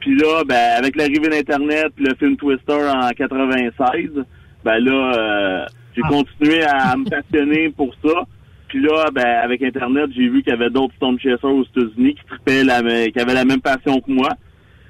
Puis 0.00 0.16
là, 0.16 0.42
ben, 0.46 0.78
avec 0.78 0.96
l'arrivée 0.96 1.28
d'Internet, 1.28 1.88
puis 1.94 2.06
le 2.06 2.14
film 2.16 2.36
Twister 2.36 2.88
en 2.92 3.10
96, 3.10 4.24
ben 4.64 4.78
là, 4.78 5.12
euh, 5.16 5.66
j'ai 5.94 6.02
continué 6.02 6.62
à 6.64 6.96
me 6.96 7.04
passionner 7.10 7.70
pour 7.70 7.94
ça. 8.04 8.24
Puis 8.68 8.80
là, 8.80 9.10
ben, 9.12 9.26
avec 9.42 9.62
Internet, 9.62 10.10
j'ai 10.16 10.28
vu 10.28 10.42
qu'il 10.42 10.52
y 10.52 10.56
avait 10.56 10.70
d'autres 10.70 10.94
Storm 10.94 11.18
Chasers 11.18 11.44
aux 11.44 11.64
États-Unis 11.64 12.14
qui 12.14 12.24
trippaient 12.26 12.64
la, 12.64 12.80
qui 13.10 13.20
avaient 13.20 13.34
la 13.34 13.44
même 13.44 13.60
passion 13.60 14.00
que 14.00 14.10
moi. 14.10 14.30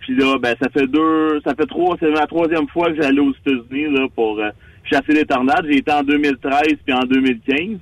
Puis 0.03 0.15
là, 0.17 0.39
ben, 0.39 0.55
ça 0.61 0.69
fait 0.69 0.87
deux, 0.87 1.41
ça 1.45 1.55
fait 1.55 1.67
trois, 1.67 1.97
c'est 1.99 2.11
ma 2.11 2.27
troisième 2.27 2.69
fois 2.69 2.91
que 2.91 3.01
j'allais 3.01 3.21
aux 3.21 3.33
États-Unis, 3.33 3.93
là, 3.97 4.07
pour 4.15 4.39
euh, 4.39 4.51
chasser 4.85 5.13
les 5.13 5.25
tornades. 5.25 5.67
J'ai 5.69 5.79
été 5.79 5.93
en 5.93 6.03
2013 6.03 6.63
puis 6.85 6.95
en 6.95 7.05
2015. 7.05 7.79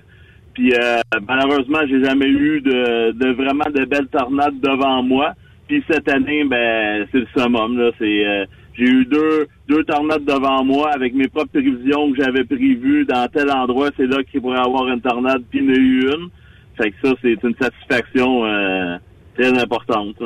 Puis 0.55 0.73
euh, 0.73 1.01
malheureusement, 1.27 1.79
j'ai 1.89 2.03
jamais 2.05 2.29
eu 2.29 2.61
de, 2.61 3.13
de 3.13 3.33
vraiment 3.33 3.65
de 3.75 3.85
belles 3.85 4.09
tornades 4.09 4.59
devant 4.61 5.03
moi. 5.03 5.35
Puis 5.69 5.85
cette 5.89 6.09
année, 6.09 6.45
ben, 6.45 7.07
c'est 7.13 7.19
le 7.19 7.27
summum, 7.37 7.79
là. 7.79 7.91
C'est, 7.99 8.27
euh, 8.27 8.45
j'ai 8.75 8.85
eu 8.85 9.05
deux, 9.05 9.47
deux 9.69 9.85
tornades 9.85 10.25
devant 10.25 10.65
moi 10.65 10.91
avec 10.95 11.15
mes 11.15 11.29
propres 11.29 11.53
prévisions 11.53 12.13
que 12.13 12.23
j'avais 12.23 12.45
prévues 12.45 13.05
dans 13.05 13.29
tel 13.29 13.51
endroit. 13.51 13.91
C'est 13.97 14.07
là 14.07 14.23
qu'il 14.23 14.41
pourrait 14.41 14.59
y 14.59 14.61
avoir 14.61 14.89
une 14.89 15.01
tornade, 15.01 15.43
puis 15.51 15.61
il 15.61 15.65
y 15.65 15.69
en 15.69 15.75
a 15.75 15.77
eu 15.77 16.01
une. 16.15 16.29
Fait 16.77 16.91
que 16.91 16.97
ça, 17.09 17.15
c'est 17.21 17.43
une 17.43 17.55
satisfaction 17.61 18.45
euh, 18.45 18.97
très 19.37 19.59
importante. 19.59 20.17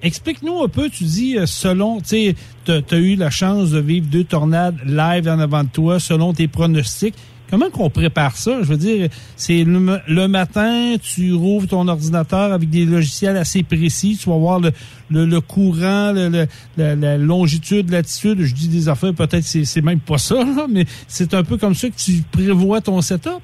Explique-nous 0.00 0.62
un 0.62 0.68
peu, 0.68 0.88
tu 0.88 1.04
dis, 1.04 1.36
euh, 1.36 1.46
selon, 1.46 1.98
tu 1.98 2.06
sais, 2.06 2.34
tu 2.64 2.72
as 2.72 2.98
eu 2.98 3.16
la 3.16 3.30
chance 3.30 3.72
de 3.72 3.80
vivre 3.80 4.06
deux 4.08 4.24
tornades 4.24 4.78
live 4.86 5.28
en 5.28 5.38
avant 5.40 5.64
de 5.64 5.68
toi, 5.68 5.98
selon 5.98 6.32
tes 6.32 6.48
pronostics. 6.48 7.16
Comment 7.50 7.70
qu'on 7.70 7.88
prépare 7.88 8.36
ça? 8.36 8.58
Je 8.62 8.68
veux 8.68 8.76
dire, 8.76 9.08
c'est 9.36 9.64
le, 9.64 9.80
ma- 9.80 10.00
le 10.06 10.28
matin, 10.28 10.96
tu 11.02 11.32
rouvres 11.32 11.66
ton 11.66 11.88
ordinateur 11.88 12.52
avec 12.52 12.68
des 12.68 12.84
logiciels 12.84 13.36
assez 13.38 13.62
précis, 13.62 14.18
tu 14.22 14.28
vas 14.28 14.36
voir 14.36 14.60
le, 14.60 15.40
courant, 15.40 16.12
la, 16.12 16.94
la 16.94 17.16
longitude, 17.16 17.90
latitude. 17.90 18.42
Je 18.42 18.54
dis 18.54 18.68
des 18.68 18.88
affaires, 18.88 19.14
peut-être 19.14 19.44
c'est 19.44 19.64
c'est 19.64 19.80
même 19.82 20.00
pas 20.00 20.18
ça, 20.18 20.44
mais 20.68 20.84
c'est 21.06 21.32
un 21.32 21.42
peu 21.42 21.56
comme 21.56 21.74
ça 21.74 21.88
que 21.88 21.96
tu 21.96 22.22
prévois 22.30 22.80
ton 22.82 23.00
setup? 23.00 23.40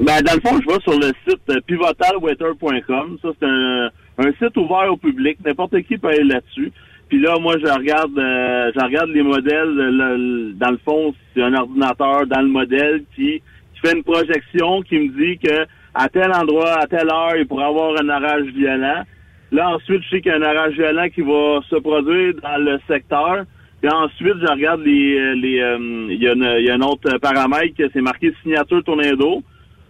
Ben, 0.00 0.22
dans 0.22 0.34
le 0.34 0.40
fond, 0.40 0.60
je 0.62 0.72
vais 0.72 0.80
sur 0.84 0.96
le 0.98 1.12
site 1.28 1.66
pivotalweather.com. 1.66 3.18
Ça, 3.22 3.28
c'est 3.40 3.46
un, 3.48 3.90
un 4.18 4.32
site 4.38 4.56
ouvert 4.56 4.92
au 4.92 4.96
public. 4.96 5.38
N'importe 5.44 5.80
qui 5.82 5.98
peut 5.98 6.08
aller 6.08 6.22
là-dessus. 6.24 6.72
Puis 7.08 7.20
là, 7.20 7.36
moi, 7.40 7.54
je 7.58 7.66
regarde, 7.72 8.18
euh, 8.18 8.70
je 8.76 8.84
regarde 8.84 9.10
les 9.10 9.22
modèles. 9.22 9.70
le- 9.74 9.90
le- 9.90 10.52
dans 10.54 10.70
le 10.70 10.78
fond, 10.84 11.14
c'est 11.34 11.42
un 11.42 11.54
ordinateur 11.54 12.26
dans 12.26 12.40
le 12.42 12.48
modèle 12.48 13.02
qui, 13.14 13.40
qui 13.74 13.80
fait 13.82 13.96
une 13.96 14.02
projection 14.04 14.82
qui 14.82 14.98
me 14.98 15.08
dit 15.18 15.38
que 15.38 15.66
à 15.94 16.08
tel 16.08 16.30
endroit, 16.32 16.74
à 16.80 16.86
telle 16.86 17.08
heure, 17.08 17.34
il 17.36 17.46
pourrait 17.46 17.64
avoir 17.64 17.92
un 18.00 18.08
orage 18.08 18.46
violent. 18.54 19.02
Là, 19.50 19.70
ensuite, 19.76 20.02
je 20.02 20.08
sais 20.10 20.20
qu'il 20.20 20.30
y 20.30 20.34
a 20.34 20.38
un 20.38 20.42
orage 20.42 20.74
violent 20.74 21.08
qui 21.08 21.22
va 21.22 21.60
se 21.70 21.76
produire 21.76 22.34
dans 22.42 22.58
le 22.62 22.78
secteur. 22.86 23.44
Puis 23.80 23.90
ensuite, 23.90 24.34
je 24.42 24.52
regarde 24.52 24.82
les, 24.84 25.34
les 25.36 25.60
euh, 25.60 26.06
il 26.10 26.22
y, 26.22 26.28
a 26.28 26.32
une- 26.34 26.56
il 26.58 26.64
y 26.66 26.70
a 26.70 26.74
un 26.74 26.80
autre 26.82 27.16
paramètre 27.18 27.74
que 27.76 27.88
c'est 27.92 28.02
marqué 28.02 28.32
signature 28.42 28.82
tornado. 28.84 29.42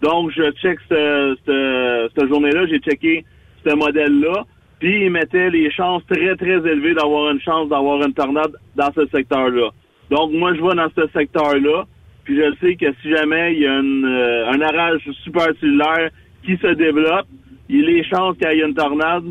Donc, 0.02 0.30
je 0.30 0.52
check 0.62 0.78
ce- 0.88 1.36
ce- 1.44 2.08
cette 2.16 2.28
journée-là, 2.28 2.66
j'ai 2.66 2.78
checké 2.78 3.24
ce 3.66 3.74
modèle-là, 3.74 4.44
puis 4.78 5.04
il 5.04 5.10
mettait 5.10 5.50
les 5.50 5.70
chances 5.70 6.02
très, 6.06 6.36
très 6.36 6.56
élevées 6.56 6.94
d'avoir 6.94 7.32
une 7.32 7.40
chance 7.40 7.68
d'avoir 7.68 8.02
une 8.02 8.14
tornade 8.14 8.52
dans 8.76 8.92
ce 8.94 9.06
secteur-là. 9.08 9.70
Donc, 10.10 10.32
moi, 10.32 10.54
je 10.54 10.62
vais 10.62 10.74
dans 10.74 10.88
ce 10.96 11.08
secteur-là, 11.12 11.84
puis 12.24 12.36
je 12.36 12.54
sais 12.60 12.76
que 12.76 12.86
si 13.02 13.10
jamais 13.10 13.54
il 13.54 13.60
y 13.60 13.66
a 13.66 13.78
une, 13.78 14.04
euh, 14.04 14.50
un 14.50 14.60
orage 14.60 15.02
supercellulaire 15.24 16.10
qui 16.44 16.56
se 16.56 16.74
développe, 16.74 17.26
les 17.68 18.04
chances 18.04 18.36
qu'il 18.38 18.48
y 18.48 18.60
ait 18.60 18.66
une 18.66 18.74
tornade 18.74 19.24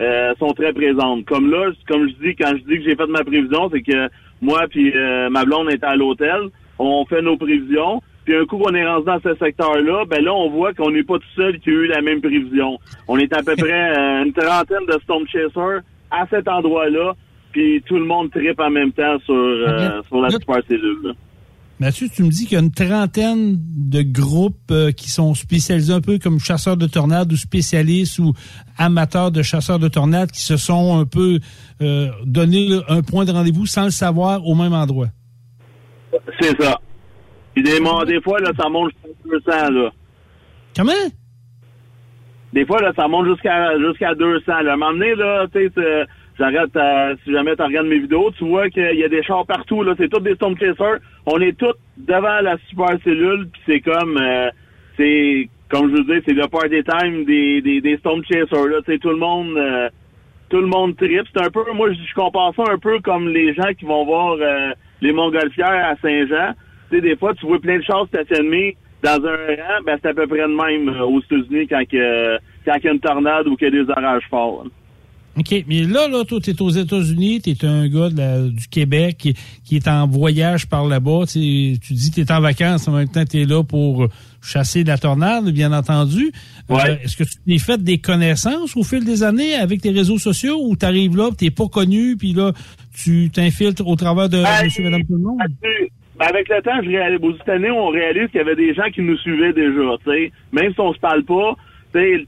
euh, 0.00 0.34
sont 0.38 0.52
très 0.52 0.72
présentes. 0.72 1.24
Comme 1.26 1.50
là, 1.50 1.70
comme 1.86 2.08
je 2.08 2.14
dis, 2.14 2.36
quand 2.36 2.52
je 2.56 2.64
dis 2.64 2.78
que 2.78 2.90
j'ai 2.90 2.96
fait 2.96 3.06
ma 3.06 3.22
prévision, 3.22 3.70
c'est 3.72 3.82
que 3.82 4.08
moi 4.40 4.66
puis 4.68 4.92
euh, 4.94 5.30
ma 5.30 5.44
blonde 5.44 5.70
était 5.70 5.86
à 5.86 5.94
l'hôtel, 5.94 6.48
on 6.78 7.04
fait 7.06 7.22
nos 7.22 7.36
prévisions, 7.36 8.02
Puis 8.24 8.34
un 8.36 8.44
coup 8.46 8.58
qu'on 8.58 8.74
est 8.74 8.86
rendu 8.86 9.04
dans 9.04 9.20
ce 9.22 9.34
secteur-là, 9.36 10.04
ben 10.08 10.24
là, 10.24 10.32
on 10.32 10.50
voit 10.50 10.72
qu'on 10.72 10.90
n'est 10.90 11.02
pas 11.02 11.18
tout 11.18 11.34
seul 11.36 11.58
qui 11.60 11.70
a 11.70 11.72
eu 11.72 11.86
la 11.86 12.00
même 12.00 12.20
prévision. 12.20 12.78
On 13.06 13.18
est 13.18 13.32
à 13.32 13.42
peu 13.42 13.54
près 13.58 13.96
euh, 13.96 14.24
une 14.24 14.32
trentaine 14.32 14.86
de 14.88 14.98
Storm 15.02 15.24
Chasers 15.28 15.82
à 16.10 16.26
cet 16.30 16.48
endroit-là, 16.48 17.14
puis 17.52 17.82
tout 17.86 17.96
le 17.96 18.04
monde 18.04 18.30
tripe 18.30 18.60
en 18.60 18.70
même 18.70 18.92
temps 18.92 19.18
sur, 19.24 19.34
euh, 19.34 20.02
sur 20.08 20.20
la 20.20 20.30
super 20.30 20.62
cellule. 20.68 21.14
Mathieu, 21.80 22.08
tu 22.08 22.22
me 22.22 22.30
dis 22.30 22.44
qu'il 22.44 22.52
y 22.52 22.56
a 22.56 22.60
une 22.60 22.70
trentaine 22.70 23.58
de 23.58 24.02
groupes 24.02 24.70
euh, 24.70 24.92
qui 24.92 25.10
sont 25.10 25.34
spécialisés 25.34 25.92
un 25.92 26.00
peu 26.00 26.18
comme 26.18 26.38
chasseurs 26.38 26.76
de 26.76 26.86
tornades 26.86 27.32
ou 27.32 27.36
spécialistes 27.36 28.20
ou 28.20 28.32
amateurs 28.78 29.32
de 29.32 29.42
chasseurs 29.42 29.80
de 29.80 29.88
tornades 29.88 30.30
qui 30.30 30.40
se 30.40 30.56
sont 30.56 30.98
un 31.00 31.04
peu 31.04 31.40
euh, 31.82 32.10
donné 32.24 32.80
un 32.88 33.02
point 33.02 33.24
de 33.24 33.32
rendez-vous 33.32 33.66
sans 33.66 33.84
le 33.84 33.90
savoir 33.90 34.46
au 34.46 34.54
même 34.54 34.72
endroit. 34.72 35.08
C'est 36.40 36.56
ça. 36.62 36.78
Puis 37.54 37.62
des, 37.62 37.78
des 38.06 38.20
fois, 38.20 38.40
là, 38.40 38.50
ça 38.58 38.68
monte 38.68 38.92
jusqu'à 39.24 39.68
200, 39.68 39.70
là. 39.70 39.90
Comment? 40.76 40.92
Des 42.52 42.66
fois, 42.66 42.80
là, 42.80 42.92
ça 42.94 43.08
monte 43.08 43.28
jusqu'à 43.28 43.78
jusqu'à 43.78 44.14
200. 44.14 44.42
Là. 44.46 44.70
À 44.70 44.74
un 44.74 44.76
moment 44.76 44.92
donné, 44.92 45.14
là, 45.14 45.46
tu 45.52 45.70
sais, 45.74 46.06
j'arrête, 46.38 46.76
euh, 46.76 47.14
si 47.24 47.32
jamais 47.32 47.56
tu 47.56 47.62
regardes 47.62 47.86
mes 47.86 47.98
vidéos, 47.98 48.30
tu 48.38 48.44
vois 48.46 48.68
qu'il 48.70 48.96
y 48.96 49.04
a 49.04 49.08
des 49.08 49.22
chars 49.22 49.46
partout, 49.46 49.82
là. 49.82 49.94
C'est 49.98 50.08
tous 50.08 50.20
des 50.20 50.34
Storm 50.34 50.56
Chasers. 50.58 50.98
On 51.26 51.40
est 51.40 51.56
tous 51.56 51.74
devant 51.96 52.40
la 52.40 52.56
super 52.68 52.96
cellule, 53.04 53.48
puis 53.52 53.62
c'est 53.66 53.80
comme, 53.80 54.18
euh, 54.18 54.50
c'est, 54.96 55.48
comme 55.68 55.90
je 55.90 55.96
vous 55.96 56.12
dis, 56.12 56.22
c'est 56.26 56.32
le 56.32 56.46
party 56.48 56.82
time 56.82 57.24
des, 57.24 57.60
des, 57.62 57.80
des 57.80 57.96
Storm 57.98 58.22
Chasers, 58.24 58.68
là. 58.68 58.78
Tu 58.84 58.92
sais, 58.92 58.98
tout 58.98 59.10
le 59.10 59.16
monde, 59.16 59.56
euh, 59.56 59.88
tout 60.48 60.60
le 60.60 60.66
monde 60.66 60.96
tripe. 60.96 61.26
C'est 61.34 61.44
un 61.44 61.50
peu, 61.50 61.64
moi, 61.72 61.92
je 61.92 61.98
je 61.98 62.14
compare 62.14 62.52
ça 62.56 62.62
un 62.70 62.78
peu 62.78 63.00
comme 63.00 63.28
les 63.28 63.54
gens 63.54 63.72
qui 63.78 63.84
vont 63.84 64.04
voir 64.04 64.36
euh, 64.40 64.70
les 65.00 65.12
Montgolfières 65.12 65.90
à 65.90 65.96
Saint-Jean. 66.02 66.54
Tu 66.90 66.96
sais, 66.96 67.02
des 67.02 67.16
fois, 67.16 67.32
tu 67.34 67.46
vois 67.46 67.60
plein 67.60 67.78
de 67.78 67.82
chars 67.84 68.06
stationnés 68.08 68.76
dans 69.02 69.16
un 69.16 69.16
rang, 69.18 69.82
ben, 69.86 69.98
c'est 70.02 70.08
à 70.08 70.14
peu 70.14 70.26
près 70.26 70.38
de 70.38 70.46
même 70.46 70.88
euh, 70.94 71.04
aux 71.04 71.20
États-Unis 71.20 71.66
quand, 71.68 71.82
que, 71.90 72.36
quand 72.64 72.74
il 72.78 72.84
y 72.84 72.88
a 72.88 72.92
une 72.92 73.00
tornade 73.00 73.46
ou 73.48 73.56
qu'il 73.56 73.68
y 73.74 73.78
a 73.78 73.84
des 73.84 73.90
orages 73.90 74.22
forts. 74.30 74.66
OK, 75.36 75.64
mais 75.66 75.82
là, 75.82 76.06
là, 76.06 76.22
toi, 76.24 76.38
t'es 76.40 76.62
aux 76.62 76.70
États-Unis, 76.70 77.40
t'es 77.40 77.66
un 77.66 77.88
gars 77.88 78.08
de 78.08 78.16
la- 78.16 78.42
du 78.48 78.68
Québec 78.68 79.16
qui, 79.18 79.34
qui 79.64 79.74
est 79.76 79.88
en 79.88 80.06
voyage 80.06 80.68
par 80.68 80.86
là-bas. 80.86 81.24
Tu 81.26 81.38
dis 81.76 82.10
que 82.14 82.20
t'es 82.22 82.32
en 82.32 82.40
vacances, 82.40 82.86
en 82.86 82.92
même 82.92 83.08
temps, 83.08 83.24
t'es 83.24 83.44
là 83.44 83.64
pour 83.64 84.06
chasser 84.40 84.84
la 84.84 84.96
tornade, 84.96 85.50
bien 85.50 85.72
entendu. 85.72 86.30
Euh, 86.70 86.96
Est-ce 87.02 87.16
que 87.16 87.24
tu 87.24 87.32
t'es 87.48 87.58
fait 87.58 87.82
des 87.82 87.98
connaissances 87.98 88.76
au 88.76 88.84
fil 88.84 89.04
des 89.04 89.24
années 89.24 89.54
avec 89.54 89.80
tes 89.82 89.90
réseaux 89.90 90.18
sociaux 90.18 90.60
ou 90.68 90.76
t'arrives 90.76 91.16
là, 91.16 91.30
t'es 91.36 91.50
pas 91.50 91.66
connu, 91.66 92.16
puis 92.16 92.32
là, 92.32 92.52
tu 92.94 93.28
t'infiltres 93.30 93.84
au 93.84 93.96
travers 93.96 94.28
de 94.28 94.38
monsieur, 94.64 94.84
madame, 94.84 95.02
tout 95.04 95.14
le 95.14 95.18
monde? 95.18 95.38
Ben, 96.18 96.26
avec 96.26 96.48
le 96.48 96.62
temps, 96.62 96.80
je 96.82 96.88
réalise, 96.88 97.18
cette 97.38 97.48
année, 97.48 97.70
on 97.70 97.88
réalise 97.88 98.28
qu'il 98.28 98.38
y 98.38 98.40
avait 98.40 98.54
des 98.56 98.72
gens 98.74 98.88
qui 98.92 99.02
nous 99.02 99.16
suivaient 99.18 99.52
déjà, 99.52 99.96
tu 100.04 100.10
sais. 100.12 100.32
Même 100.52 100.72
si 100.72 100.80
on 100.80 100.92
se 100.92 101.00
parle 101.00 101.24
pas, 101.24 101.54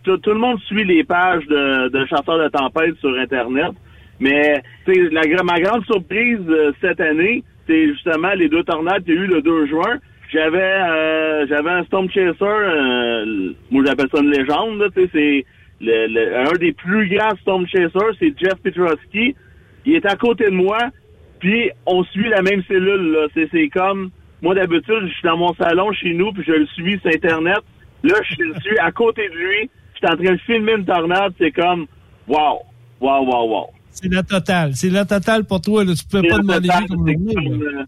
tout, 0.04 0.16
tout 0.18 0.30
le 0.30 0.38
monde 0.38 0.58
suit 0.62 0.84
les 0.84 1.04
pages 1.04 1.46
de, 1.46 1.88
de 1.88 2.06
chasseurs 2.06 2.38
de 2.38 2.48
tempête 2.48 2.96
sur 2.98 3.16
Internet. 3.18 3.72
Mais, 4.18 4.62
la, 4.86 5.42
ma 5.44 5.60
grande 5.60 5.84
surprise 5.84 6.38
euh, 6.48 6.72
cette 6.80 7.00
année, 7.00 7.44
c'est 7.66 7.88
justement 7.88 8.32
les 8.34 8.48
deux 8.48 8.62
tornades 8.64 9.04
qu'il 9.04 9.14
y 9.14 9.18
a 9.18 9.20
eu 9.22 9.26
le 9.26 9.42
2 9.42 9.66
juin. 9.66 9.98
J'avais 10.32 10.58
euh, 10.60 11.46
j'avais 11.48 11.70
un 11.70 11.84
Storm 11.84 12.08
Chaser, 12.10 12.34
euh, 12.42 13.52
moi 13.70 13.84
j'appelle 13.86 14.08
ça 14.12 14.20
une 14.20 14.30
légende, 14.30 14.78
là, 14.80 14.86
c'est 14.94 15.44
le, 15.80 16.06
le- 16.08 16.36
un 16.48 16.52
des 16.58 16.72
plus 16.72 17.08
grands 17.08 17.36
Storm 17.42 17.66
Chasers, 17.68 18.16
c'est 18.18 18.34
Jeff 18.38 18.54
Petrosky. 18.62 19.36
Il 19.84 19.94
est 19.94 20.06
à 20.06 20.16
côté 20.16 20.46
de 20.46 20.50
moi, 20.50 20.78
puis 21.38 21.70
on 21.86 22.04
suit 22.04 22.28
la 22.28 22.42
même 22.42 22.62
cellule. 22.68 23.12
là. 23.12 23.26
C'est, 23.34 23.48
c'est 23.50 23.68
comme, 23.68 24.10
moi 24.42 24.54
d'habitude, 24.54 25.06
je 25.08 25.12
suis 25.12 25.22
dans 25.24 25.36
mon 25.36 25.54
salon 25.54 25.92
chez 25.92 26.14
nous, 26.14 26.32
puis 26.32 26.44
je 26.46 26.52
le 26.52 26.66
suis 26.66 26.98
sur 27.00 27.10
Internet. 27.12 27.58
Là, 28.02 28.14
je 28.30 28.42
le 28.42 28.54
suis 28.60 28.78
à 28.78 28.90
côté 28.92 29.28
de 29.28 29.34
lui, 29.34 29.70
je 29.94 29.98
suis 29.98 30.06
en 30.14 30.16
train 30.16 30.32
de 30.34 30.40
filmer 30.40 30.72
une 30.72 30.84
tornade, 30.84 31.32
c'est 31.38 31.50
comme, 31.52 31.86
wow, 32.28 32.60
wow, 33.00 33.24
wow, 33.24 33.48
wow. 33.48 33.66
C'est 33.90 34.12
la 34.12 34.22
totale. 34.22 34.74
C'est 34.74 34.90
la 34.90 35.06
totale 35.06 35.44
pour 35.46 35.60
toi. 35.62 35.82
Là. 35.82 35.94
Tu 35.94 36.04
peux 36.04 36.20
C'est 36.20 36.28
pas 36.28 36.38
demander 36.38 36.68
comme 36.86 36.98
comme, 37.06 37.62
là. 37.62 37.80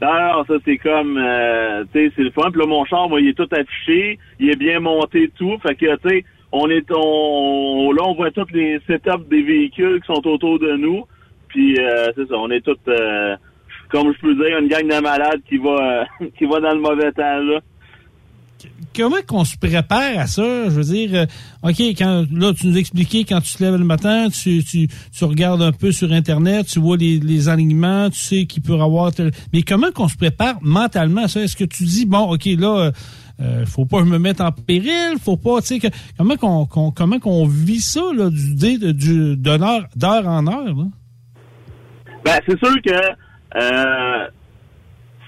euh, 0.00 0.44
ça 0.48 0.54
c'est 0.64 0.78
comme, 0.78 1.18
euh, 1.18 1.84
tu 1.92 2.06
sais, 2.06 2.12
c'est 2.16 2.22
le 2.22 2.30
fun. 2.30 2.50
Puis 2.50 2.60
là, 2.60 2.66
mon 2.66 2.84
char, 2.86 3.08
moi, 3.10 3.20
il 3.20 3.28
est 3.28 3.34
tout 3.34 3.48
affiché, 3.52 4.18
il 4.40 4.50
est 4.50 4.56
bien 4.56 4.80
monté, 4.80 5.30
tout. 5.36 5.58
Fait 5.62 5.74
que, 5.74 5.94
tu 5.96 6.08
sais, 6.08 6.24
on 6.50 6.68
est, 6.70 6.86
on, 6.90 7.92
là, 7.92 8.02
on 8.04 8.14
voit 8.14 8.30
tous 8.30 8.50
les 8.54 8.80
setups 8.86 9.28
des 9.30 9.42
véhicules 9.42 10.00
qui 10.00 10.06
sont 10.06 10.26
autour 10.26 10.58
de 10.58 10.76
nous. 10.76 11.04
Puis, 11.52 11.76
euh, 11.78 12.10
c'est 12.16 12.26
ça, 12.28 12.34
on 12.36 12.50
est 12.50 12.60
tous, 12.62 12.76
euh, 12.88 13.36
comme 13.90 14.12
je 14.14 14.20
peux 14.20 14.34
dire, 14.34 14.58
une 14.58 14.68
gang 14.68 14.82
de 14.88 15.00
malades 15.02 15.40
qui 15.48 15.58
va, 15.58 16.04
euh, 16.20 16.26
qui 16.38 16.44
va 16.46 16.60
dans 16.60 16.74
le 16.74 16.80
mauvais 16.80 17.12
temps, 17.12 17.38
là. 17.42 17.60
comment 18.96 19.16
qu'on 19.26 19.44
se 19.44 19.56
prépare 19.58 20.18
à 20.18 20.26
ça? 20.26 20.42
Je 20.66 20.70
veux 20.70 20.84
dire, 20.84 21.26
OK, 21.62 21.78
quand 21.98 22.24
là, 22.32 22.52
tu 22.54 22.66
nous 22.68 22.78
expliquais 22.78 23.24
quand 23.24 23.40
tu 23.40 23.54
te 23.54 23.62
lèves 23.64 23.76
le 23.76 23.84
matin, 23.84 24.28
tu, 24.30 24.62
tu, 24.64 24.88
tu 24.88 25.24
regardes 25.24 25.62
un 25.62 25.72
peu 25.72 25.92
sur 25.92 26.12
Internet, 26.12 26.66
tu 26.66 26.78
vois 26.78 26.96
les, 26.96 27.18
les 27.18 27.48
alignements, 27.48 28.08
tu 28.10 28.18
sais 28.18 28.46
qu'il 28.46 28.62
peut 28.62 28.74
avoir... 28.80 29.12
tel- 29.12 29.30
Mais 29.52 29.62
comment 29.62 29.90
qu'on 29.92 30.08
se 30.08 30.16
prépare 30.16 30.56
mentalement 30.62 31.22
à 31.24 31.28
ça? 31.28 31.40
Est-ce 31.42 31.56
que 31.56 31.64
tu 31.64 31.84
dis, 31.84 32.06
bon, 32.06 32.32
OK, 32.32 32.44
là... 32.58 32.92
euh, 33.40 33.66
faut 33.66 33.86
pas 33.86 34.04
me 34.04 34.18
mette 34.18 34.40
en 34.40 34.52
péril, 34.52 35.16
faut 35.20 35.36
pas, 35.38 35.60
tu 35.62 35.66
sais, 35.68 35.78
que- 35.80 35.88
comment 36.16 36.36
qu'on 36.36 36.64
qu'on- 36.66 36.90
comment 36.92 37.18
qu'on 37.18 37.46
vit 37.46 37.80
ça, 37.80 38.02
là, 38.14 38.30
du, 38.30 38.54
du, 38.54 39.36
d'une 39.36 39.62
heure, 39.62 39.86
d'heure 39.96 40.28
en 40.28 40.46
heure, 40.46 40.66
là? 40.76 40.84
Ben, 42.24 42.38
c'est 42.46 42.58
sûr 42.64 42.74
que 42.82 42.92
euh, 43.56 44.26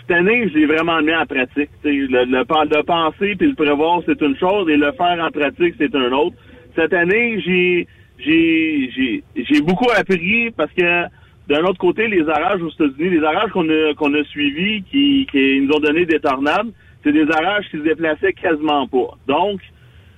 cette 0.00 0.16
année, 0.16 0.48
je 0.48 0.58
l'ai 0.58 0.66
vraiment 0.66 1.00
mis 1.02 1.14
en 1.14 1.26
pratique. 1.26 1.70
Le, 1.82 2.06
le, 2.06 2.24
le 2.24 2.82
penser 2.84 3.34
puis 3.36 3.48
le 3.48 3.54
prévoir, 3.54 4.00
c'est 4.06 4.20
une 4.20 4.36
chose, 4.36 4.68
et 4.70 4.76
le 4.76 4.92
faire 4.92 5.18
en 5.20 5.30
pratique, 5.30 5.74
c'est 5.78 5.94
une 5.94 6.12
autre. 6.14 6.36
Cette 6.76 6.92
année, 6.92 7.40
j'ai 7.40 7.86
j'ai 8.18 8.90
j'ai 8.94 9.24
j'ai 9.36 9.60
beaucoup 9.60 9.90
appris 9.96 10.50
parce 10.52 10.72
que 10.72 11.04
d'un 11.48 11.62
autre 11.64 11.78
côté, 11.78 12.06
les 12.08 12.22
orages 12.22 12.62
aux 12.62 12.70
États-Unis, 12.70 13.10
les 13.10 13.22
orages 13.22 13.50
qu'on 13.50 13.68
a 13.68 13.94
qu'on 13.94 14.14
a 14.14 14.24
suivis, 14.24 14.82
qui, 14.90 15.26
qui 15.30 15.60
nous 15.60 15.74
ont 15.74 15.80
donné 15.80 16.06
des 16.06 16.20
tornades, 16.20 16.70
c'est 17.02 17.12
des 17.12 17.24
orages 17.24 17.64
qui 17.70 17.78
se 17.78 17.82
déplaçaient 17.82 18.32
quasiment 18.32 18.86
pas. 18.86 19.10
Donc, 19.26 19.60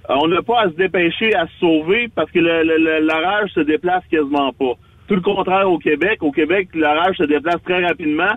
on 0.08 0.28
n'a 0.28 0.42
pas 0.42 0.60
à 0.62 0.64
se 0.70 0.76
dépêcher 0.76 1.34
à 1.34 1.46
se 1.48 1.58
sauver 1.58 2.08
parce 2.14 2.30
que 2.30 2.38
le- 2.38 2.62
le- 2.62 2.78
le- 2.78 3.06
l'orage 3.06 3.50
se 3.50 3.60
déplace 3.60 4.04
quasiment 4.10 4.52
pas. 4.52 4.74
Tout 5.06 5.14
le 5.14 5.20
contraire 5.20 5.70
au 5.70 5.78
Québec. 5.78 6.22
Au 6.22 6.32
Québec, 6.32 6.68
l'orage 6.74 7.16
se 7.16 7.24
déplace 7.24 7.62
très 7.64 7.84
rapidement. 7.84 8.32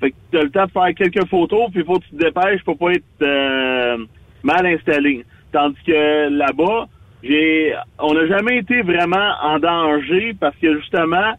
Fait 0.00 0.10
que 0.10 0.16
tu 0.30 0.38
as 0.38 0.42
le 0.42 0.50
temps 0.50 0.66
de 0.66 0.70
faire 0.70 0.94
quelques 0.94 1.28
photos, 1.28 1.70
puis 1.72 1.84
faut 1.84 1.98
que 1.98 2.04
tu 2.04 2.16
te 2.16 2.24
dépêches 2.24 2.62
pour 2.64 2.78
pas 2.78 2.92
être 2.92 3.04
euh, 3.22 3.98
mal 4.42 4.66
installé. 4.66 5.24
Tandis 5.52 5.78
que 5.86 6.28
là-bas, 6.30 6.88
j'ai 7.22 7.74
on 7.98 8.12
n'a 8.12 8.26
jamais 8.26 8.58
été 8.58 8.82
vraiment 8.82 9.32
en 9.42 9.58
danger 9.58 10.34
parce 10.38 10.56
que 10.56 10.78
justement, 10.80 11.34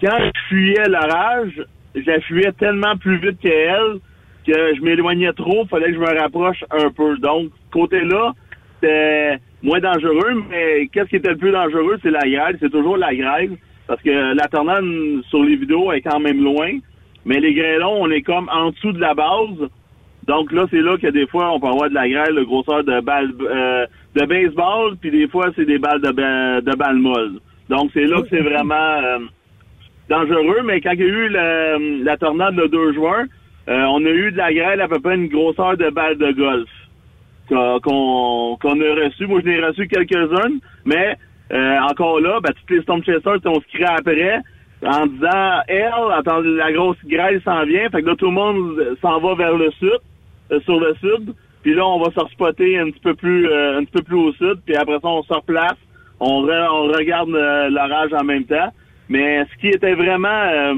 quand 0.00 0.18
je 0.18 0.40
fuyais 0.48 0.88
l'orage, 0.88 1.64
je 1.94 2.06
la 2.06 2.20
fuyais 2.20 2.52
tellement 2.52 2.96
plus 2.96 3.18
vite 3.18 3.40
qu'elle 3.40 3.98
que 4.46 4.74
je 4.74 4.82
m'éloignais 4.82 5.32
trop, 5.32 5.64
fallait 5.66 5.88
que 5.88 5.94
je 5.94 6.00
me 6.00 6.20
rapproche 6.20 6.64
un 6.70 6.90
peu. 6.90 7.16
Donc, 7.18 7.50
côté-là, 7.70 8.32
c'était 8.74 9.38
moins 9.62 9.80
dangereux, 9.80 10.42
mais 10.50 10.88
qu'est-ce 10.92 11.08
qui 11.08 11.16
était 11.16 11.30
le 11.30 11.36
plus 11.36 11.52
dangereux, 11.52 11.98
c'est 12.02 12.10
la 12.10 12.28
grêle. 12.28 12.56
C'est 12.60 12.70
toujours 12.70 12.96
la 12.96 13.14
grêle, 13.14 13.56
parce 13.86 14.02
que 14.02 14.34
la 14.34 14.48
tornade 14.48 14.84
sur 15.28 15.42
les 15.42 15.56
vidéos 15.56 15.92
est 15.92 16.00
quand 16.00 16.20
même 16.20 16.42
loin, 16.42 16.70
mais 17.24 17.40
les 17.40 17.54
grêlons, 17.54 18.02
on 18.02 18.10
est 18.10 18.22
comme 18.22 18.48
en 18.52 18.70
dessous 18.70 18.92
de 18.92 19.00
la 19.00 19.14
base. 19.14 19.68
Donc 20.26 20.52
là, 20.52 20.66
c'est 20.70 20.80
là 20.80 20.96
que 20.96 21.08
des 21.08 21.26
fois, 21.26 21.52
on 21.52 21.60
peut 21.60 21.66
avoir 21.66 21.88
de 21.88 21.94
la 21.94 22.08
grêle, 22.08 22.34
de 22.34 22.44
grosseur 22.44 22.84
de 22.84 23.00
balle 23.00 23.32
euh, 23.40 23.86
de 24.14 24.24
baseball, 24.24 24.96
puis 25.00 25.10
des 25.10 25.28
fois, 25.28 25.50
c'est 25.56 25.64
des 25.64 25.78
balles 25.78 26.00
de, 26.00 26.10
de 26.60 26.76
balles 26.76 26.98
molles. 26.98 27.40
Donc, 27.68 27.90
c'est 27.94 28.06
là 28.06 28.22
que 28.22 28.28
c'est 28.28 28.42
vraiment 28.42 28.74
euh, 28.74 29.18
dangereux, 30.08 30.62
mais 30.64 30.80
quand 30.80 30.92
il 30.92 31.00
y 31.00 31.04
a 31.04 31.06
eu 31.06 31.28
la, 32.04 32.16
tornade 32.16 32.54
le 32.54 32.68
2 32.68 32.92
juin, 32.92 33.24
euh, 33.68 33.84
on 33.88 34.04
a 34.04 34.10
eu 34.10 34.32
de 34.32 34.36
la 34.36 34.52
grêle 34.52 34.80
à 34.80 34.88
peu 34.88 35.00
près 35.00 35.14
une 35.14 35.28
grosseur 35.28 35.76
de 35.76 35.90
balle 35.90 36.18
de 36.18 36.32
golf 36.32 36.68
qu'on 37.48 38.56
a 38.80 39.04
reçu. 39.04 39.26
Moi, 39.26 39.40
je 39.44 39.48
n'ai 39.48 39.60
reçu 39.60 39.86
quelques-unes, 39.88 40.60
mais 40.84 41.16
euh, 41.52 41.78
encore 41.80 42.20
là, 42.20 42.40
ben, 42.40 42.52
toutes 42.52 42.70
les 42.70 42.82
Storm 42.82 43.02
Chasers, 43.04 43.40
on 43.44 43.60
se 43.60 43.66
crée 43.72 43.84
après 43.84 44.40
en 44.84 45.06
disant 45.06 45.60
«Elle, 45.68 45.92
attends, 46.12 46.40
la 46.40 46.72
grosse 46.72 46.96
grêle 47.04 47.40
s'en 47.44 47.64
vient.» 47.64 47.88
Fait 47.92 48.02
que 48.02 48.06
là, 48.08 48.16
tout 48.16 48.26
le 48.26 48.32
monde 48.32 48.96
s'en 49.00 49.20
va 49.20 49.34
vers 49.34 49.56
le 49.56 49.70
sud, 49.72 49.98
euh, 50.50 50.60
sur 50.60 50.80
le 50.80 50.94
sud. 51.00 51.34
Puis 51.62 51.74
là, 51.74 51.86
on 51.86 52.00
va 52.00 52.10
se 52.10 52.18
respotter 52.18 52.78
un 52.78 52.90
petit 52.90 53.00
peu 53.00 53.14
plus 53.14 53.48
euh, 53.48 53.78
un 53.78 53.84
petit 53.84 53.92
peu 53.92 54.02
plus 54.02 54.16
au 54.16 54.32
sud. 54.32 54.60
Puis 54.66 54.74
après 54.74 54.98
ça, 55.00 55.08
on 55.08 55.22
se 55.22 55.32
replace. 55.32 55.76
On, 56.18 56.44
re- 56.46 56.68
on 56.70 56.92
regarde 56.92 57.30
euh, 57.30 57.68
l'orage 57.68 58.12
en 58.12 58.24
même 58.24 58.44
temps. 58.44 58.72
Mais 59.08 59.44
ce 59.44 59.60
qui 59.60 59.68
était 59.68 59.94
vraiment 59.94 60.28
euh, 60.28 60.74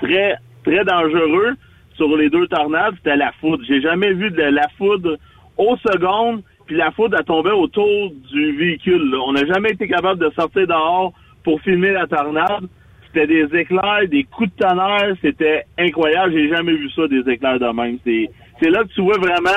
très, 0.00 0.36
très 0.64 0.84
dangereux 0.84 1.54
sur 1.94 2.16
les 2.16 2.30
deux 2.30 2.48
tornades, 2.48 2.94
c'était 2.96 3.16
la 3.16 3.32
foudre. 3.40 3.62
J'ai 3.68 3.80
jamais 3.80 4.12
vu 4.12 4.30
de 4.30 4.42
la 4.42 4.66
foudre 4.78 5.16
aux 5.56 5.76
secondes, 5.76 6.42
puis 6.66 6.76
la 6.76 6.90
foudre, 6.92 7.16
elle 7.18 7.24
tombait 7.24 7.50
autour 7.50 8.10
du 8.32 8.56
véhicule. 8.56 9.10
là. 9.10 9.18
On 9.26 9.32
n'a 9.32 9.44
jamais 9.46 9.70
été 9.70 9.86
capable 9.86 10.20
de 10.20 10.30
sortir 10.30 10.66
dehors 10.66 11.12
pour 11.42 11.60
filmer 11.60 11.92
la 11.92 12.06
tornade. 12.06 12.66
C'était 13.06 13.26
des 13.26 13.58
éclairs, 13.58 14.08
des 14.08 14.24
coups 14.24 14.50
de 14.56 14.64
tonnerre, 14.64 15.14
c'était 15.22 15.64
incroyable. 15.78 16.32
J'ai 16.32 16.48
jamais 16.48 16.72
vu 16.72 16.90
ça, 16.90 17.06
des 17.06 17.28
éclairs 17.30 17.60
de 17.60 17.66
même. 17.66 17.98
C'est, 18.04 18.70
là 18.70 18.82
que 18.82 18.88
tu 18.88 19.02
vois 19.02 19.18
vraiment 19.18 19.50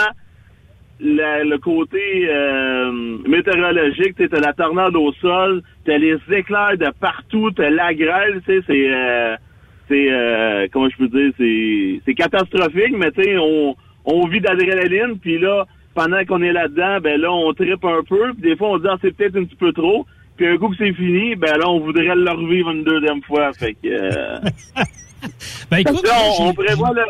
le 0.99 1.57
côté 1.57 2.27
euh, 2.29 2.91
météorologique. 3.27 4.15
Tu 4.17 4.29
as 4.31 4.39
la 4.39 4.53
tornade 4.53 4.95
au 4.95 5.13
sol, 5.13 5.63
tu 5.85 5.91
as 5.91 5.97
les 5.97 6.17
éclairs 6.31 6.77
de 6.77 6.91
partout, 6.99 7.51
tu 7.51 7.63
as 7.63 7.69
la 7.69 7.93
grêle, 7.93 8.41
c'est... 8.45 8.61
euh, 8.69 9.35
c'est 9.87 10.11
euh, 10.11 10.67
comment 10.71 10.89
je 10.89 10.97
peux 10.97 11.07
dire 11.07 11.31
c'est 11.37 12.01
c'est 12.05 12.13
catastrophique 12.13 12.95
mais 12.97 13.11
tu 13.11 13.23
sais 13.23 13.37
on 13.37 13.75
on 14.05 14.27
vit 14.27 14.41
d'adrénaline 14.41 15.17
puis 15.19 15.39
là 15.39 15.65
pendant 15.97 16.23
qu'on 16.25 16.43
est 16.43 16.53
là-dedans 16.53 16.99
ben 17.01 17.19
là 17.19 17.31
on 17.31 17.51
tripe 17.53 17.83
un 17.83 18.03
peu 18.07 18.33
puis 18.33 18.41
des 18.49 18.55
fois 18.55 18.69
on 18.69 18.77
se 18.77 18.81
dit 18.83 18.87
ah, 18.91 18.97
c'est 19.01 19.15
peut-être 19.17 19.35
un 19.37 19.45
petit 19.45 19.55
peu 19.55 19.73
trop 19.73 20.05
puis 20.37 20.45
un 20.47 20.57
coup 20.57 20.69
que 20.69 20.75
c'est 20.77 20.93
fini 20.93 21.35
ben 21.35 21.57
là 21.57 21.67
on 21.67 21.79
voudrait 21.79 22.13
le 22.15 22.29
revivre 22.31 22.69
une 22.69 22.83
deuxième 22.83 23.21
fois 23.23 23.51
fait 23.53 23.73
que 23.73 23.87
euh, 23.87 24.39
Ben 25.71 25.77
écoute, 25.79 26.03
là, 26.07 26.13
on, 26.39 26.53
prévoit 26.53 26.91
le 26.93 27.01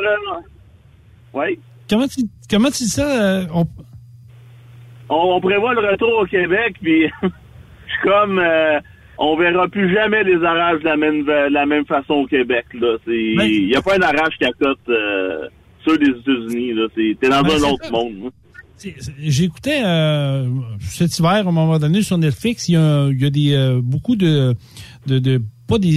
oui 1.33 1.59
comment 1.89 2.07
tu, 2.07 2.21
comment 2.49 2.69
tu 2.69 2.83
dis 2.83 2.89
ça? 2.89 3.41
euh, 3.41 3.45
on- 3.53 3.65
on, 5.09 5.35
on 5.35 5.41
prévoit 5.41 5.73
le 5.73 5.81
retour 5.91 6.19
au 6.21 6.25
Québec, 6.25 6.75
puis 6.81 7.03
je 7.23 7.27
suis 7.27 8.01
comme 8.03 8.39
euh, 8.39 8.79
on 9.17 9.35
verra 9.37 9.67
plus 9.67 9.93
jamais 9.93 10.23
les 10.23 10.35
orages 10.37 10.79
de 10.79 10.85
la 10.85 10.97
même 10.97 11.23
de 11.25 11.49
la 11.53 11.65
même 11.65 11.85
façon 11.85 12.13
au 12.15 12.25
Québec. 12.27 12.65
C'est 12.71 12.87
il 13.07 13.69
y 13.69 13.75
a 13.75 13.81
pas 13.81 13.95
un 13.97 14.01
orage 14.01 14.37
qui 14.37 14.45
accote 14.45 14.79
ceux 15.85 15.97
des 15.97 16.09
États-Unis. 16.09 16.73
T'es 17.19 17.29
dans 17.29 17.41
Ben, 17.41 17.51
un 17.51 17.69
autre 17.71 17.85
ça. 17.85 17.91
monde. 17.91 18.15
là. 18.23 18.29
J'écoutais 19.19 19.81
euh, 19.83 20.49
cet 20.81 21.17
hiver, 21.17 21.31
à 21.31 21.39
un 21.39 21.43
moment 21.43 21.79
donné, 21.79 22.01
sur 22.03 22.17
Netflix, 22.17 22.69
il 22.69 22.73
y 22.73 22.75
a, 22.77 23.07
il 23.09 23.21
y 23.21 23.25
a 23.25 23.29
des 23.29 23.53
euh, 23.53 23.81
beaucoup 23.83 24.15
de, 24.15 24.55
de, 25.07 25.19
de- 25.19 25.41
pas 25.67 25.77
des, 25.77 25.89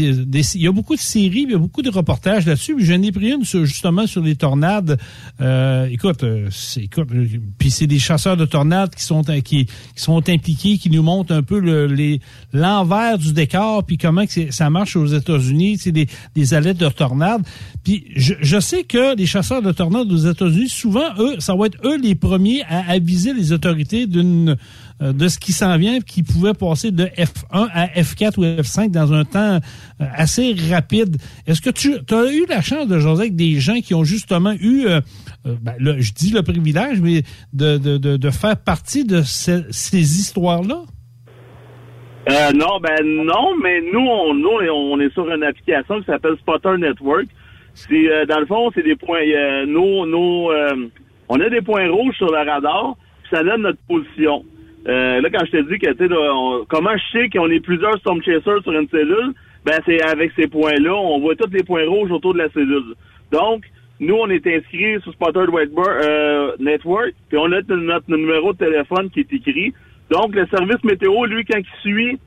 il 0.55 0.61
y 0.63 0.67
a 0.67 0.73
beaucoup 0.73 0.95
de 0.97 1.01
séries, 1.01 1.45
il 1.47 1.53
y 1.53 1.55
a 1.55 1.59
beaucoup 1.59 1.83
de 1.83 1.91
reportages 1.91 2.45
là-dessus. 2.47 2.75
J'en 2.81 3.01
ai 3.03 3.13
pris 3.13 3.31
une 3.31 3.45
sur- 3.45 3.65
justement 3.65 4.07
sur 4.07 4.23
les 4.23 4.35
tornades. 4.35 4.99
Euh, 5.41 5.87
écoute, 5.91 6.25
euh, 6.25 6.49
c'est 6.51 6.83
écoute, 6.83 7.09
euh, 7.15 7.27
puis 7.59 7.71
c'est 7.71 7.87
des 7.87 7.99
chasseurs 7.99 8.37
de 8.37 8.45
tornades 8.45 8.95
qui 8.95 9.05
sont 9.05 9.23
qui, 9.45 9.67
sont 9.95 10.29
impliqués, 10.29 10.77
qui 10.79 10.91
nous 10.91 11.03
montrent 11.03 11.33
un 11.33 11.43
peu 11.43 11.61
le, 11.61 11.87
les 11.87 12.21
l'envers 12.53 13.17
du 13.19 13.33
décor, 13.33 13.85
puis 13.85 13.97
comment 13.97 14.27
que 14.27 14.51
ça 14.51 14.71
marche 14.71 14.97
aux 14.97 15.07
États-Unis, 15.07 15.79
c'est 15.79 15.93
des, 15.93 16.09
des 16.35 16.55
alertes 16.55 16.79
de 16.79 16.89
tornades. 16.89 17.43
Puis 17.85 18.05
je, 18.17 18.35
je 18.41 18.59
sais 18.61 18.83
que 18.85 19.17
les 19.17 19.27
chasseurs 19.27 19.63
de 19.63 19.73
tornades 19.73 20.11
aux 20.11 20.17
États-Unis, 20.31 20.69
souvent 20.69 21.09
eux, 21.19 21.37
ça 21.39 21.55
va 21.55 21.67
être 21.67 21.79
eux 21.87 21.99
les 22.01 22.15
premiers 22.15 22.63
à 22.65 22.91
aviser 22.91 23.33
les 23.33 23.53
autorités 23.53 24.07
d'une 24.07 24.57
de 25.01 25.29
ce 25.29 25.39
qui 25.39 25.53
s'en 25.53 25.77
vient, 25.79 26.01
qui 26.01 26.23
pouvait 26.23 26.53
passer 26.55 26.91
de 26.91 27.05
F1 27.05 27.69
à 27.73 27.87
F4 27.87 28.39
ou 28.39 28.43
F5 28.45 28.91
dans 28.91 29.13
un 29.13 29.25
temps 29.25 29.57
euh, 29.57 30.05
assez 30.15 30.55
rapide. 30.71 31.17
Est-ce 31.47 31.61
que 31.63 31.71
tu 31.71 31.95
as 32.15 32.33
eu 32.33 32.45
la 32.49 32.61
chance 32.61 32.87
de 32.87 32.99
jaser 32.99 33.23
avec 33.23 33.37
des 33.37 33.61
gens 33.61 33.81
qui 33.81 33.95
ont 33.95 34.05
justement 34.05 34.53
eu, 34.61 34.87
euh, 34.87 35.01
euh, 35.47 35.55
ben, 35.61 35.75
je 35.99 36.13
dis 36.13 36.33
le 36.33 36.43
privilège, 36.43 37.01
mais 37.01 37.23
de, 37.53 37.79
de, 37.79 37.97
de, 37.97 38.31
faire 38.31 38.57
partie 38.57 39.05
de 39.05 39.23
ce- 39.23 39.65
ces 39.71 39.99
histoires-là? 40.21 40.83
Euh, 42.29 42.53
non, 42.53 42.79
ben 42.81 43.03
non, 43.03 43.57
mais 43.63 43.81
nous, 43.93 44.01
on, 44.07 44.35
nous, 44.35 44.51
on 44.73 45.01
est 45.01 45.13
sur 45.15 45.29
une 45.33 45.43
application 45.43 46.01
qui 46.01 46.07
s'appelle 46.07 46.37
Spotter 46.41 46.77
Network. 46.79 47.25
C'est 47.75 47.93
euh, 48.13 48.27
dans 48.27 48.41
le 48.41 48.47
fond, 48.47 48.71
c'est 48.75 48.83
des 48.83 48.97
points. 48.97 49.21
euh, 49.23 49.65
nos, 49.65 50.05
nos, 50.07 50.53
euh, 50.53 50.89
on 51.29 51.41
a 51.41 51.49
des 51.49 51.63
points 51.63 51.89
rouges 51.91 52.17
sur 52.17 52.27
le 52.31 52.39
radar, 52.39 52.97
puis 53.23 53.31
ça 53.37 53.43
donne 53.43 53.63
notre 53.63 53.79
position. 53.89 54.45
Euh, 54.89 55.21
là, 55.21 55.29
quand 55.31 55.45
je 55.45 55.51
te 55.51 55.71
dis 55.71 55.79
que 55.79 55.91
tu 55.93 56.09
sais, 56.09 56.67
comment 56.69 56.97
je 56.97 57.19
sais 57.19 57.29
qu'on 57.29 57.51
est 57.51 57.61
plusieurs 57.61 57.99
storm 57.99 58.23
chasers 58.23 58.63
sur 58.63 58.73
une 58.73 58.89
cellule, 58.89 59.35
ben 59.65 59.79
c'est 59.85 60.03
avec 60.03 60.33
ces 60.37 60.47
points-là, 60.47 60.95
on 60.95 61.21
voit 61.21 61.37
tous 61.37 61.53
les 61.53 61.63
points 61.63 61.87
rouges 61.87 62.11
autour 62.11 62.33
de 62.33 62.39
la 62.39 62.49
cellule. 62.51 62.95
Donc, 63.31 63.65
nous, 64.01 64.15
on 64.15 64.31
est 64.31 64.47
inscrits 64.47 64.99
sur 65.03 65.13
Spotter 65.13 65.41
euh, 65.41 66.53
Network, 66.59 67.13
puis 67.29 67.39
on 67.39 67.53
a 67.53 67.61
notre 67.61 68.17
numéro 68.17 68.55
de 68.55 68.59
téléphone 68.59 69.11
qui 69.11 69.21
est 69.21 69.33
écrit. 69.33 69.75
Donc, 70.11 70.35
le 70.35 70.47
service 70.47 70.83
météo, 70.83 71.27
lui, 71.27 71.45
quand 71.45 71.59
il 71.59 71.81
suit, 71.83 72.19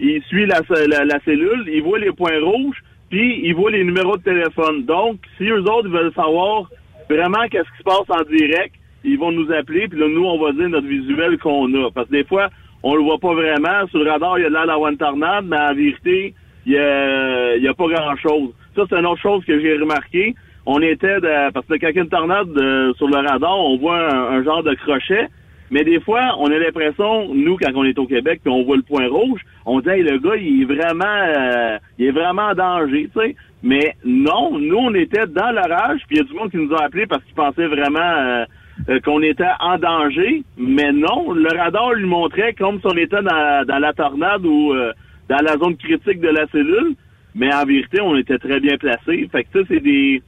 il 0.00 0.22
suit 0.22 0.46
la, 0.46 0.62
la, 0.86 1.04
la 1.04 1.20
cellule, 1.26 1.68
il 1.70 1.82
voit 1.82 1.98
les 1.98 2.12
points 2.12 2.40
rouges, 2.42 2.82
puis 3.10 3.42
il 3.44 3.54
voit 3.54 3.70
les 3.70 3.84
numéros 3.84 4.16
de 4.16 4.22
téléphone. 4.22 4.86
Donc, 4.86 5.18
si 5.36 5.44
eux 5.44 5.60
autres 5.60 5.90
veulent 5.90 6.14
savoir 6.14 6.70
vraiment 7.10 7.46
qu'est-ce 7.50 7.70
qui 7.70 7.78
se 7.78 7.82
passe 7.82 8.08
en 8.08 8.22
direct, 8.22 8.74
ils 9.04 9.18
vont 9.18 9.32
nous 9.32 9.50
appeler, 9.52 9.88
puis 9.88 9.98
là, 9.98 10.06
nous, 10.08 10.24
on 10.24 10.38
va 10.38 10.52
dire 10.52 10.68
notre 10.68 10.86
visuel 10.86 11.38
qu'on 11.38 11.72
a. 11.74 11.90
Parce 11.90 12.08
que 12.08 12.12
des 12.12 12.24
fois, 12.24 12.48
on 12.82 12.94
le 12.94 13.02
voit 13.02 13.18
pas 13.18 13.34
vraiment. 13.34 13.86
Sur 13.90 14.02
le 14.02 14.10
radar, 14.10 14.38
il 14.38 14.42
y 14.42 14.44
a 14.44 14.48
de 14.48 14.54
l'air 14.54 14.66
d'avoir 14.66 14.92
tornade, 14.96 15.44
mais 15.46 15.56
en 15.56 15.74
vérité, 15.74 16.34
il 16.66 16.72
y 16.72 16.78
a, 16.78 17.56
il 17.56 17.62
y 17.62 17.68
a 17.68 17.74
pas 17.74 17.88
grand-chose. 17.88 18.50
Ça, 18.76 18.82
c'est 18.88 18.96
une 18.96 19.06
autre 19.06 19.20
chose 19.20 19.44
que 19.44 19.58
j'ai 19.60 19.76
remarqué. 19.76 20.34
On 20.66 20.80
était, 20.80 21.20
de, 21.20 21.50
parce 21.52 21.66
que 21.66 21.74
quand 21.74 21.88
il 21.88 21.96
y 21.96 21.98
a 21.98 22.02
une 22.02 22.08
tornade 22.08 22.48
euh, 22.56 22.92
sur 22.94 23.08
le 23.08 23.16
radar, 23.16 23.58
on 23.58 23.78
voit 23.78 24.12
un, 24.12 24.38
un 24.38 24.44
genre 24.44 24.62
de 24.62 24.74
crochet. 24.74 25.28
Mais 25.70 25.84
des 25.84 26.00
fois, 26.00 26.34
on 26.38 26.50
a 26.50 26.58
l'impression, 26.58 27.32
nous, 27.32 27.56
quand 27.56 27.70
on 27.76 27.84
est 27.84 27.98
au 27.98 28.06
Québec, 28.06 28.40
puis 28.42 28.52
on 28.52 28.64
voit 28.64 28.76
le 28.76 28.82
point 28.82 29.08
rouge, 29.08 29.40
on 29.64 29.80
dit, 29.80 29.88
hey, 29.88 30.02
le 30.02 30.18
gars, 30.18 30.34
il 30.36 30.62
est 30.62 30.64
vraiment, 30.64 31.04
euh, 31.04 31.78
il 31.98 32.06
est 32.06 32.10
vraiment 32.10 32.48
en 32.48 32.54
danger, 32.54 33.08
tu 33.14 33.20
sais. 33.20 33.36
Mais 33.62 33.94
non, 34.04 34.58
nous, 34.58 34.76
on 34.76 34.94
était 34.94 35.26
dans 35.26 35.52
l'orage, 35.52 36.00
puis 36.08 36.16
il 36.16 36.18
y 36.18 36.20
a 36.20 36.24
du 36.24 36.34
monde 36.34 36.50
qui 36.50 36.56
nous 36.56 36.74
a 36.74 36.84
appelés 36.84 37.06
parce 37.06 37.22
qu'ils 37.24 37.34
pensaient 37.34 37.68
vraiment 37.68 38.00
euh, 38.00 38.44
euh, 38.88 39.00
qu'on 39.00 39.22
était 39.22 39.44
en 39.60 39.78
danger. 39.78 40.42
Mais 40.56 40.92
non, 40.92 41.32
le 41.32 41.48
radar 41.56 41.92
lui 41.92 42.06
montrait 42.06 42.54
comme 42.54 42.80
si 42.80 42.86
on 42.86 42.96
était 42.96 43.22
dans, 43.22 43.64
dans 43.66 43.78
la 43.78 43.92
tornade 43.92 44.44
ou 44.44 44.72
euh, 44.72 44.92
dans 45.28 45.42
la 45.44 45.56
zone 45.58 45.76
critique 45.76 46.20
de 46.20 46.28
la 46.28 46.46
cellule. 46.48 46.94
Mais 47.34 47.52
en 47.54 47.64
vérité, 47.64 48.00
on 48.00 48.16
était 48.16 48.38
très 48.38 48.58
bien 48.60 48.76
placés. 48.76 49.28
Fait 49.30 49.44
que 49.44 49.60
ça, 49.60 49.64
c'est 49.68 49.80
des... 49.80 50.22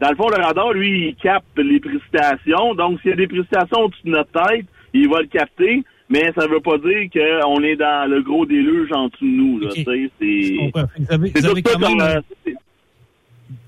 Dans 0.00 0.10
le 0.10 0.16
fond, 0.16 0.28
le 0.28 0.42
radar, 0.42 0.72
lui, 0.72 1.08
il 1.08 1.14
capte 1.14 1.46
les 1.58 1.78
précipitations. 1.80 2.74
Donc, 2.74 3.00
s'il 3.00 3.10
y 3.10 3.14
a 3.14 3.16
des 3.16 3.26
précipitations 3.28 3.80
au-dessus 3.84 4.02
de 4.04 4.10
notre 4.10 4.32
tête, 4.32 4.66
il 4.92 5.08
va 5.08 5.20
le 5.22 5.28
capter, 5.28 5.82
mais 6.10 6.30
ça 6.36 6.46
veut 6.48 6.60
pas 6.60 6.76
dire 6.78 7.08
qu'on 7.12 7.62
est 7.62 7.76
dans 7.76 8.10
le 8.10 8.20
gros 8.20 8.44
déluge 8.44 8.90
en 8.92 9.06
dessous 9.08 9.24
de 9.24 9.30
nous. 9.30 9.60
Là, 9.60 9.70
sais, 9.84 10.10
c'est. 10.20 10.56
Vous 11.34 11.46
avez- 11.46 11.62
euh, 12.00 12.20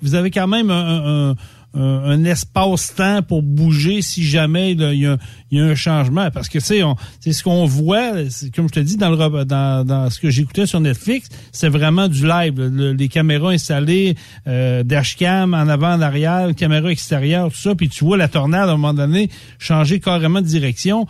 vous 0.03 0.15
avez 0.15 0.31
quand 0.31 0.49
même 0.49 0.71
un, 0.71 1.31
un- 1.31 1.35
un- 1.75 2.25
espace-temps 2.25 3.23
pour 3.23 3.43
bouger 3.43 4.01
si 4.01 4.23
jamais 4.23 4.73
il 4.73 4.81
y, 4.81 5.07
a, 5.07 5.19
un 5.65 5.75
changement. 5.75 6.31
Parce 6.31 6.49
que, 6.49 6.59
tu 6.59 6.83
c'est 7.21 7.33
ce 7.33 7.43
qu'on 7.43 7.65
voit, 7.67 8.13
comme 8.55 8.69
je 8.69 8.75
te 8.75 8.81
dis, 8.81 8.97
dans, 8.97 9.11
le, 9.11 9.45
dans, 9.45 9.85
dans 9.87 10.11
ce 10.11 10.19
que 10.19 10.31
j'écoutais 10.31 10.67
sur 10.67 10.81
Netflix, 10.81 11.29
c'est 11.53 11.69
vraiment 11.69 12.09
du 12.09 12.27
live. 12.27 12.55
Le- 12.57 12.93
les 12.93 13.09
caméras 13.09 13.51
installées, 13.51 14.17
euh, 14.47 14.83
dashcam 14.83 15.55
en 15.55 15.69
avant, 15.69 15.95
en 15.95 16.01
arrière, 16.01 16.55
caméra 16.55 16.91
extérieure, 16.91 17.51
tout 17.51 17.59
ça, 17.59 17.75
puis 17.75 17.89
tu 17.89 18.05
vois 18.05 18.17
la 18.17 18.29
tornade 18.29 18.69
à 18.69 18.73
un 18.73 18.77
moment 18.77 18.95
donné 18.95 19.29
changer 19.59 20.01
carrément 20.01 20.41
de 20.41 20.47
direction. 20.47 21.07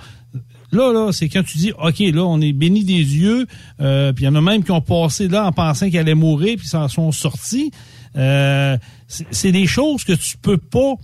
Là, 0.73 0.93
là, 0.93 1.12
c'est 1.12 1.28
quand 1.28 1.45
tu 1.45 1.59
dis, 1.59 1.73
OK, 1.81 2.01
là, 2.01 2.24
on 2.24 2.41
est 2.41 2.53
béni 2.53 2.82
des 2.82 2.95
yeux, 2.95 3.47
euh, 3.81 4.12
puis 4.12 4.24
il 4.24 4.27
y 4.27 4.31
en 4.31 4.35
a 4.35 4.41
même 4.41 4.65
qui 4.65 4.73
ont 4.73 4.81
passé 4.81 5.28
là 5.28 5.47
en 5.47 5.53
pensant 5.53 5.89
qu'elle 5.89 6.01
allait 6.01 6.15
mourir, 6.15 6.57
puis 6.59 6.66
s'en 6.66 6.89
sont 6.89 7.12
sortis. 7.12 7.70
Euh, 8.16 8.77
c'est 9.07 9.53
des 9.53 9.67
choses 9.67 10.05
que 10.05 10.13
tu 10.13 10.37
peux 10.43 10.59
pas 10.59 10.95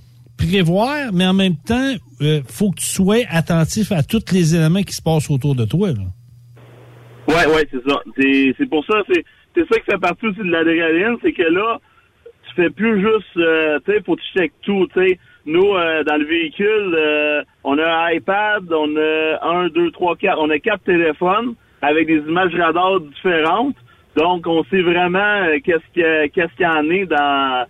prévoir, 0.40 1.12
mais 1.12 1.26
en 1.26 1.34
même 1.34 1.56
temps, 1.56 1.94
euh, 2.22 2.40
faut 2.48 2.70
que 2.70 2.80
tu 2.80 2.86
sois 2.86 3.24
attentif 3.28 3.92
à 3.92 4.02
tous 4.02 4.32
les 4.32 4.54
éléments 4.54 4.82
qui 4.82 4.94
se 4.94 5.02
passent 5.02 5.30
autour 5.30 5.54
de 5.54 5.64
toi. 5.64 5.88
Là. 5.88 6.04
Ouais, 7.28 7.46
ouais, 7.54 7.68
c'est 7.70 7.88
ça. 7.88 8.00
C'est, 8.16 8.68
pour 8.68 8.84
ça, 8.86 9.02
c'est, 9.08 9.24
ça 9.54 9.78
qui 9.78 9.90
fait 9.90 10.00
partie 10.00 10.26
aussi 10.26 10.38
de 10.38 10.50
l'adrénaline, 10.50 11.16
c'est 11.22 11.32
que 11.32 11.42
là, 11.42 11.78
tu 12.48 12.54
fais 12.56 12.70
plus 12.70 13.00
juste, 13.00 13.36
euh, 13.36 13.78
tu 13.84 13.92
sais, 13.92 14.02
faut 14.04 14.16
que 14.16 14.20
tu 14.20 14.38
checkes 14.38 14.54
tout, 14.62 14.86
tu 14.94 15.00
sais. 15.00 15.18
Nous, 15.46 15.74
euh, 15.74 16.04
dans 16.04 16.16
le 16.16 16.26
véhicule, 16.26 17.44
on 17.64 17.78
a 17.78 17.84
un 17.84 18.10
iPad, 18.10 18.64
on 18.70 18.96
a 18.96 19.38
un, 19.42 19.68
deux, 19.68 19.90
trois, 19.90 20.16
quatre, 20.16 20.38
on 20.40 20.50
a 20.50 20.58
quatre 20.58 20.84
téléphones 20.84 21.54
avec 21.82 22.06
des 22.06 22.18
images 22.18 22.54
radar 22.54 23.00
différentes. 23.00 23.76
Donc, 24.16 24.46
on 24.46 24.64
sait 24.64 24.82
vraiment 24.82 25.46
qu'est-ce 25.64 25.94
que, 25.94 26.26
qu'est-ce 26.28 26.54
qu'il 26.56 26.66
y 26.66 26.68
en 26.68 26.90
est 26.90 27.06
dans, 27.06 27.64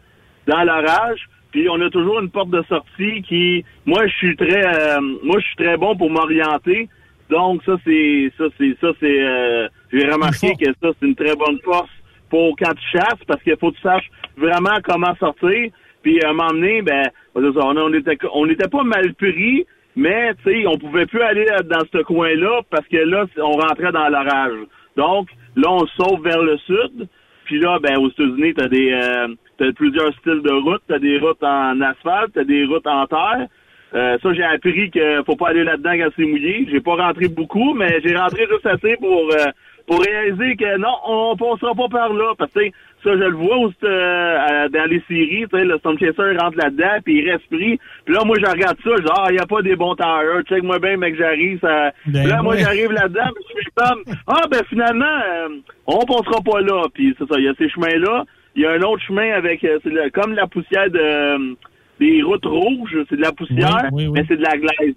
dans 0.51 0.65
l'orage. 0.65 1.29
Puis 1.53 1.69
on 1.69 1.81
a 1.81 1.91
toujours 1.91 2.21
une 2.21 2.31
porte 2.31 2.51
de 2.51 2.63
sortie 2.69 3.23
qui, 3.23 3.65
moi, 3.87 4.07
je 4.07 4.15
suis 4.15 4.37
très, 4.37 4.65
euh, 4.65 5.01
moi, 5.23 5.39
je 5.41 5.47
suis 5.47 5.57
très 5.57 5.77
bon 5.77 5.97
pour 5.97 6.11
m'orienter. 6.11 6.89
Donc 7.31 7.63
ça 7.65 7.77
c'est 7.85 8.33
ça 8.37 8.45
c'est 8.59 8.77
ça 8.81 8.89
c'est 8.99 9.23
euh, 9.23 9.69
j'ai 9.93 10.05
remarqué 10.11 10.53
que 10.61 10.67
ça 10.83 10.89
c'est 10.99 11.07
une 11.07 11.15
très 11.15 11.37
bonne 11.37 11.61
force 11.63 11.91
pour 12.29 12.57
quand 12.59 12.73
tu 12.75 12.99
chasses 12.99 13.23
parce 13.27 13.41
qu'il 13.43 13.57
faut 13.57 13.71
que 13.71 13.77
tu 13.77 13.83
saches 13.83 14.11
vraiment 14.37 14.79
comment 14.83 15.15
sortir. 15.17 15.71
Puis 16.03 16.21
à 16.25 16.31
un 16.31 16.33
moment 16.33 16.51
donné, 16.51 16.83
ben 16.83 17.09
on, 17.37 17.45
on 17.45 17.93
était 17.95 18.19
on 18.35 18.47
n'était 18.47 18.69
pas 18.69 18.83
mal 18.83 19.15
pris, 19.15 19.65
mais 19.95 20.35
tu 20.43 20.51
sais 20.51 20.67
on 20.67 20.77
pouvait 20.77 21.07
plus 21.07 21.23
aller 21.23 21.47
dans 21.67 21.85
ce 21.93 22.03
coin-là 22.03 22.63
parce 22.69 22.87
que 22.89 22.97
là 22.97 23.27
on 23.39 23.53
rentrait 23.53 23.93
dans 23.93 24.09
l'orage. 24.09 24.59
Donc 24.97 25.29
là 25.55 25.71
on 25.71 25.87
sauve 25.87 26.25
vers 26.25 26.43
le 26.43 26.59
sud. 26.59 27.09
Puis 27.45 27.61
là 27.61 27.79
ben 27.81 27.97
aux 27.99 28.11
États-Unis 28.11 28.55
t'as 28.55 28.69
des 28.69 28.91
euh, 28.91 29.29
t'as 29.61 29.73
plusieurs 29.73 30.13
styles 30.15 30.41
de 30.43 30.53
routes, 30.53 30.83
t'as 30.89 30.99
des 30.99 31.19
routes 31.19 31.43
en 31.43 31.79
asphalte, 31.83 32.33
t'as 32.35 32.45
des 32.45 32.65
routes 32.65 32.87
en 32.87 33.07
terre. 33.07 33.47
Euh, 33.93 34.17
ça, 34.23 34.33
j'ai 34.33 34.45
appris 34.45 34.91
qu'il 34.91 35.23
faut 35.27 35.37
pas 35.37 35.49
aller 35.49 35.65
là-dedans 35.65 35.93
quand 35.93 36.11
c'est 36.17 36.25
mouillé. 36.25 36.67
J'ai 36.71 36.81
pas 36.81 36.95
rentré 36.95 37.29
beaucoup, 37.29 37.75
mais 37.75 38.01
j'ai 38.03 38.17
rentré 38.17 38.47
juste 38.51 38.65
assez 38.65 38.97
pour 38.97 39.31
euh, 39.33 39.51
pour 39.87 40.01
réaliser 40.01 40.55
que 40.57 40.79
non, 40.79 40.95
on 41.07 41.37
passera 41.37 41.75
pas 41.75 41.89
par 41.89 42.13
là. 42.13 42.33
Parce 42.39 42.53
que 42.53 42.61
ça, 43.03 43.11
je 43.13 43.25
le 43.25 43.35
vois 43.35 43.57
aussi, 43.57 43.77
euh, 43.83 44.69
dans 44.69 44.89
les 44.89 45.03
séries, 45.09 45.47
le 45.53 45.79
Storm 45.79 45.99
Chaser 45.99 46.39
rentre 46.39 46.57
là-dedans, 46.57 47.01
puis 47.05 47.19
il 47.19 47.31
reste 47.31 47.49
pris. 47.49 47.79
Puis 48.05 48.15
là, 48.15 48.25
moi, 48.25 48.37
je 48.39 48.49
regarde 48.49 48.77
ça, 48.85 48.91
je 48.97 49.03
dis, 49.03 49.11
ah, 49.13 49.27
il 49.31 49.35
n'y 49.35 49.41
a 49.41 49.47
pas 49.47 49.63
des 49.63 49.77
bons 49.77 49.97
tires. 49.97 50.43
Check-moi 50.49 50.79
bien, 50.79 50.97
mec, 50.97 51.17
j'arrive. 51.19 51.59
Ça... 51.61 51.93
Ben 52.07 52.29
là, 52.29 52.43
moi, 52.43 52.57
j'arrive 52.57 52.93
là-dedans, 52.93 53.31
puis 53.35 53.45
je 53.49 53.63
fais 53.65 53.71
comme, 53.75 54.05
ah, 54.27 54.47
ben 54.51 54.63
finalement, 54.69 55.05
euh, 55.05 55.49
on 55.87 56.07
passera 56.07 56.41
pas 56.43 56.61
là. 56.61 56.85
Puis 56.95 57.15
c'est 57.19 57.27
ça, 57.27 57.35
il 57.39 57.45
y 57.45 57.49
a 57.49 57.55
ces 57.59 57.69
chemins-là. 57.69 58.25
Il 58.57 58.63
y 58.63 58.67
a 58.67 58.73
un 58.73 58.81
autre 58.83 59.03
chemin 59.03 59.33
avec, 59.33 59.63
euh, 59.65 59.79
c'est 59.83 59.91
le- 59.91 60.11
comme 60.11 60.33
la 60.35 60.47
poussière 60.47 60.91
de 60.91 60.99
euh, 60.99 61.55
des 62.01 62.23
routes 62.23 62.47
rouges, 62.47 62.97
c'est 63.09 63.17
de 63.17 63.21
la 63.23 63.31
poussière, 63.33 63.89
Oui, 63.93 64.05
oui, 64.05 64.07
oui. 64.07 64.13
mais 64.15 64.25
c'est 64.27 64.37
de 64.39 64.43
la 64.43 64.57
glaise. 64.57 64.95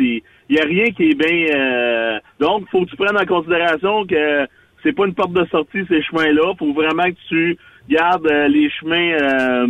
il 0.00 0.20
y 0.50 0.58
a 0.58 0.64
rien 0.64 0.84
qui 0.92 1.10
est 1.10 1.14
bien. 1.18 1.56
euh, 1.56 2.18
donc, 2.38 2.68
faut 2.70 2.84
que 2.84 2.90
tu 2.90 2.96
prennes 2.96 3.16
en 3.16 3.24
considération 3.24 4.04
que 4.06 4.46
c'est 4.82 4.92
pas 4.94 5.06
une 5.06 5.14
porte 5.14 5.32
de 5.32 5.44
sortie 5.46 5.84
ces 5.88 6.02
chemins-là. 6.02 6.52
Faut 6.58 6.72
vraiment 6.74 7.04
que 7.04 7.16
tu 7.28 7.56
gardes 7.88 8.26
euh, 8.30 8.46
les 8.48 8.68
chemins 8.70 9.12
euh, 9.22 9.66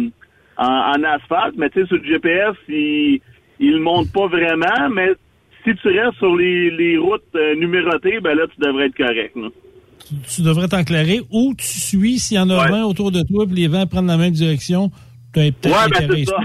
en, 0.57 0.67
en 0.97 1.03
asphalte. 1.05 1.55
Mais 1.57 1.71
tu 1.71 1.81
sais, 1.81 1.87
sur 1.87 1.97
le 1.99 2.05
GPS, 2.05 2.57
il 2.69 3.21
il 3.61 3.75
le 3.75 3.81
montre 3.81 4.11
pas 4.13 4.27
vraiment. 4.27 4.89
Mais 4.93 5.13
si 5.65 5.75
tu 5.77 5.89
restes 5.89 6.19
sur 6.19 6.35
les, 6.35 6.71
les 6.73 6.99
routes 6.99 7.23
numérotées, 7.57 8.19
ben 8.21 8.35
là, 8.35 8.47
tu 8.53 8.61
devrais 8.61 8.87
être 8.87 8.97
correct. 8.97 9.37
là. 9.37 9.49
Tu 10.35 10.43
devrais 10.43 10.69
t'enclairer 10.69 11.21
ou 11.31 11.55
tu 11.57 11.67
suis 11.67 12.19
s'il 12.19 12.37
y 12.37 12.41
en 12.41 12.51
a 12.51 12.69
20 12.69 12.85
autour 12.85 13.11
de 13.11 13.23
toi 13.23 13.47
puis 13.47 13.55
les 13.57 13.69
vents 13.69 13.87
prennent 13.87 14.07
la 14.07 14.17
même 14.17 14.33
direction. 14.33 14.91
Tu 15.35 15.41
peut-être 15.41 15.67
Ouais, 15.67 16.09
ben 16.09 16.09
c'est 16.17 16.25
ça. 16.27 16.37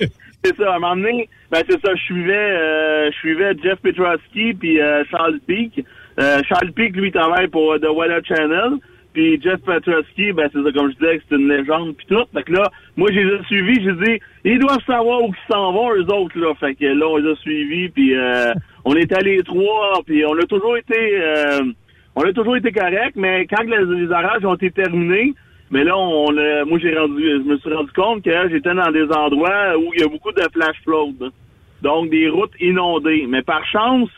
c'est 0.44 0.56
ça. 0.56 0.72
À 0.72 0.76
un 0.76 0.78
moment 0.78 0.96
donné, 0.96 1.28
ben 1.50 1.62
c'est 1.68 1.80
ça. 1.80 1.94
Je 1.94 2.02
suivais, 2.02 2.32
euh, 2.34 3.10
je 3.12 3.16
suivais 3.18 3.52
Jeff 3.62 3.78
Petrosky 3.82 4.54
puis 4.54 4.80
euh, 4.80 5.02
Charles 5.10 5.40
Peak. 5.46 5.84
Euh, 6.18 6.40
Charles 6.48 6.72
Peak, 6.72 6.96
lui, 6.96 7.10
travaille 7.12 7.48
pour 7.48 7.72
euh, 7.72 7.78
The 7.78 7.88
Weather 7.94 8.20
Channel. 8.24 8.78
Puis 9.12 9.40
Jeff 9.42 9.60
Petrosky, 9.62 10.32
ben 10.32 10.48
c'est 10.52 10.62
ça, 10.62 10.72
comme 10.72 10.90
je 10.92 10.96
disais, 10.96 11.20
c'est 11.28 11.36
une 11.36 11.48
légende 11.48 11.96
puis 11.96 12.06
tout. 12.06 12.22
Fait 12.34 12.42
que 12.42 12.52
là, 12.52 12.70
moi, 12.96 13.08
je 13.12 13.18
les 13.20 13.34
ai 13.34 13.42
suivis. 13.44 13.82
J'ai 13.82 13.92
dit, 14.04 14.20
ils 14.44 14.58
doivent 14.58 14.84
savoir 14.86 15.22
où 15.22 15.28
ils 15.32 15.52
s'en 15.52 15.72
vont, 15.72 15.90
eux 15.94 16.06
autres, 16.12 16.38
là. 16.38 16.54
Fait 16.60 16.74
que 16.74 16.84
là, 16.84 17.06
on 17.08 17.16
les 17.16 17.30
a 17.30 17.34
suivis. 17.36 17.88
Puis 17.88 18.14
euh, 18.14 18.52
on 18.84 18.94
est 18.94 19.10
allés 19.12 19.42
trois. 19.42 20.02
Puis 20.06 20.24
on 20.26 20.38
a 20.38 20.44
toujours 20.44 20.76
été... 20.76 20.94
euh, 21.20 21.60
on 22.16 22.22
a 22.22 22.32
toujours 22.32 22.56
été 22.56 22.72
correct, 22.72 23.12
mais 23.14 23.46
quand 23.46 23.62
les, 23.64 23.84
les 24.00 24.10
orages 24.10 24.44
ont 24.44 24.54
été 24.54 24.70
terminés, 24.70 25.34
mais 25.70 25.84
là, 25.84 25.96
on 25.98 26.36
a- 26.36 26.64
moi, 26.64 26.78
j'ai 26.80 26.96
rendu, 26.96 27.22
je 27.22 27.48
me 27.48 27.56
suis 27.58 27.72
rendu 27.72 27.92
compte 27.92 28.22
que 28.24 28.30
j'étais 28.50 28.74
dans 28.74 28.90
des 28.90 29.04
endroits 29.12 29.76
où 29.78 29.92
il 29.94 30.00
y 30.00 30.04
a 30.04 30.08
beaucoup 30.08 30.32
de 30.32 30.42
flash 30.52 30.76
flood. 30.84 31.14
là. 31.20 31.28
Donc, 31.82 32.08
des 32.10 32.28
routes 32.28 32.54
inondées. 32.60 33.26
Mais 33.28 33.42
par 33.42 33.64
chance, 33.66 34.08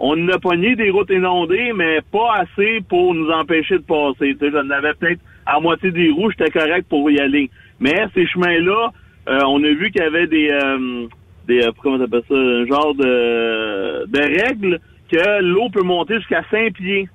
on 0.00 0.28
a 0.28 0.38
pogné 0.38 0.76
des 0.76 0.90
routes 0.90 1.10
inondées, 1.10 1.72
mais 1.74 2.00
pas 2.12 2.42
assez 2.42 2.80
pour 2.88 3.14
nous 3.14 3.30
empêcher 3.30 3.78
de 3.78 3.84
passer. 3.84 4.36
Tu 4.38 4.38
sais, 4.40 4.50
j'en 4.50 4.68
avais 4.70 4.92
peut-être 4.94 5.20
à 5.46 5.58
moitié 5.60 5.90
des 5.92 6.10
roues, 6.10 6.30
j'étais 6.30 6.50
correct 6.50 6.86
pour 6.90 7.10
y 7.10 7.18
aller. 7.20 7.48
Mais 7.80 8.06
ces 8.14 8.26
chemins-là, 8.26 8.90
euh, 9.28 9.40
on 9.46 9.62
a 9.64 9.68
vu 9.68 9.90
qu'il 9.90 10.02
y 10.02 10.04
avait 10.04 10.26
des, 10.26 10.50
euh, 10.50 11.06
des 11.46 11.62
euh, 11.62 11.70
comment 11.82 11.98
ça, 11.98 12.04
un 12.34 12.66
genre 12.66 12.94
de, 12.96 14.06
de 14.06 14.42
règles 14.44 14.78
que 15.10 15.40
l'eau 15.42 15.68
peut 15.72 15.82
monter 15.84 16.16
jusqu'à 16.16 16.42
5 16.50 16.74
pieds. 16.74 17.08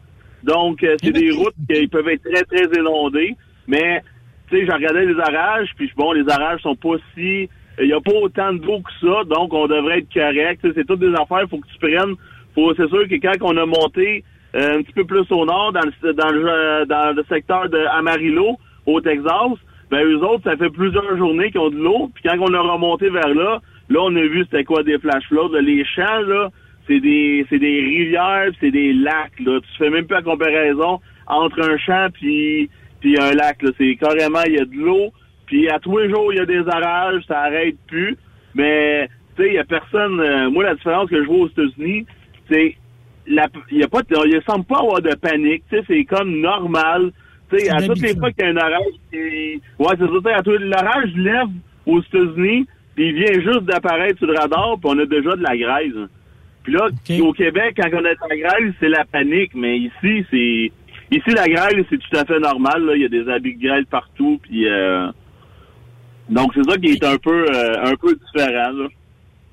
Donc, 0.43 0.83
euh, 0.83 0.95
c'est 1.01 1.11
des 1.11 1.31
routes 1.31 1.55
qui 1.69 1.87
peuvent 1.87 2.07
être 2.09 2.23
très, 2.23 2.43
très 2.43 2.79
inondées. 2.79 3.35
Mais, 3.67 4.01
tu 4.49 4.57
sais, 4.57 4.65
j'ai 4.65 4.71
regardé 4.71 5.05
les 5.05 5.15
orages, 5.15 5.69
puis 5.77 5.91
bon, 5.95 6.11
les 6.11 6.23
orages 6.23 6.61
sont 6.61 6.75
pas 6.75 6.95
si... 7.15 7.49
Il 7.79 7.87
n'y 7.87 7.93
a 7.93 8.01
pas 8.01 8.11
autant 8.11 8.53
d'eau 8.53 8.79
que 8.81 8.91
ça, 8.99 9.23
donc 9.23 9.53
on 9.53 9.65
devrait 9.65 9.99
être 9.99 10.13
correct. 10.13 10.59
C'est 10.75 10.85
toutes 10.85 10.99
des 10.99 11.13
affaires, 11.13 11.47
faut 11.49 11.57
que 11.57 11.67
tu 11.67 11.79
prennes... 11.79 12.15
Faut, 12.53 12.73
c'est 12.75 12.89
sûr 12.89 13.07
que 13.07 13.15
quand 13.15 13.33
on 13.41 13.55
a 13.55 13.65
monté 13.65 14.25
euh, 14.55 14.77
un 14.77 14.81
petit 14.81 14.91
peu 14.91 15.05
plus 15.05 15.25
au 15.31 15.45
nord, 15.45 15.71
dans 15.71 15.81
le, 15.81 16.13
dans 16.13 16.31
le, 16.31 16.49
euh, 16.49 16.85
dans 16.85 17.15
le 17.15 17.23
secteur 17.29 17.69
de 17.69 17.77
Amarillo, 17.97 18.57
au 18.85 18.99
Texas, 18.99 19.57
ben 19.89 20.03
eux 20.05 20.23
autres, 20.23 20.43
ça 20.43 20.57
fait 20.57 20.69
plusieurs 20.69 21.17
journées 21.17 21.51
qu'ils 21.51 21.61
ont 21.61 21.69
de 21.69 21.77
l'eau. 21.77 22.11
Puis 22.13 22.23
quand 22.25 22.37
on 22.39 22.53
a 22.53 22.59
remonté 22.59 23.09
vers 23.09 23.29
là, 23.29 23.61
là, 23.89 23.99
on 24.01 24.15
a 24.15 24.21
vu 24.21 24.43
c'était 24.43 24.63
quoi 24.63 24.83
des 24.83 24.97
flash 24.99 25.23
floods. 25.27 25.57
Les 25.61 25.85
champs, 25.85 26.21
là, 26.27 26.49
c'est 26.87 26.99
des 26.99 27.45
c'est 27.49 27.59
des 27.59 27.79
rivières, 27.81 28.49
c'est 28.59 28.71
des 28.71 28.93
lacs. 28.93 29.39
Là. 29.39 29.59
Tu 29.61 29.77
fais 29.77 29.89
même 29.89 30.05
pas 30.07 30.15
la 30.15 30.21
comparaison 30.23 30.99
entre 31.27 31.61
un 31.61 31.77
champ 31.77 32.07
puis 32.13 32.69
puis 32.99 33.17
un 33.19 33.31
lac. 33.33 33.61
Là. 33.61 33.71
C'est 33.77 33.95
carrément 33.95 34.41
il 34.47 34.53
y 34.53 34.59
a 34.59 34.65
de 34.65 34.75
l'eau. 34.75 35.11
Puis 35.47 35.69
à 35.69 35.79
tous 35.79 35.97
les 35.97 36.09
jours, 36.09 36.31
il 36.33 36.37
y 36.37 36.41
a 36.41 36.45
des 36.45 36.59
orages, 36.61 37.23
ça 37.27 37.41
arrête 37.41 37.75
plus. 37.87 38.15
Mais 38.55 39.07
tu 39.35 39.43
sais, 39.43 39.49
il 39.49 39.55
y 39.55 39.59
a 39.59 39.63
personne. 39.65 40.19
euh, 40.19 40.49
moi, 40.49 40.63
la 40.63 40.75
différence 40.75 41.09
que 41.09 41.21
je 41.21 41.27
vois 41.27 41.39
aux 41.45 41.47
États-Unis, 41.49 42.05
c'est 42.49 42.75
la 43.27 43.47
il 43.71 43.77
y 43.79 43.83
a 43.83 43.87
pas 43.87 44.01
de- 44.01 44.27
il 44.27 44.41
semble 44.49 44.65
pas 44.65 44.79
avoir 44.79 45.01
de 45.01 45.13
panique. 45.15 45.63
Tu 45.69 45.77
sais, 45.77 45.83
c'est 45.87 46.03
comme 46.05 46.39
normal. 46.39 47.11
Tu 47.51 47.59
sais, 47.59 47.69
à 47.69 47.81
toutes 47.87 48.01
les 48.01 48.15
fois 48.19 48.31
qu'il 48.31 48.45
y 48.45 48.47
a 48.47 48.51
un 48.51 48.57
orage, 48.57 48.93
ouais, 49.13 49.59
c'est 49.79 49.99
ça. 49.99 50.07
tu 50.07 50.21
sais, 50.23 50.33
à 50.33 50.41
tous- 50.41 50.57
L'orage 50.57 51.13
lève 51.15 51.47
aux 51.85 52.01
États-Unis, 52.01 52.65
puis 52.95 53.07
il 53.09 53.15
vient 53.15 53.33
juste 53.41 53.63
d'apparaître 53.63 54.17
sur 54.19 54.27
le 54.27 54.37
radar, 54.37 54.75
puis 54.79 54.89
on 54.93 54.99
a 54.99 55.05
déjà 55.05 55.35
de 55.35 55.43
la 55.43 55.57
graise. 55.57 56.07
Puis 56.63 56.73
là, 56.73 56.89
au 57.21 57.33
Québec, 57.33 57.73
quand 57.77 57.89
on 57.93 57.97
a 58.05 58.13
de 58.13 58.29
la 58.29 58.37
grêle, 58.37 58.73
c'est 58.79 58.89
la 58.89 59.05
panique. 59.05 59.51
Mais 59.55 59.77
ici, 59.79 60.25
c'est 60.29 60.71
ici 61.11 61.29
la 61.35 61.47
grêle, 61.47 61.83
c'est 61.89 61.97
tout 61.97 62.17
à 62.17 62.25
fait 62.25 62.39
normal. 62.39 62.83
Là. 62.85 62.95
Il 62.95 63.01
y 63.01 63.05
a 63.05 63.09
des 63.09 63.27
habits 63.29 63.55
de 63.55 63.61
grêle 63.67 63.85
partout. 63.85 64.39
Puis 64.43 64.67
euh, 64.67 65.07
donc 66.29 66.51
c'est 66.55 66.63
ça 66.69 66.77
qui 66.77 66.87
est 66.91 67.03
un 67.03 67.17
peu 67.17 67.45
euh, 67.53 67.83
un 67.83 67.95
peu 67.95 68.15
différent. 68.15 68.71
Là. 68.71 68.87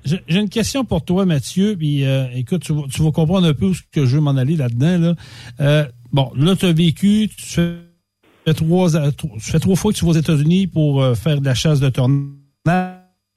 J'ai 0.05 0.39
une 0.39 0.49
question 0.49 0.85
pour 0.85 1.03
toi, 1.03 1.25
Mathieu. 1.25 1.75
Puis, 1.77 2.05
euh, 2.05 2.25
écoute, 2.33 2.61
tu 2.63 2.71
vas, 2.73 2.83
tu 2.89 3.01
vas 3.03 3.11
comprendre 3.11 3.45
un 3.47 3.53
peu 3.53 3.65
où 3.65 3.73
que 3.91 4.05
je 4.05 4.15
veux 4.15 4.21
m'en 4.21 4.37
aller 4.37 4.55
là-dedans. 4.55 4.97
Là. 4.97 5.15
Euh, 5.59 5.85
bon, 6.13 6.31
là, 6.37 6.55
tu 6.55 6.65
as 6.67 6.71
vécu, 6.71 7.27
tu 7.27 7.45
fais, 7.45 8.53
trois, 8.55 8.89
tro- 9.11 9.29
tu 9.35 9.51
fais 9.51 9.59
trois 9.59 9.75
fois 9.75 9.91
que 9.91 9.97
tu 9.97 10.05
vas 10.05 10.11
aux 10.11 10.15
États-Unis 10.15 10.67
pour 10.67 11.03
euh, 11.03 11.15
faire 11.15 11.41
de 11.41 11.45
la 11.45 11.53
chasse 11.53 11.81
de 11.81 11.89
tornades. 11.89 12.95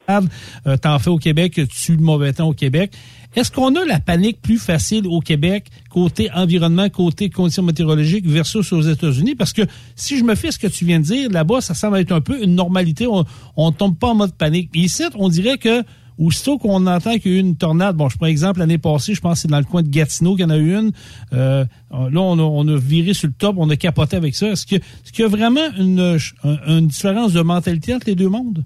Euh, 0.08 0.76
T'en 0.80 0.98
fais 1.00 1.10
au 1.10 1.18
Québec, 1.18 1.52
tu 1.54 1.66
suis 1.70 1.96
le 1.96 2.02
mauvais 2.02 2.32
temps 2.32 2.48
au 2.48 2.54
Québec. 2.54 2.92
Est-ce 3.34 3.50
qu'on 3.50 3.74
a 3.76 3.84
la 3.86 3.98
panique 3.98 4.42
plus 4.42 4.58
facile 4.58 5.06
au 5.06 5.20
Québec, 5.20 5.68
côté 5.88 6.30
environnement, 6.32 6.88
côté 6.90 7.30
conditions 7.30 7.62
météorologiques, 7.62 8.26
versus 8.26 8.70
aux 8.72 8.82
États-Unis? 8.82 9.34
Parce 9.34 9.52
que 9.54 9.62
si 9.96 10.18
je 10.18 10.24
me 10.24 10.34
fais 10.34 10.50
ce 10.50 10.58
que 10.58 10.66
tu 10.66 10.84
viens 10.84 11.00
de 11.00 11.04
dire, 11.04 11.30
là-bas, 11.30 11.62
ça 11.62 11.72
semble 11.74 11.96
être 11.98 12.12
un 12.12 12.20
peu 12.20 12.42
une 12.42 12.54
normalité. 12.54 13.06
On 13.06 13.24
ne 13.70 13.74
tombe 13.74 13.96
pas 13.98 14.08
en 14.08 14.14
mode 14.14 14.34
panique. 14.34 14.68
Ici, 14.74 15.04
on 15.14 15.28
dirait 15.30 15.56
que 15.56 15.82
aussitôt 16.18 16.58
qu'on 16.58 16.86
entend 16.86 17.18
qu'il 17.18 17.32
y 17.32 17.34
a 17.34 17.38
eu 17.38 17.40
une 17.40 17.56
tornade, 17.56 17.96
bon, 17.96 18.10
je 18.10 18.18
prends 18.18 18.26
exemple, 18.26 18.60
l'année 18.60 18.76
passée, 18.76 19.14
je 19.14 19.20
pense 19.22 19.36
que 19.38 19.40
c'est 19.40 19.48
dans 19.48 19.58
le 19.58 19.64
coin 19.64 19.82
de 19.82 19.88
Gatineau 19.88 20.32
qu'il 20.36 20.42
y 20.42 20.44
en 20.44 20.50
a 20.50 20.58
eu 20.58 20.76
une. 20.76 20.92
Euh, 21.32 21.64
là, 21.90 22.20
on 22.20 22.38
a, 22.38 22.42
on 22.42 22.76
viré 22.76 23.14
sur 23.14 23.28
le 23.28 23.34
top, 23.34 23.56
on 23.58 23.70
a 23.70 23.76
capoté 23.76 24.16
avec 24.16 24.34
ça. 24.34 24.48
Est-ce 24.50 24.66
qu'il 24.66 24.80
y 25.18 25.22
a 25.22 25.26
vraiment 25.28 25.72
une, 25.78 26.18
un- 26.44 26.78
une 26.78 26.86
différence 26.86 27.32
de 27.32 27.40
mentalité 27.40 27.94
entre 27.94 28.08
les 28.08 28.14
deux 28.14 28.28
mondes? 28.28 28.62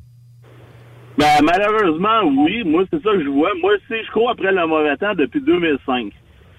Ben 1.19 1.43
malheureusement, 1.43 2.25
oui. 2.25 2.63
Moi, 2.65 2.85
c'est 2.91 3.03
ça 3.03 3.13
que 3.13 3.23
je 3.23 3.29
vois. 3.29 3.51
Moi, 3.61 3.73
c'est 3.89 4.05
je 4.05 4.11
cours 4.11 4.31
après 4.31 4.53
le 4.53 4.67
mauvais 4.67 4.97
temps 4.97 5.15
depuis 5.15 5.41
2005. 5.41 6.13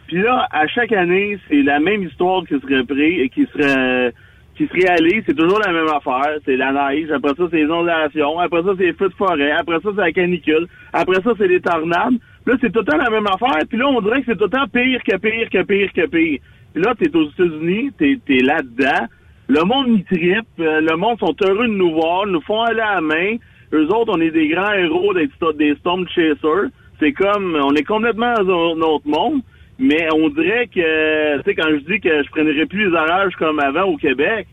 Puis 0.07 0.17
là, 0.17 0.47
à 0.51 0.67
chaque 0.67 0.91
année, 0.93 1.37
c'est 1.47 1.61
la 1.61 1.79
même 1.79 2.03
histoire 2.03 2.43
qui 2.45 2.59
serait 2.59 2.83
pris, 2.83 3.29
qui 3.29 3.45
serait 3.53 4.13
qui 4.55 4.67
se 4.67 4.73
réalise. 4.73 5.23
C'est 5.27 5.35
toujours 5.37 5.59
la 5.59 5.71
même 5.71 5.87
affaire. 5.87 6.37
C'est 6.43 6.57
la 6.57 6.71
neige. 6.71 7.11
Après 7.11 7.33
ça, 7.37 7.43
c'est 7.51 7.57
les 7.57 7.63
inondations. 7.63 8.39
Après 8.39 8.63
ça, 8.63 8.69
c'est 8.77 8.85
les 8.85 8.93
feux 8.93 9.09
de 9.09 9.13
forêt. 9.13 9.51
Après 9.51 9.79
ça, 9.81 9.89
c'est 9.95 10.01
la 10.01 10.11
canicule. 10.11 10.67
Après 10.91 11.21
ça, 11.21 11.31
c'est 11.37 11.47
les 11.47 11.61
tornades. 11.61 12.15
Là, 12.45 12.55
c'est 12.59 12.71
tout 12.71 12.79
le 12.79 12.85
temps 12.85 12.97
la 12.97 13.09
même 13.11 13.27
affaire. 13.27 13.61
Puis 13.69 13.77
là, 13.77 13.87
on 13.87 14.01
dirait 14.01 14.21
que 14.21 14.31
c'est 14.31 14.37
tout 14.37 14.45
le 14.45 14.49
temps 14.49 14.67
pire 14.73 15.03
que 15.03 15.17
pire 15.17 15.49
que 15.51 15.63
pire 15.63 15.93
que 15.93 16.07
pire. 16.07 16.39
Puis 16.73 16.83
là, 16.83 16.95
t'es 16.97 17.15
aux 17.15 17.29
États-Unis, 17.29 17.91
t'es 17.97 18.19
es, 18.29 18.41
là-dedans. 18.41 19.05
Le 19.49 19.63
monde 19.63 19.89
y 19.89 20.03
trippe. 20.03 20.47
Euh, 20.59 20.81
Le 20.81 20.95
monde 20.95 21.19
sont 21.19 21.35
heureux 21.43 21.67
de 21.67 21.73
nous 21.73 21.93
voir, 21.93 22.25
nous 22.25 22.41
font 22.41 22.63
aller 22.63 22.81
à 22.81 22.95
la 22.95 23.01
main. 23.01 23.35
Eux 23.73 23.87
autres, 23.93 24.13
on 24.15 24.21
est 24.21 24.31
des 24.31 24.47
grands 24.47 24.71
héros 24.73 25.13
des, 25.13 25.29
des 25.57 25.75
Storm 25.75 26.07
Chasers. 26.09 26.69
C'est 26.99 27.11
comme, 27.13 27.57
on 27.61 27.73
est 27.75 27.83
complètement 27.83 28.33
dans 28.35 28.73
un 28.73 28.81
autre 28.81 29.07
monde. 29.07 29.41
Mais 29.79 30.07
on 30.13 30.29
dirait 30.29 30.67
que, 30.67 31.37
tu 31.37 31.43
sais, 31.43 31.55
quand 31.55 31.69
je 31.69 31.93
dis 31.93 31.99
que 31.99 32.23
je 32.23 32.29
prendrais 32.31 32.65
plus 32.65 32.89
les 32.89 32.95
orages 32.95 33.35
comme 33.35 33.59
avant 33.59 33.83
au 33.83 33.97
Québec, 33.97 34.47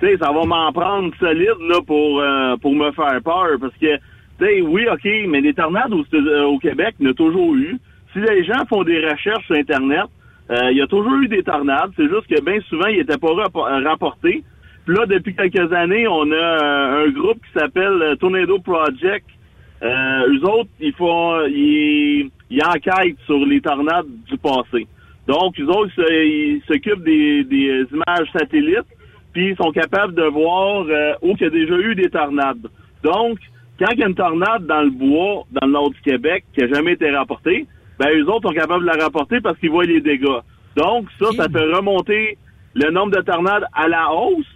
tu 0.00 0.06
sais, 0.06 0.16
ça 0.16 0.32
va 0.32 0.44
m'en 0.46 0.72
prendre 0.72 1.12
solide, 1.20 1.60
là, 1.68 1.80
pour, 1.86 2.20
euh, 2.20 2.56
pour 2.56 2.74
me 2.74 2.90
faire 2.92 3.20
peur. 3.22 3.58
Parce 3.60 3.74
que, 3.74 3.96
tu 3.96 4.00
sais, 4.40 4.62
oui, 4.62 4.86
OK, 4.90 5.06
mais 5.28 5.42
les 5.42 5.52
tornades 5.52 5.92
au, 5.92 6.04
euh, 6.14 6.44
au 6.44 6.58
Québec, 6.58 6.94
il 7.00 7.04
y 7.04 7.08
en 7.08 7.12
a 7.12 7.14
toujours 7.14 7.54
eu. 7.54 7.76
Si 8.12 8.20
les 8.20 8.44
gens 8.44 8.64
font 8.68 8.82
des 8.82 8.98
recherches 9.06 9.44
sur 9.46 9.56
Internet, 9.56 10.06
euh, 10.50 10.70
il 10.70 10.78
y 10.78 10.82
a 10.82 10.86
toujours 10.86 11.16
eu 11.16 11.28
des 11.28 11.42
tornades. 11.42 11.90
C'est 11.96 12.08
juste 12.08 12.26
que 12.28 12.42
bien 12.42 12.60
souvent, 12.68 12.86
ils 12.86 12.98
n'étaient 12.98 13.18
pas 13.18 13.34
rappor- 13.34 13.68
rapportés. 13.84 14.42
Puis 14.84 14.96
là, 14.96 15.06
depuis 15.06 15.34
quelques 15.34 15.72
années, 15.72 16.08
on 16.08 16.30
a 16.30 16.34
euh, 16.34 17.06
un 17.06 17.10
groupe 17.10 17.38
qui 17.38 17.58
s'appelle 17.58 18.02
euh, 18.02 18.16
Tornado 18.16 18.58
Project. 18.58 19.26
Euh, 19.82 20.32
eux 20.32 20.44
autres, 20.44 20.70
ils 20.80 20.92
font, 20.94 21.40
ils, 21.46 22.30
ils 22.50 22.62
enquêtent 22.64 23.18
sur 23.26 23.44
les 23.46 23.60
tornades 23.60 24.06
du 24.28 24.36
passé. 24.38 24.86
Donc, 25.26 25.58
eux 25.60 25.66
autres, 25.66 25.92
ils 25.98 26.62
s'occupent 26.66 27.04
des, 27.04 27.44
des 27.44 27.86
images 27.92 28.28
satellites, 28.32 28.90
puis 29.32 29.50
ils 29.50 29.56
sont 29.56 29.70
capables 29.70 30.14
de 30.14 30.24
voir 30.24 30.84
euh, 30.88 31.14
où 31.22 31.34
il 31.36 31.42
y 31.42 31.46
a 31.46 31.50
déjà 31.50 31.76
eu 31.76 31.94
des 31.94 32.10
tornades. 32.10 32.66
Donc, 33.04 33.38
quand 33.78 33.90
il 33.92 34.00
y 34.00 34.04
a 34.04 34.08
une 34.08 34.14
tornade 34.14 34.66
dans 34.66 34.82
le 34.82 34.90
bois, 34.90 35.44
dans 35.52 35.66
le 35.66 35.72
nord 35.72 35.90
du 35.90 36.00
Québec, 36.00 36.44
qui 36.54 36.62
a 36.64 36.68
jamais 36.68 36.92
été 36.92 37.10
rapportée, 37.10 37.66
ben 37.98 38.08
eux 38.16 38.28
autres 38.28 38.48
sont 38.48 38.54
capables 38.54 38.82
de 38.82 38.90
la 38.90 39.04
rapporter 39.04 39.40
parce 39.40 39.58
qu'ils 39.58 39.70
voient 39.70 39.84
les 39.84 40.00
dégâts. 40.00 40.42
Donc, 40.76 41.06
ça, 41.20 41.26
ça 41.36 41.48
fait 41.48 41.72
remonter 41.72 42.36
le 42.74 42.90
nombre 42.90 43.16
de 43.16 43.22
tornades 43.22 43.64
à 43.72 43.88
la 43.88 44.12
hausse. 44.12 44.46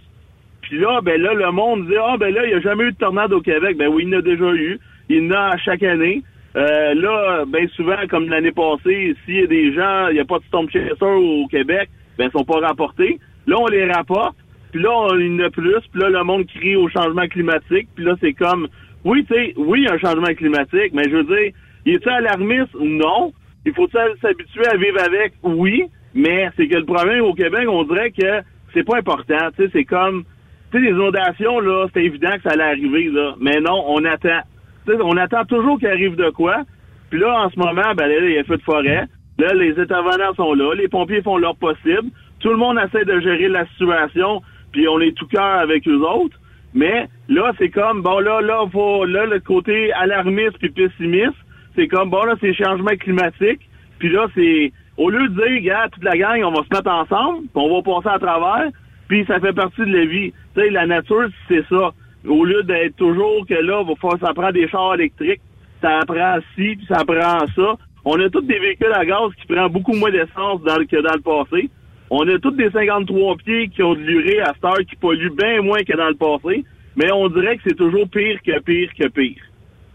Puis 0.67 0.79
là, 0.79 0.99
ben 1.01 1.21
là, 1.21 1.33
le 1.33 1.49
monde 1.51 1.87
dit 1.87 1.95
Ah 1.97 2.17
ben 2.19 2.33
là, 2.33 2.45
il 2.45 2.49
n'y 2.49 2.55
a 2.55 2.59
jamais 2.59 2.83
eu 2.83 2.91
de 2.91 2.97
tornade 2.97 3.31
au 3.31 3.39
Québec. 3.39 3.77
Ben 3.77 3.87
oui, 3.87 4.03
il 4.05 4.09
y 4.09 4.15
en 4.15 4.19
a 4.19 4.21
déjà 4.21 4.53
eu. 4.53 4.77
Il 5.07 5.23
y 5.23 5.27
en 5.27 5.31
a 5.31 5.53
à 5.53 5.57
chaque 5.57 5.81
année. 5.83 6.23
Euh, 6.57 6.93
là, 6.93 7.45
ben 7.47 7.69
souvent, 7.69 7.95
comme 8.09 8.27
l'année 8.27 8.51
passée, 8.51 9.15
s'il 9.25 9.35
y 9.35 9.43
a 9.43 9.47
des 9.47 9.73
gens, 9.73 10.09
il 10.09 10.15
n'y 10.15 10.19
a 10.19 10.25
pas 10.25 10.39
de 10.39 10.43
storm 10.45 10.69
chaser 10.69 10.91
au 11.01 11.47
Québec, 11.47 11.89
ben 12.17 12.25
ils 12.25 12.37
sont 12.37 12.43
pas 12.43 12.59
rapportés. 12.59 13.17
Là, 13.45 13.55
on 13.59 13.67
les 13.67 13.89
rapporte. 13.89 14.35
Puis 14.73 14.81
là, 14.81 14.89
on, 14.91 15.17
il 15.17 15.35
y 15.37 15.41
en 15.41 15.45
a 15.45 15.49
plus. 15.49 15.79
Puis 15.89 16.01
là, 16.01 16.09
le 16.09 16.23
monde 16.25 16.45
crie 16.47 16.75
au 16.75 16.89
changement 16.89 17.27
climatique. 17.27 17.87
Puis 17.95 18.03
là, 18.03 18.15
c'est 18.19 18.33
comme, 18.33 18.67
oui, 19.05 19.25
tu 19.25 19.35
sais, 19.35 19.53
oui, 19.55 19.87
un 19.89 19.97
changement 19.97 20.33
climatique, 20.35 20.91
mais 20.93 21.03
je 21.05 21.15
veux 21.15 21.23
dire, 21.23 21.53
il 21.85 21.95
est-tu 21.95 22.09
alarmiste? 22.09 22.75
Non? 22.77 23.31
Il 23.65 23.73
faut 23.73 23.87
s'habituer 23.87 24.67
à 24.69 24.75
vivre 24.75 24.99
avec? 25.01 25.33
Oui. 25.43 25.85
Mais 26.13 26.49
c'est 26.57 26.67
que 26.67 26.75
le 26.75 26.85
problème 26.85 27.23
au 27.23 27.33
Québec, 27.33 27.67
on 27.69 27.83
dirait 27.83 28.11
que 28.11 28.41
c'est 28.73 28.83
pas 28.83 28.97
important. 28.97 29.37
Tu 29.55 29.63
sais, 29.63 29.69
c'est 29.71 29.85
comme, 29.85 30.25
tu 30.71 30.77
sais, 30.77 30.83
les 30.83 30.91
inondations, 30.91 31.59
là, 31.59 31.87
c'est 31.93 32.03
évident 32.03 32.35
que 32.35 32.43
ça 32.43 32.51
allait 32.51 32.63
arriver, 32.63 33.09
là. 33.09 33.35
Mais 33.39 33.59
non, 33.59 33.83
on 33.87 34.03
attend. 34.05 34.41
On 34.87 35.17
attend 35.17 35.43
toujours 35.45 35.79
qu'il 35.79 35.87
arrive 35.87 36.15
de 36.15 36.29
quoi. 36.29 36.63
Puis 37.09 37.19
là, 37.19 37.41
en 37.41 37.49
ce 37.49 37.57
moment, 37.57 37.93
ben 37.95 38.07
là, 38.07 38.15
il 38.21 38.31
y 38.31 38.37
a 38.37 38.43
feu 38.43 38.57
de 38.57 38.61
forêt. 38.63 39.07
Là, 39.37 39.53
les 39.53 39.79
intervenants 39.79 40.33
sont 40.35 40.53
là. 40.53 40.73
Les 40.75 40.87
pompiers 40.87 41.21
font 41.21 41.37
leur 41.37 41.55
possible. 41.55 42.09
Tout 42.39 42.49
le 42.49 42.57
monde 42.57 42.79
essaie 42.79 43.05
de 43.05 43.19
gérer 43.19 43.49
la 43.49 43.65
situation. 43.67 44.41
Puis 44.71 44.87
on 44.87 44.99
est 44.99 45.15
tout 45.15 45.27
cœur 45.27 45.59
avec 45.59 45.87
eux 45.87 45.99
autres. 45.99 46.37
Mais 46.73 47.07
là, 47.29 47.51
c'est 47.57 47.69
comme, 47.69 48.01
bon, 48.01 48.19
là, 48.19 48.41
là, 48.41 48.65
faut, 48.71 49.05
là, 49.05 49.25
le 49.25 49.39
côté 49.39 49.91
alarmiste 49.93 50.57
puis 50.59 50.69
pessimiste, 50.69 51.37
c'est 51.75 51.87
comme, 51.87 52.09
bon, 52.09 52.23
là, 52.23 52.35
c'est 52.41 52.53
changement 52.53 52.95
climatique. 52.99 53.61
Puis 53.99 54.09
là, 54.09 54.27
c'est, 54.35 54.71
au 54.97 55.09
lieu 55.09 55.27
de 55.27 55.33
dire, 55.33 55.61
gars, 55.61 55.87
toute 55.91 56.03
la 56.03 56.17
gang, 56.17 56.43
on 56.43 56.51
va 56.51 56.63
se 56.63 56.75
mettre 56.75 56.89
ensemble, 56.89 57.47
puis 57.47 57.55
on 57.55 57.75
va 57.75 57.81
passer 57.81 58.15
à 58.15 58.19
travers, 58.19 58.69
puis 59.07 59.25
ça 59.27 59.39
fait 59.39 59.53
partie 59.53 59.81
de 59.81 59.95
la 59.97 60.05
vie. 60.05 60.31
Tu 60.55 60.61
sais, 60.61 60.69
la 60.69 60.85
nature, 60.85 61.27
c'est 61.47 61.65
ça. 61.69 61.91
Au 62.27 62.43
lieu 62.45 62.63
d'être 62.63 62.95
toujours 62.97 63.45
que 63.47 63.53
là, 63.53 63.83
va 63.83 63.93
faire, 63.95 64.19
ça 64.19 64.33
prend 64.33 64.51
des 64.51 64.67
chars 64.67 64.95
électriques, 64.95 65.41
ça 65.81 65.99
prend 66.07 66.37
ci, 66.55 66.75
puis 66.75 66.85
ça 66.87 67.03
prend 67.05 67.45
ça. 67.55 67.75
On 68.05 68.19
a 68.19 68.29
tous 68.29 68.41
des 68.41 68.59
véhicules 68.59 68.91
à 68.93 69.05
gaz 69.05 69.31
qui 69.39 69.47
prennent 69.47 69.67
beaucoup 69.71 69.93
moins 69.93 70.11
d'essence 70.11 70.61
dans, 70.63 70.77
que 70.85 71.01
dans 71.01 71.13
le 71.13 71.21
passé. 71.21 71.69
On 72.09 72.27
a 72.27 72.39
tous 72.39 72.51
des 72.51 72.69
53 72.69 73.35
pieds 73.37 73.67
qui 73.67 73.83
ont 73.83 73.93
de 73.93 73.99
l'urée 73.99 74.39
à 74.39 74.53
cette 74.53 74.63
heure 74.63 74.77
qui 74.89 74.95
polluent 74.95 75.35
bien 75.37 75.61
moins 75.61 75.83
que 75.83 75.95
dans 75.95 76.07
le 76.07 76.15
passé. 76.15 76.63
Mais 76.95 77.11
on 77.11 77.27
dirait 77.29 77.57
que 77.57 77.63
c'est 77.67 77.75
toujours 77.77 78.07
pire 78.09 78.39
que 78.45 78.59
pire 78.61 78.89
que 78.97 79.07
pire. 79.09 79.35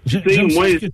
Je- 0.06 0.18
moi, 0.54 0.66
ce 0.68 0.86
que- 0.86 0.92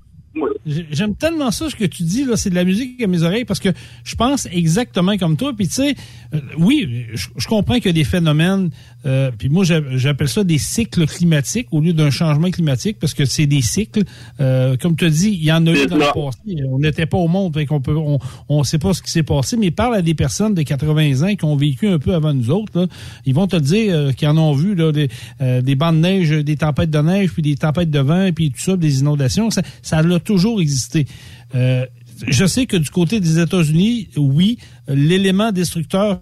J'ai- 0.67 0.87
J'aime 0.91 1.15
tellement 1.15 1.51
ça 1.51 1.71
ce 1.71 1.75
que 1.77 1.85
tu 1.87 2.03
dis 2.03 2.25
là, 2.25 2.37
c'est 2.37 2.51
de 2.51 2.55
la 2.55 2.65
musique 2.65 3.03
à 3.03 3.07
mes 3.07 3.23
oreilles 3.23 3.45
parce 3.47 3.59
que 3.61 3.71
je 4.05 4.15
pense 4.15 4.47
exactement 4.53 5.17
comme 5.17 5.37
toi. 5.37 5.53
Puis 5.57 5.67
tu 5.69 5.75
sais, 5.75 5.95
euh, 6.35 6.41
oui, 6.59 7.07
je, 7.15 7.29
je 7.37 7.47
comprends 7.49 7.77
qu'il 7.77 7.87
y 7.87 7.89
a 7.89 7.93
des 7.93 8.05
phénomènes. 8.05 8.71
euh, 9.07 9.31
puis 9.37 9.49
moi, 9.49 9.65
j'a- 9.65 9.81
j'appelle 9.97 10.29
ça 10.29 10.45
des 10.45 10.59
cycles 10.59 11.07
climatiques 11.07 11.69
au 11.71 11.81
lieu 11.81 11.93
d'un 11.93 12.11
changement 12.11 12.51
climatique 12.51 12.99
parce 13.01 13.15
que 13.15 13.25
c'est 13.25 13.47
des 13.47 13.63
cycles. 13.63 14.03
Euh, 14.41 14.77
comme 14.77 14.97
tu 14.97 15.07
as 15.07 15.11
dit, 15.11 15.31
il 15.31 15.45
y 15.45 15.53
en 15.53 15.67
a 15.67 15.73
eu 15.73 15.87
dans 15.87 15.97
le 15.97 16.13
passé. 16.13 16.39
On 16.69 16.79
n'était 16.81 17.07
pas 17.07 17.17
au 17.19 17.29
monde, 17.29 17.55
fait 17.55 17.65
qu'on 17.67 17.81
peut, 17.81 17.97
on, 17.97 18.19
on 18.49 18.65
sait 18.65 18.79
pas 18.79 18.93
ce 18.93 19.03
qui 19.03 19.11
s'est 19.11 19.23
passé. 19.23 19.57
Mais 19.57 19.71
parle 19.71 19.95
à 19.97 20.03
des 20.03 20.15
personnes 20.15 20.55
de 20.55 20.63
80 20.63 21.23
ans 21.23 21.35
qui 21.35 21.45
ont 21.45 21.57
vécu 21.57 21.89
un 21.89 21.99
peu 21.99 22.15
avant 22.15 22.35
nous 22.35 22.51
autres. 22.51 22.79
Là, 22.81 22.87
ils 23.25 23.35
vont 23.35 23.47
te 23.47 23.57
dire 23.57 23.95
euh, 23.95 24.13
qu'ils 24.13 24.29
en 24.29 24.37
ont 24.37 24.53
vu 24.53 24.75
là, 24.75 24.93
des, 24.93 25.09
euh, 25.41 25.63
des 25.63 25.75
bancs 25.77 25.95
de 25.95 26.01
neige, 26.01 26.31
des 26.31 26.57
tempêtes 26.57 26.91
de 26.91 26.99
neige, 26.99 27.31
puis 27.33 27.43
des 27.43 27.57
tempêtes 27.57 27.91
de 27.91 28.01
vent, 28.01 28.31
puis 28.35 28.51
tout 28.51 28.61
ça, 28.61 28.77
des 28.77 29.01
inondations. 29.01 29.51
Ça, 29.51 29.63
ça 29.83 29.99
a 29.99 30.03
toujours 30.21 30.61
existé. 30.61 31.07
Euh, 31.55 31.87
je 32.27 32.47
sais 32.47 32.67
que 32.67 32.77
du 32.77 32.91
côté 32.91 33.21
des 33.21 33.39
États-Unis, 33.39 34.09
oui, 34.17 34.59
l'élément 34.89 35.53
destructeur 35.53 36.21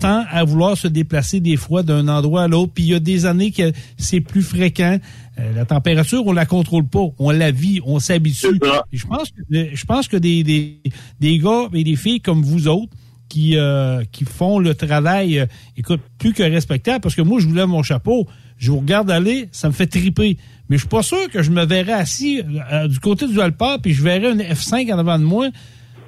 tend 0.00 0.24
à 0.30 0.44
vouloir 0.44 0.76
se 0.76 0.86
déplacer 0.88 1.40
des 1.40 1.56
fois 1.56 1.82
d'un 1.82 2.08
endroit 2.08 2.44
à 2.44 2.48
l'autre. 2.48 2.72
Puis 2.74 2.84
il 2.84 2.90
y 2.90 2.94
a 2.94 3.00
des 3.00 3.26
années 3.26 3.50
que 3.50 3.72
c'est 3.96 4.20
plus 4.20 4.42
fréquent. 4.42 4.98
Euh, 5.38 5.52
la 5.54 5.64
température, 5.64 6.26
on 6.26 6.32
la 6.32 6.46
contrôle 6.46 6.86
pas, 6.86 7.06
on 7.18 7.30
la 7.30 7.50
vit, 7.50 7.80
on 7.84 7.98
s'habitue. 7.98 8.60
Je 8.92 9.06
pense 9.06 9.30
que 9.30 9.74
je 9.74 9.84
pense 9.84 10.08
que 10.08 10.16
des, 10.16 10.42
des, 10.42 10.80
des 11.20 11.38
gars 11.38 11.68
et 11.72 11.84
des 11.84 11.96
filles 11.96 12.20
comme 12.20 12.42
vous 12.42 12.68
autres 12.68 12.92
qui 13.28 13.56
euh, 13.56 14.04
qui 14.10 14.24
font 14.24 14.58
le 14.58 14.74
travail, 14.74 15.38
euh, 15.38 15.46
écoute, 15.76 16.00
plus 16.18 16.32
que 16.32 16.42
respectable, 16.42 17.00
parce 17.00 17.14
que 17.14 17.22
moi, 17.22 17.40
je 17.40 17.46
vous 17.46 17.54
lève 17.54 17.68
mon 17.68 17.82
chapeau, 17.82 18.26
je 18.56 18.70
vous 18.70 18.78
regarde 18.78 19.10
aller, 19.10 19.48
ça 19.52 19.68
me 19.68 19.72
fait 19.72 19.86
triper. 19.86 20.38
Mais 20.68 20.76
je 20.76 20.82
suis 20.82 20.88
pas 20.88 21.02
sûr 21.02 21.28
que 21.30 21.42
je 21.42 21.50
me 21.50 21.64
verrais 21.64 21.92
assis 21.92 22.42
euh, 22.72 22.88
du 22.88 23.00
côté 23.00 23.26
du 23.26 23.40
Alpart, 23.40 23.80
puis 23.80 23.94
je 23.94 24.02
verrais 24.02 24.32
une 24.32 24.42
F5 24.42 24.92
en 24.92 24.98
avant 24.98 25.18
de 25.18 25.24
moi. 25.24 25.48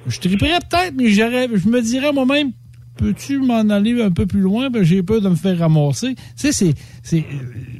Je 0.07 0.19
triperais 0.19 0.59
peut-être, 0.69 0.93
mais 0.95 1.09
je 1.09 1.67
me 1.67 1.81
dirais 1.81 2.11
moi-même, 2.13 2.51
peux-tu 2.97 3.39
m'en 3.39 3.69
aller 3.69 4.01
un 4.01 4.11
peu 4.11 4.25
plus 4.25 4.41
loin? 4.41 4.69
Ben, 4.69 4.83
j'ai 4.83 5.03
peur 5.03 5.21
de 5.21 5.29
me 5.29 5.35
faire 5.35 5.57
ramasser. 5.57 6.15
Tu 6.39 6.51
sais, 6.51 6.73
c'est, 7.03 7.25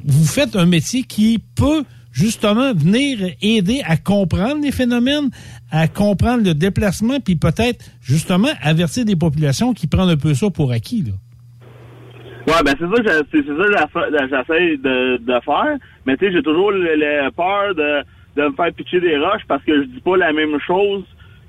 vous 0.04 0.24
faites 0.24 0.56
un 0.56 0.66
métier 0.66 1.04
qui 1.04 1.38
peut 1.54 1.84
justement 2.10 2.74
venir 2.74 3.30
aider 3.40 3.82
à 3.84 3.96
comprendre 3.96 4.62
les 4.62 4.72
phénomènes, 4.72 5.30
à 5.70 5.88
comprendre 5.88 6.44
le 6.44 6.54
déplacement, 6.54 7.20
puis 7.20 7.36
peut-être 7.36 7.84
justement 8.00 8.48
avertir 8.60 9.04
des 9.04 9.16
populations 9.16 9.72
qui 9.72 9.86
prennent 9.86 10.10
un 10.10 10.16
peu 10.16 10.34
ça 10.34 10.50
pour 10.50 10.72
acquis. 10.72 11.04
Ouais, 12.46 12.62
ben 12.64 12.74
c'est 12.78 12.96
ça 12.96 13.02
que 13.02 13.26
c'est 13.30 13.46
ça 13.46 14.26
j'essaie 14.46 14.76
de, 14.76 15.16
de 15.18 15.40
faire. 15.44 15.76
Mais 16.06 16.16
tu 16.16 16.26
sais, 16.26 16.32
j'ai 16.32 16.42
toujours 16.42 16.72
le, 16.72 16.80
le 16.96 17.30
peur 17.30 17.74
de, 17.74 18.02
de 18.40 18.48
me 18.48 18.54
faire 18.54 18.72
pitcher 18.74 19.00
des 19.00 19.16
roches 19.16 19.42
parce 19.46 19.62
que 19.64 19.74
je 19.82 19.86
dis 19.86 20.00
pas 20.00 20.16
la 20.16 20.32
même 20.32 20.58
chose 20.66 21.04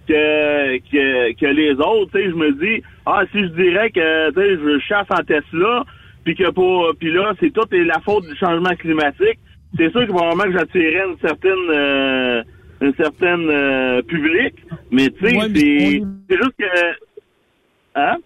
que, 0.07 0.78
que, 0.78 1.34
que 1.34 1.45
les 1.48 1.72
autres. 1.74 2.11
Tu 2.14 2.20
sais, 2.24 2.30
je 2.30 2.36
me 2.36 2.52
dis, 2.53 2.84
ah, 3.06 3.24
si 3.32 3.40
je 3.40 3.48
dirais 3.48 3.90
que 3.90 4.30
tu 4.32 4.40
sais, 4.40 4.57
je 4.61 4.80
chasse 4.80 5.07
en 5.10 5.24
Tesla, 5.24 5.84
puis 6.24 6.36
que 6.36 6.49
pour 6.52 6.94
puis 6.99 7.11
là, 7.11 7.34
c'est 7.40 7.52
tout 7.52 7.68
la 7.72 7.99
faute 8.02 8.26
du 8.28 8.36
changement 8.36 8.76
climatique, 8.76 9.40
c'est 9.78 9.90
sûr 9.91 10.02
que 10.06 10.11
probablement 10.11 10.44
que 10.52 10.60
j'attirerais 10.60 11.07
une 11.10 11.18
certaine 11.28 11.70
euh, 11.72 12.44
une 12.82 12.94
certaine 12.95 13.49
euh, 13.49 14.02
public. 14.03 14.53
Mais 14.91 15.10
tu 15.10 15.26
sais, 15.28 15.38
Ouais, 15.38 15.48
mais 15.49 15.60
c'est 15.60 16.02
on- 16.03 16.07
c'est 16.30 16.38
juste 16.38 16.56
que 16.60 16.65
Hein? 17.95 18.18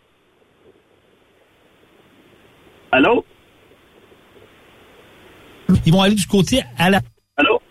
Allô? 2.97 3.23
Ils 5.85 5.93
vont 5.93 6.01
aller 6.01 6.15
du 6.15 6.25
côté 6.25 6.63
à 6.79 6.89
la. 6.89 6.99
Allô? 7.35 7.61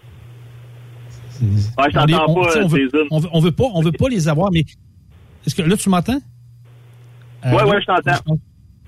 Ouais, 1.43 1.91
je 1.91 1.95
t'entends 1.95 2.35
pas, 2.35 2.51
sais, 2.53 2.63
on 2.63 2.67
veut, 2.69 2.91
on 3.11 3.19
veut- 3.19 3.29
on 3.33 3.41
veut 3.41 3.51
pas, 3.51 3.65
on 3.75 3.83
veut 3.83 3.91
pas 3.93 4.09
les 4.09 4.29
avoir, 4.29 4.51
mais 4.53 4.61
est-ce 5.45 5.55
que 5.57 5.63
là 5.63 5.77
tu 5.77 5.89
m'entends? 5.91 6.21
Ouais, 7.45 7.63
ouais, 7.65 7.81
je 7.81 7.87
t'entends. 7.87 8.39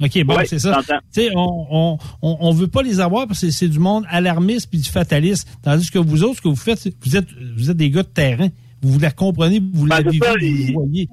OK, 0.01 0.25
bon, 0.25 0.37
Ouais, 0.37 0.47
c'est 0.47 0.61
ça. 0.61 0.81
Tu 0.87 0.95
sais, 1.11 1.31
on, 1.35 1.67
on, 1.71 1.99
on, 2.23 2.37
on 2.41 2.53
veut 2.53 2.69
pas 2.69 2.83
les 2.83 3.01
avoir 3.01 3.27
parce 3.27 3.41
que 3.41 3.51
c'est 3.51 3.69
du 3.69 3.81
monde 3.81 4.05
alarmiste 4.09 4.71
puis 4.71 4.79
du 4.79 4.89
fataliste. 4.89 5.49
Tandis 5.63 5.91
que 5.91 5.99
vous 5.99 6.23
autres, 6.23 6.37
ce 6.37 6.43
que 6.43 6.49
vous 6.49 6.55
faites, 6.55 6.89
vous 7.05 7.17
êtes, 7.17 7.27
vous 7.57 7.69
êtes 7.69 7.77
des 7.77 7.91
gars 7.91 8.05
de 8.05 8.09
terrain. 8.09 8.47
Vous, 8.81 8.93
vous 8.93 9.01
la 9.01 9.11
comprenez, 9.11 9.61
vous 9.73 9.87
la 9.87 10.01
Ben, 10.03 10.05
c'est 10.13 10.39
vivez, 10.39 10.73
vous 10.73 10.85
voyez. 10.85 11.09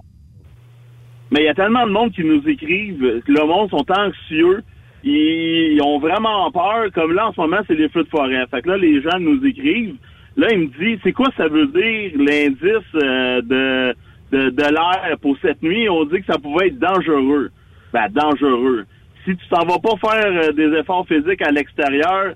Mais 1.31 1.41
il 1.41 1.45
y 1.45 1.49
a 1.49 1.55
tellement 1.55 1.87
de 1.87 1.91
monde 1.91 2.11
qui 2.13 2.23
nous 2.23 2.47
écrivent. 2.47 3.01
Le 3.25 3.47
monde 3.47 3.71
sont 3.71 3.83
anxieux. 3.91 4.63
Ils, 5.05 5.79
ont 5.83 5.99
vraiment 5.99 6.51
peur. 6.51 6.91
Comme 6.93 7.13
là, 7.13 7.27
en 7.27 7.33
ce 7.33 7.39
moment, 7.39 7.59
c'est 7.67 7.75
les 7.75 7.89
feux 7.89 8.03
de 8.03 8.09
forêt. 8.09 8.45
Fait 8.49 8.61
que 8.61 8.69
là, 8.69 8.77
les 8.77 9.01
gens 9.01 9.19
nous 9.19 9.45
écrivent. 9.45 9.95
Là, 10.35 10.47
ils 10.51 10.59
me 10.59 10.67
disent, 10.79 10.99
c'est 11.03 11.13
quoi 11.13 11.29
ça 11.37 11.47
veut 11.47 11.67
dire 11.67 12.11
l'indice 12.15 12.89
euh, 12.95 13.41
de, 13.41 13.95
de, 14.35 14.49
de 14.49 14.63
l'air 14.63 15.17
pour 15.21 15.37
cette 15.41 15.61
nuit? 15.61 15.87
On 15.89 16.03
dit 16.05 16.19
que 16.19 16.25
ça 16.25 16.39
pouvait 16.39 16.67
être 16.67 16.79
dangereux. 16.79 17.51
Ben, 17.93 18.07
dangereux. 18.09 18.85
Si 19.23 19.37
tu 19.37 19.47
t'en 19.49 19.65
vas 19.65 19.79
pas 19.79 19.95
faire 19.97 20.25
euh, 20.25 20.51
des 20.51 20.75
efforts 20.77 21.07
physiques 21.07 21.41
à 21.41 21.51
l'extérieur, 21.51 22.33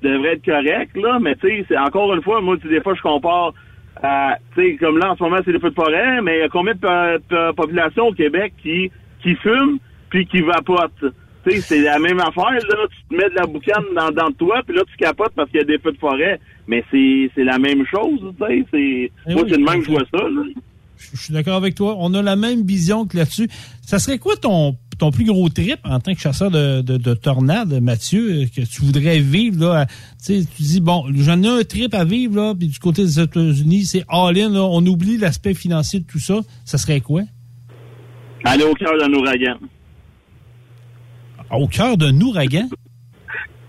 tu 0.00 0.08
devrais 0.08 0.34
être 0.34 0.44
correct, 0.44 0.96
là. 0.96 1.18
Mais 1.20 1.34
tu 1.36 1.48
sais, 1.48 1.64
c'est 1.68 1.78
encore 1.78 2.12
une 2.14 2.22
fois, 2.22 2.40
moi, 2.40 2.56
des 2.56 2.80
fois, 2.82 2.94
je 2.94 3.02
compare 3.02 3.54
à, 4.02 4.36
tu 4.54 4.62
sais, 4.62 4.76
comme 4.76 4.98
là, 4.98 5.12
en 5.12 5.16
ce 5.16 5.22
moment, 5.22 5.38
c'est 5.44 5.52
les 5.52 5.60
feux 5.60 5.70
de 5.70 5.74
forêt, 5.74 6.20
mais 6.22 6.38
il 6.38 6.40
y 6.40 6.42
a 6.42 6.48
combien 6.48 6.74
de 6.74 6.78
po- 6.78 7.24
po- 7.28 7.52
populations 7.54 8.08
au 8.08 8.12
Québec 8.12 8.52
qui, 8.62 8.90
qui 9.22 9.34
fument 9.36 9.78
puis 10.10 10.26
qui 10.26 10.42
vapotent? 10.42 11.14
Tu 11.46 11.52
sais, 11.52 11.60
c'est 11.60 11.80
la 11.82 11.98
même 11.98 12.20
affaire, 12.20 12.50
là. 12.52 12.86
Tu 12.90 12.98
te 13.08 13.14
mets 13.14 13.30
de 13.30 13.34
la 13.34 13.46
boucane 13.46 13.84
dans, 13.96 14.10
dans 14.10 14.30
toi, 14.32 14.60
puis 14.66 14.76
là, 14.76 14.82
tu 14.90 14.96
capotes 14.96 15.32
parce 15.34 15.50
qu'il 15.50 15.60
y 15.60 15.62
a 15.62 15.66
des 15.66 15.78
feux 15.78 15.92
de 15.92 15.98
forêt. 15.98 16.38
Mais 16.66 16.84
c'est, 16.90 17.30
la 17.42 17.58
même 17.58 17.84
chose, 17.86 18.20
tu 18.38 18.46
sais. 18.70 19.10
Eh 19.26 19.32
moi, 19.32 19.42
oui, 19.42 19.48
c'est 19.50 19.56
le 19.56 19.64
même 19.64 19.80
que 19.80 19.86
je 19.86 19.90
vois 19.90 20.04
ça, 20.12 20.18
là. 20.18 20.42
Je 21.14 21.18
suis 21.18 21.32
d'accord 21.32 21.56
avec 21.56 21.74
toi. 21.74 21.96
On 21.98 22.12
a 22.12 22.20
la 22.20 22.36
même 22.36 22.62
vision 22.66 23.06
que 23.06 23.16
là-dessus. 23.16 23.48
Ça 23.80 23.98
serait 23.98 24.18
quoi 24.18 24.36
ton, 24.36 24.76
ton 24.98 25.10
plus 25.10 25.24
gros 25.24 25.48
trip 25.48 25.78
en 25.84 25.98
tant 25.98 26.12
que 26.12 26.20
chasseur 26.20 26.50
de, 26.50 26.82
de, 26.82 26.98
de 26.98 27.14
tornades, 27.14 27.80
Mathieu, 27.82 28.42
euh, 28.42 28.44
que 28.54 28.60
tu 28.60 28.82
voudrais 28.82 29.18
vivre? 29.18 29.64
Là, 29.64 29.80
à- 29.80 29.86
tu 30.22 30.44
dis, 30.58 30.80
bon, 30.82 31.06
j'en 31.14 31.42
ai 31.42 31.48
un 31.48 31.64
trip 31.64 31.94
à 31.94 32.04
vivre, 32.04 32.36
là, 32.36 32.54
puis 32.54 32.68
du 32.68 32.78
côté 32.78 33.02
des 33.02 33.18
États-Unis, 33.18 33.84
c'est 33.86 34.04
all-in, 34.10 34.50
là, 34.50 34.62
on 34.62 34.84
oublie 34.84 35.16
l'aspect 35.16 35.54
financier 35.54 36.00
de 36.00 36.04
tout 36.04 36.18
ça. 36.18 36.40
Ça 36.66 36.76
serait 36.76 37.00
quoi? 37.00 37.22
Aller 38.44 38.64
au 38.64 38.74
cœur 38.74 38.92
d'un 38.98 39.10
ouragan. 39.14 39.56
Au 41.52 41.66
cœur 41.66 41.96
d'un 41.96 42.18
ouragan? 42.20 42.68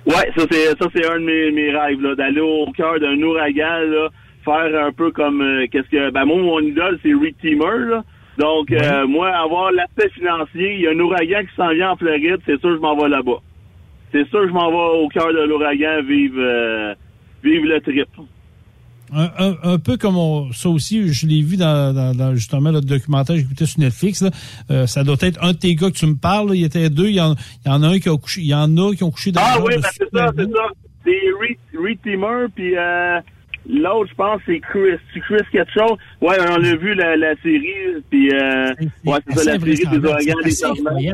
Ouais, 0.05 0.31
ça 0.35 0.45
c'est 0.51 0.65
ça 0.79 0.87
c'est 0.95 1.05
un 1.05 1.19
de 1.19 1.25
mes, 1.25 1.51
mes 1.51 1.71
rêves 1.75 2.01
là, 2.01 2.15
d'aller 2.15 2.41
au 2.41 2.71
cœur 2.71 2.99
d'un 2.99 3.21
ouragan 3.21 3.81
là, 3.87 4.09
faire 4.43 4.85
un 4.85 4.91
peu 4.91 5.11
comme 5.11 5.41
euh, 5.41 5.67
qu'est-ce 5.71 5.89
que 5.89 6.09
ben 6.11 6.25
moi 6.25 6.37
mon 6.37 6.59
idole 6.59 6.99
c'est 7.03 7.13
Rick 7.13 7.37
Teamer 7.39 7.89
là. 7.89 8.03
Donc 8.37 8.71
euh, 8.71 9.05
moi 9.07 9.29
avoir 9.29 9.71
l'aspect 9.71 10.09
financier, 10.09 10.75
il 10.75 10.81
y 10.81 10.87
a 10.87 10.91
un 10.91 10.99
ouragan 10.99 11.41
qui 11.41 11.55
s'en 11.55 11.69
vient 11.73 11.91
en 11.91 11.95
Floride, 11.97 12.39
c'est 12.45 12.59
sûr 12.59 12.75
je 12.75 12.81
m'en 12.81 12.95
vais 12.95 13.09
là-bas. 13.09 13.41
C'est 14.11 14.27
sûr 14.29 14.47
je 14.47 14.53
m'en 14.53 14.69
vais 14.71 15.03
au 15.03 15.07
cœur 15.09 15.27
de 15.33 15.41
l'ouragan 15.41 16.01
vivre 16.03 16.39
euh, 16.39 16.95
vivre 17.43 17.65
le 17.67 17.79
trip. 17.81 18.09
Un, 19.13 19.29
un- 19.39 19.57
un 19.73 19.77
peu 19.79 19.97
comme 19.97 20.15
on- 20.17 20.51
ça 20.53 20.69
aussi, 20.69 21.11
je 21.13 21.27
l'ai 21.27 21.41
vu 21.41 21.57
dans, 21.57 21.93
dans- 21.93 22.15
dans, 22.15 22.33
justement 22.35 22.71
le 22.71 22.79
documentaire 22.81 23.35
que 23.35 23.41
j'écoutais 23.41 23.65
sur 23.65 23.79
Netflix. 23.81 24.21
là. 24.21 24.29
Euh, 24.69 24.87
ça 24.87 25.03
doit 25.03 25.17
être 25.21 25.43
un 25.43 25.51
de 25.51 25.57
tes 25.57 25.75
gars 25.75 25.91
que 25.91 25.97
tu 25.97 26.05
me 26.05 26.15
parles. 26.15 26.49
là. 26.49 26.55
Il 26.55 26.61
y 26.61 26.63
était 26.63 26.89
deux. 26.89 27.07
Il 27.09 27.15
y 27.15 27.21
en, 27.21 27.35
il 27.65 27.69
y 27.69 27.71
en 27.71 27.83
a 27.83 27.87
un 27.89 27.99
qui 27.99 28.07
a 28.09 28.17
couché. 28.17 28.41
Il 28.41 28.47
y 28.47 28.53
en 28.53 28.75
a 28.77 28.95
qui 28.95 29.03
ont 29.03 29.11
couché 29.11 29.31
dans 29.31 29.41
Ah 29.43 29.57
oui, 29.61 29.73
ben 29.75 29.89
c'est 29.93 30.09
ça, 30.17 30.31
c'est 30.37 30.43
ça. 30.43 30.63
C'est 31.03 31.11
Reed, 31.41 31.57
Reed 31.83 31.99
Timmer, 32.03 32.45
puis 32.55 32.77
euh, 32.77 33.19
l'autre, 33.67 34.09
je 34.11 34.15
pense, 34.15 34.39
c'est 34.45 34.59
Chris. 34.59 34.97
C'est 35.13 35.19
Chris 35.21 35.37
quelque 35.51 35.71
chose. 35.73 35.97
Ouais, 36.21 36.37
on 36.49 36.63
a 36.63 36.75
vu 36.75 36.93
la, 36.95 37.17
la 37.17 37.33
série, 37.41 38.01
puis 38.09 38.29
euh, 38.31 38.73
ouais, 39.05 39.17
c'est 39.27 39.35
ça, 39.39 39.43
la 39.53 39.59
série 39.59 39.71
des 39.71 39.75
C'est 39.77 39.89
des. 39.99 41.11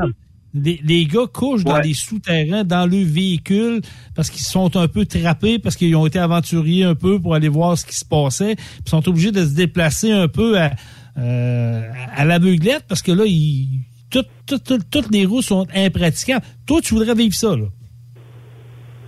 Les, 0.53 0.79
les 0.83 1.05
gars 1.05 1.25
couchent 1.31 1.63
dans 1.63 1.79
des 1.81 1.93
souterrains, 1.93 2.63
dans 2.63 2.85
le 2.89 2.97
véhicule, 3.03 3.81
parce 4.15 4.29
qu'ils 4.29 4.41
sont 4.43 4.75
un 4.77 4.87
peu 4.87 5.05
trappés, 5.05 5.59
parce 5.59 5.75
qu'ils 5.75 5.95
ont 5.95 6.05
été 6.07 6.17
aventuriers 6.19 6.83
un 6.83 6.95
peu 6.95 7.19
pour 7.19 7.35
aller 7.35 7.49
voir 7.49 7.77
ce 7.77 7.85
qui 7.85 7.95
se 7.95 8.05
passait, 8.05 8.55
puis 8.55 8.87
sont 8.87 9.07
obligés 9.07 9.31
de 9.31 9.43
se 9.45 9.53
déplacer 9.55 10.11
un 10.11 10.27
peu 10.27 10.57
à, 10.57 10.71
euh, 11.17 11.81
à 12.15 12.25
l'aveuglette, 12.25 12.85
parce 12.87 13.01
que 13.01 13.11
là, 13.11 13.23
ils, 13.27 13.67
tout- 14.09 14.23
tout- 14.47 14.57
tout- 14.59 14.79
toutes 14.89 15.11
les 15.11 15.25
roues 15.25 15.41
sont 15.41 15.67
impraticables. 15.75 16.45
Toi, 16.65 16.79
tu 16.81 16.93
voudrais 16.95 17.13
vivre 17.13 17.35
ça, 17.35 17.55
là. 17.55 17.65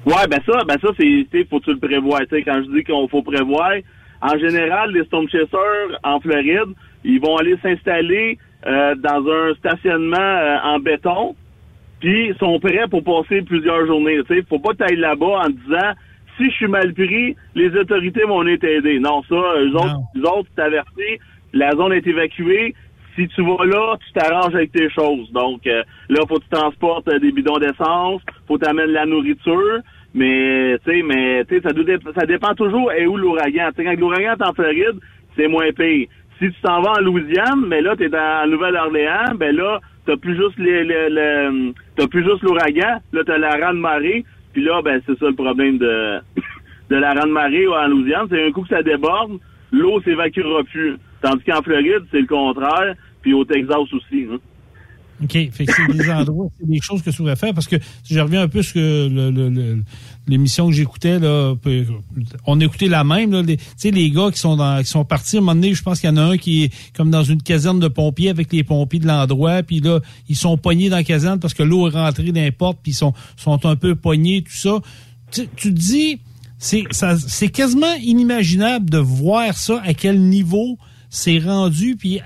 Ouais, 0.06 0.28
ben 0.30 0.40
ça, 0.46 0.64
ben 0.68 0.78
ça, 0.82 0.88
c'est, 0.98 1.28
faut 1.50 1.60
que 1.60 1.66
tu 1.66 1.72
le 1.74 1.80
prévois. 1.80 2.20
Quand 2.30 2.62
je 2.66 2.76
dis 2.78 2.84
qu'on 2.84 3.08
faut 3.08 3.22
prévoir, 3.22 3.72
en 4.22 4.38
général, 4.38 4.92
les 4.94 5.04
Storm 5.06 5.28
Chasers 5.30 5.98
en 6.04 6.20
Floride, 6.20 6.74
ils 7.04 7.20
vont 7.20 7.38
aller 7.38 7.56
s'installer 7.62 8.38
euh, 8.66 8.96
dans 8.96 9.26
un 9.30 9.54
stationnement 9.56 10.18
euh, 10.18 10.58
en 10.64 10.80
béton, 10.80 11.36
puis 12.00 12.34
sont 12.40 12.60
prêts 12.60 12.88
pour 12.90 13.04
passer 13.04 13.42
plusieurs 13.42 13.86
journées. 13.86 14.20
Tu 14.28 14.36
sais, 14.36 14.46
faut 14.48 14.60
pas 14.60 14.72
que 14.72 14.78
tu 14.78 14.84
ailles 14.84 15.00
là-bas 15.00 15.44
en 15.46 15.50
disant 15.50 15.94
si 16.38 16.50
je 16.50 16.56
suis 16.56 16.68
mal 16.68 16.94
pris, 16.94 17.36
les 17.56 17.76
autorités 17.76 18.24
vont 18.24 18.40
venir 18.40 18.60
t'aider. 18.60 19.00
Non, 19.00 19.22
ça, 19.24 19.36
eux 19.36 19.76
autres, 19.76 20.00
eux 20.18 20.28
autres, 20.28 20.50
t'avertis, 20.56 21.20
la 21.54 21.72
zone 21.72 21.94
est 21.94 22.08
évacuée. 22.08 22.74
Si 23.16 23.28
tu 23.28 23.42
vas 23.44 23.66
là, 23.66 23.98
tu 23.98 24.14
t'arranges 24.14 24.56
avec 24.56 24.72
tes 24.72 24.90
choses. 24.90 25.30
Donc 25.34 25.68
euh, 25.68 25.84
là, 26.08 26.22
faut 26.28 26.36
que 26.36 26.44
tu 26.44 26.50
transportes 26.50 27.08
euh, 27.10 27.20
des 27.20 27.32
bidons 27.32 27.58
d'essence, 27.58 28.22
faut 28.48 28.58
que 28.58 28.66
t'amènes 28.66 28.92
la 28.92 29.06
nourriture. 29.06 29.80
Mais 30.14 30.78
tu 30.86 30.92
sais, 30.92 31.04
mais 31.04 31.44
tu 31.46 31.56
sais, 31.56 31.62
ça, 31.62 31.72
ça 32.18 32.26
dépend 32.26 32.56
toujours 32.56 32.92
et 32.94 33.06
où 33.06 33.18
l'ouragan. 33.18 33.70
Tu 33.76 33.84
quand 33.84 34.00
l'ouragan 34.00 34.36
est 34.40 34.44
en 34.44 34.54
Floride, 34.54 35.00
c'est 35.36 35.48
moins 35.48 35.72
pire. 35.72 36.08
Si 36.40 36.46
tu 36.52 36.62
t'en 36.62 36.82
vas 36.82 36.94
en 36.98 37.02
Louisiane, 37.02 37.66
mais 37.68 37.82
là, 37.82 37.96
tu 37.98 38.06
es 38.06 38.10
dans 38.10 38.50
Nouvelle-Orléans, 38.50 39.36
ben 39.38 39.56
là, 39.56 39.80
t'as 40.06 40.16
plus 40.18 40.36
juste 40.38 40.58
les, 40.58 40.84
les- 40.86 41.10
le- 41.10 41.74
t'as 41.98 42.08
plus 42.08 42.24
juste 42.24 42.42
l'ouragan, 42.44 43.00
là, 43.12 43.22
t'as 43.26 43.38
la 43.38 43.58
rande 43.68 43.80
marée, 43.80 44.24
puis 44.54 44.64
là, 44.64 44.82
ben 44.82 45.02
c'est 45.06 45.18
ça 45.20 45.28
le 45.28 45.36
problème 45.36 45.78
de, 45.78 46.20
de 46.90 46.96
la 46.96 47.14
rande 47.14 47.32
marée 47.32 47.68
en 47.68 47.88
Louisiane, 47.88 48.28
c'est 48.30 48.48
un 48.48 48.52
coup 48.52 48.62
que 48.62 48.70
ça 48.70 48.82
déborde, 48.82 49.34
l'eau 49.72 50.02
s'évacuera 50.02 50.64
plus. 50.64 50.98
Tandis 51.22 51.44
qu'en 51.44 51.62
Floride, 51.62 52.06
c'est 52.12 52.22
le 52.22 52.28
contraire, 52.28 52.96
puis 53.22 53.34
au 53.34 53.44
Texas 53.44 53.76
aussi. 53.94 54.26
hein. 54.32 54.38
OK. 55.22 55.34
Fait 55.34 55.66
que 55.66 55.74
c'est 55.74 55.92
des 55.98 56.10
endroits, 56.14 56.48
c'est 56.58 56.66
des 56.70 56.80
choses 56.82 57.02
que 57.04 57.10
tu 57.10 57.18
pourrais 57.18 57.36
faire 57.36 57.54
parce 57.54 57.68
que 57.68 57.76
si 58.04 58.14
je 58.14 58.20
reviens 58.22 58.44
un 58.44 58.48
peu 58.48 58.62
sur 58.62 58.80
le- 58.80 59.30
le- 59.32 59.50
le- 59.50 59.80
l'émission 60.30 60.68
que 60.68 60.74
j'écoutais, 60.74 61.20
là, 61.20 61.56
on 62.46 62.60
écoutait 62.60 62.88
la 62.88 63.04
même, 63.04 63.32
là, 63.32 63.42
les, 63.42 63.58
tu 63.58 63.92
les 63.92 64.12
gars 64.12 64.30
qui 64.32 64.40
sont 64.40 64.56
dans, 64.56 64.82
qui 64.82 64.90
sont 64.90 65.06
partis, 65.06 65.38
à 65.38 65.40
un 65.40 65.42
moment 65.42 65.56
donné, 65.56 65.74
je 65.74 65.84
pense 65.84 66.00
qu'il 66.00 66.10
y 66.10 66.14
en 66.14 66.18
a 66.18 66.22
un 66.22 66.38
qui 66.38 66.64
est 66.64 66.74
comme 66.96 67.10
dans 67.10 67.24
une 67.24 67.42
caserne 67.42 67.80
de 67.80 67.88
pompiers 67.88 68.30
avec 68.30 68.54
les 68.54 68.64
pompiers 68.64 69.00
de 69.00 69.08
l'endroit, 69.08 69.64
puis 69.64 69.80
là, 69.80 70.00
ils 70.28 70.36
sont 70.36 70.58
pognés 70.58 70.90
dans 70.90 70.98
la 70.98 71.04
caserne 71.04 71.40
parce 71.40 71.54
que 71.54 71.64
l'eau 71.64 71.88
est 71.88 71.92
rentrée 71.92 72.32
portes, 72.52 72.80
puis 72.82 72.92
ils 72.92 72.96
sont, 72.96 73.14
sont 73.38 73.66
un 73.66 73.76
peu 73.76 73.96
pognés, 73.96 74.44
tout 74.44 74.56
ça. 74.56 74.80
Tu, 75.32 75.48
te 75.48 75.68
dis, 75.68 76.20
c'est, 76.58 76.84
quasiment 77.50 77.94
inimaginable 77.96 78.90
de 78.90 78.98
voir 78.98 79.56
ça, 79.56 79.82
à 79.86 79.94
quel 79.94 80.22
niveau 80.22 80.78
c'est 81.10 81.40
rendu, 81.40 81.96
puis 81.98 82.20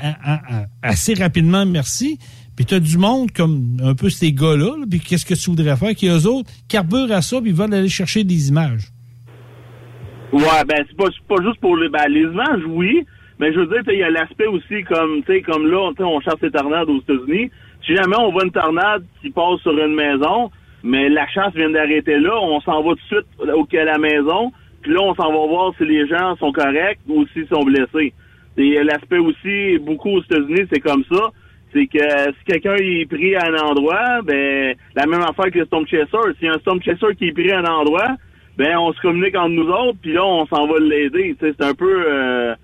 assez 0.82 1.14
rapidement, 1.14 1.66
merci. 1.66 2.20
Puis 2.56 2.66
tu 2.66 2.76
as 2.76 2.80
du 2.80 2.98
monde 2.98 3.32
comme 3.32 3.78
un 3.84 3.96
peu 3.96 4.10
ces 4.10 4.32
gars-là, 4.32 4.78
là, 4.78 4.86
puis 4.90 5.00
qu'est-ce 5.00 5.26
que 5.26 5.34
tu 5.34 5.50
voudrais 5.50 5.76
faire, 5.76 5.96
qui 5.96 6.08
eux 6.08 6.28
autres 6.28 6.50
carburent 6.70 7.12
à 7.12 7.22
ça, 7.22 7.42
puis 7.42 7.50
ils 7.50 7.56
veulent 7.56 7.74
aller 7.74 7.90
chercher 7.90 8.24
des 8.24 8.50
images. 8.50 8.90
Ouais, 10.32 10.64
ben 10.68 10.84
c'est 10.88 10.98
pas, 10.98 11.44
juste 11.44 11.60
pour 11.60 11.78
les, 11.78 11.90
ben, 11.90 12.08
les 12.10 12.22
images, 12.22 12.62
oui, 12.68 13.06
mais 13.40 13.54
je 13.54 13.60
veux 13.60 13.68
dire, 13.68 13.82
il 13.88 14.00
y 14.00 14.04
a 14.04 14.10
l'aspect 14.10 14.48
aussi 14.48 14.84
comme, 14.84 15.24
tu 15.26 15.34
sais, 15.34 15.42
comme 15.42 15.68
là, 15.68 15.92
on 16.00 16.22
chasse 16.22 16.42
les 16.42 16.52
tornades 16.52 16.90
aux 16.90 17.00
États-Unis. 17.02 17.52
Si 17.86 17.96
jamais 17.96 18.16
on 18.18 18.32
voit 18.32 18.46
une 18.46 18.52
tornade 18.52 19.04
qui 19.22 19.30
passe 19.30 19.60
sur 19.62 19.78
une 19.78 19.96
maison, 19.96 20.50
mais 20.84 21.10
la 21.10 21.28
chasse 21.28 21.54
vient 21.54 21.70
d'arrêter 21.70 22.20
là, 22.20 22.34
on 22.42 22.62
s'en 22.62 22.82
va 22.84 22.92
tout 22.92 22.96
de 22.96 23.22
suite 23.22 23.28
au, 23.56 23.68
à 23.78 23.84
la 23.84 23.98
maison, 23.98 24.52
puis 24.82 24.94
là, 24.94 25.02
on 25.02 25.16
s'en 25.16 25.32
va 25.32 25.48
voir 25.48 25.74
si 25.78 25.86
les 25.86 26.08
gens 26.08 26.36
sont 26.38 26.52
corrects 26.52 27.00
ou 27.08 27.26
s'ils 27.34 27.48
sont 27.48 27.64
blessés. 27.64 28.14
Et 28.58 28.84
l'aspect 28.84 29.18
aussi, 29.18 29.80
beaucoup 29.80 30.10
aux 30.10 30.24
États-Unis, 30.24 30.68
c'est 30.72 30.82
comme 30.82 31.04
ça. 31.12 31.32
C'est 31.74 31.88
que 31.88 31.98
si 31.98 32.46
quelqu'un 32.46 32.76
est 32.76 33.10
pris 33.10 33.36
à 33.36 33.48
un 33.48 33.56
endroit, 33.56 34.22
ben 34.24 34.76
la 34.96 35.06
même 35.08 35.22
affaire 35.22 35.52
que 35.52 35.60
le 35.60 35.66
Storm 35.66 35.88
Chaser. 35.88 36.08
A 36.14 36.54
un 36.54 36.60
Storm 36.60 36.82
Chaser 36.84 37.16
qui 37.18 37.30
est 37.30 37.32
pris 37.32 37.52
à 37.52 37.60
un 37.60 37.66
endroit, 37.66 38.16
ben 38.58 38.78
on 38.78 38.94
se 38.94 39.02
communique 39.02 39.36
entre 39.36 39.56
nous 39.56 39.70
autres, 39.70 39.98
puis 40.02 40.14
là 40.14 40.24
on 40.24 40.46
s'en 40.46 40.68
va 40.68 40.80
l'aider. 40.80 41.36
C'est 41.40 41.60
un 41.64 41.74
peu 41.74 42.06
euh, 42.08 42.56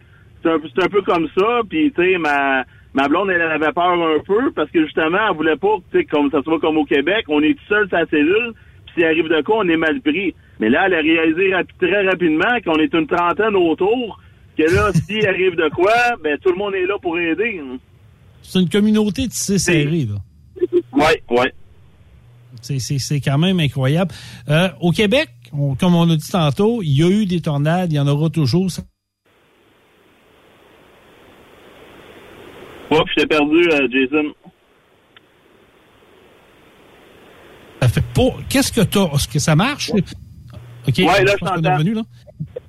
c'est 0.44 0.50
un, 0.50 0.90
peu 0.90 1.02
comme 1.02 1.28
ça. 1.38 1.62
Puis 1.68 1.92
tu 1.92 2.04
sais, 2.04 2.18
ma 2.20 2.64
ma 2.94 3.08
blonde 3.08 3.32
elle 3.32 3.42
avait 3.42 3.72
peur 3.72 3.94
un 3.94 4.20
peu 4.26 4.52
parce 4.52 4.70
que 4.70 4.84
justement 4.84 5.20
elle 5.30 5.36
voulait 5.36 5.58
pas 5.58 5.78
tu 5.92 6.00
sais 6.00 6.06
comme 6.06 6.30
ça 6.30 6.42
soit 6.44 6.60
comme 6.60 6.78
au 6.78 6.86
Québec, 6.86 7.26
on 7.30 7.42
est 7.42 7.56
tout 7.56 7.66
seul 7.68 7.88
sa 7.90 8.06
cellule, 8.06 8.54
puis 8.86 8.94
s'il 8.96 9.06
arrive 9.06 9.28
de 9.28 9.42
quoi 9.42 9.58
on 9.60 9.70
est 9.70 9.78
mal 9.78 10.02
pris. 10.02 10.36
Mais 10.60 10.70
là 10.70 10.84
elle 10.86 10.94
a 10.94 11.02
réalisé 11.02 11.52
très 11.80 12.08
rapidement 12.08 12.60
qu'on 12.64 12.78
est 12.78 12.94
une 12.94 13.08
trentaine 13.08 13.56
autour, 13.56 14.20
que 14.56 14.64
là 14.64 14.92
s'il 14.94 15.28
arrive 15.28 15.56
de 15.56 15.70
quoi, 15.70 15.94
ben 16.24 16.38
tout 16.38 16.50
le 16.50 16.58
monde 16.58 16.76
est 16.76 16.86
là 16.86 16.98
pour 17.02 17.18
aider. 17.18 17.60
C'est 18.42 18.60
une 18.60 18.70
communauté 18.70 19.28
tissée 19.28 19.60
serrée, 19.60 20.08
là. 20.08 20.16
Ouais, 20.92 21.24
ouais. 21.30 21.54
C'est, 22.62 23.22
quand 23.22 23.38
même 23.38 23.60
incroyable. 23.60 24.14
Euh, 24.50 24.70
au 24.82 24.92
Québec, 24.92 25.30
on- 25.54 25.76
comme 25.76 25.96
on 25.96 26.10
a 26.10 26.16
dit 26.16 26.30
tantôt, 26.30 26.82
il 26.82 26.98
y 26.98 27.04
a 27.04 27.10
eu 27.10 27.26
des 27.26 27.42
tornades, 27.42 27.92
il 27.92 27.96
y 27.96 28.00
en 28.00 28.08
aura 28.08 28.30
toujours. 28.30 28.70
Oups, 32.92 33.04
je 33.12 33.22
t'ai 33.22 33.28
perdu, 33.28 33.70
euh, 33.72 33.88
Jason. 33.92 34.34
Ça 37.82 37.88
fait 37.88 38.04
pas. 38.14 38.36
Qu'est-ce 38.50 38.72
que 38.74 38.82
t'as? 38.82 39.06
Est-ce 39.14 39.28
que 39.28 39.40
ça 39.40 39.56
marche? 39.56 39.92
OK. 39.92 40.98
Ouais, 40.98 41.06
là, 41.24 41.34
je 41.40 41.46
t'entends. 41.46 41.84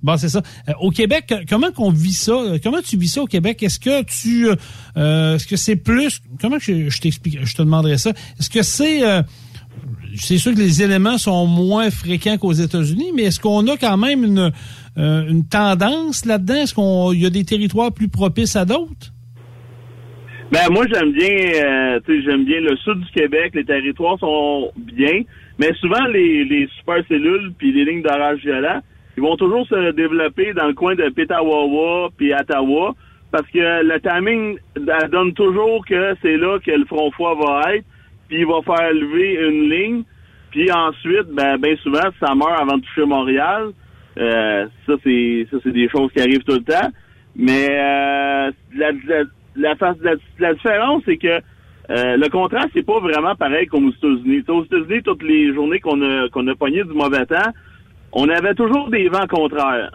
Bon, 0.02 0.16
c'est 0.16 0.28
ça. 0.28 0.43
Euh, 0.68 0.72
au 0.81 0.90
Québec, 0.90 1.32
comment 1.48 1.72
qu'on 1.72 1.90
vit 1.90 2.12
ça? 2.14 2.32
Euh, 2.32 2.59
Comment 2.62 2.81
tu 2.81 2.97
vis 2.97 3.09
ça 3.09 3.22
au 3.22 3.27
Québec? 3.27 3.62
Est-ce 3.62 3.78
que 3.78 4.02
tu, 4.05 4.48
euh, 4.48 5.35
est-ce 5.35 5.47
que 5.47 5.56
c'est 5.56 5.77
plus, 5.77 6.20
comment 6.40 6.59
je, 6.59 6.89
je 6.89 7.01
t'explique, 7.01 7.44
je 7.44 7.55
te 7.55 7.62
demanderais 7.62 7.98
ça? 7.98 8.10
Est-ce 8.39 8.48
que 8.48 8.62
c'est, 8.62 9.06
euh, 9.06 9.22
c'est 10.16 10.39
sûr 10.39 10.55
que 10.55 10.59
les 10.59 10.82
éléments 10.82 11.18
sont 11.18 11.47
moins 11.47 11.90
fréquents 11.90 12.39
qu'aux 12.39 12.52
États-Unis, 12.52 13.12
mais 13.14 13.24
est-ce 13.24 13.40
qu'on 13.40 13.66
a 13.68 13.77
quand 13.77 13.97
même 13.97 14.24
une, 14.24 14.52
euh, 14.98 15.28
une 15.28 15.47
tendance 15.47 16.24
là-dedans? 16.24 16.55
Est-ce 16.55 16.74
qu'on, 16.74 17.12
il 17.12 17.20
y 17.20 17.27
a 17.27 17.31
des 17.31 17.44
territoires 17.44 17.93
plus 17.93 18.09
propices 18.09 18.56
à 18.56 18.64
d'autres? 18.64 19.12
Ben 20.52 20.68
moi 20.68 20.85
j'aime 20.93 21.12
bien 21.12 21.28
euh, 21.28 22.01
j'aime 22.09 22.44
bien 22.44 22.60
le 22.60 22.77
sud 22.78 22.98
du 22.98 23.10
Québec, 23.12 23.52
les 23.55 23.64
territoires 23.64 24.18
sont 24.18 24.72
bien, 24.77 25.22
mais 25.60 25.72
souvent 25.81 26.05
les, 26.12 26.44
les 26.44 26.68
super 26.77 26.97
cellules 27.06 27.52
puis 27.56 27.70
les 27.72 27.85
lignes 27.85 28.02
d'orage 28.02 28.40
violent, 28.40 28.81
ils 29.16 29.23
vont 29.23 29.37
toujours 29.37 29.66
se 29.66 29.93
développer 29.93 30.53
dans 30.53 30.66
le 30.66 30.74
coin 30.74 30.95
de 30.95 31.09
Petawawa 31.09 32.11
puis 32.16 32.32
Ottawa 32.32 32.95
parce 33.31 33.47
que 33.49 33.82
le 33.85 34.01
timing 34.01 34.59
donne 35.11 35.32
toujours 35.35 35.85
que 35.87 36.15
c'est 36.23 36.37
là 36.37 36.59
que 36.59 36.70
le 36.70 36.85
front 36.87 37.11
froid 37.12 37.35
va 37.37 37.74
être, 37.74 37.85
puis 38.28 38.41
il 38.41 38.47
va 38.47 38.61
faire 38.62 38.93
lever 38.93 39.35
une 39.35 39.70
ligne, 39.70 40.03
puis 40.51 40.70
ensuite 40.73 41.28
ben 41.32 41.57
ben 41.59 41.77
souvent 41.78 42.09
ça 42.19 42.35
meurt 42.35 42.61
avant 42.61 42.78
de 42.78 42.82
toucher 42.82 43.07
Montréal. 43.07 43.70
Euh, 44.19 44.66
ça 44.87 44.95
c'est 45.05 45.47
ça 45.51 45.59
c'est 45.62 45.73
des 45.73 45.89
choses 45.89 46.11
qui 46.12 46.20
arrivent 46.20 46.43
tout 46.43 46.55
le 46.55 46.65
temps. 46.65 46.91
Mais 47.37 47.69
euh, 47.70 48.51
la, 48.74 48.91
la, 49.07 49.24
la, 49.57 49.74
la, 50.39 50.55
différence, 50.55 51.03
c'est 51.07 51.16
que 51.16 51.41
euh, 51.91 52.16
le 52.16 52.28
contraste, 52.28 52.70
c'est 52.74 52.85
pas 52.85 52.99
vraiment 52.99 53.35
pareil 53.37 53.66
comme 53.66 53.87
aux 53.87 53.93
États-Unis. 53.93 54.43
Aux 54.49 54.65
États-Unis, 54.65 55.03
toutes 55.05 55.23
les 55.23 55.55
journées 55.55 55.81
qu'on 55.81 56.03
a 56.03 56.28
qu'on 56.28 56.47
a 56.49 56.55
pogné 56.55 56.82
du 56.82 56.93
mauvais 56.93 57.24
temps, 57.27 57.51
on 58.12 58.28
avait 58.28 58.55
toujours 58.55 58.89
des 58.91 59.09
vents 59.09 59.27
contraires. 59.28 59.93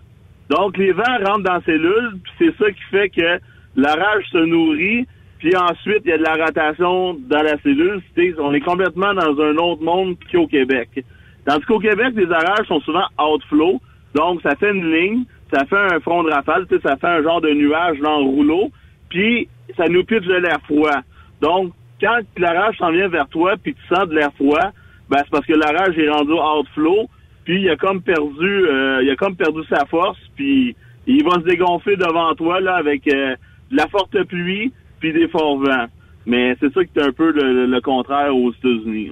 Donc 0.50 0.78
les 0.78 0.92
vents 0.92 1.04
rentrent 1.26 1.44
dans 1.44 1.54
la 1.54 1.62
cellule, 1.62 2.18
puis 2.24 2.34
c'est 2.40 2.58
ça 2.58 2.72
qui 2.72 2.84
fait 2.92 3.10
que 3.10 3.40
l'orage 3.76 4.26
se 4.32 4.38
nourrit, 4.38 5.08
puis 5.40 5.56
ensuite 5.56 6.02
il 6.06 6.10
y 6.10 6.14
a 6.14 6.18
de 6.18 6.24
la 6.24 6.46
rotation 6.46 7.18
dans 7.28 7.42
la 7.42 7.58
cellule. 7.62 8.02
On 8.40 8.54
est 8.54 8.62
complètement 8.62 9.14
dans 9.14 9.40
un 9.42 9.56
autre 9.58 9.84
monde 9.84 10.16
qu'au 10.32 10.48
Québec. 10.48 11.04
Tandis 11.46 11.66
qu'au 11.66 11.80
Québec, 11.80 12.14
les 12.16 12.26
orages 12.26 12.68
sont 12.68 12.80
souvent 12.82 13.06
outflow. 13.20 13.80
Donc, 14.16 14.42
ça 14.42 14.56
fait 14.56 14.72
une 14.72 14.92
ligne, 14.92 15.24
ça 15.54 15.66
fait 15.66 15.94
un 15.94 16.00
front 16.00 16.24
de 16.24 16.32
rafale, 16.32 16.66
ça 16.84 16.96
fait 16.96 17.08
un 17.08 17.22
genre 17.22 17.42
de 17.42 17.50
nuage 17.50 18.00
dans 18.00 18.20
le 18.20 18.26
rouleau, 18.26 18.72
puis 19.10 19.48
ça 19.78 19.88
nous 19.88 20.04
pitche 20.04 20.26
de 20.26 20.36
l'air 20.36 20.60
froid. 20.66 21.02
Donc, 21.42 21.74
quand 22.02 22.20
l'orage 22.38 22.78
s'en 22.78 22.92
vient 22.92 23.10
vers 23.10 23.28
toi, 23.28 23.56
puis 23.62 23.76
tu 23.76 23.96
sens 23.96 24.08
de 24.08 24.16
l'air 24.16 24.32
froid, 24.36 24.72
ben 25.10 25.18
c'est 25.20 25.30
parce 25.30 25.46
que 25.46 25.54
l'orage 25.54 25.98
est 25.98 26.10
rendu 26.10 26.32
outflow, 26.32 27.08
puis 27.45 27.61
il 27.61 27.69
a 27.69 27.76
comme 27.77 28.01
perdu, 28.01 28.65
euh, 28.67 29.01
il 29.03 29.09
a 29.09 29.15
comme 29.15 29.35
perdu 29.35 29.61
sa 29.69 29.85
force, 29.85 30.17
puis 30.35 30.76
il 31.07 31.23
va 31.23 31.39
se 31.39 31.45
dégonfler 31.45 31.95
devant 31.95 32.34
toi 32.35 32.59
là 32.59 32.76
avec 32.76 33.07
euh, 33.07 33.35
de 33.72 33.77
la 33.77 33.88
forte 33.88 34.22
pluie 34.23 34.72
puis 34.99 35.13
des 35.13 35.27
forts 35.30 35.59
vents. 35.59 35.85
Mais 36.26 36.55
c'est 36.59 36.73
ça 36.73 36.84
qui 36.84 36.97
est 36.99 37.03
un 37.03 37.11
peu 37.11 37.31
le, 37.31 37.67
le 37.67 37.81
contraire 37.81 38.35
aux 38.35 38.51
États-Unis. 38.51 39.11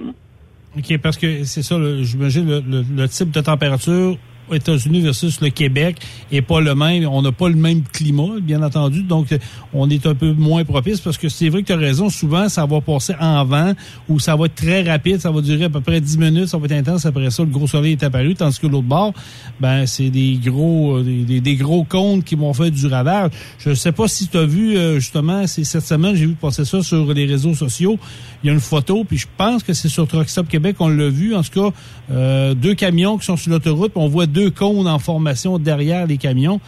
OK, 0.76 0.98
parce 1.00 1.16
que 1.16 1.44
c'est 1.44 1.62
ça, 1.62 1.76
j'imagine, 2.02 2.48
le, 2.48 2.82
le- 2.96 3.08
type 3.08 3.30
de 3.30 3.40
température 3.40 4.16
États-Unis 4.52 5.00
versus 5.00 5.40
le 5.40 5.50
Québec 5.50 5.96
est 6.32 6.42
pas 6.42 6.60
le 6.60 6.74
même. 6.74 7.06
On 7.06 7.22
n'a 7.22 7.32
pas 7.32 7.48
le 7.48 7.54
même 7.54 7.82
climat, 7.82 8.40
bien 8.42 8.62
entendu. 8.62 9.02
Donc, 9.02 9.28
on 9.72 9.88
est 9.90 10.06
un 10.06 10.14
peu 10.14 10.32
moins 10.32 10.64
propice 10.64 11.00
parce 11.00 11.18
que 11.18 11.28
c'est 11.28 11.48
vrai 11.48 11.62
que 11.62 11.68
tu 11.68 11.72
as 11.72 11.76
raison. 11.76 12.08
Souvent, 12.10 12.48
ça 12.48 12.66
va 12.66 12.80
passer 12.80 13.14
en 13.20 13.44
vent 13.44 13.72
ou 14.08 14.18
ça 14.18 14.36
va 14.36 14.46
être 14.46 14.54
très 14.54 14.82
rapide. 14.82 15.20
Ça 15.20 15.30
va 15.30 15.40
durer 15.40 15.64
à 15.64 15.70
peu 15.70 15.80
près 15.80 16.00
10 16.00 16.18
minutes. 16.18 16.48
Ça 16.48 16.58
va 16.58 16.66
être 16.66 16.72
intense. 16.72 17.06
Après 17.06 17.30
ça, 17.30 17.42
le 17.42 17.48
gros 17.50 17.66
soleil 17.66 17.92
est 17.92 18.02
apparu. 18.02 18.34
Tandis 18.34 18.58
que 18.58 18.66
l'autre 18.66 18.86
bord, 18.86 19.12
ben, 19.60 19.86
c'est 19.86 20.10
des 20.10 20.38
gros, 20.44 20.98
euh, 20.98 21.02
des, 21.02 21.40
des- 21.40 21.54
gros 21.56 21.84
cônes 21.84 22.22
qui 22.22 22.34
vont 22.34 22.52
faire 22.52 22.70
du 22.70 22.86
ravage. 22.86 23.30
Je 23.58 23.74
sais 23.74 23.92
pas 23.92 24.08
si 24.08 24.26
tu 24.28 24.36
as 24.36 24.44
vu, 24.44 24.76
euh, 24.76 24.98
justement, 24.98 25.46
c'est 25.46 25.64
cette 25.64 25.86
semaine, 25.86 26.14
j'ai 26.16 26.26
vu 26.26 26.34
passer 26.34 26.64
ça 26.64 26.82
sur 26.82 27.12
les 27.14 27.26
réseaux 27.26 27.54
sociaux. 27.54 27.98
Il 28.42 28.48
y 28.48 28.50
a 28.50 28.52
une 28.52 28.60
photo, 28.60 29.04
puis 29.04 29.16
je 29.18 29.26
pense 29.36 29.62
que 29.62 29.72
c'est 29.72 29.88
sur 29.88 30.06
Truck 30.06 30.28
Stop 30.28 30.48
Québec 30.48 30.76
qu'on 30.76 30.88
l'a 30.88 31.08
vu. 31.08 31.34
En 31.34 31.42
tout 31.42 31.70
cas, 31.70 31.74
euh, 32.10 32.54
deux 32.54 32.74
camions 32.74 33.16
qui 33.18 33.24
sont 33.24 33.36
sur 33.36 33.50
l'autoroute, 33.52 33.92
on 33.94 34.08
voit 34.08 34.26
deux 34.34 34.50
cônes 34.50 34.88
en 34.88 34.98
formation 34.98 35.58
derrière 35.58 36.06
les 36.06 36.18
camions. 36.18 36.60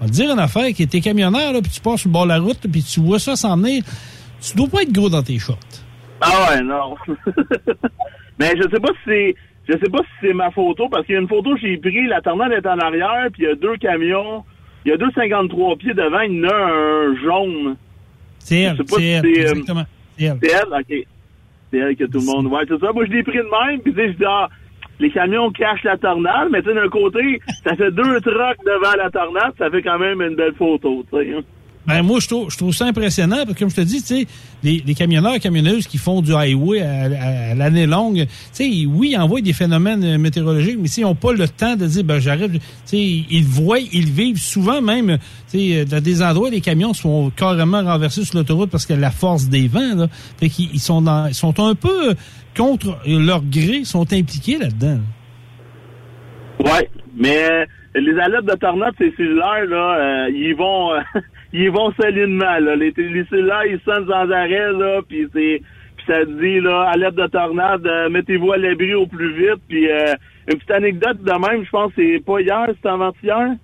On 0.00 0.04
va 0.04 0.10
te 0.10 0.14
dire 0.14 0.30
une 0.30 0.38
affaire, 0.38 0.68
qui 0.68 0.84
était 0.84 1.00
camionneur, 1.00 1.52
là, 1.52 1.60
puis 1.60 1.72
tu 1.72 1.80
passes 1.80 2.00
sur 2.00 2.08
le 2.08 2.12
bord 2.12 2.24
de 2.24 2.28
la 2.28 2.38
route, 2.38 2.60
puis 2.70 2.82
tu 2.82 3.00
vois 3.00 3.18
ça 3.18 3.34
s'en 3.34 3.56
venir. 3.56 3.82
Tu 4.40 4.56
dois 4.56 4.68
pas 4.68 4.82
être 4.82 4.92
gros 4.92 5.10
dans 5.10 5.22
tes 5.22 5.38
shorts. 5.38 5.58
Ah 6.20 6.50
ouais, 6.50 6.62
non. 6.62 6.94
Mais 8.38 8.54
je 8.56 8.62
sais 8.62 8.80
pas 8.80 8.88
si 8.88 9.00
c'est 9.06 9.34
je 9.68 9.74
sais 9.74 9.90
pas 9.90 9.98
si 9.98 10.08
c'est 10.22 10.32
ma 10.32 10.50
photo, 10.50 10.88
parce 10.88 11.04
qu'il 11.04 11.14
y 11.14 11.18
a 11.18 11.20
une 11.20 11.28
photo 11.28 11.54
que 11.54 11.60
j'ai 11.60 11.76
pris, 11.76 12.06
la 12.06 12.22
tornade 12.22 12.52
est 12.52 12.66
en 12.66 12.78
arrière, 12.78 13.26
puis 13.32 13.42
il 13.42 13.48
y 13.48 13.52
a 13.52 13.54
deux 13.54 13.76
camions, 13.76 14.42
il 14.84 14.90
y 14.90 14.94
a 14.94 14.96
deux 14.96 15.10
53 15.14 15.76
pieds 15.76 15.92
devant, 15.92 16.20
il 16.20 16.38
y 16.38 16.46
en 16.46 16.48
a 16.48 16.54
un 16.54 17.16
jaune. 17.22 17.76
C'est 18.38 18.60
elle, 18.60 18.76
c'est 18.78 18.94
si 18.94 19.04
elle, 19.04 19.22
c'est, 19.22 19.40
euh, 19.40 19.50
exactement. 19.50 19.84
C'est 20.16 20.24
elle. 20.24 20.38
C'est 20.42 20.52
elle, 20.52 20.80
ok. 20.80 21.06
C'est 21.70 21.78
elle 21.78 21.96
que 21.96 22.04
tout 22.04 22.20
le 22.20 22.24
monde. 22.24 22.46
Ouais, 22.46 22.62
c'est 22.66 22.80
ça. 22.80 22.92
Moi, 22.92 23.04
je 23.04 23.12
l'ai 23.12 23.22
pris 23.22 23.36
de 23.36 23.42
même, 23.42 23.80
puis 23.80 23.92
je 23.94 24.16
dis, 24.16 24.24
ah, 24.26 24.48
les 24.98 25.10
camions 25.10 25.50
cachent 25.50 25.84
la 25.84 25.96
tornade, 25.96 26.48
mais 26.50 26.62
tu 26.62 26.68
sais, 26.68 26.74
d'un 26.74 26.88
côté, 26.88 27.40
ça 27.64 27.76
fait 27.76 27.90
deux 27.90 28.20
trucks 28.20 28.64
devant 28.64 28.96
la 28.96 29.10
tornade, 29.10 29.52
ça 29.58 29.70
fait 29.70 29.82
quand 29.82 29.98
même 29.98 30.20
une 30.20 30.34
belle 30.34 30.54
photo, 30.54 31.04
tu 31.12 31.18
sais. 31.18 31.44
Ben, 31.88 32.02
moi, 32.02 32.20
je 32.20 32.28
trouve, 32.28 32.50
je 32.50 32.58
trouve 32.58 32.74
ça 32.74 32.84
impressionnant, 32.84 33.36
parce 33.44 33.54
que 33.54 33.58
comme 33.60 33.70
je 33.70 33.76
te 33.76 33.80
dis, 33.80 34.02
tu 34.02 34.06
sais, 34.18 34.26
les, 34.62 34.82
les 34.86 34.94
camionneurs 34.94 35.34
et 35.34 35.40
camionneuses 35.40 35.86
qui 35.86 35.96
font 35.96 36.20
du 36.20 36.34
highway 36.34 36.82
à, 36.82 37.04
à- 37.04 37.50
à 37.52 37.54
l'année 37.54 37.86
longue, 37.86 38.26
tu 38.26 38.28
sais, 38.52 38.86
oui, 38.86 39.12
ils 39.12 39.16
envoient 39.16 39.40
des 39.40 39.54
phénomènes 39.54 40.04
euh, 40.04 40.18
météorologiques, 40.18 40.76
mais 40.78 40.88
s'ils 40.88 41.04
n'ont 41.04 41.14
pas 41.14 41.32
le 41.32 41.48
temps 41.48 41.76
de 41.76 41.86
dire, 41.86 42.04
ben, 42.04 42.18
j'arrête, 42.18 42.52
tu 42.52 42.60
sais, 42.84 42.98
ils 42.98 43.42
voient, 43.44 43.78
ils 43.80 44.04
vivent 44.10 44.36
souvent 44.38 44.82
même, 44.82 45.16
tu 45.50 45.58
sais, 45.58 45.84
dans 45.86 46.02
des 46.02 46.22
endroits, 46.22 46.50
les 46.50 46.60
camions 46.60 46.92
sont 46.92 47.30
carrément 47.30 47.82
renversés 47.82 48.24
sur 48.24 48.36
l'autoroute 48.36 48.70
parce 48.70 48.84
que 48.84 48.92
la 48.92 49.10
force 49.10 49.48
des 49.48 49.66
vents, 49.66 49.94
là, 49.96 50.08
fait 50.38 50.50
qu'ils 50.50 50.68
ils 50.74 50.80
sont 50.80 51.00
dans, 51.00 51.26
ils 51.26 51.34
sont 51.34 51.58
un 51.58 51.74
peu 51.74 52.14
contre 52.54 52.98
leur 53.06 53.42
gré, 53.44 53.84
sont 53.84 54.12
impliqués 54.12 54.58
là-dedans. 54.58 54.98
Ouais, 56.60 56.90
mais 57.16 57.44
euh, 57.50 57.64
les 57.94 58.18
alertes 58.18 58.44
de 58.44 58.56
tornade, 58.56 58.92
ces 58.98 59.10
cellulaires, 59.16 59.64
là, 59.68 60.26
euh, 60.26 60.30
ils 60.34 60.54
vont 60.54 60.92
euh, 60.92 61.00
ils 61.52 61.70
vont 61.70 61.92
solinement, 62.00 62.58
là. 62.60 62.76
Les, 62.76 62.92
les 62.96 63.24
cellulaires, 63.24 63.64
ils 63.66 63.80
sonnent 63.84 64.06
sans 64.06 64.30
arrêt, 64.30 64.72
là, 64.72 65.00
puis 65.08 65.28
c'est 65.32 65.62
puis 65.96 66.06
ça 66.06 66.24
dit, 66.24 66.60
là, 66.60 66.90
alerte 66.92 67.16
de 67.16 67.26
tornade, 67.26 67.86
euh, 67.86 68.08
mettez-vous 68.08 68.52
à 68.52 68.56
l'abri 68.56 68.94
au 68.94 69.06
plus 69.06 69.32
vite, 69.32 69.60
puis 69.68 69.90
euh, 69.90 70.14
une 70.48 70.56
petite 70.56 70.70
anecdote 70.70 71.22
de 71.22 71.32
même, 71.32 71.64
je 71.64 71.70
pense 71.70 71.92
c'est 71.96 72.22
pas 72.24 72.40
hier, 72.40 72.68
c'est 72.80 72.88
avant-hier. 72.88 73.56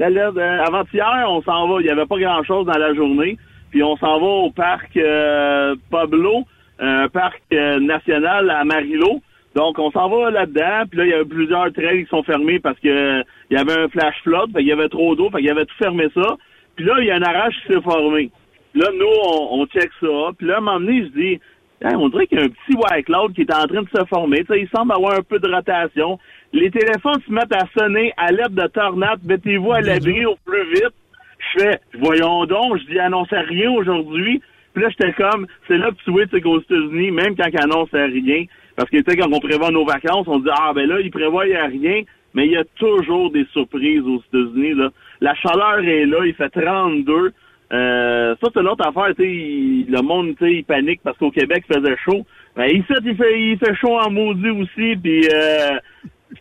Euh, 0.00 0.64
avant-hier, 0.64 1.26
on 1.28 1.42
s'en 1.42 1.68
va, 1.68 1.80
il 1.80 1.86
y 1.86 1.90
avait 1.90 2.06
pas 2.06 2.18
grand-chose 2.18 2.66
dans 2.66 2.78
la 2.78 2.94
journée, 2.94 3.36
puis 3.70 3.82
on 3.82 3.96
s'en 3.96 4.18
va 4.18 4.26
au 4.26 4.50
parc 4.50 4.96
euh, 4.96 5.74
Pablo, 5.90 6.44
un 6.78 7.08
parc 7.08 7.42
euh, 7.52 7.78
national 7.78 8.50
à 8.50 8.64
Marilo. 8.64 9.20
Donc, 9.54 9.78
on 9.78 9.90
s'en 9.90 10.08
va 10.08 10.30
là-dedans, 10.30 10.84
puis 10.88 10.98
là, 10.98 11.04
il 11.04 11.10
y 11.10 11.14
avait 11.14 11.26
plusieurs 11.26 11.70
trails 11.72 12.04
qui 12.04 12.08
sont 12.08 12.22
fermés 12.22 12.58
parce 12.58 12.78
que 12.80 12.88
euh, 12.88 13.22
il 13.50 13.58
y 13.58 13.60
avait 13.60 13.78
un 13.78 13.88
flash 13.88 14.14
flood, 14.22 14.50
fait 14.52 14.60
qu'il 14.60 14.68
y 14.68 14.72
avait 14.72 14.88
trop 14.88 15.14
d'eau, 15.14 15.28
fait 15.30 15.38
qu'il 15.38 15.46
y 15.46 15.50
avait 15.50 15.66
tout 15.66 15.76
fermé 15.78 16.08
ça. 16.14 16.36
Puis 16.76 16.84
là, 16.84 16.94
il 17.00 17.06
y 17.06 17.10
a 17.10 17.16
un 17.16 17.22
orage 17.22 17.54
qui 17.62 17.72
s'est 17.72 17.82
formé. 17.82 18.30
Là, 18.74 18.88
nous, 18.94 19.06
on, 19.06 19.60
on 19.60 19.66
check 19.66 19.90
ça, 20.00 20.30
puis 20.36 20.46
là, 20.46 20.54
à 20.54 20.58
un 20.58 20.60
moment 20.60 20.80
donné, 20.80 21.04
je 21.04 21.20
dis, 21.20 21.40
Hein, 21.84 21.96
on 21.98 22.08
dirait 22.08 22.26
qu'il 22.26 22.38
y 22.38 22.42
a 22.42 22.44
un 22.44 22.48
petit 22.48 22.76
white 22.76 23.06
cloud 23.06 23.34
qui 23.34 23.40
est 23.40 23.52
en 23.52 23.66
train 23.66 23.82
de 23.82 23.88
se 23.88 24.04
former. 24.06 24.38
Tu 24.44 24.46
sais, 24.46 24.60
il 24.60 24.68
semble 24.74 24.92
avoir 24.92 25.18
un 25.18 25.22
peu 25.22 25.38
de 25.38 25.52
rotation. 25.52 26.18
Les 26.52 26.70
téléphones 26.70 27.20
se 27.26 27.32
mettent 27.32 27.54
à 27.54 27.66
sonner 27.76 28.12
à 28.16 28.30
l'aide 28.30 28.54
de 28.54 28.66
tornade. 28.68 29.20
Mettez-vous 29.24 29.72
à 29.72 29.80
l'abri 29.80 30.24
au 30.24 30.36
plus 30.44 30.64
vite. 30.70 30.94
Je 31.38 31.62
fais, 31.62 31.80
voyons 31.98 32.44
donc, 32.46 32.78
je 32.78 32.92
dis, 32.92 32.98
annonçait 33.00 33.40
rien 33.40 33.70
aujourd'hui. 33.72 34.40
Puis 34.72 34.82
là, 34.82 34.90
j'étais 34.90 35.12
comme, 35.12 35.46
c'est 35.66 35.76
là 35.76 35.90
que 35.90 35.96
tu 36.04 36.12
vois, 36.12 36.26
sais, 36.30 36.40
qu'aux 36.40 36.60
États-Unis, 36.60 37.10
même 37.10 37.34
quand 37.36 37.48
ils 37.52 37.60
annoncent 37.60 37.90
rien, 37.92 38.44
parce 38.76 38.88
que, 38.88 38.98
tu 38.98 39.10
sais, 39.10 39.16
quand 39.16 39.30
on 39.32 39.40
prévoit 39.40 39.70
nos 39.70 39.84
vacances, 39.84 40.26
on 40.28 40.38
dit, 40.38 40.48
ah, 40.56 40.72
ben 40.72 40.88
là, 40.88 41.00
ils 41.00 41.10
prévoient 41.10 41.42
rien, 41.42 42.02
mais 42.32 42.46
il 42.46 42.52
y 42.52 42.56
a 42.56 42.64
toujours 42.76 43.30
des 43.32 43.44
surprises 43.52 44.02
aux 44.02 44.22
États-Unis, 44.32 44.74
là. 44.74 44.90
La 45.22 45.34
chaleur 45.36 45.78
est 45.78 46.04
là, 46.04 46.18
il 46.26 46.34
fait 46.34 46.50
32. 46.50 47.32
Euh, 47.72 48.34
ça, 48.42 48.48
c'est 48.52 48.60
l'autre 48.62 48.86
affaire, 48.86 49.14
tu 49.16 49.22
sais, 49.22 49.30
il- 49.30 49.86
le 49.88 50.02
monde, 50.02 50.34
tu 50.38 50.44
sais, 50.44 50.52
il 50.56 50.64
panique 50.64 51.00
parce 51.02 51.16
qu'au 51.16 51.30
Québec, 51.30 51.64
il 51.70 51.74
faisait 51.76 51.96
chaud. 52.04 52.26
Ben, 52.54 52.66
ici, 52.66 52.92
il 53.04 53.16
fait, 53.16 53.40
il 53.40 53.56
fait 53.58 53.74
chaud 53.76 53.98
en 53.98 54.10
maudit 54.10 54.50
aussi, 54.50 54.94
puis 55.02 55.26
euh, 55.32 55.78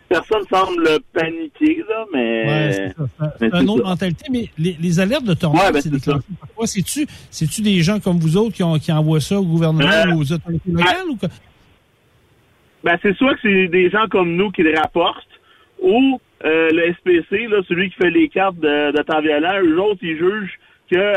personne 0.10 0.44
semble 0.52 0.84
paniquer, 1.14 1.84
là, 1.88 2.06
mais... 2.14 2.46
Ouais, 2.46 3.30
c'est 3.40 3.46
une 3.62 3.70
autre 3.70 3.84
ça. 3.84 3.90
mentalité, 3.92 4.26
mais 4.30 4.50
les, 4.58 4.76
les 4.82 5.00
alertes 5.00 5.24
de 5.24 5.34
tornade, 5.36 5.68
Ouais, 5.68 5.72
ben, 5.72 5.82
c'est 5.82 5.90
c'est 5.90 5.96
déclenché 5.96 6.26
par 6.40 6.50
quoi? 6.54 6.68
C'est-tu, 6.68 7.06
c'est-tu 7.30 7.62
des 7.62 7.82
gens 7.82 8.00
comme 8.02 8.18
vous 8.20 8.36
autres 8.36 8.54
qui, 8.56 8.64
ont, 8.64 8.78
qui 8.78 8.92
envoient 8.92 9.22
ça 9.22 9.40
au 9.40 9.46
gouvernement 9.46 9.90
Euh, 9.90 10.12
ou 10.16 10.22
aux 10.22 10.32
autorités 10.34 10.70
locales? 10.72 11.08
Ou 11.12 11.16
quoi? 11.16 11.30
Ben, 12.84 12.98
c'est 13.02 13.16
soit 13.16 13.36
que 13.36 13.42
c'est 13.44 13.68
des 13.68 13.90
gens 13.90 14.08
comme 14.10 14.36
nous 14.36 14.52
qui 14.52 14.64
le 14.64 14.74
rapportent, 14.76 15.28
ou 15.82 16.20
euh, 16.46 16.70
le 16.72 16.94
SPC, 16.94 17.48
là, 17.48 17.62
celui 17.68 17.90
qui 17.90 17.96
fait 17.98 18.10
les 18.10 18.28
cartes 18.30 18.58
de, 18.58 18.92
de 18.92 19.02
temps 19.04 19.22
violent, 19.22 19.60
eux 19.64 19.80
autres, 19.82 20.00
ils 20.04 20.18
jugent 20.18 20.60
que 20.92 21.14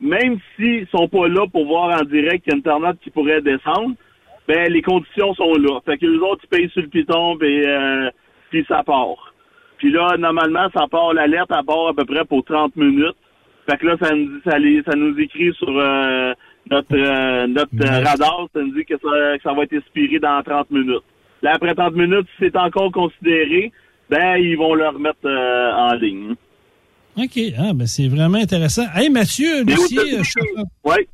même 0.00 0.38
s'ils 0.56 0.86
sont 0.88 1.08
pas 1.08 1.28
là 1.28 1.46
pour 1.50 1.66
voir 1.66 2.00
en 2.00 2.04
direct 2.04 2.44
qu'il 2.44 2.52
y 2.52 2.54
a 2.54 2.56
une 2.56 2.62
tornade 2.62 2.98
qui 3.02 3.10
pourrait 3.10 3.40
descendre, 3.42 3.94
ben 4.46 4.72
les 4.72 4.82
conditions 4.82 5.34
sont 5.34 5.54
là. 5.54 5.80
Fait 5.84 5.98
que 5.98 6.06
les 6.06 6.18
autres, 6.18 6.44
ils 6.44 6.48
payent 6.56 6.70
sur 6.70 6.82
le 6.82 6.88
piton, 6.88 7.36
puis, 7.36 7.64
euh, 7.66 8.08
puis 8.50 8.64
ça 8.68 8.82
part. 8.84 9.34
Puis 9.78 9.90
là, 9.90 10.16
normalement, 10.18 10.68
ça 10.74 10.86
part, 10.90 11.12
l'alerte, 11.14 11.50
elle 11.56 11.64
part 11.64 11.88
à 11.88 11.94
peu 11.94 12.04
près 12.04 12.24
pour 12.24 12.44
30 12.44 12.74
minutes. 12.76 13.16
Fait 13.68 13.76
que 13.76 13.86
là, 13.86 13.96
ça 14.00 14.14
nous, 14.14 14.40
ça, 14.44 14.58
les- 14.58 14.82
ça 14.82 14.96
nous 14.96 15.18
écrit 15.20 15.52
sur 15.54 15.68
euh, 15.68 16.32
notre, 16.70 16.96
euh, 16.96 17.46
notre 17.46 17.74
euh, 17.84 18.02
radar, 18.04 18.48
ça 18.54 18.60
nous 18.60 18.72
dit 18.72 18.84
que 18.84 18.94
ça, 18.94 19.36
que 19.36 19.42
ça 19.42 19.52
va 19.52 19.64
être 19.64 19.74
expiré 19.74 20.18
dans 20.18 20.42
30 20.42 20.70
minutes. 20.70 21.04
Là, 21.42 21.52
après 21.54 21.74
30 21.74 21.94
minutes, 21.94 22.26
si 22.38 22.44
c'est 22.46 22.56
encore 22.56 22.90
considéré, 22.92 23.70
ben, 24.10 24.36
ils 24.36 24.56
vont 24.56 24.74
le 24.74 24.88
remettre 24.88 25.18
euh, 25.24 25.72
en 25.72 25.94
ligne. 25.94 26.34
OK. 27.16 27.38
Ah, 27.58 27.72
ben 27.74 27.86
c'est 27.86 28.08
vraiment 28.08 28.38
intéressant. 28.38 28.84
Hey, 28.94 29.10
Mathieu, 29.10 29.64
Lucie, 29.64 29.96
chauffeur- 30.24 30.64
Ouais. 30.84 31.08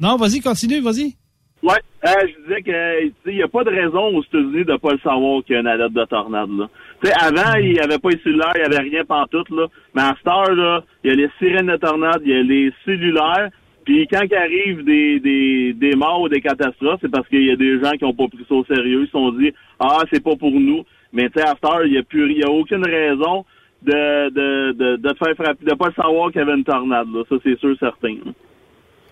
Non, 0.00 0.16
vas-y, 0.16 0.40
continue, 0.40 0.80
vas-y. 0.80 1.14
Ouais, 1.62 1.74
euh, 2.06 2.10
je 2.22 2.42
disais 2.42 2.62
que 2.62 3.04
il 3.30 3.34
n'y 3.36 3.42
a 3.42 3.48
pas 3.48 3.62
de 3.64 3.70
raison 3.70 4.16
aux 4.16 4.22
États-Unis 4.22 4.64
de 4.64 4.76
pas 4.78 4.92
le 4.92 4.98
savoir 5.00 5.44
qu'il 5.44 5.54
y 5.54 5.58
a 5.58 5.60
une 5.60 5.66
alerte 5.66 5.92
de 5.92 6.04
tornade. 6.06 6.48
Là. 6.58 6.68
Tu 7.02 7.08
sais, 7.10 7.14
avant, 7.20 7.54
il 7.58 7.72
n'y 7.74 7.78
avait 7.80 7.98
pas 7.98 8.08
les 8.10 8.18
cellulaires, 8.24 8.52
il 8.56 8.60
n'y 8.68 8.74
avait 8.76 8.88
rien 8.88 9.04
pantoute, 9.04 9.50
là. 9.50 9.66
Mais 9.94 10.00
à 10.02 10.14
cette 10.16 10.26
heure, 10.26 10.54
là, 10.54 10.82
il 11.04 11.10
y 11.10 11.12
a 11.12 11.16
les 11.16 11.28
sirènes 11.38 11.66
de 11.66 11.76
tornade, 11.76 12.22
il 12.24 12.30
y 12.30 12.34
a 12.34 12.42
les 12.42 12.72
cellulaires. 12.86 13.50
Puis 13.84 14.06
quand 14.10 14.22
il 14.24 14.34
arrive 14.34 14.84
des, 14.84 15.20
des, 15.20 15.72
des 15.74 15.94
morts 15.96 16.22
ou 16.22 16.28
des 16.30 16.40
catastrophes, 16.40 17.00
c'est 17.02 17.10
parce 17.10 17.28
qu'il 17.28 17.44
y 17.44 17.50
a 17.50 17.56
des 17.56 17.78
gens 17.78 17.92
qui 17.92 18.04
n'ont 18.04 18.14
pas 18.14 18.28
pris 18.28 18.44
ça 18.48 18.54
au 18.54 18.64
sérieux. 18.64 19.02
Ils 19.02 19.06
se 19.06 19.12
sont 19.12 19.30
dit 19.32 19.52
Ah, 19.78 19.98
c'est 20.10 20.22
pas 20.24 20.36
pour 20.36 20.52
nous. 20.52 20.82
Mais 21.12 21.28
tu 21.30 21.40
sais, 21.40 21.42
à 21.46 21.54
cette 21.54 21.64
heure, 21.64 21.84
il 21.84 21.92
n'y 21.92 21.98
a 21.98 22.02
plus 22.02 22.30
il 22.32 22.38
y 22.38 22.44
a 22.44 22.50
aucune 22.50 22.84
raison 22.84 23.44
de, 23.82 24.30
de, 24.30 24.72
de, 24.72 24.96
de 24.96 25.08
te 25.12 25.16
faire 25.24 25.34
frapper, 25.34 25.64
de 25.64 25.74
pas 25.74 25.88
le 25.88 25.94
savoir 25.94 26.30
qu'il 26.30 26.40
y 26.40 26.42
avait 26.42 26.54
une 26.54 26.64
tornade. 26.64 27.08
Là. 27.12 27.22
Ça, 27.28 27.36
c'est 27.42 27.58
sûr 27.58 27.74
certain. 27.78 28.14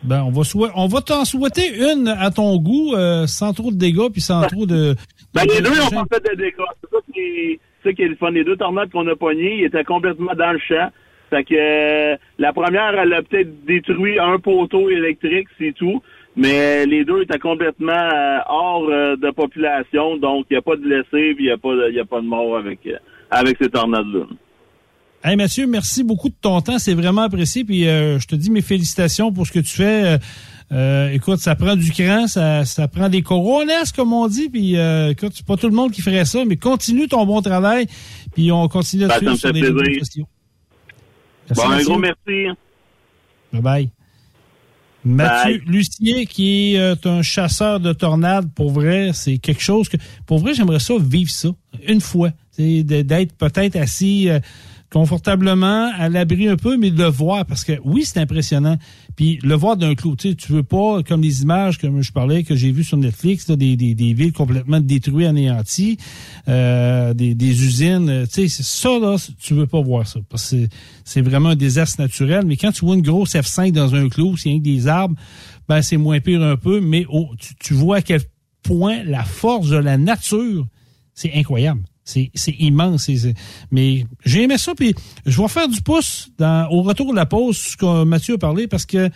Ben, 0.04 0.22
on 0.22 0.30
va, 0.30 0.44
souhait- 0.44 0.70
on 0.76 0.86
va 0.86 1.00
t'en 1.00 1.24
souhaiter 1.24 1.74
une 1.76 2.06
à 2.06 2.30
ton 2.30 2.56
goût, 2.58 2.94
euh, 2.94 3.26
sans 3.26 3.52
trop 3.52 3.72
de 3.72 3.76
dégâts 3.76 4.10
puis 4.12 4.20
sans 4.20 4.42
trop 4.46 4.64
de. 4.64 4.94
Ben, 5.34 5.42
les 5.42 5.60
deux 5.60 5.70
de- 5.70 5.96
ont 5.96 6.04
pas 6.04 6.16
fait 6.16 6.30
de 6.30 6.36
dégâts. 6.36 6.54
C'est 6.82 6.90
ça 6.90 6.98
qui 7.12 7.20
est, 7.20 7.60
c'est 7.82 7.88
ça 7.88 7.92
qui 7.94 8.02
est 8.02 8.08
le 8.08 8.14
fun. 8.16 8.30
Les 8.30 8.44
deux 8.44 8.56
tornades 8.56 8.90
qu'on 8.90 9.06
a 9.08 9.16
pognées, 9.16 9.56
ils 9.58 9.64
étaient 9.64 9.82
complètement 9.84 10.34
dans 10.36 10.52
le 10.52 10.58
champ. 10.60 10.90
Fait 11.30 11.42
que 11.44 11.54
euh, 11.54 12.16
la 12.38 12.52
première, 12.52 12.94
elle 12.98 13.12
a 13.12 13.22
peut-être 13.22 13.64
détruit 13.66 14.18
un 14.20 14.38
poteau 14.38 14.88
électrique, 14.88 15.48
c'est 15.58 15.72
tout. 15.76 16.00
Mais 16.38 16.86
les 16.86 17.04
deux 17.04 17.22
étaient 17.22 17.38
complètement 17.40 17.92
euh, 17.92 18.38
hors 18.48 18.88
euh, 18.88 19.16
de 19.16 19.30
population, 19.32 20.16
donc 20.18 20.46
il 20.48 20.54
n'y 20.54 20.58
a 20.58 20.62
pas 20.62 20.76
de 20.76 20.82
blessés, 20.82 21.34
puis 21.34 21.44
il 21.44 21.46
n'y 21.46 21.50
a 21.50 21.58
pas 21.58 21.74
de, 21.74 21.92
y 21.92 21.98
a 21.98 22.04
pas 22.04 22.20
de 22.20 22.26
mort 22.26 22.56
avec 22.56 22.78
euh, 22.86 22.96
avec 23.30 23.56
ces 23.60 23.68
tornades-là. 23.68 24.24
Hey 25.24 25.34
Mathieu, 25.34 25.66
merci 25.66 26.04
beaucoup 26.04 26.28
de 26.28 26.36
ton 26.40 26.60
temps, 26.60 26.78
c'est 26.78 26.94
vraiment 26.94 27.22
apprécié. 27.22 27.64
Puis 27.64 27.88
euh, 27.88 28.20
je 28.20 28.26
te 28.28 28.36
dis 28.36 28.52
mes 28.52 28.62
félicitations 28.62 29.32
pour 29.32 29.48
ce 29.48 29.52
que 29.52 29.58
tu 29.58 29.74
fais. 29.74 30.18
Euh, 30.70 31.08
écoute, 31.10 31.40
ça 31.40 31.56
prend 31.56 31.74
du 31.74 31.90
cran, 31.90 32.28
ça, 32.28 32.64
ça 32.64 32.86
prend 32.86 33.08
des 33.08 33.22
couronnes, 33.22 33.70
comme 33.96 34.12
on 34.12 34.28
dit. 34.28 34.48
Puis 34.48 34.76
euh, 34.78 35.10
écoute, 35.10 35.32
c'est 35.34 35.44
pas 35.46 35.56
tout 35.56 35.68
le 35.68 35.74
monde 35.74 35.90
qui 35.90 36.02
ferait 36.02 36.24
ça, 36.24 36.44
mais 36.44 36.56
continue 36.56 37.08
ton 37.08 37.26
bon 37.26 37.42
travail. 37.42 37.86
Puis 38.32 38.52
on 38.52 38.68
continue 38.68 39.08
Ben, 39.08 39.14
là-dessus 39.20 39.38
ça 39.38 39.52
me 39.52 39.58
sur 39.58 39.74
plaisir. 39.74 39.98
questions. 39.98 40.26
Bon, 41.56 41.68
un 41.68 41.82
gros 41.82 41.98
merci. 41.98 42.46
Bye 43.52 43.62
bye. 43.62 43.97
Mathieu 45.08 45.58
Bye. 45.58 45.62
Lucier, 45.66 46.26
qui 46.26 46.74
est 46.74 46.78
euh, 46.78 46.94
un 47.04 47.22
chasseur 47.22 47.80
de 47.80 47.92
tornades, 47.92 48.50
pour 48.54 48.70
vrai, 48.70 49.10
c'est 49.14 49.38
quelque 49.38 49.62
chose 49.62 49.88
que. 49.88 49.96
Pour 50.26 50.38
vrai, 50.38 50.54
j'aimerais 50.54 50.80
ça 50.80 50.94
vivre 50.98 51.30
ça 51.30 51.48
une 51.86 52.00
fois. 52.00 52.30
D'être 52.58 53.36
peut-être 53.36 53.76
assis 53.76 54.28
euh, 54.28 54.40
confortablement, 54.90 55.90
à 55.96 56.08
l'abri 56.08 56.48
un 56.48 56.56
peu, 56.56 56.76
mais 56.76 56.90
de 56.90 57.02
le 57.02 57.08
voir, 57.08 57.44
parce 57.44 57.64
que 57.64 57.72
oui, 57.84 58.04
c'est 58.04 58.18
impressionnant. 58.20 58.76
Puis 59.16 59.38
le 59.42 59.54
voir 59.54 59.76
d'un 59.76 59.94
clou, 59.94 60.16
tu 60.16 60.30
sais, 60.30 60.34
tu 60.34 60.52
veux 60.52 60.62
pas, 60.62 61.02
comme 61.02 61.20
les 61.22 61.42
images 61.42 61.78
que 61.78 61.88
je 62.00 62.12
parlais, 62.12 62.42
que 62.44 62.54
j'ai 62.56 62.72
vues 62.72 62.84
sur 62.84 62.96
Netflix, 62.96 63.48
là, 63.48 63.56
des, 63.56 63.76
des, 63.76 63.94
des 63.94 64.12
villes 64.14 64.32
complètement 64.32 64.80
détruites, 64.80 65.26
anéanties, 65.26 65.98
euh, 66.48 67.12
des, 67.14 67.34
des 67.34 67.64
usines, 67.64 68.08
euh, 68.08 68.26
tu 68.26 68.48
sais, 68.48 68.62
ça, 68.62 68.98
là, 68.98 69.16
tu 69.40 69.54
veux 69.54 69.66
pas 69.66 69.80
voir 69.80 70.06
ça, 70.06 70.20
parce 70.28 70.50
que 70.50 70.66
c'est- 71.04 71.20
vraiment 71.20 71.50
un 71.50 71.56
désastre 71.56 72.00
naturel. 72.00 72.44
Mais 72.46 72.56
quand 72.56 72.72
tu 72.72 72.84
vois 72.84 72.94
une 72.94 73.02
grosse 73.02 73.34
F5 73.34 73.72
dans 73.72 73.94
un 73.94 74.08
clou, 74.08 74.36
c'est 74.36 74.48
rien 74.50 74.58
que 74.58 74.64
des 74.64 74.86
arbres, 74.86 75.16
ben 75.68 75.82
c'est 75.82 75.96
moins 75.98 76.20
pire 76.20 76.42
un 76.42 76.56
peu, 76.56 76.80
mais 76.80 77.04
tu, 77.38 77.54
tu 77.56 77.74
vois 77.74 77.96
à 77.96 78.02
quel 78.02 78.22
point 78.62 79.02
la 79.04 79.24
force 79.24 79.68
de 79.68 79.76
la 79.76 79.98
nature, 79.98 80.66
c'est 81.14 81.34
incroyable. 81.34 81.82
C'est 82.34 82.54
immense. 82.58 83.10
Mais 83.70 84.06
j'ai 84.24 84.42
aimé 84.44 84.56
ça. 84.58 84.74
Puis 84.74 84.94
je 85.26 85.40
vais 85.40 85.48
faire 85.48 85.68
du 85.68 85.80
pouce 85.82 86.30
dans, 86.38 86.68
au 86.70 86.82
retour 86.82 87.10
de 87.12 87.16
la 87.16 87.26
pause, 87.26 87.56
ce 87.58 87.76
que 87.76 88.04
Mathieu 88.04 88.34
a 88.34 88.38
parlé, 88.38 88.66
parce 88.66 88.86
que 88.86 89.10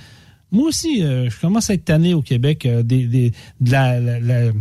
moi 0.51 0.69
aussi, 0.69 1.03
euh, 1.03 1.31
je 1.31 1.41
commence 1.41 1.71
à 1.71 1.75
être 1.75 1.85
tanné 1.87 2.13
au 2.15 2.21
Québec 2.23 2.67
euh, 2.67 2.83
des, 2.83 3.07
des- 3.07 3.33
de 3.61 3.71
la, 3.73 3.99
la, 4.01 4.21
la- 4.21 4.53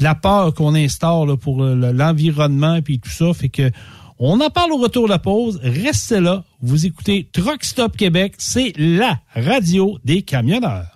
la 0.00 0.14
peur 0.14 0.54
qu'on 0.54 0.74
instaure 0.74 1.26
là, 1.26 1.36
pour 1.36 1.62
le- 1.64 1.90
l'environnement 1.92 2.80
puis 2.82 3.00
tout 3.00 3.10
ça. 3.10 3.32
Fait 3.32 3.48
que 3.48 3.70
on 4.18 4.40
en 4.40 4.50
parle 4.50 4.72
au 4.72 4.76
retour 4.78 5.04
de 5.06 5.10
la 5.10 5.18
pause. 5.18 5.58
Restez 5.62 6.20
là. 6.20 6.44
Vous 6.60 6.86
écoutez 6.86 7.28
Truck 7.32 7.64
Stop 7.64 7.96
Québec. 7.96 8.34
C'est 8.38 8.72
la 8.76 9.18
radio 9.34 9.98
des 10.04 10.22
camionneurs. 10.22 10.93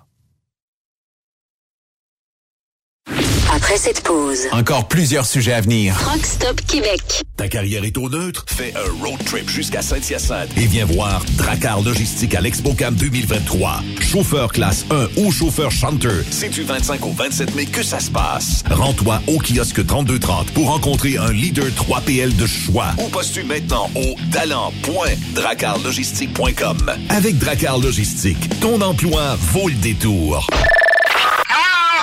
Après 3.69 3.81
cette 3.81 4.01
pause, 4.01 4.47
Encore 4.53 4.89
plusieurs 4.89 5.27
sujets 5.27 5.53
à 5.53 5.61
venir. 5.61 5.95
Truck 5.99 6.25
Stop 6.25 6.63
Québec. 6.63 7.03
Ta 7.37 7.49
carrière 7.49 7.85
est 7.85 7.99
au 7.99 8.09
neutre? 8.09 8.47
Fais 8.49 8.73
un 8.75 8.89
road 9.05 9.23
trip 9.27 9.47
jusqu'à 9.51 9.83
Saint-Hyacinthe 9.83 10.49
et 10.57 10.65
viens 10.65 10.87
voir 10.87 11.23
Dracar 11.37 11.83
Logistique 11.83 12.35
à 12.35 12.41
l'ExpoCam 12.41 12.95
2023. 12.95 13.83
Chauffeur 14.01 14.53
classe 14.53 14.87
1 14.91 15.09
ou 15.21 15.31
chauffeur 15.31 15.71
chanteur, 15.71 16.15
c'est 16.31 16.49
du 16.49 16.63
25 16.63 17.05
au 17.05 17.13
27 17.13 17.55
mai 17.57 17.67
que 17.67 17.83
ça 17.83 18.01
se 18.01 18.11
passe. 18.11 18.65
Rends-toi 18.71 19.21
au 19.27 19.37
kiosque 19.39 19.87
3230 19.87 20.51
pour 20.53 20.69
rencontrer 20.69 21.19
un 21.19 21.31
leader 21.31 21.67
3PL 21.67 22.35
de 22.37 22.47
choix 22.47 22.87
ou 22.97 23.11
postule 23.11 23.45
maintenant 23.45 23.91
au 23.95 24.15
talent.dracarlogistique.com. 24.33 26.91
Avec 27.11 27.37
Dracar 27.37 27.77
Logistique, 27.79 28.49
ton 28.61 28.81
emploi 28.81 29.37
vaut 29.53 29.69
le 29.69 29.75
détour. 29.75 30.47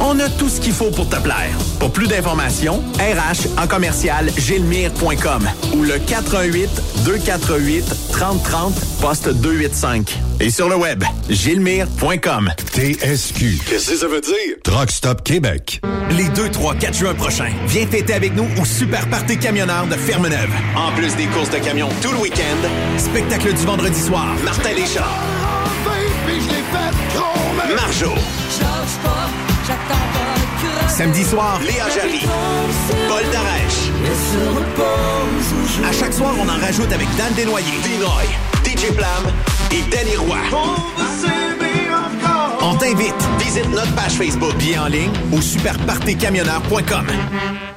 On 0.00 0.18
a 0.20 0.28
tout 0.28 0.48
ce 0.48 0.60
qu'il 0.60 0.72
faut 0.72 0.90
pour 0.90 1.08
te 1.08 1.16
plaire. 1.16 1.56
Pour 1.78 1.92
plus 1.92 2.06
d'informations, 2.06 2.82
RH 2.98 3.60
en 3.60 3.66
commercial 3.66 4.30
gilmire.com 4.36 5.48
ou 5.74 5.82
le 5.82 5.98
418 5.98 6.68
248 7.04 7.84
3030 8.12 8.74
poste 9.00 9.28
285. 9.28 10.18
Et 10.40 10.50
sur 10.50 10.68
le 10.68 10.76
web, 10.76 11.02
gilmire.com. 11.30 12.50
TSQ. 12.72 13.58
Qu'est-ce 13.66 13.90
que 13.90 13.96
ça 13.96 14.06
veut 14.06 14.20
dire? 14.20 14.56
Truck 14.62 14.90
Stop 14.90 15.22
Québec. 15.22 15.80
Les 16.10 16.28
2, 16.28 16.50
3, 16.50 16.74
4 16.74 16.94
juin 16.94 17.14
prochains, 17.14 17.52
viens 17.66 17.86
fêter 17.86 18.12
avec 18.12 18.36
nous 18.36 18.46
au 18.60 18.64
Super 18.64 19.08
Party 19.08 19.38
Camionneur 19.38 19.86
de 19.86 19.94
Fermeneuve. 19.94 20.50
En 20.76 20.92
plus 20.92 21.16
des 21.16 21.26
courses 21.26 21.50
de 21.50 21.58
camions 21.58 21.88
tout 22.02 22.12
le 22.12 22.18
week-end, 22.18 22.98
spectacle 22.98 23.52
du 23.54 23.64
vendredi 23.64 24.00
soir, 24.00 24.26
Martin 24.44 24.74
Deschamps. 24.74 25.02
Marjo. 27.74 28.12
Samedi 30.96 31.24
soir, 31.24 31.60
Léa 31.60 31.90
Jarry. 31.94 32.22
Paul 33.06 33.22
Darèche. 33.30 33.90
À 35.86 35.92
chaque 35.92 36.14
soir, 36.14 36.32
on 36.40 36.48
en 36.48 36.58
rajoute 36.58 36.90
avec 36.90 37.06
Dan 37.16 37.34
Desnoyers, 37.34 37.66
Dinoy, 37.82 38.24
DJ 38.64 38.94
Plam 38.94 39.30
et 39.72 39.82
Danny 39.90 40.16
Roy. 40.16 41.35
On 42.68 42.74
t'invite. 42.74 43.14
Visite 43.38 43.70
notre 43.70 43.94
page 43.94 44.14
Facebook, 44.14 44.52
bien 44.56 44.82
en 44.82 44.88
ligne 44.88 45.12
ou 45.30 45.40
superpartycamionneur.com. 45.40 47.06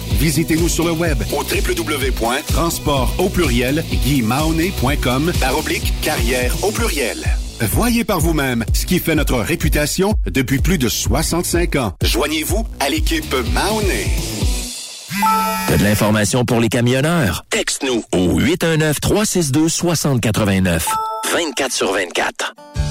Visitez-nous 0.51 0.69
sur 0.69 0.85
le 0.85 0.91
web 0.91 1.23
au 1.33 1.45
www.transport 1.45 3.15
au 3.19 3.29
pluriel 3.29 3.85
guimaoné.com 4.03 5.31
par 5.41 5.57
oblique 5.57 5.93
carrière 6.01 6.53
au 6.65 6.73
pluriel. 6.73 7.25
Voyez 7.61 8.03
par 8.03 8.19
vous-même 8.19 8.65
ce 8.73 8.85
qui 8.85 8.99
fait 8.99 9.15
notre 9.15 9.37
réputation 9.37 10.13
depuis 10.27 10.59
plus 10.59 10.79
de 10.79 10.89
65 10.89 11.77
ans. 11.77 11.93
Joignez-vous 12.03 12.67
à 12.81 12.89
l'équipe 12.89 13.33
Mahoney. 13.53 14.11
T'as 15.69 15.77
de 15.77 15.85
l'information 15.85 16.45
pour 16.45 16.59
les 16.59 16.69
camionneurs? 16.69 17.45
Texte-nous 17.51 18.03
au 18.13 18.41
819-362-6089. 18.41 20.81
24 21.33 21.73
sur 21.73 21.93
24. 21.93 22.55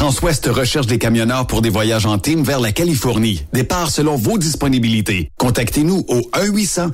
Transwest 0.00 0.46
recherche 0.46 0.86
des 0.86 0.96
camionneurs 0.96 1.46
pour 1.46 1.60
des 1.60 1.68
voyages 1.68 2.06
en 2.06 2.18
team 2.18 2.42
vers 2.42 2.58
la 2.58 2.72
Californie. 2.72 3.44
Départ 3.52 3.90
selon 3.90 4.16
vos 4.16 4.38
disponibilités. 4.38 5.30
Contactez-nous 5.36 6.06
au 6.08 6.22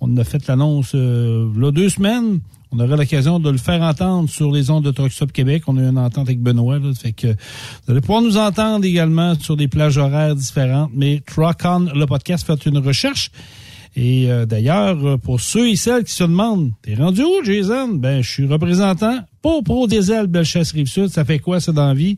on 0.00 0.16
a 0.16 0.24
fait 0.24 0.46
l'annonce 0.46 0.92
euh, 0.94 1.48
là 1.56 1.72
deux 1.72 1.88
semaines. 1.88 2.40
On 2.72 2.78
aura 2.78 2.96
l'occasion 2.96 3.40
de 3.40 3.50
le 3.50 3.58
faire 3.58 3.82
entendre 3.82 4.30
sur 4.30 4.52
les 4.52 4.70
ondes 4.70 4.84
de 4.84 4.92
Truck 4.92 5.10
Stop 5.10 5.32
Québec. 5.32 5.64
On 5.66 5.76
a 5.76 5.80
eu 5.80 5.88
une 5.88 5.98
entente 5.98 6.28
avec 6.28 6.40
Benoît. 6.40 6.78
Là, 6.78 6.92
fait 6.94 7.12
que 7.12 7.26
vous 7.26 7.90
allez 7.90 8.00
pouvoir 8.00 8.22
nous 8.22 8.36
entendre 8.36 8.84
également 8.84 9.34
sur 9.34 9.56
des 9.56 9.66
plages 9.66 9.98
horaires 9.98 10.36
différentes. 10.36 10.90
Mais 10.94 11.20
Truck 11.26 11.58
On, 11.64 11.80
le 11.80 12.06
podcast, 12.06 12.46
fait 12.46 12.66
une 12.66 12.78
recherche. 12.78 13.32
Et 13.96 14.30
euh, 14.30 14.46
d'ailleurs, 14.46 15.18
pour 15.18 15.40
ceux 15.40 15.68
et 15.68 15.74
celles 15.74 16.04
qui 16.04 16.14
se 16.14 16.22
demandent, 16.22 16.70
t'es 16.82 16.94
rendu 16.94 17.22
où, 17.24 17.44
Jason? 17.44 17.88
Ben, 17.88 18.22
je 18.22 18.30
suis 18.30 18.46
représentant 18.46 19.18
pour 19.42 19.64
Pro 19.64 19.88
Diesel 19.88 20.28
Bellechasse 20.28 20.70
Rive-Sud. 20.70 21.08
Ça 21.08 21.24
fait 21.24 21.40
quoi, 21.40 21.58
ça, 21.58 21.72
dans 21.72 21.92
la? 21.92 22.14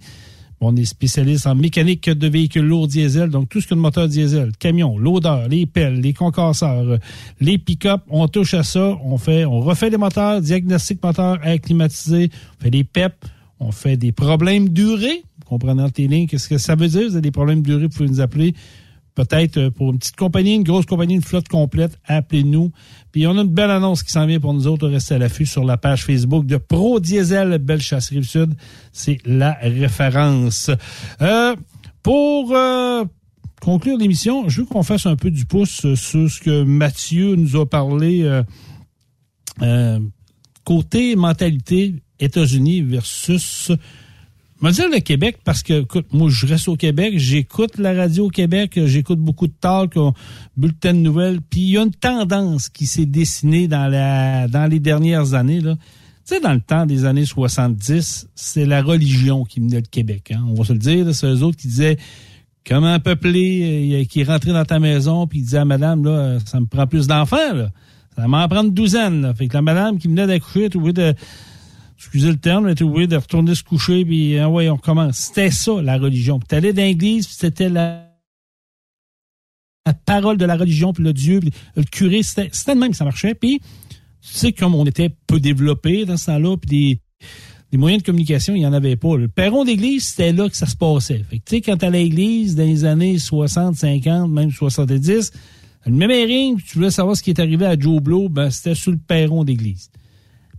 On 0.64 0.76
est 0.76 0.84
spécialiste 0.84 1.48
en 1.48 1.56
mécanique 1.56 2.08
de 2.08 2.28
véhicules 2.28 2.64
lourds 2.64 2.86
diesel, 2.86 3.30
donc 3.30 3.48
tout 3.48 3.60
ce 3.60 3.66
que 3.66 3.74
moteur 3.74 4.06
diesel, 4.06 4.52
camion, 4.60 4.96
loader, 4.96 5.46
les 5.50 5.66
pelles, 5.66 6.00
les 6.00 6.12
concasseurs, 6.12 6.98
les 7.40 7.58
pick-up, 7.58 8.02
on 8.08 8.28
touche 8.28 8.54
à 8.54 8.62
ça, 8.62 8.96
on 9.04 9.18
fait, 9.18 9.44
on 9.44 9.60
refait 9.60 9.90
les 9.90 9.96
moteurs, 9.96 10.40
diagnostic 10.40 11.02
moteur 11.02 11.44
air 11.44 11.58
on 11.68 12.62
fait 12.62 12.70
des 12.70 12.84
PEP, 12.84 13.12
on 13.58 13.72
fait 13.72 13.96
des 13.96 14.12
problèmes 14.12 14.68
durés. 14.68 15.24
Comprenez 15.46 15.90
tes 15.90 16.06
lignes, 16.06 16.28
qu'est-ce 16.28 16.48
que 16.48 16.58
ça 16.58 16.76
veut 16.76 16.86
dire? 16.86 17.08
Vous 17.08 17.14
avez 17.14 17.22
des 17.22 17.32
problèmes 17.32 17.62
durés, 17.62 17.86
vous 17.86 17.96
pouvez 17.96 18.08
nous 18.08 18.20
appeler. 18.20 18.54
Peut-être 19.14 19.68
pour 19.68 19.90
une 19.90 19.98
petite 19.98 20.16
compagnie, 20.16 20.54
une 20.54 20.62
grosse 20.62 20.86
compagnie, 20.86 21.14
une 21.14 21.22
flotte 21.22 21.48
complète, 21.48 21.98
appelez-nous. 22.06 22.72
Puis 23.12 23.26
on 23.26 23.36
a 23.36 23.42
une 23.42 23.48
belle 23.48 23.70
annonce 23.70 24.02
qui 24.02 24.10
s'en 24.10 24.26
vient 24.26 24.40
pour 24.40 24.54
nous 24.54 24.66
autres. 24.66 24.88
Restez 24.88 25.16
à 25.16 25.18
l'affût 25.18 25.44
sur 25.44 25.64
la 25.64 25.76
page 25.76 26.04
Facebook 26.04 26.46
de 26.46 26.56
Pro 26.56 26.98
Diesel 26.98 27.58
Bellechasse 27.58 28.08
Rive-Sud. 28.08 28.54
C'est 28.92 29.18
la 29.26 29.52
référence. 29.60 30.70
Euh, 31.20 31.54
pour 32.02 32.56
euh, 32.56 33.04
conclure 33.60 33.98
l'émission, 33.98 34.48
je 34.48 34.62
veux 34.62 34.66
qu'on 34.66 34.82
fasse 34.82 35.04
un 35.04 35.16
peu 35.16 35.30
du 35.30 35.44
pouce 35.44 35.94
sur 35.94 36.30
ce 36.30 36.40
que 36.40 36.62
Mathieu 36.62 37.36
nous 37.36 37.56
a 37.56 37.66
parlé 37.66 38.22
euh, 38.22 38.42
euh 39.60 39.98
côté 40.64 41.16
mentalité 41.16 41.96
États-Unis 42.20 42.82
versus 42.82 43.72
je 44.62 44.68
vais 44.68 44.72
dire 44.72 44.88
le 44.90 45.00
Québec 45.00 45.38
parce 45.44 45.64
que, 45.64 45.82
écoute, 45.82 46.06
moi, 46.12 46.28
je 46.30 46.46
reste 46.46 46.68
au 46.68 46.76
Québec, 46.76 47.14
j'écoute 47.16 47.78
la 47.78 47.94
radio 47.94 48.26
au 48.26 48.28
Québec, 48.28 48.78
j'écoute 48.86 49.18
beaucoup 49.18 49.48
de 49.48 49.54
talk, 49.60 49.94
bulletins 50.56 50.94
de 50.94 50.98
nouvelles, 50.98 51.40
puis 51.40 51.60
il 51.62 51.70
y 51.70 51.78
a 51.78 51.82
une 51.82 51.90
tendance 51.90 52.68
qui 52.68 52.86
s'est 52.86 53.06
dessinée 53.06 53.66
dans 53.66 53.88
la 53.88 54.46
dans 54.46 54.70
les 54.70 54.78
dernières 54.78 55.34
années, 55.34 55.60
là. 55.60 55.74
Tu 56.24 56.36
sais, 56.36 56.40
dans 56.40 56.52
le 56.52 56.60
temps 56.60 56.86
des 56.86 57.04
années 57.04 57.24
70, 57.24 58.28
c'est 58.36 58.64
la 58.64 58.80
religion 58.80 59.42
qui 59.44 59.60
menait 59.60 59.80
le 59.80 59.88
Québec, 59.90 60.30
hein. 60.32 60.44
On 60.48 60.54
va 60.54 60.64
se 60.64 60.72
le 60.72 60.78
dire, 60.78 61.12
c'est 61.12 61.26
eux 61.26 61.42
autres 61.42 61.56
qui 61.56 61.66
disaient 61.66 61.96
comment 62.64 63.00
peupler, 63.00 64.06
qui 64.08 64.22
rentrait 64.22 64.52
dans 64.52 64.64
ta 64.64 64.78
maison, 64.78 65.26
puis 65.26 65.40
il 65.40 65.42
disait 65.42 65.58
à 65.58 65.64
madame, 65.64 66.04
là, 66.04 66.38
ça 66.46 66.60
me 66.60 66.66
prend 66.66 66.86
plus 66.86 67.08
d'enfants, 67.08 67.52
là. 67.52 67.72
Ça 68.16 68.28
m'en 68.28 68.46
prend 68.46 68.62
une 68.62 68.74
douzaine, 68.74 69.22
là. 69.22 69.34
Fait 69.34 69.48
que 69.48 69.54
la 69.54 69.62
madame 69.62 69.98
qui 69.98 70.06
venait 70.06 70.28
d'accoucher, 70.28 70.70
tu 70.70 70.78
de 70.78 71.14
excusez 72.02 72.30
le 72.30 72.36
terme, 72.36 72.66
elle 72.66 72.72
était 72.72 72.82
obligée 72.82 73.06
de 73.06 73.16
retourner 73.16 73.54
se 73.54 73.62
coucher, 73.62 74.04
puis 74.04 74.36
ah 74.36 74.50
ouais, 74.50 74.68
on 74.68 74.74
recommence. 74.74 75.16
C'était 75.16 75.52
ça, 75.52 75.80
la 75.80 75.98
religion. 75.98 76.40
Puis 76.40 76.48
t'allais 76.48 76.72
dans 76.72 76.82
l'église, 76.82 77.28
c'était 77.28 77.68
la, 77.68 78.08
parole 80.04 80.36
de 80.36 80.44
la 80.44 80.56
religion, 80.56 80.92
puis 80.92 81.04
le 81.04 81.12
Dieu, 81.12 81.38
puis 81.38 81.52
le 81.76 81.84
curé, 81.84 82.24
c'était 82.24 82.50
le 82.74 82.80
même 82.80 82.90
que 82.90 82.96
ça 82.96 83.04
marchait. 83.04 83.34
Puis, 83.34 83.60
tu 83.60 83.66
sais, 84.20 84.52
comme 84.52 84.74
on 84.74 84.84
était 84.84 85.10
peu 85.28 85.38
développé 85.38 86.04
dans 86.04 86.16
ce 86.16 86.26
temps-là, 86.26 86.56
puis 86.56 87.00
des, 87.70 87.78
moyens 87.78 88.02
de 88.02 88.06
communication, 88.06 88.54
il 88.56 88.58
n'y 88.58 88.66
en 88.66 88.72
avait 88.72 88.96
pas. 88.96 89.16
Le 89.16 89.28
perron 89.28 89.64
d'église, 89.64 90.08
c'était 90.08 90.32
là 90.32 90.48
que 90.48 90.56
ça 90.56 90.66
se 90.66 90.76
passait. 90.76 91.24
Tu 91.30 91.40
sais, 91.46 91.60
quand 91.60 91.76
t'allais 91.76 92.00
à 92.00 92.02
l'église, 92.02 92.56
dans 92.56 92.64
les 92.64 92.84
années 92.84 93.18
60, 93.18 93.76
50, 93.76 94.28
même 94.28 94.50
70, 94.50 95.30
le 95.86 95.92
même 95.92 96.10
ring, 96.10 96.60
tu 96.64 96.78
voulais 96.78 96.90
savoir 96.90 97.16
ce 97.16 97.22
qui 97.22 97.30
est 97.30 97.40
arrivé 97.40 97.64
à 97.64 97.78
Joe 97.78 98.02
Blow, 98.02 98.28
ben, 98.28 98.50
c'était 98.50 98.74
sur 98.74 98.90
le 98.90 98.98
perron 98.98 99.44
d'église. 99.44 99.88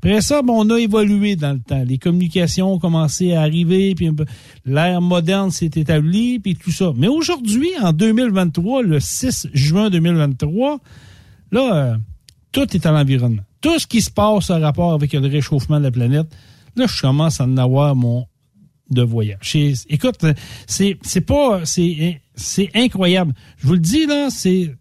Après 0.04 0.20
ça, 0.20 0.42
bon, 0.42 0.66
on 0.66 0.70
a 0.70 0.80
évolué 0.82 1.38
dans 1.38 1.54
le 1.54 1.62
temps. 1.62 1.82
Les 1.82 1.98
communications 1.98 2.74
ont 2.74 2.78
commencé 2.78 3.36
à 3.36 3.42
arriver, 3.44 3.96
puis 3.96 4.10
l'ère 4.66 5.00
moderne 5.00 5.50
s'est 5.50 5.72
établie, 5.74 6.40
puis 6.40 6.58
tout 6.58 6.72
ça. 6.72 6.92
Mais 6.98 7.08
aujourd'hui, 7.08 7.70
en 7.82 7.94
2023, 7.94 8.84
le 8.84 9.00
6 9.00 9.48
juin 9.54 9.90
2023, 9.90 10.82
là, 11.54 11.74
euh, 11.74 11.98
tout 12.52 12.76
est 12.76 12.86
à 12.86 12.92
l'environnement. 12.92 13.44
Tout 13.62 13.80
ce 13.80 13.88
qui 13.88 14.02
se 14.02 14.12
passe 14.12 14.50
en 14.50 14.60
rapport 14.60 14.92
avec 14.92 15.14
le 15.14 15.26
réchauffement 15.26 15.80
de 15.80 15.86
la 15.86 15.92
planète, 15.92 16.28
là, 16.76 16.86
je 16.86 17.00
commence 17.00 17.40
à 17.40 17.46
en 17.46 17.56
avoir 17.56 17.96
mon 17.96 18.26
de 18.90 19.04
voyage. 19.04 19.56
Écoute, 19.88 20.26
c'est 20.68 20.98
c'est 21.02 21.22
pas 21.22 21.62
c'est 21.64 22.22
c'est 22.36 22.70
incroyable. 22.76 23.34
Je 23.58 23.68
vous 23.68 23.74
le 23.74 23.80
dis 23.80 24.06
là, 24.06 24.28
c'est 24.30 24.76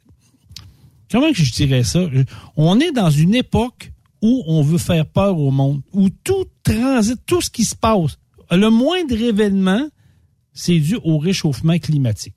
comment 1.13 1.31
que 1.31 1.39
je 1.39 1.53
dirais 1.53 1.85
ça? 1.85 2.09
On 2.57 2.81
est 2.81 2.91
dans 2.91 3.11
une 3.11 3.37
époque 3.37 3.92
où 4.23 4.43
on 4.47 4.63
veut 4.63 4.79
faire 4.79 5.05
peur 5.07 5.39
au 5.39 5.51
monde, 5.51 5.83
où 5.93 6.09
tout 6.09 6.47
transite, 6.63 7.21
tout 7.27 7.41
ce 7.41 7.51
qui 7.51 7.65
se 7.65 7.75
passe, 7.75 8.19
le 8.51 8.71
moindre 8.71 9.21
événement, 9.21 9.89
c'est 10.53 10.79
dû 10.79 10.97
au 11.05 11.19
réchauffement 11.19 11.79
climatique. 11.79 12.35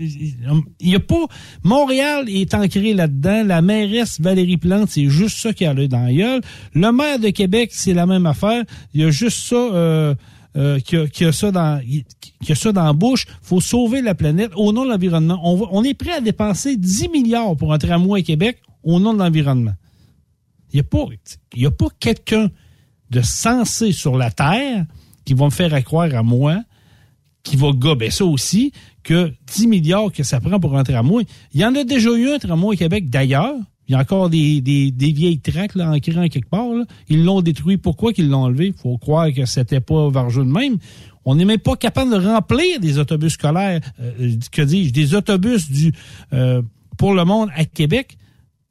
Il 0.00 0.88
y 0.88 0.94
a 0.94 1.00
pas. 1.00 1.26
Montréal 1.62 2.28
est 2.28 2.54
ancré 2.54 2.94
là-dedans. 2.94 3.44
La 3.44 3.60
mairesse 3.60 4.18
Valérie 4.20 4.56
Plante, 4.56 4.88
c'est 4.88 5.08
juste 5.08 5.38
ça 5.38 5.52
qui 5.52 5.66
a 5.66 5.74
le 5.74 5.88
dans 5.88 6.04
la 6.04 6.12
gueule. 6.12 6.40
Le 6.74 6.90
maire 6.90 7.18
de 7.18 7.28
Québec, 7.28 7.70
c'est 7.72 7.92
la 7.92 8.06
même 8.06 8.26
affaire. 8.26 8.64
Il 8.94 9.02
y 9.02 9.04
a 9.04 9.10
juste 9.10 9.46
ça. 9.46 9.56
Euh, 9.56 10.14
euh, 10.56 10.80
qui, 10.80 11.24
a, 11.24 11.30
ça 11.30 11.52
dans 11.52 11.80
qui 11.84 12.52
a 12.52 12.54
ça 12.54 12.72
dans 12.72 12.82
la 12.82 12.94
bouche. 12.94 13.26
faut 13.42 13.60
sauver 13.60 14.00
la 14.00 14.14
planète 14.14 14.50
au 14.56 14.72
nom 14.72 14.84
de 14.84 14.90
l'environnement. 14.90 15.38
On, 15.44 15.84
est 15.84 15.94
prêt 15.94 16.14
à 16.14 16.20
dépenser 16.20 16.76
10 16.76 17.10
milliards 17.10 17.54
pour 17.54 17.72
un 17.72 17.78
tramway 17.78 18.20
à 18.20 18.22
Québec 18.22 18.60
au 18.82 18.98
nom 18.98 19.12
de 19.12 19.18
l'environnement. 19.18 19.74
Il 20.72 20.76
n'y 20.76 20.80
a 20.80 20.84
pas, 20.84 21.06
pas 21.70 21.94
quelqu'un 21.98 22.50
de 23.10 23.22
sensé 23.22 23.92
sur 23.92 24.16
la 24.16 24.30
Terre 24.30 24.84
qui 25.24 25.34
va 25.34 25.46
me 25.46 25.50
faire 25.50 25.84
croire 25.84 26.14
à 26.14 26.22
moi, 26.22 26.62
qui 27.42 27.56
va 27.56 27.72
gober 27.72 28.10
ça 28.10 28.24
aussi, 28.24 28.72
que 29.02 29.32
10 29.54 29.66
milliards 29.66 30.12
que 30.12 30.22
ça 30.22 30.40
prend 30.40 30.60
pour 30.60 30.76
un 30.76 30.84
tramway. 30.84 31.24
Il 31.54 31.60
y 31.60 31.64
en 31.64 31.74
a 31.74 31.84
déjà 31.84 32.10
eu 32.10 32.30
un 32.30 32.38
tramway 32.38 32.74
au 32.74 32.78
Québec 32.78 33.08
d'ailleurs. 33.08 33.56
Il 33.88 33.92
y 33.92 33.94
a 33.94 34.00
encore 34.00 34.28
des, 34.28 34.60
des, 34.60 35.12
vieilles 35.12 35.40
tracks 35.40 35.74
là, 35.74 35.90
ancrées 35.90 36.18
en 36.18 36.28
quelque 36.28 36.50
part. 36.50 36.68
Ils 37.08 37.24
l'ont 37.24 37.40
détruit. 37.40 37.78
Pourquoi 37.78 38.12
qu'ils 38.12 38.28
l'ont 38.28 38.42
enlevé? 38.42 38.66
Il 38.66 38.74
faut 38.74 38.98
croire 38.98 39.32
que 39.32 39.46
c'était 39.46 39.80
pas 39.80 40.10
vargeux 40.10 40.44
de 40.44 40.50
même. 40.50 40.76
On 41.24 41.34
n'est 41.36 41.46
même 41.46 41.58
pas 41.58 41.76
capable 41.76 42.10
de 42.10 42.26
remplir 42.26 42.80
des 42.80 42.98
autobus 42.98 43.32
scolaires, 43.32 43.80
euh, 44.00 44.36
que 44.52 44.62
dis-je, 44.62 44.92
des 44.92 45.14
autobus 45.14 45.70
du 45.70 45.92
euh, 46.34 46.60
pour 46.98 47.14
le 47.14 47.24
monde 47.24 47.48
à 47.54 47.64
Québec, 47.64 48.18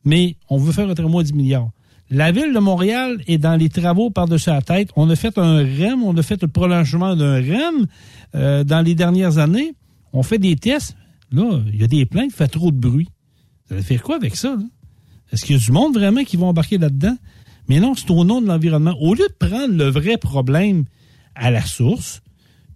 mais 0.05 0.35
on 0.49 0.57
veut 0.57 0.71
faire 0.71 0.87
un 0.89 0.93
tramway 0.93 1.23
de 1.23 1.29
10 1.29 1.33
milliards. 1.33 1.71
La 2.09 2.31
ville 2.31 2.53
de 2.53 2.59
Montréal 2.59 3.21
est 3.27 3.37
dans 3.37 3.55
les 3.57 3.67
travaux 3.69 4.09
par-dessus 4.09 4.49
la 4.49 4.61
tête. 4.61 4.89
On 4.95 5.09
a 5.09 5.15
fait 5.15 5.37
un 5.37 5.57
REM, 5.57 6.03
on 6.03 6.15
a 6.15 6.23
fait 6.23 6.41
le 6.41 6.47
prolongement 6.47 7.15
d'un 7.17 7.35
REM 7.35 7.87
euh, 8.35 8.63
dans 8.63 8.81
les 8.81 8.95
dernières 8.95 9.39
années. 9.39 9.73
On 10.13 10.23
fait 10.23 10.39
des 10.39 10.55
tests. 10.55 10.95
Là, 11.31 11.59
il 11.73 11.81
y 11.81 11.83
a 11.83 11.87
des 11.87 12.05
plaintes, 12.05 12.29
il 12.29 12.35
fait 12.35 12.47
trop 12.47 12.71
de 12.71 12.77
bruit. 12.77 13.09
Vous 13.67 13.75
allez 13.75 13.83
faire 13.83 14.01
quoi 14.01 14.15
avec 14.15 14.37
ça? 14.37 14.57
Est-ce 15.33 15.43
qu'il 15.43 15.57
y 15.57 15.59
a 15.59 15.61
du 15.61 15.71
monde 15.73 15.95
vraiment 15.95 16.23
qui 16.23 16.37
va 16.37 16.45
embarquer 16.45 16.77
là-dedans? 16.77 17.17
Mais 17.67 17.81
non, 17.81 17.93
c'est 17.93 18.09
au 18.09 18.23
nom 18.23 18.41
de 18.41 18.47
l'environnement. 18.47 18.95
Au 19.01 19.13
lieu 19.13 19.27
de 19.27 19.47
prendre 19.47 19.73
le 19.73 19.89
vrai 19.89 20.17
problème 20.17 20.85
à 21.35 21.51
la 21.51 21.61
source, 21.61 22.21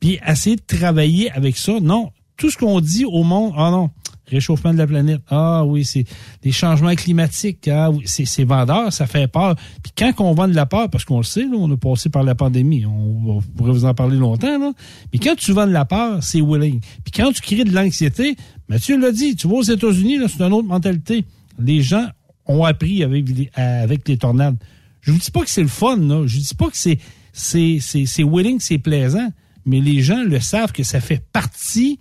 puis 0.01 0.19
essayer 0.27 0.57
de 0.57 0.61
travailler 0.61 1.31
avec 1.31 1.55
ça, 1.55 1.79
non. 1.79 2.11
Tout 2.35 2.49
ce 2.49 2.57
qu'on 2.57 2.81
dit 2.81 3.05
au 3.05 3.23
monde, 3.23 3.53
ah 3.55 3.71
non, 3.71 3.91
réchauffement 4.31 4.73
de 4.73 4.77
la 4.77 4.87
planète, 4.87 5.21
ah 5.29 5.63
oui, 5.65 5.85
c'est 5.85 6.05
des 6.41 6.51
changements 6.51 6.95
climatiques, 6.95 7.67
ah 7.67 7.91
oui, 7.91 8.03
c'est 8.05 8.43
vendeur, 8.43 8.91
ça 8.91 9.05
fait 9.05 9.27
peur. 9.27 9.55
Puis 9.83 9.91
quand 9.95 10.13
on 10.19 10.33
vend 10.33 10.47
de 10.47 10.55
la 10.55 10.65
peur, 10.65 10.89
parce 10.89 11.05
qu'on 11.05 11.17
le 11.17 11.23
sait, 11.23 11.43
là, 11.43 11.55
on 11.55 11.71
a 11.71 11.77
passé 11.77 12.09
par 12.09 12.23
la 12.23 12.35
pandémie, 12.35 12.85
on, 12.85 13.41
pourrait 13.55 13.71
vous 13.71 13.85
en 13.85 13.93
parler 13.93 14.17
longtemps, 14.17 14.57
là. 14.57 14.71
mais 15.13 15.19
quand 15.19 15.35
tu 15.35 15.51
vends 15.53 15.67
de 15.67 15.71
la 15.71 15.85
peur, 15.85 16.23
c'est 16.23 16.41
willing. 16.41 16.79
Puis 17.03 17.11
quand 17.13 17.31
tu 17.31 17.41
crées 17.41 17.63
de 17.63 17.73
l'anxiété, 17.73 18.35
Mathieu 18.69 18.99
l'a 18.99 19.11
dit, 19.11 19.35
tu 19.35 19.47
vois 19.47 19.59
aux 19.59 19.63
États-Unis, 19.63 20.17
c'est 20.27 20.41
une 20.43 20.53
autre 20.53 20.67
mentalité. 20.67 21.25
Les 21.59 21.81
gens 21.81 22.07
ont 22.45 22.63
appris 22.63 23.03
avec, 23.03 23.25
avec 23.55 24.07
les 24.07 24.17
tornades. 24.17 24.57
Je 25.01 25.11
vous 25.11 25.17
dis 25.17 25.31
pas 25.31 25.41
que 25.41 25.49
c'est 25.49 25.61
le 25.61 25.67
fun, 25.67 25.97
là. 25.97 26.23
Je 26.25 26.37
vous 26.37 26.43
dis 26.43 26.55
pas 26.55 26.69
que 26.69 26.77
c'est 26.77 26.99
c'est 27.33 28.23
willing, 28.23 28.59
c'est 28.59 28.77
plaisant, 28.77 29.29
mais 29.65 29.79
les 29.79 30.01
gens 30.01 30.23
le 30.23 30.39
savent 30.39 30.71
que 30.71 30.83
ça 30.83 30.99
fait 30.99 31.23
partie 31.31 31.99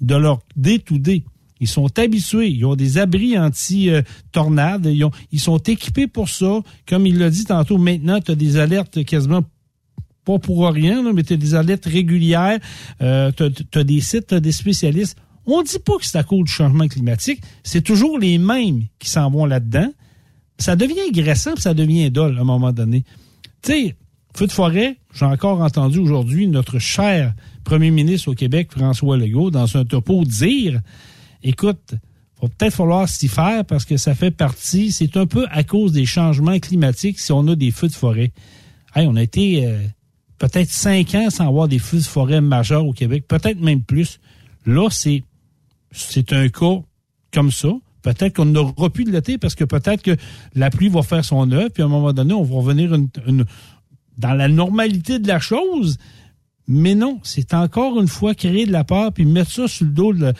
de 0.00 0.14
leur 0.14 0.40
day-to-day. 0.56 1.24
Ils 1.60 1.68
sont 1.68 1.98
habitués. 1.98 2.50
Ils 2.50 2.64
ont 2.64 2.76
des 2.76 2.98
abris 2.98 3.38
anti-tornades. 3.38 4.86
Ils, 5.32 5.40
sont 5.40 5.58
équipés 5.58 6.06
pour 6.06 6.28
ça. 6.28 6.60
Comme 6.86 7.06
il 7.06 7.18
l'a 7.18 7.30
dit 7.30 7.44
tantôt, 7.44 7.78
maintenant, 7.78 8.20
tu 8.20 8.32
as 8.32 8.34
des 8.34 8.56
alertes 8.56 9.04
quasiment 9.04 9.42
pas 10.24 10.38
pour 10.38 10.66
rien, 10.68 11.12
mais 11.12 11.22
tu 11.22 11.34
as 11.34 11.36
des 11.36 11.54
alertes 11.54 11.84
régulières. 11.84 12.58
Euh, 13.02 13.30
tu 13.32 13.78
as, 13.78 13.84
des 13.84 14.00
sites, 14.00 14.28
tu 14.28 14.34
as 14.34 14.40
des 14.40 14.52
spécialistes. 14.52 15.16
On 15.46 15.62
dit 15.62 15.78
pas 15.78 15.98
que 15.98 16.06
c'est 16.06 16.18
à 16.18 16.22
cause 16.22 16.44
du 16.44 16.50
changement 16.50 16.88
climatique. 16.88 17.42
C'est 17.62 17.82
toujours 17.82 18.18
les 18.18 18.38
mêmes 18.38 18.84
qui 18.98 19.10
s'en 19.10 19.30
vont 19.30 19.44
là-dedans. 19.44 19.92
Ça 20.58 20.76
devient 20.76 21.08
agressant, 21.08 21.56
ça 21.56 21.74
devient 21.74 22.10
dole 22.10 22.38
à 22.38 22.40
un 22.40 22.44
moment 22.44 22.72
donné. 22.72 23.04
Tu 23.62 23.72
sais, 23.72 23.96
feu 24.34 24.46
de 24.46 24.52
forêt, 24.52 24.96
j'ai 25.12 25.24
encore 25.24 25.60
entendu 25.60 25.98
aujourd'hui 25.98 26.46
notre 26.46 26.78
cher 26.78 27.34
premier 27.64 27.90
ministre 27.90 28.30
au 28.30 28.34
Québec, 28.34 28.68
François 28.70 29.16
Legault, 29.16 29.50
dans 29.50 29.76
un 29.76 29.84
topo 29.84 30.24
dire 30.24 30.80
écoute, 31.44 31.94
va 32.42 32.48
peut-être 32.48 32.74
falloir 32.74 33.08
s'y 33.08 33.28
faire 33.28 33.64
parce 33.64 33.84
que 33.84 33.96
ça 33.96 34.14
fait 34.14 34.30
partie, 34.30 34.90
c'est 34.92 35.16
un 35.16 35.26
peu 35.26 35.46
à 35.50 35.62
cause 35.62 35.92
des 35.92 36.06
changements 36.06 36.58
climatiques 36.58 37.18
si 37.20 37.32
on 37.32 37.46
a 37.46 37.54
des 37.54 37.70
feux 37.70 37.88
de 37.88 37.92
forêt. 37.92 38.32
Hey, 38.94 39.06
on 39.06 39.16
a 39.16 39.22
été 39.22 39.66
euh, 39.66 39.78
peut-être 40.38 40.70
cinq 40.70 41.14
ans 41.14 41.30
sans 41.30 41.46
avoir 41.46 41.68
des 41.68 41.78
feux 41.78 41.98
de 41.98 42.02
forêt 42.02 42.40
majeurs 42.40 42.86
au 42.86 42.92
Québec, 42.92 43.24
peut-être 43.28 43.60
même 43.60 43.82
plus. 43.82 44.20
Là, 44.66 44.88
c'est 44.90 45.22
c'est 45.92 46.32
un 46.32 46.48
cas 46.48 46.80
comme 47.32 47.52
ça. 47.52 47.68
Peut-être 48.02 48.36
qu'on 48.36 48.44
n'aura 48.46 48.90
plus 48.90 49.04
de 49.04 49.12
l'été 49.12 49.38
parce 49.38 49.54
que 49.54 49.64
peut-être 49.64 50.02
que 50.02 50.16
la 50.54 50.70
pluie 50.70 50.88
va 50.88 51.02
faire 51.02 51.24
son 51.24 51.50
œuvre, 51.52 51.70
puis 51.70 51.82
à 51.82 51.86
un 51.86 51.88
moment 51.88 52.12
donné, 52.12 52.34
on 52.34 52.42
va 52.42 52.56
revenir 52.56 52.94
dans 54.18 54.34
la 54.34 54.48
normalité 54.48 55.18
de 55.18 55.28
la 55.28 55.38
chose. 55.38 55.98
Mais 56.66 56.94
non, 56.94 57.20
c'est 57.22 57.54
encore 57.54 58.00
une 58.00 58.08
fois 58.08 58.34
créer 58.34 58.66
de 58.66 58.72
la 58.72 58.84
peur 58.84 59.12
puis 59.12 59.24
mettre 59.24 59.50
ça 59.50 59.68
sur 59.68 59.86
le 59.86 59.92
dos 59.92 60.12
de, 60.12 60.32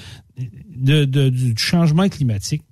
du 0.74 1.54
changement 1.56 2.08
climatique. 2.08 2.62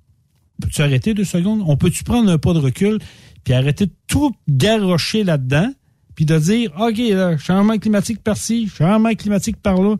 Peux-tu 0.61 0.81
arrêter 0.81 1.13
deux 1.13 1.23
secondes? 1.23 1.63
On 1.67 1.77
peut-tu 1.77 2.03
prendre 2.03 2.31
un 2.31 2.37
pas 2.37 2.53
de 2.53 2.59
recul 2.59 2.99
puis 3.43 3.53
arrêter 3.53 3.87
de 3.87 3.93
tout 4.07 4.33
garrocher 4.47 5.23
là-dedans 5.23 5.71
puis 6.15 6.25
de 6.25 6.37
dire, 6.37 6.71
OK, 6.79 6.97
là, 6.97 7.37
changement 7.37 7.77
climatique 7.77 8.21
par-ci, 8.23 8.67
changement 8.67 9.13
climatique 9.15 9.57
par-là. 9.57 9.95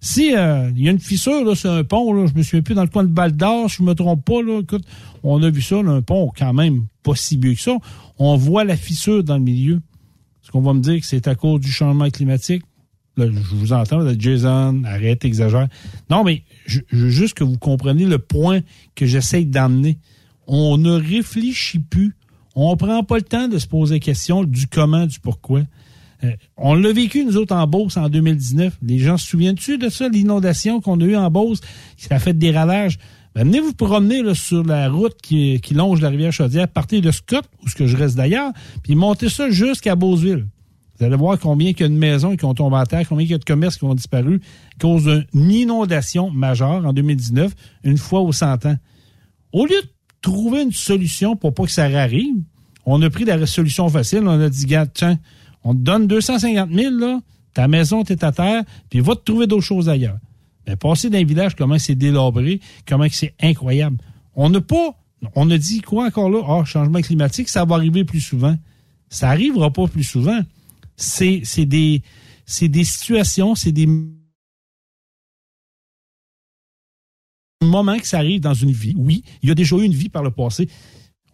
Si 0.00 0.34
euh, 0.34 0.70
il 0.76 0.82
y 0.82 0.88
a 0.88 0.92
une 0.92 1.00
fissure, 1.00 1.44
là, 1.44 1.54
c'est 1.54 1.68
un 1.68 1.84
pont, 1.84 2.12
là, 2.12 2.26
je 2.26 2.34
me 2.34 2.42
souviens 2.42 2.62
plus 2.62 2.74
dans 2.74 2.82
le 2.82 2.88
coin 2.88 3.04
de 3.04 3.12
Val 3.12 3.32
d'Or, 3.32 3.68
je 3.68 3.82
me 3.82 3.94
trompe 3.94 4.24
pas, 4.24 4.42
là, 4.42 4.60
écoute, 4.60 4.84
on 5.22 5.42
a 5.42 5.50
vu 5.50 5.60
ça, 5.60 5.76
un 5.76 6.02
pont 6.02 6.32
quand 6.36 6.52
même 6.52 6.86
pas 7.02 7.14
si 7.14 7.36
vieux 7.36 7.54
que 7.54 7.60
ça. 7.60 7.76
On 8.18 8.36
voit 8.36 8.64
la 8.64 8.76
fissure 8.76 9.24
dans 9.24 9.36
le 9.36 9.42
milieu. 9.42 9.80
Est-ce 10.42 10.52
qu'on 10.52 10.60
va 10.60 10.72
me 10.72 10.80
dire 10.80 11.00
que 11.00 11.06
c'est 11.06 11.26
à 11.28 11.34
cause 11.34 11.60
du 11.60 11.70
changement 11.70 12.08
climatique? 12.10 12.62
Là, 13.18 13.26
je 13.26 13.56
vous 13.56 13.72
entends, 13.72 14.06
Jason, 14.16 14.82
arrête, 14.84 15.24
exagère. 15.24 15.66
Non, 16.08 16.22
mais 16.22 16.44
je, 16.66 16.80
veux 16.92 17.10
juste 17.10 17.34
que 17.34 17.42
vous 17.42 17.58
compreniez 17.58 18.06
le 18.06 18.20
point 18.20 18.60
que 18.94 19.06
j'essaye 19.06 19.44
d'amener. 19.44 19.98
On 20.46 20.78
ne 20.78 20.92
réfléchit 20.92 21.80
plus. 21.80 22.14
On 22.54 22.76
prend 22.76 23.02
pas 23.02 23.16
le 23.16 23.22
temps 23.22 23.48
de 23.48 23.58
se 23.58 23.66
poser 23.66 23.96
la 23.96 23.98
question 23.98 24.44
du 24.44 24.68
comment, 24.68 25.04
du 25.06 25.18
pourquoi. 25.18 25.62
Euh, 26.22 26.30
on 26.56 26.74
l'a 26.74 26.92
vécu, 26.92 27.24
nous 27.24 27.36
autres, 27.36 27.56
en 27.56 27.66
Beauce 27.66 27.96
en 27.96 28.08
2019. 28.08 28.78
Les 28.82 29.00
gens 29.00 29.16
se 29.16 29.26
souviennent-tu 29.26 29.78
de 29.78 29.88
ça, 29.88 30.08
l'inondation 30.08 30.80
qu'on 30.80 31.00
a 31.00 31.04
eue 31.04 31.16
en 31.16 31.28
Beauce, 31.28 31.60
qui 31.96 32.12
a 32.12 32.20
fait 32.20 32.38
des 32.38 32.52
ravages? 32.52 32.98
Ben, 33.34 33.44
venez 33.44 33.58
vous 33.58 33.74
promener 33.74 34.32
sur 34.34 34.64
la 34.64 34.88
route 34.88 35.16
qui, 35.20 35.60
longe 35.72 36.00
la 36.00 36.08
rivière 36.08 36.32
Chaudière, 36.32 36.68
partez 36.68 37.00
de 37.00 37.10
Scott, 37.10 37.44
où 37.64 37.68
ce 37.68 37.74
que 37.74 37.88
je 37.88 37.96
reste 37.96 38.16
d'ailleurs, 38.16 38.52
puis 38.84 38.94
montez 38.94 39.28
ça 39.28 39.50
jusqu'à 39.50 39.96
Beauceville. 39.96 40.46
Vous 40.98 41.04
allez 41.04 41.16
voir 41.16 41.38
combien 41.38 41.70
il 41.70 41.80
y 41.80 41.84
a 41.84 41.88
de 41.88 41.94
maisons 41.94 42.36
qui 42.36 42.44
ont 42.44 42.54
tombé 42.54 42.76
à 42.76 42.86
terre, 42.86 43.08
combien 43.08 43.24
il 43.24 43.30
y 43.30 43.34
a 43.34 43.38
de 43.38 43.44
commerces 43.44 43.76
qui 43.76 43.84
ont 43.84 43.94
disparu 43.94 44.40
à 44.76 44.80
cause 44.80 45.04
d'une 45.04 45.50
inondation 45.50 46.30
majeure 46.30 46.84
en 46.84 46.92
2019, 46.92 47.54
une 47.84 47.98
fois 47.98 48.20
aux 48.20 48.32
100 48.32 48.66
ans. 48.66 48.76
Au 49.52 49.64
lieu 49.64 49.80
de 49.80 49.88
trouver 50.22 50.62
une 50.62 50.72
solution 50.72 51.36
pour 51.36 51.54
pas 51.54 51.64
que 51.64 51.70
ça 51.70 51.84
arrive, 51.84 52.34
on 52.84 53.00
a 53.02 53.10
pris 53.10 53.24
la 53.24 53.46
solution 53.46 53.88
facile. 53.88 54.22
On 54.24 54.40
a 54.40 54.48
dit, 54.48 54.66
tiens, 54.94 55.18
on 55.62 55.74
te 55.74 55.80
donne 55.80 56.06
250 56.06 56.70
000, 56.72 56.96
là, 56.96 57.20
ta 57.54 57.68
maison 57.68 58.02
est 58.02 58.24
à 58.24 58.32
terre, 58.32 58.64
puis 58.90 59.00
va 59.00 59.14
te 59.14 59.20
trouver 59.20 59.46
d'autres 59.46 59.64
choses 59.64 59.88
ailleurs. 59.88 60.18
Mais 60.66 60.76
passer 60.76 61.10
d'un 61.10 61.24
village, 61.24 61.54
comment 61.54 61.78
c'est 61.78 61.94
délabré, 61.94 62.60
comment 62.86 63.06
c'est 63.10 63.34
incroyable. 63.40 63.98
On 64.34 64.50
n'a 64.50 64.60
pas, 64.60 64.94
on 65.34 65.50
a 65.50 65.58
dit 65.58 65.80
quoi 65.80 66.06
encore 66.06 66.30
là? 66.30 66.42
Ah, 66.46 66.64
changement 66.64 67.00
climatique, 67.00 67.48
ça 67.48 67.64
va 67.64 67.76
arriver 67.76 68.04
plus 68.04 68.20
souvent. 68.20 68.56
Ça 69.10 69.28
arrivera 69.30 69.72
pas 69.72 69.86
plus 69.86 70.04
souvent. 70.04 70.40
C'est, 70.98 71.64
des, 71.64 72.02
situations, 72.84 73.54
c'est 73.54 73.72
des 73.72 73.88
moments 77.62 77.98
que 77.98 78.06
ça 78.06 78.22
dans 78.40 78.54
une 78.54 78.72
vie. 78.72 78.94
Oui, 78.96 79.22
il 79.42 79.48
y 79.48 79.52
a 79.52 79.54
déjà 79.54 79.76
eu 79.76 79.84
une 79.84 79.94
vie 79.94 80.08
par 80.08 80.22
le 80.22 80.30
passé. 80.30 80.68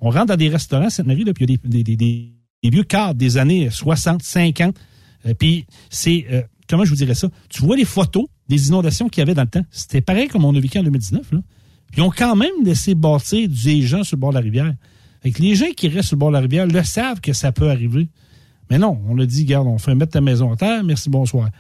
On 0.01 0.11
rentre 0.11 0.27
dans 0.27 0.37
des 0.37 0.49
restaurants, 0.49 0.91
cette 0.91 1.07
Marie, 1.07 1.25
là, 1.25 1.33
puis 1.33 1.47
il 1.47 1.51
y 1.51 1.55
a 1.55 1.57
des, 1.57 1.83
des, 1.83 1.97
des 1.97 2.35
des 2.65 2.71
vieux 2.71 2.83
cadres 2.83 3.15
des 3.15 3.37
années 3.37 3.69
60, 3.71 4.23
50. 4.23 4.77
Euh, 5.27 5.35
puis 5.35 5.67
c'est, 5.91 6.27
euh, 6.33 6.43
comment 6.69 6.85
je 6.85 6.91
vous 6.91 6.97
dirais 6.97 7.15
ça? 7.15 7.29
Tu 7.51 7.63
vois 7.63 7.77
les 7.77 7.85
photos 7.85 8.25
des 8.49 8.69
inondations 8.69 9.09
qu'il 9.09 9.21
y 9.21 9.23
avait 9.23 9.35
dans 9.35 9.43
le 9.43 9.49
temps? 9.49 9.65
C'était 9.71 10.01
pareil 10.01 10.29
comme 10.29 10.45
on 10.45 10.55
a 10.55 10.61
vécu 10.61 10.79
en 10.79 10.83
2019. 10.83 11.33
Là. 11.33 11.41
Puis 11.93 12.01
ils 12.01 12.03
ont 12.03 12.11
quand 12.11 12.35
même 12.35 12.65
laissé 12.65 12.95
bâtir 12.95 13.49
des 13.49 13.83
gens 13.83 14.03
sur 14.03 14.17
le 14.17 14.21
bord 14.21 14.31
de 14.31 14.37
la 14.37 14.41
rivière. 14.41 14.75
Les 15.39 15.55
gens 15.55 15.71
qui 15.77 15.89
restent 15.89 16.09
sur 16.09 16.17
le 16.17 16.21
bord 16.21 16.31
de 16.31 16.35
la 16.35 16.41
rivière 16.41 16.67
le 16.67 16.83
savent 16.83 17.21
que 17.21 17.35
ça 17.35 17.53
peut 17.53 17.71
arriver. 17.71 18.09
Mais 18.71 18.79
non, 18.79 19.01
on 19.09 19.19
a 19.19 19.27
dit, 19.27 19.45
garde, 19.45 19.67
on 19.67 19.79
fait 19.79 19.95
mettre 19.95 20.13
ta 20.13 20.21
maison 20.21 20.51
en 20.51 20.57
terre, 20.57 20.83
merci, 20.85 21.11
bonsoir. 21.11 21.51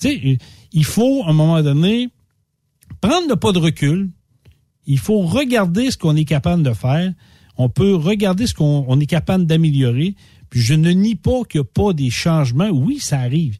Tu 0.00 0.08
sais, 0.08 0.38
il 0.72 0.84
faut, 0.84 1.22
à 1.24 1.30
un 1.30 1.32
moment 1.32 1.62
donné, 1.62 2.08
prendre 3.00 3.28
le 3.28 3.36
pas 3.36 3.52
de 3.52 3.58
recul. 3.58 4.10
Il 4.86 4.98
faut 4.98 5.22
regarder 5.22 5.90
ce 5.90 5.96
qu'on 5.96 6.14
est 6.16 6.24
capable 6.24 6.62
de 6.62 6.72
faire. 6.72 7.12
On 7.56 7.68
peut 7.68 7.94
regarder 7.94 8.46
ce 8.46 8.54
qu'on 8.54 9.00
est 9.00 9.06
capable 9.06 9.46
d'améliorer. 9.46 10.14
Puis 10.50 10.60
je 10.60 10.74
ne 10.74 10.90
nie 10.90 11.16
pas 11.16 11.42
qu'il 11.48 11.60
n'y 11.60 11.66
a 11.66 11.68
pas 11.72 11.92
des 11.92 12.10
changements. 12.10 12.68
Oui, 12.68 13.00
ça 13.00 13.18
arrive. 13.18 13.58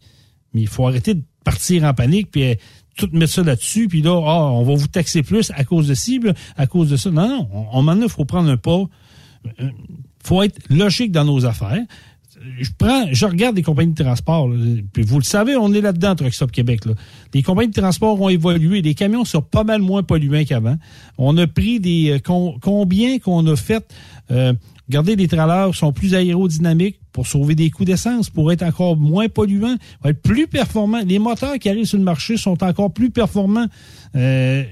Mais 0.53 0.63
il 0.63 0.69
faut 0.69 0.87
arrêter 0.87 1.15
de 1.15 1.23
partir 1.45 1.85
en 1.85 1.95
panique 1.95 2.31
puis 2.31 2.45
euh, 2.45 2.55
tout 2.97 3.09
mettre 3.13 3.33
ça 3.33 3.43
là-dessus. 3.43 3.89
Puis 3.89 4.03
là, 4.03 4.21
ah, 4.25 4.53
on 4.53 4.63
va 4.63 4.75
vous 4.75 4.89
taxer 4.89 5.23
plus 5.23 5.51
à 5.55 5.65
cause 5.65 5.89
de 5.89 5.95
cible, 5.95 6.35
à 6.57 6.67
cause 6.67 6.91
de 6.91 6.97
ça. 6.97 7.11
Non, 7.11 7.29
non. 7.29 7.49
On, 7.73 7.83
maintenant, 7.83 8.07
il 8.07 8.11
faut 8.11 8.25
prendre 8.25 8.51
un 8.51 8.57
pas. 8.57 8.85
Il 9.45 9.65
euh, 9.65 9.71
faut 10.23 10.43
être 10.43 10.59
logique 10.71 11.13
dans 11.13 11.25
nos 11.25 11.45
affaires 11.47 11.85
je 12.61 12.71
prends, 12.77 13.07
je 13.13 13.27
regarde 13.27 13.57
les 13.57 13.63
compagnies 13.63 13.93
de 13.93 14.03
transport. 14.03 14.51
puis 14.93 15.03
vous 15.03 15.19
le 15.19 15.25
savez, 15.25 15.57
on 15.57 15.73
est 15.73 15.81
là-dedans, 15.81 16.15
Truck 16.15 16.33
Stop 16.33 16.53
Québec. 16.53 16.85
Là. 16.85 16.93
Les 17.35 17.43
compagnies 17.43 17.71
de 17.71 17.81
transport 17.81 18.21
ont 18.21 18.29
évolué. 18.29 18.83
Les 18.83 18.95
camions 18.95 19.25
sont 19.25 19.43
pas 19.43 19.65
mal 19.65 19.81
moins 19.81 20.03
polluants 20.03 20.45
qu'avant. 20.45 20.77
On 21.19 21.37
a 21.39 21.47
pris 21.47 21.81
des 21.81 22.19
euh, 22.27 22.59
combien 22.61 23.19
qu'on 23.19 23.47
a 23.47 23.57
fait. 23.57 23.93
Euh, 24.31 24.53
regardez, 24.89 25.17
les 25.17 25.29
trailers 25.29 25.75
sont 25.75 25.93
plus 25.93 26.15
aérodynamiques 26.15 27.01
pour 27.13 27.27
sauver 27.27 27.55
des 27.55 27.71
coûts 27.71 27.85
d'essence, 27.85 28.31
pour 28.31 28.53
être 28.53 28.63
encore 28.63 28.97
moins 28.97 29.29
polluants, 29.29 29.77
pour 30.01 30.11
être 30.11 30.23
plus 30.23 30.47
performants. 30.47 31.03
Les 31.07 31.19
moteurs 31.19 31.59
qui 31.59 31.69
arrivent 31.69 31.87
sur 31.87 31.99
le 31.99 32.05
marché 32.05 32.37
sont 32.37 32.63
encore 32.63 32.93
plus 32.93 33.11
performants. 33.11 33.67
Euh, 34.15 34.65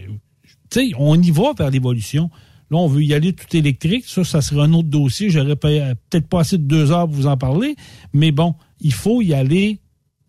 tu 0.70 0.88
sais, 0.88 0.92
on 0.98 1.20
y 1.20 1.30
va 1.30 1.52
vers 1.56 1.70
l'évolution. 1.70 2.30
Là, 2.70 2.78
on 2.78 2.86
veut 2.86 3.02
y 3.02 3.14
aller 3.14 3.32
tout 3.32 3.56
électrique. 3.56 4.04
Ça, 4.06 4.24
ça 4.24 4.40
serait 4.40 4.62
un 4.62 4.72
autre 4.72 4.88
dossier. 4.88 5.30
J'aurais 5.30 5.56
peut-être 5.56 6.28
pas 6.28 6.40
assez 6.40 6.58
de 6.58 6.64
deux 6.64 6.92
heures 6.92 7.06
pour 7.06 7.14
vous 7.14 7.26
en 7.26 7.36
parler. 7.36 7.76
Mais 8.12 8.32
bon, 8.32 8.54
il 8.80 8.92
faut 8.92 9.22
y 9.22 9.34
aller 9.34 9.80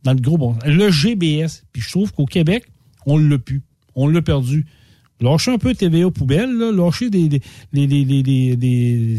dans 0.03 0.13
le 0.13 0.19
gros 0.19 0.37
bon 0.37 0.55
Le 0.65 0.91
GBS. 0.91 1.63
Puis 1.71 1.81
je 1.81 1.89
trouve 1.89 2.11
qu'au 2.11 2.25
Québec, 2.25 2.65
on 3.05 3.17
l'a 3.17 3.37
pu. 3.37 3.63
On 3.95 4.07
l'a 4.07 4.21
perdu. 4.21 4.65
Lâchez 5.21 5.51
un 5.51 5.57
peu 5.57 5.73
TVA 5.73 6.11
poubelle, 6.11 6.51
là. 6.57 6.73
lâchez 6.73 7.09
des, 7.09 7.41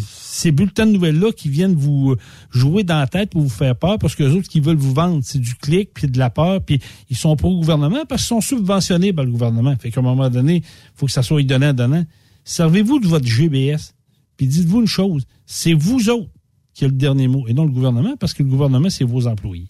ces 0.07 0.53
bulletins 0.53 0.85
de 0.85 0.93
nouvelles-là 0.93 1.33
qui 1.33 1.49
viennent 1.49 1.75
vous 1.75 2.17
jouer 2.51 2.85
dans 2.85 2.99
la 2.99 3.07
tête 3.07 3.31
pour 3.31 3.41
vous 3.41 3.49
faire 3.49 3.75
peur, 3.75 3.99
parce 3.99 4.15
que 4.15 4.25
les 4.25 4.33
autres 4.33 4.49
qui 4.49 4.61
veulent 4.61 4.77
vous 4.77 4.93
vendre, 4.93 5.21
c'est 5.23 5.39
du 5.39 5.55
clic, 5.55 5.95
puis 5.95 6.07
de 6.07 6.19
la 6.19 6.29
peur, 6.29 6.61
puis 6.61 6.81
ils 7.09 7.17
sont 7.17 7.35
pro 7.37 7.57
gouvernement 7.57 8.05
parce 8.07 8.23
qu'ils 8.23 8.29
sont 8.29 8.43
subventionnés 8.43 9.15
par 9.15 9.25
le 9.25 9.31
gouvernement. 9.31 9.75
Fait 9.81 9.91
qu'à 9.91 10.01
un 10.01 10.03
moment 10.03 10.29
donné, 10.29 10.57
il 10.57 10.63
faut 10.95 11.07
que 11.07 11.13
ça 11.13 11.23
soit 11.23 11.43
donnant-donnant. 11.43 12.05
Servez-vous 12.47 13.01
de 13.01 13.09
votre 13.09 13.27
GBS, 13.27 13.93
puis 14.37 14.47
dites-vous 14.47 14.83
une 14.83 14.87
chose, 14.87 15.27
c'est 15.47 15.73
vous 15.73 16.09
autres 16.11 16.31
qui 16.75 16.85
avez 16.85 16.93
le 16.93 16.99
dernier 16.99 17.27
mot, 17.27 17.45
et 17.49 17.55
non 17.55 17.65
le 17.65 17.73
gouvernement, 17.73 18.17
parce 18.17 18.35
que 18.35 18.45
le 18.45 18.49
gouvernement, 18.49 18.89
c'est 18.89 19.03
vos 19.03 19.27
employés. 19.27 19.69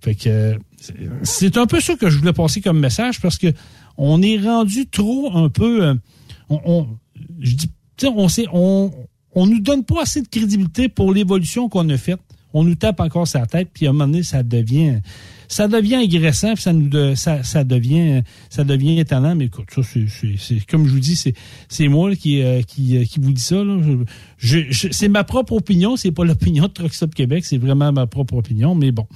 Fait 0.00 0.14
que 0.14 0.58
c'est 1.22 1.58
un 1.58 1.66
peu 1.66 1.80
ça 1.80 1.94
que 1.96 2.08
je 2.08 2.18
voulais 2.18 2.32
passer 2.32 2.62
comme 2.62 2.80
message, 2.80 3.20
parce 3.20 3.36
que 3.36 3.52
on 3.98 4.22
est 4.22 4.38
rendu 4.38 4.88
trop 4.88 5.36
un 5.36 5.50
peu... 5.50 5.84
Euh, 5.84 5.94
on, 6.48 6.88
je 7.40 7.56
dis, 7.56 7.70
on 8.06 8.28
sait, 8.28 8.46
on, 8.52 8.90
on 9.34 9.46
nous 9.46 9.60
donne 9.60 9.84
pas 9.84 10.02
assez 10.02 10.22
de 10.22 10.28
crédibilité 10.28 10.88
pour 10.88 11.12
l'évolution 11.12 11.68
qu'on 11.68 11.88
a 11.90 11.98
faite. 11.98 12.20
On 12.54 12.64
nous 12.64 12.74
tape 12.74 13.00
encore 13.00 13.28
sa 13.28 13.44
tête, 13.44 13.68
puis 13.72 13.86
à 13.86 13.90
un 13.90 13.92
moment 13.92 14.06
donné, 14.06 14.22
ça 14.22 14.42
devient 14.42 15.00
ça 15.52 15.68
devient 15.68 15.96
agressant, 15.96 16.56
ça 16.56 16.72
nous 16.72 17.14
ça, 17.14 17.42
ça 17.42 17.62
devient 17.62 18.22
ça 18.48 18.64
devient 18.64 18.98
étonnant. 18.98 19.34
Mais 19.34 19.46
écoute, 19.46 19.66
ça 19.70 19.82
c'est 19.82 20.66
comme 20.66 20.86
je 20.86 20.92
vous 20.92 20.98
dis, 20.98 21.14
c'est 21.14 21.34
c'est 21.68 21.88
moi 21.88 22.16
qui 22.16 22.40
euh, 22.40 22.62
qui, 22.62 22.96
euh, 22.96 23.04
qui 23.04 23.20
vous 23.20 23.32
dis 23.32 23.42
ça. 23.42 23.62
Là. 23.62 23.78
Je, 24.38 24.88
c'est 24.90 25.08
ma 25.08 25.24
propre 25.24 25.52
opinion, 25.52 25.96
c'est 25.96 26.10
pas 26.10 26.24
l'opinion 26.24 26.64
de 26.64 26.72
Truck 26.72 26.94
Stop 26.94 27.14
Québec, 27.14 27.44
c'est 27.44 27.58
vraiment 27.58 27.92
ma 27.92 28.06
propre 28.06 28.34
opinion. 28.34 28.74
Mais 28.74 28.92
bon. 28.92 29.06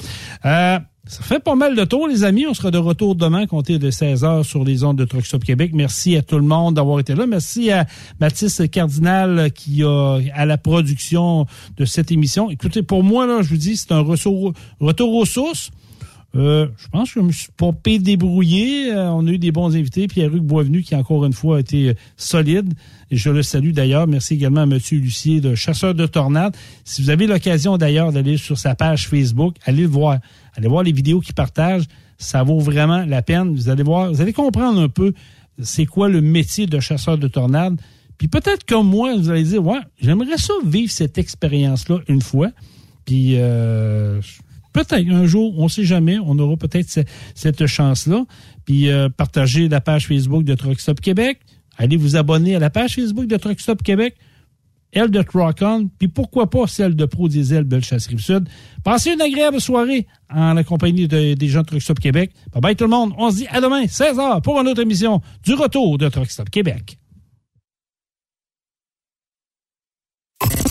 Euh, 0.45 0.79
ça 1.07 1.23
fait 1.23 1.39
pas 1.39 1.55
mal 1.55 1.75
de 1.75 1.85
tours, 1.85 2.09
les 2.09 2.25
amis. 2.25 2.47
On 2.47 2.53
sera 2.53 2.71
de 2.71 2.79
retour 2.79 3.15
demain, 3.15 3.47
compter 3.47 3.79
de 3.79 3.91
16 3.91 4.25
heures 4.25 4.45
sur 4.45 4.65
les 4.65 4.85
ondes 4.85 4.99
de 4.99 5.05
Truck 5.05 5.25
Stop 5.25 5.45
Québec. 5.45 5.71
Merci 5.73 6.17
à 6.17 6.23
tout 6.23 6.37
le 6.37 6.43
monde 6.43 6.75
d'avoir 6.75 7.01
été 7.01 7.15
là. 7.15 7.27
Merci 7.27 7.71
à 7.71 7.87
Mathis 8.21 8.61
Cardinal 8.71 9.53
qui 9.53 9.85
a 9.85 10.19
à 10.35 10.45
la 10.45 10.59
production 10.59 11.47
de 11.79 11.85
cette 11.87 12.11
émission. 12.11 12.51
Écoutez, 12.51 12.83
pour 12.83 13.05
moi, 13.05 13.27
là, 13.27 13.41
je 13.41 13.49
vous 13.49 13.57
dis, 13.57 13.77
c'est 13.77 13.93
un 13.93 14.01
retour 14.01 14.53
aux 14.81 15.25
sources. 15.25 15.71
Euh, 16.35 16.69
je 16.77 16.89
pense 16.89 17.13
que 17.13 17.21
je 17.21 17.25
me 17.25 17.33
suis 17.33 17.53
pas 17.57 17.71
débrouillé. 17.85 18.93
Euh, 18.93 19.11
on 19.11 19.27
a 19.27 19.31
eu 19.31 19.39
des 19.39 19.53
bons 19.53 19.75
invités. 19.75 20.07
Pierre-Hugues 20.07 20.45
Boisvenu, 20.45 20.83
qui 20.83 20.95
encore 20.95 21.25
une 21.25 21.33
fois 21.33 21.57
a 21.57 21.61
été 21.61 21.91
euh, 21.91 21.95
solide. 22.17 22.75
Et 23.11 23.17
je 23.17 23.31
le 23.31 23.43
salue 23.43 23.71
d'ailleurs. 23.71 24.07
Merci 24.07 24.35
également 24.35 24.63
à 24.63 24.67
Mathieu 24.67 24.99
Lucier 24.99 25.41
de 25.41 25.55
Chasseur 25.55 25.95
de 25.95 26.07
Tornades. 26.07 26.55
Si 26.85 27.03
vous 27.03 27.11
avez 27.11 27.27
l'occasion 27.27 27.79
d'ailleurs 27.79 28.13
d'aller 28.13 28.37
sur 28.37 28.59
sa 28.59 28.75
page 28.75 29.09
Facebook, 29.09 29.57
allez 29.65 29.83
le 29.83 29.89
voir. 29.89 30.19
Allez 30.57 30.69
voir 30.69 30.83
les 30.83 30.93
vidéos 30.93 31.21
qu'il 31.21 31.35
partage. 31.35 31.85
Ça 32.19 32.43
vaut 32.43 32.59
vraiment 32.61 33.05
la 33.07 33.23
peine. 33.23 33.55
Vous 33.55 33.69
allez 33.69 33.83
voir, 33.83 34.13
vous 34.13 34.21
allez 34.21 34.33
comprendre 34.33 34.81
un 34.81 34.89
peu 34.89 35.13
c'est 35.63 35.87
quoi 35.87 36.09
le 36.09 36.21
métier 36.21 36.67
de 36.67 36.81
chasseur 36.81 37.17
de 37.17 37.29
tornades. 37.29 37.81
Puis 38.19 38.29
peut-être 38.29 38.65
comme 38.65 38.89
moi, 38.89 39.15
vous 39.17 39.31
allez 39.31 39.43
dire, 39.43 39.65
ouais, 39.65 39.81
j'aimerais 40.01 40.39
ça 40.39 40.55
vivre 40.65 40.91
cette 40.91 41.19
expérience-là 41.19 42.01
une 42.09 42.23
fois. 42.23 42.51
Puis 43.05 43.35
euh, 43.37 44.21
peut-être 44.85 45.09
un 45.11 45.27
jour, 45.27 45.59
on 45.59 45.65
ne 45.65 45.69
sait 45.69 45.85
jamais, 45.85 46.19
on 46.19 46.39
aura 46.39 46.57
peut-être 46.57 46.89
cette 47.35 47.67
chance-là. 47.67 48.25
Puis 48.65 48.91
euh, 48.91 49.09
partagez 49.09 49.69
la 49.69 49.81
page 49.81 50.07
Facebook 50.07 50.45
de 50.45 50.55
Truck 50.55 50.81
Stop 50.81 51.01
Québec. 51.01 51.41
Allez 51.79 51.97
vous 51.97 52.17
abonner 52.17 52.57
à 52.57 52.59
la 52.59 52.71
page 52.71 52.95
Facebook 52.95 53.27
de 53.27 53.37
Truck 53.37 53.61
Stop 53.61 53.83
Québec. 53.83 54.17
Elle 54.93 55.11
de 55.11 55.21
Truck 55.23 55.59
On, 55.63 55.89
puis 55.99 56.09
pourquoi 56.09 56.49
pas 56.49 56.67
celle 56.67 56.95
de 56.95 57.05
Pro 57.05 57.29
Diesel 57.29 57.65
Bellechasse 57.65 58.07
Rive-Sud. 58.07 58.49
Passez 58.83 59.13
une 59.13 59.21
agréable 59.21 59.61
soirée 59.61 60.07
en 60.31 60.55
la 60.55 60.65
compagnie 60.65 61.09
des 61.09 61.49
gens 61.49 61.61
de 61.63 61.67
Truck 61.67 61.83
Stop 61.83 61.99
Québec. 61.99 62.33
Bye 62.53 62.63
bye 62.63 62.77
tout 62.77 62.85
le 62.85 62.91
monde. 62.91 63.13
On 63.19 63.31
se 63.31 63.37
dit 63.37 63.47
à 63.51 63.61
demain, 63.61 63.85
16h, 63.85 64.43
pour 64.43 64.61
une 64.61 64.69
autre 64.69 64.81
émission 64.83 65.21
du 65.43 65.55
retour 65.55 65.99
de 65.99 66.09
Truck 66.09 66.31
Stop 66.31 66.51
Québec. 66.51 66.99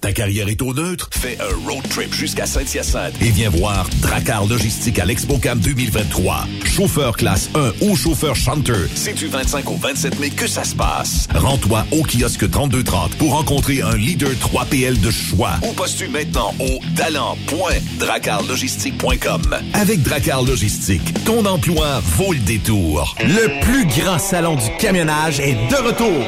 Ta 0.00 0.12
carrière 0.12 0.48
est 0.48 0.62
au 0.62 0.72
neutre? 0.74 1.08
Fais 1.10 1.36
un 1.40 1.48
road 1.68 1.82
trip 1.90 2.14
jusqu'à 2.14 2.46
Saint-Hyacinthe 2.46 3.14
et 3.20 3.30
viens 3.30 3.50
voir 3.50 3.84
Dracar 4.00 4.46
Logistique 4.46 5.00
à 5.00 5.04
l'ExpoCam 5.04 5.58
2023. 5.58 6.46
Chauffeur 6.64 7.16
classe 7.16 7.50
1 7.56 7.72
ou 7.80 7.96
chauffeur 7.96 8.36
chanteur, 8.36 8.86
c'est 8.94 9.14
du 9.14 9.26
25 9.26 9.68
au 9.68 9.74
27 9.74 10.20
mai 10.20 10.30
que 10.30 10.46
ça 10.46 10.62
se 10.62 10.76
passe. 10.76 11.26
Rends-toi 11.34 11.84
au 11.90 12.04
kiosque 12.04 12.48
3230 12.48 13.16
pour 13.16 13.32
rencontrer 13.32 13.82
un 13.82 13.96
leader 13.96 14.30
3PL 14.30 15.00
de 15.00 15.10
choix 15.10 15.54
ou 15.68 15.72
postule 15.72 16.12
maintenant 16.12 16.54
au 16.60 16.78
talent.dracarlogistique.com. 16.94 19.56
Avec 19.72 20.02
Dracar 20.02 20.44
Logistique, 20.44 21.24
ton 21.24 21.44
emploi 21.44 21.98
vaut 22.16 22.32
le 22.32 22.38
détour. 22.38 23.16
Le 23.18 23.60
plus 23.62 23.84
grand 24.00 24.20
salon 24.20 24.54
du 24.54 24.70
camionnage 24.78 25.40
est 25.40 25.54
de 25.54 25.76
retour. 25.84 26.24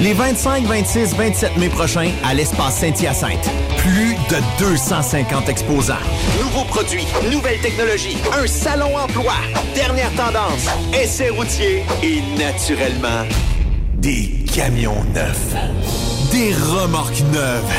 Les 0.00 0.14
25, 0.14 0.64
26, 0.64 1.14
27 1.14 1.56
mai 1.58 1.68
prochains 1.68 2.10
à 2.24 2.34
l'espace 2.34 2.78
Saint-Hyacinthe. 2.78 3.48
Plus 3.78 4.14
de 4.30 4.40
250 4.58 5.48
exposants. 5.48 5.94
Nouveaux 6.40 6.64
produits, 6.64 7.06
nouvelles 7.30 7.60
technologies, 7.60 8.16
un 8.32 8.46
salon 8.46 8.96
emploi, 8.96 9.34
dernière 9.74 10.10
tendance, 10.12 10.66
essais 10.92 11.30
routiers 11.30 11.84
et 12.02 12.20
naturellement 12.38 13.26
des 13.94 14.44
camions 14.52 15.04
neufs, 15.14 15.54
des 16.32 16.52
remorques 16.54 17.22
neuves, 17.32 17.72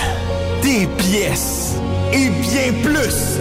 des 0.61 0.87
pièces 0.97 1.75
et 2.13 2.29
bien 2.29 2.73
plus. 2.81 3.39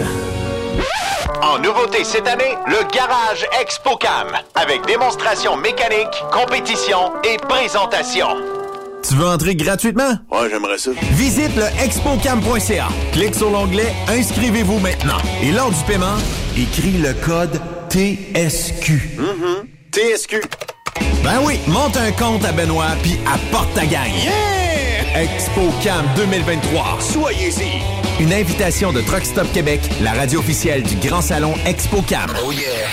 En 1.41 1.59
nouveauté 1.59 2.03
cette 2.03 2.27
année, 2.27 2.55
le 2.67 2.83
Garage 2.93 3.45
ExpoCam, 3.61 4.27
avec 4.55 4.85
démonstration 4.85 5.57
mécanique, 5.57 6.23
compétition 6.31 7.11
et 7.23 7.37
présentation. 7.37 8.52
Tu 9.07 9.15
veux 9.15 9.25
entrer 9.25 9.55
gratuitement? 9.55 10.17
Ouais, 10.31 10.49
j'aimerais 10.49 10.77
ça. 10.77 10.91
Visite 11.11 11.55
le 11.55 11.65
expocam.ca. 11.83 12.87
Clique 13.11 13.35
sur 13.35 13.49
l'onglet 13.49 13.93
Inscrivez-vous 14.07 14.79
maintenant. 14.79 15.17
Et 15.41 15.51
lors 15.51 15.71
du 15.71 15.83
paiement, 15.85 16.15
écris 16.57 16.93
le 16.93 17.13
code 17.25 17.59
TSQ. 17.89 19.19
Mm-hmm. 19.19 19.91
TSQ. 19.91 20.41
Ben 21.23 21.39
oui, 21.45 21.59
monte 21.67 21.97
un 21.97 22.11
compte 22.11 22.45
à 22.45 22.51
Benoît 22.51 22.95
puis 23.01 23.17
apporte 23.25 23.73
ta 23.73 23.85
gagne. 23.85 24.13
Yeah! 24.23 25.23
ExpoCam 25.23 26.05
2023. 26.15 26.97
Soyez-y. 26.99 28.23
Une 28.23 28.33
invitation 28.33 28.91
de 28.93 29.01
Truck 29.01 29.25
Stop 29.25 29.51
Québec, 29.53 29.81
la 30.01 30.13
radio 30.13 30.39
officielle 30.39 30.83
du 30.83 30.95
Grand 31.07 31.21
Salon 31.21 31.53
ExpoCam. 31.65 32.31
Oh 32.43 32.51
yeah. 32.51 32.87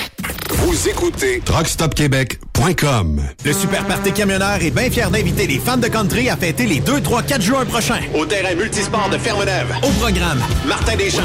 Vous 0.70 0.88
écoutez 0.88 1.42
truckstopquebec.com. 1.44 3.22
Le 3.44 3.52
Super 3.52 3.84
Party 3.86 4.12
Camionneur 4.12 4.62
est 4.62 4.70
bien 4.70 4.88
fier 4.88 5.10
d'inviter 5.10 5.48
les 5.48 5.58
fans 5.58 5.76
de 5.76 5.88
country 5.88 6.30
à 6.30 6.36
fêter 6.36 6.64
les 6.64 6.78
2, 6.78 7.00
3, 7.00 7.24
4 7.24 7.42
juin 7.42 7.64
prochains. 7.64 7.98
Au 8.14 8.24
terrain 8.24 8.54
multisport 8.54 9.08
de 9.10 9.18
Ferme-Neuve. 9.18 9.74
Au 9.82 9.88
programme, 10.00 10.40
Martin 10.68 10.94
Deschamps. 10.94 11.22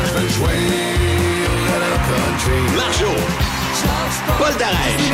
Marjo. 2.75 3.05
Paul 4.39 4.53
Darèche. 4.57 5.13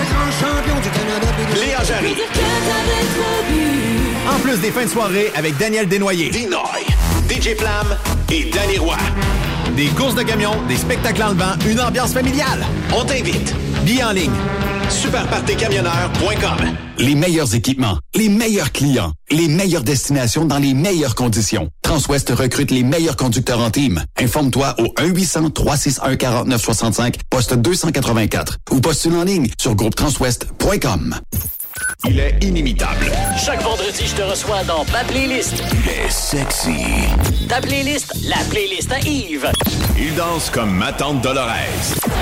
Léa 1.59 1.83
Jarry. 1.83 2.15
En 4.33 4.39
plus 4.39 4.61
des 4.61 4.71
fins 4.71 4.85
de 4.85 4.89
soirée 4.89 5.29
avec 5.35 5.57
Daniel 5.57 5.89
Desnoyers. 5.89 6.29
Dinoy. 6.29 6.85
DJ 7.29 7.57
Flam 7.57 7.97
et 8.29 8.45
Danny 8.45 8.77
Roy. 8.77 8.95
Des 9.81 9.87
courses 9.87 10.13
de 10.13 10.21
camions, 10.21 10.53
des 10.67 10.77
spectacles 10.77 11.23
en 11.23 11.29
levant, 11.29 11.55
une 11.67 11.79
ambiance 11.79 12.13
familiale. 12.13 12.63
On 12.95 13.03
t'invite. 13.03 13.55
Billets 13.83 14.03
en 14.03 14.11
ligne. 14.11 14.29
Superpartycamionneur.com 14.91 16.75
Les 16.99 17.15
meilleurs 17.15 17.55
équipements, 17.55 17.97
les 18.13 18.29
meilleurs 18.29 18.71
clients, 18.73 19.11
les 19.31 19.47
meilleures 19.47 19.81
destinations 19.81 20.45
dans 20.45 20.59
les 20.59 20.75
meilleures 20.75 21.15
conditions. 21.15 21.67
Transwest 21.81 22.29
recrute 22.29 22.69
les 22.69 22.83
meilleurs 22.83 23.15
conducteurs 23.15 23.59
en 23.59 23.71
team. 23.71 24.03
Informe-toi 24.19 24.75
au 24.77 24.85
1-800-361-4965, 25.01 27.15
poste 27.31 27.55
284 27.55 28.57
ou 28.69 28.81
postule 28.81 29.15
en 29.15 29.23
ligne 29.23 29.49
sur 29.59 29.73
groupetranswest.com. 29.73 31.15
Il 32.07 32.19
est 32.19 32.43
inimitable. 32.43 33.11
Chaque 33.43 33.61
vendredi, 33.61 34.05
je 34.07 34.15
te 34.15 34.21
reçois 34.21 34.63
dans 34.63 34.83
ma 34.91 35.03
playlist. 35.03 35.63
Il 35.73 35.89
est 35.89 36.09
sexy. 36.09 36.85
Ta 37.47 37.61
playlist, 37.61 38.13
la 38.27 38.37
playlist 38.49 38.91
à 38.91 38.99
Yves. 38.99 39.51
Il 39.97 40.15
danse 40.15 40.49
comme 40.49 40.71
ma 40.71 40.91
tante 40.91 41.21
Dolores. 41.21 41.47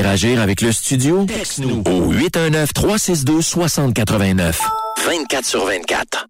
interagir 0.00 0.40
avec 0.40 0.62
le 0.62 0.72
studio? 0.72 1.26
Texte-nous 1.26 1.82
au 1.86 2.14
819-362-6089. 2.14 4.54
24 5.04 5.44
sur 5.44 5.66
24. 5.66 6.29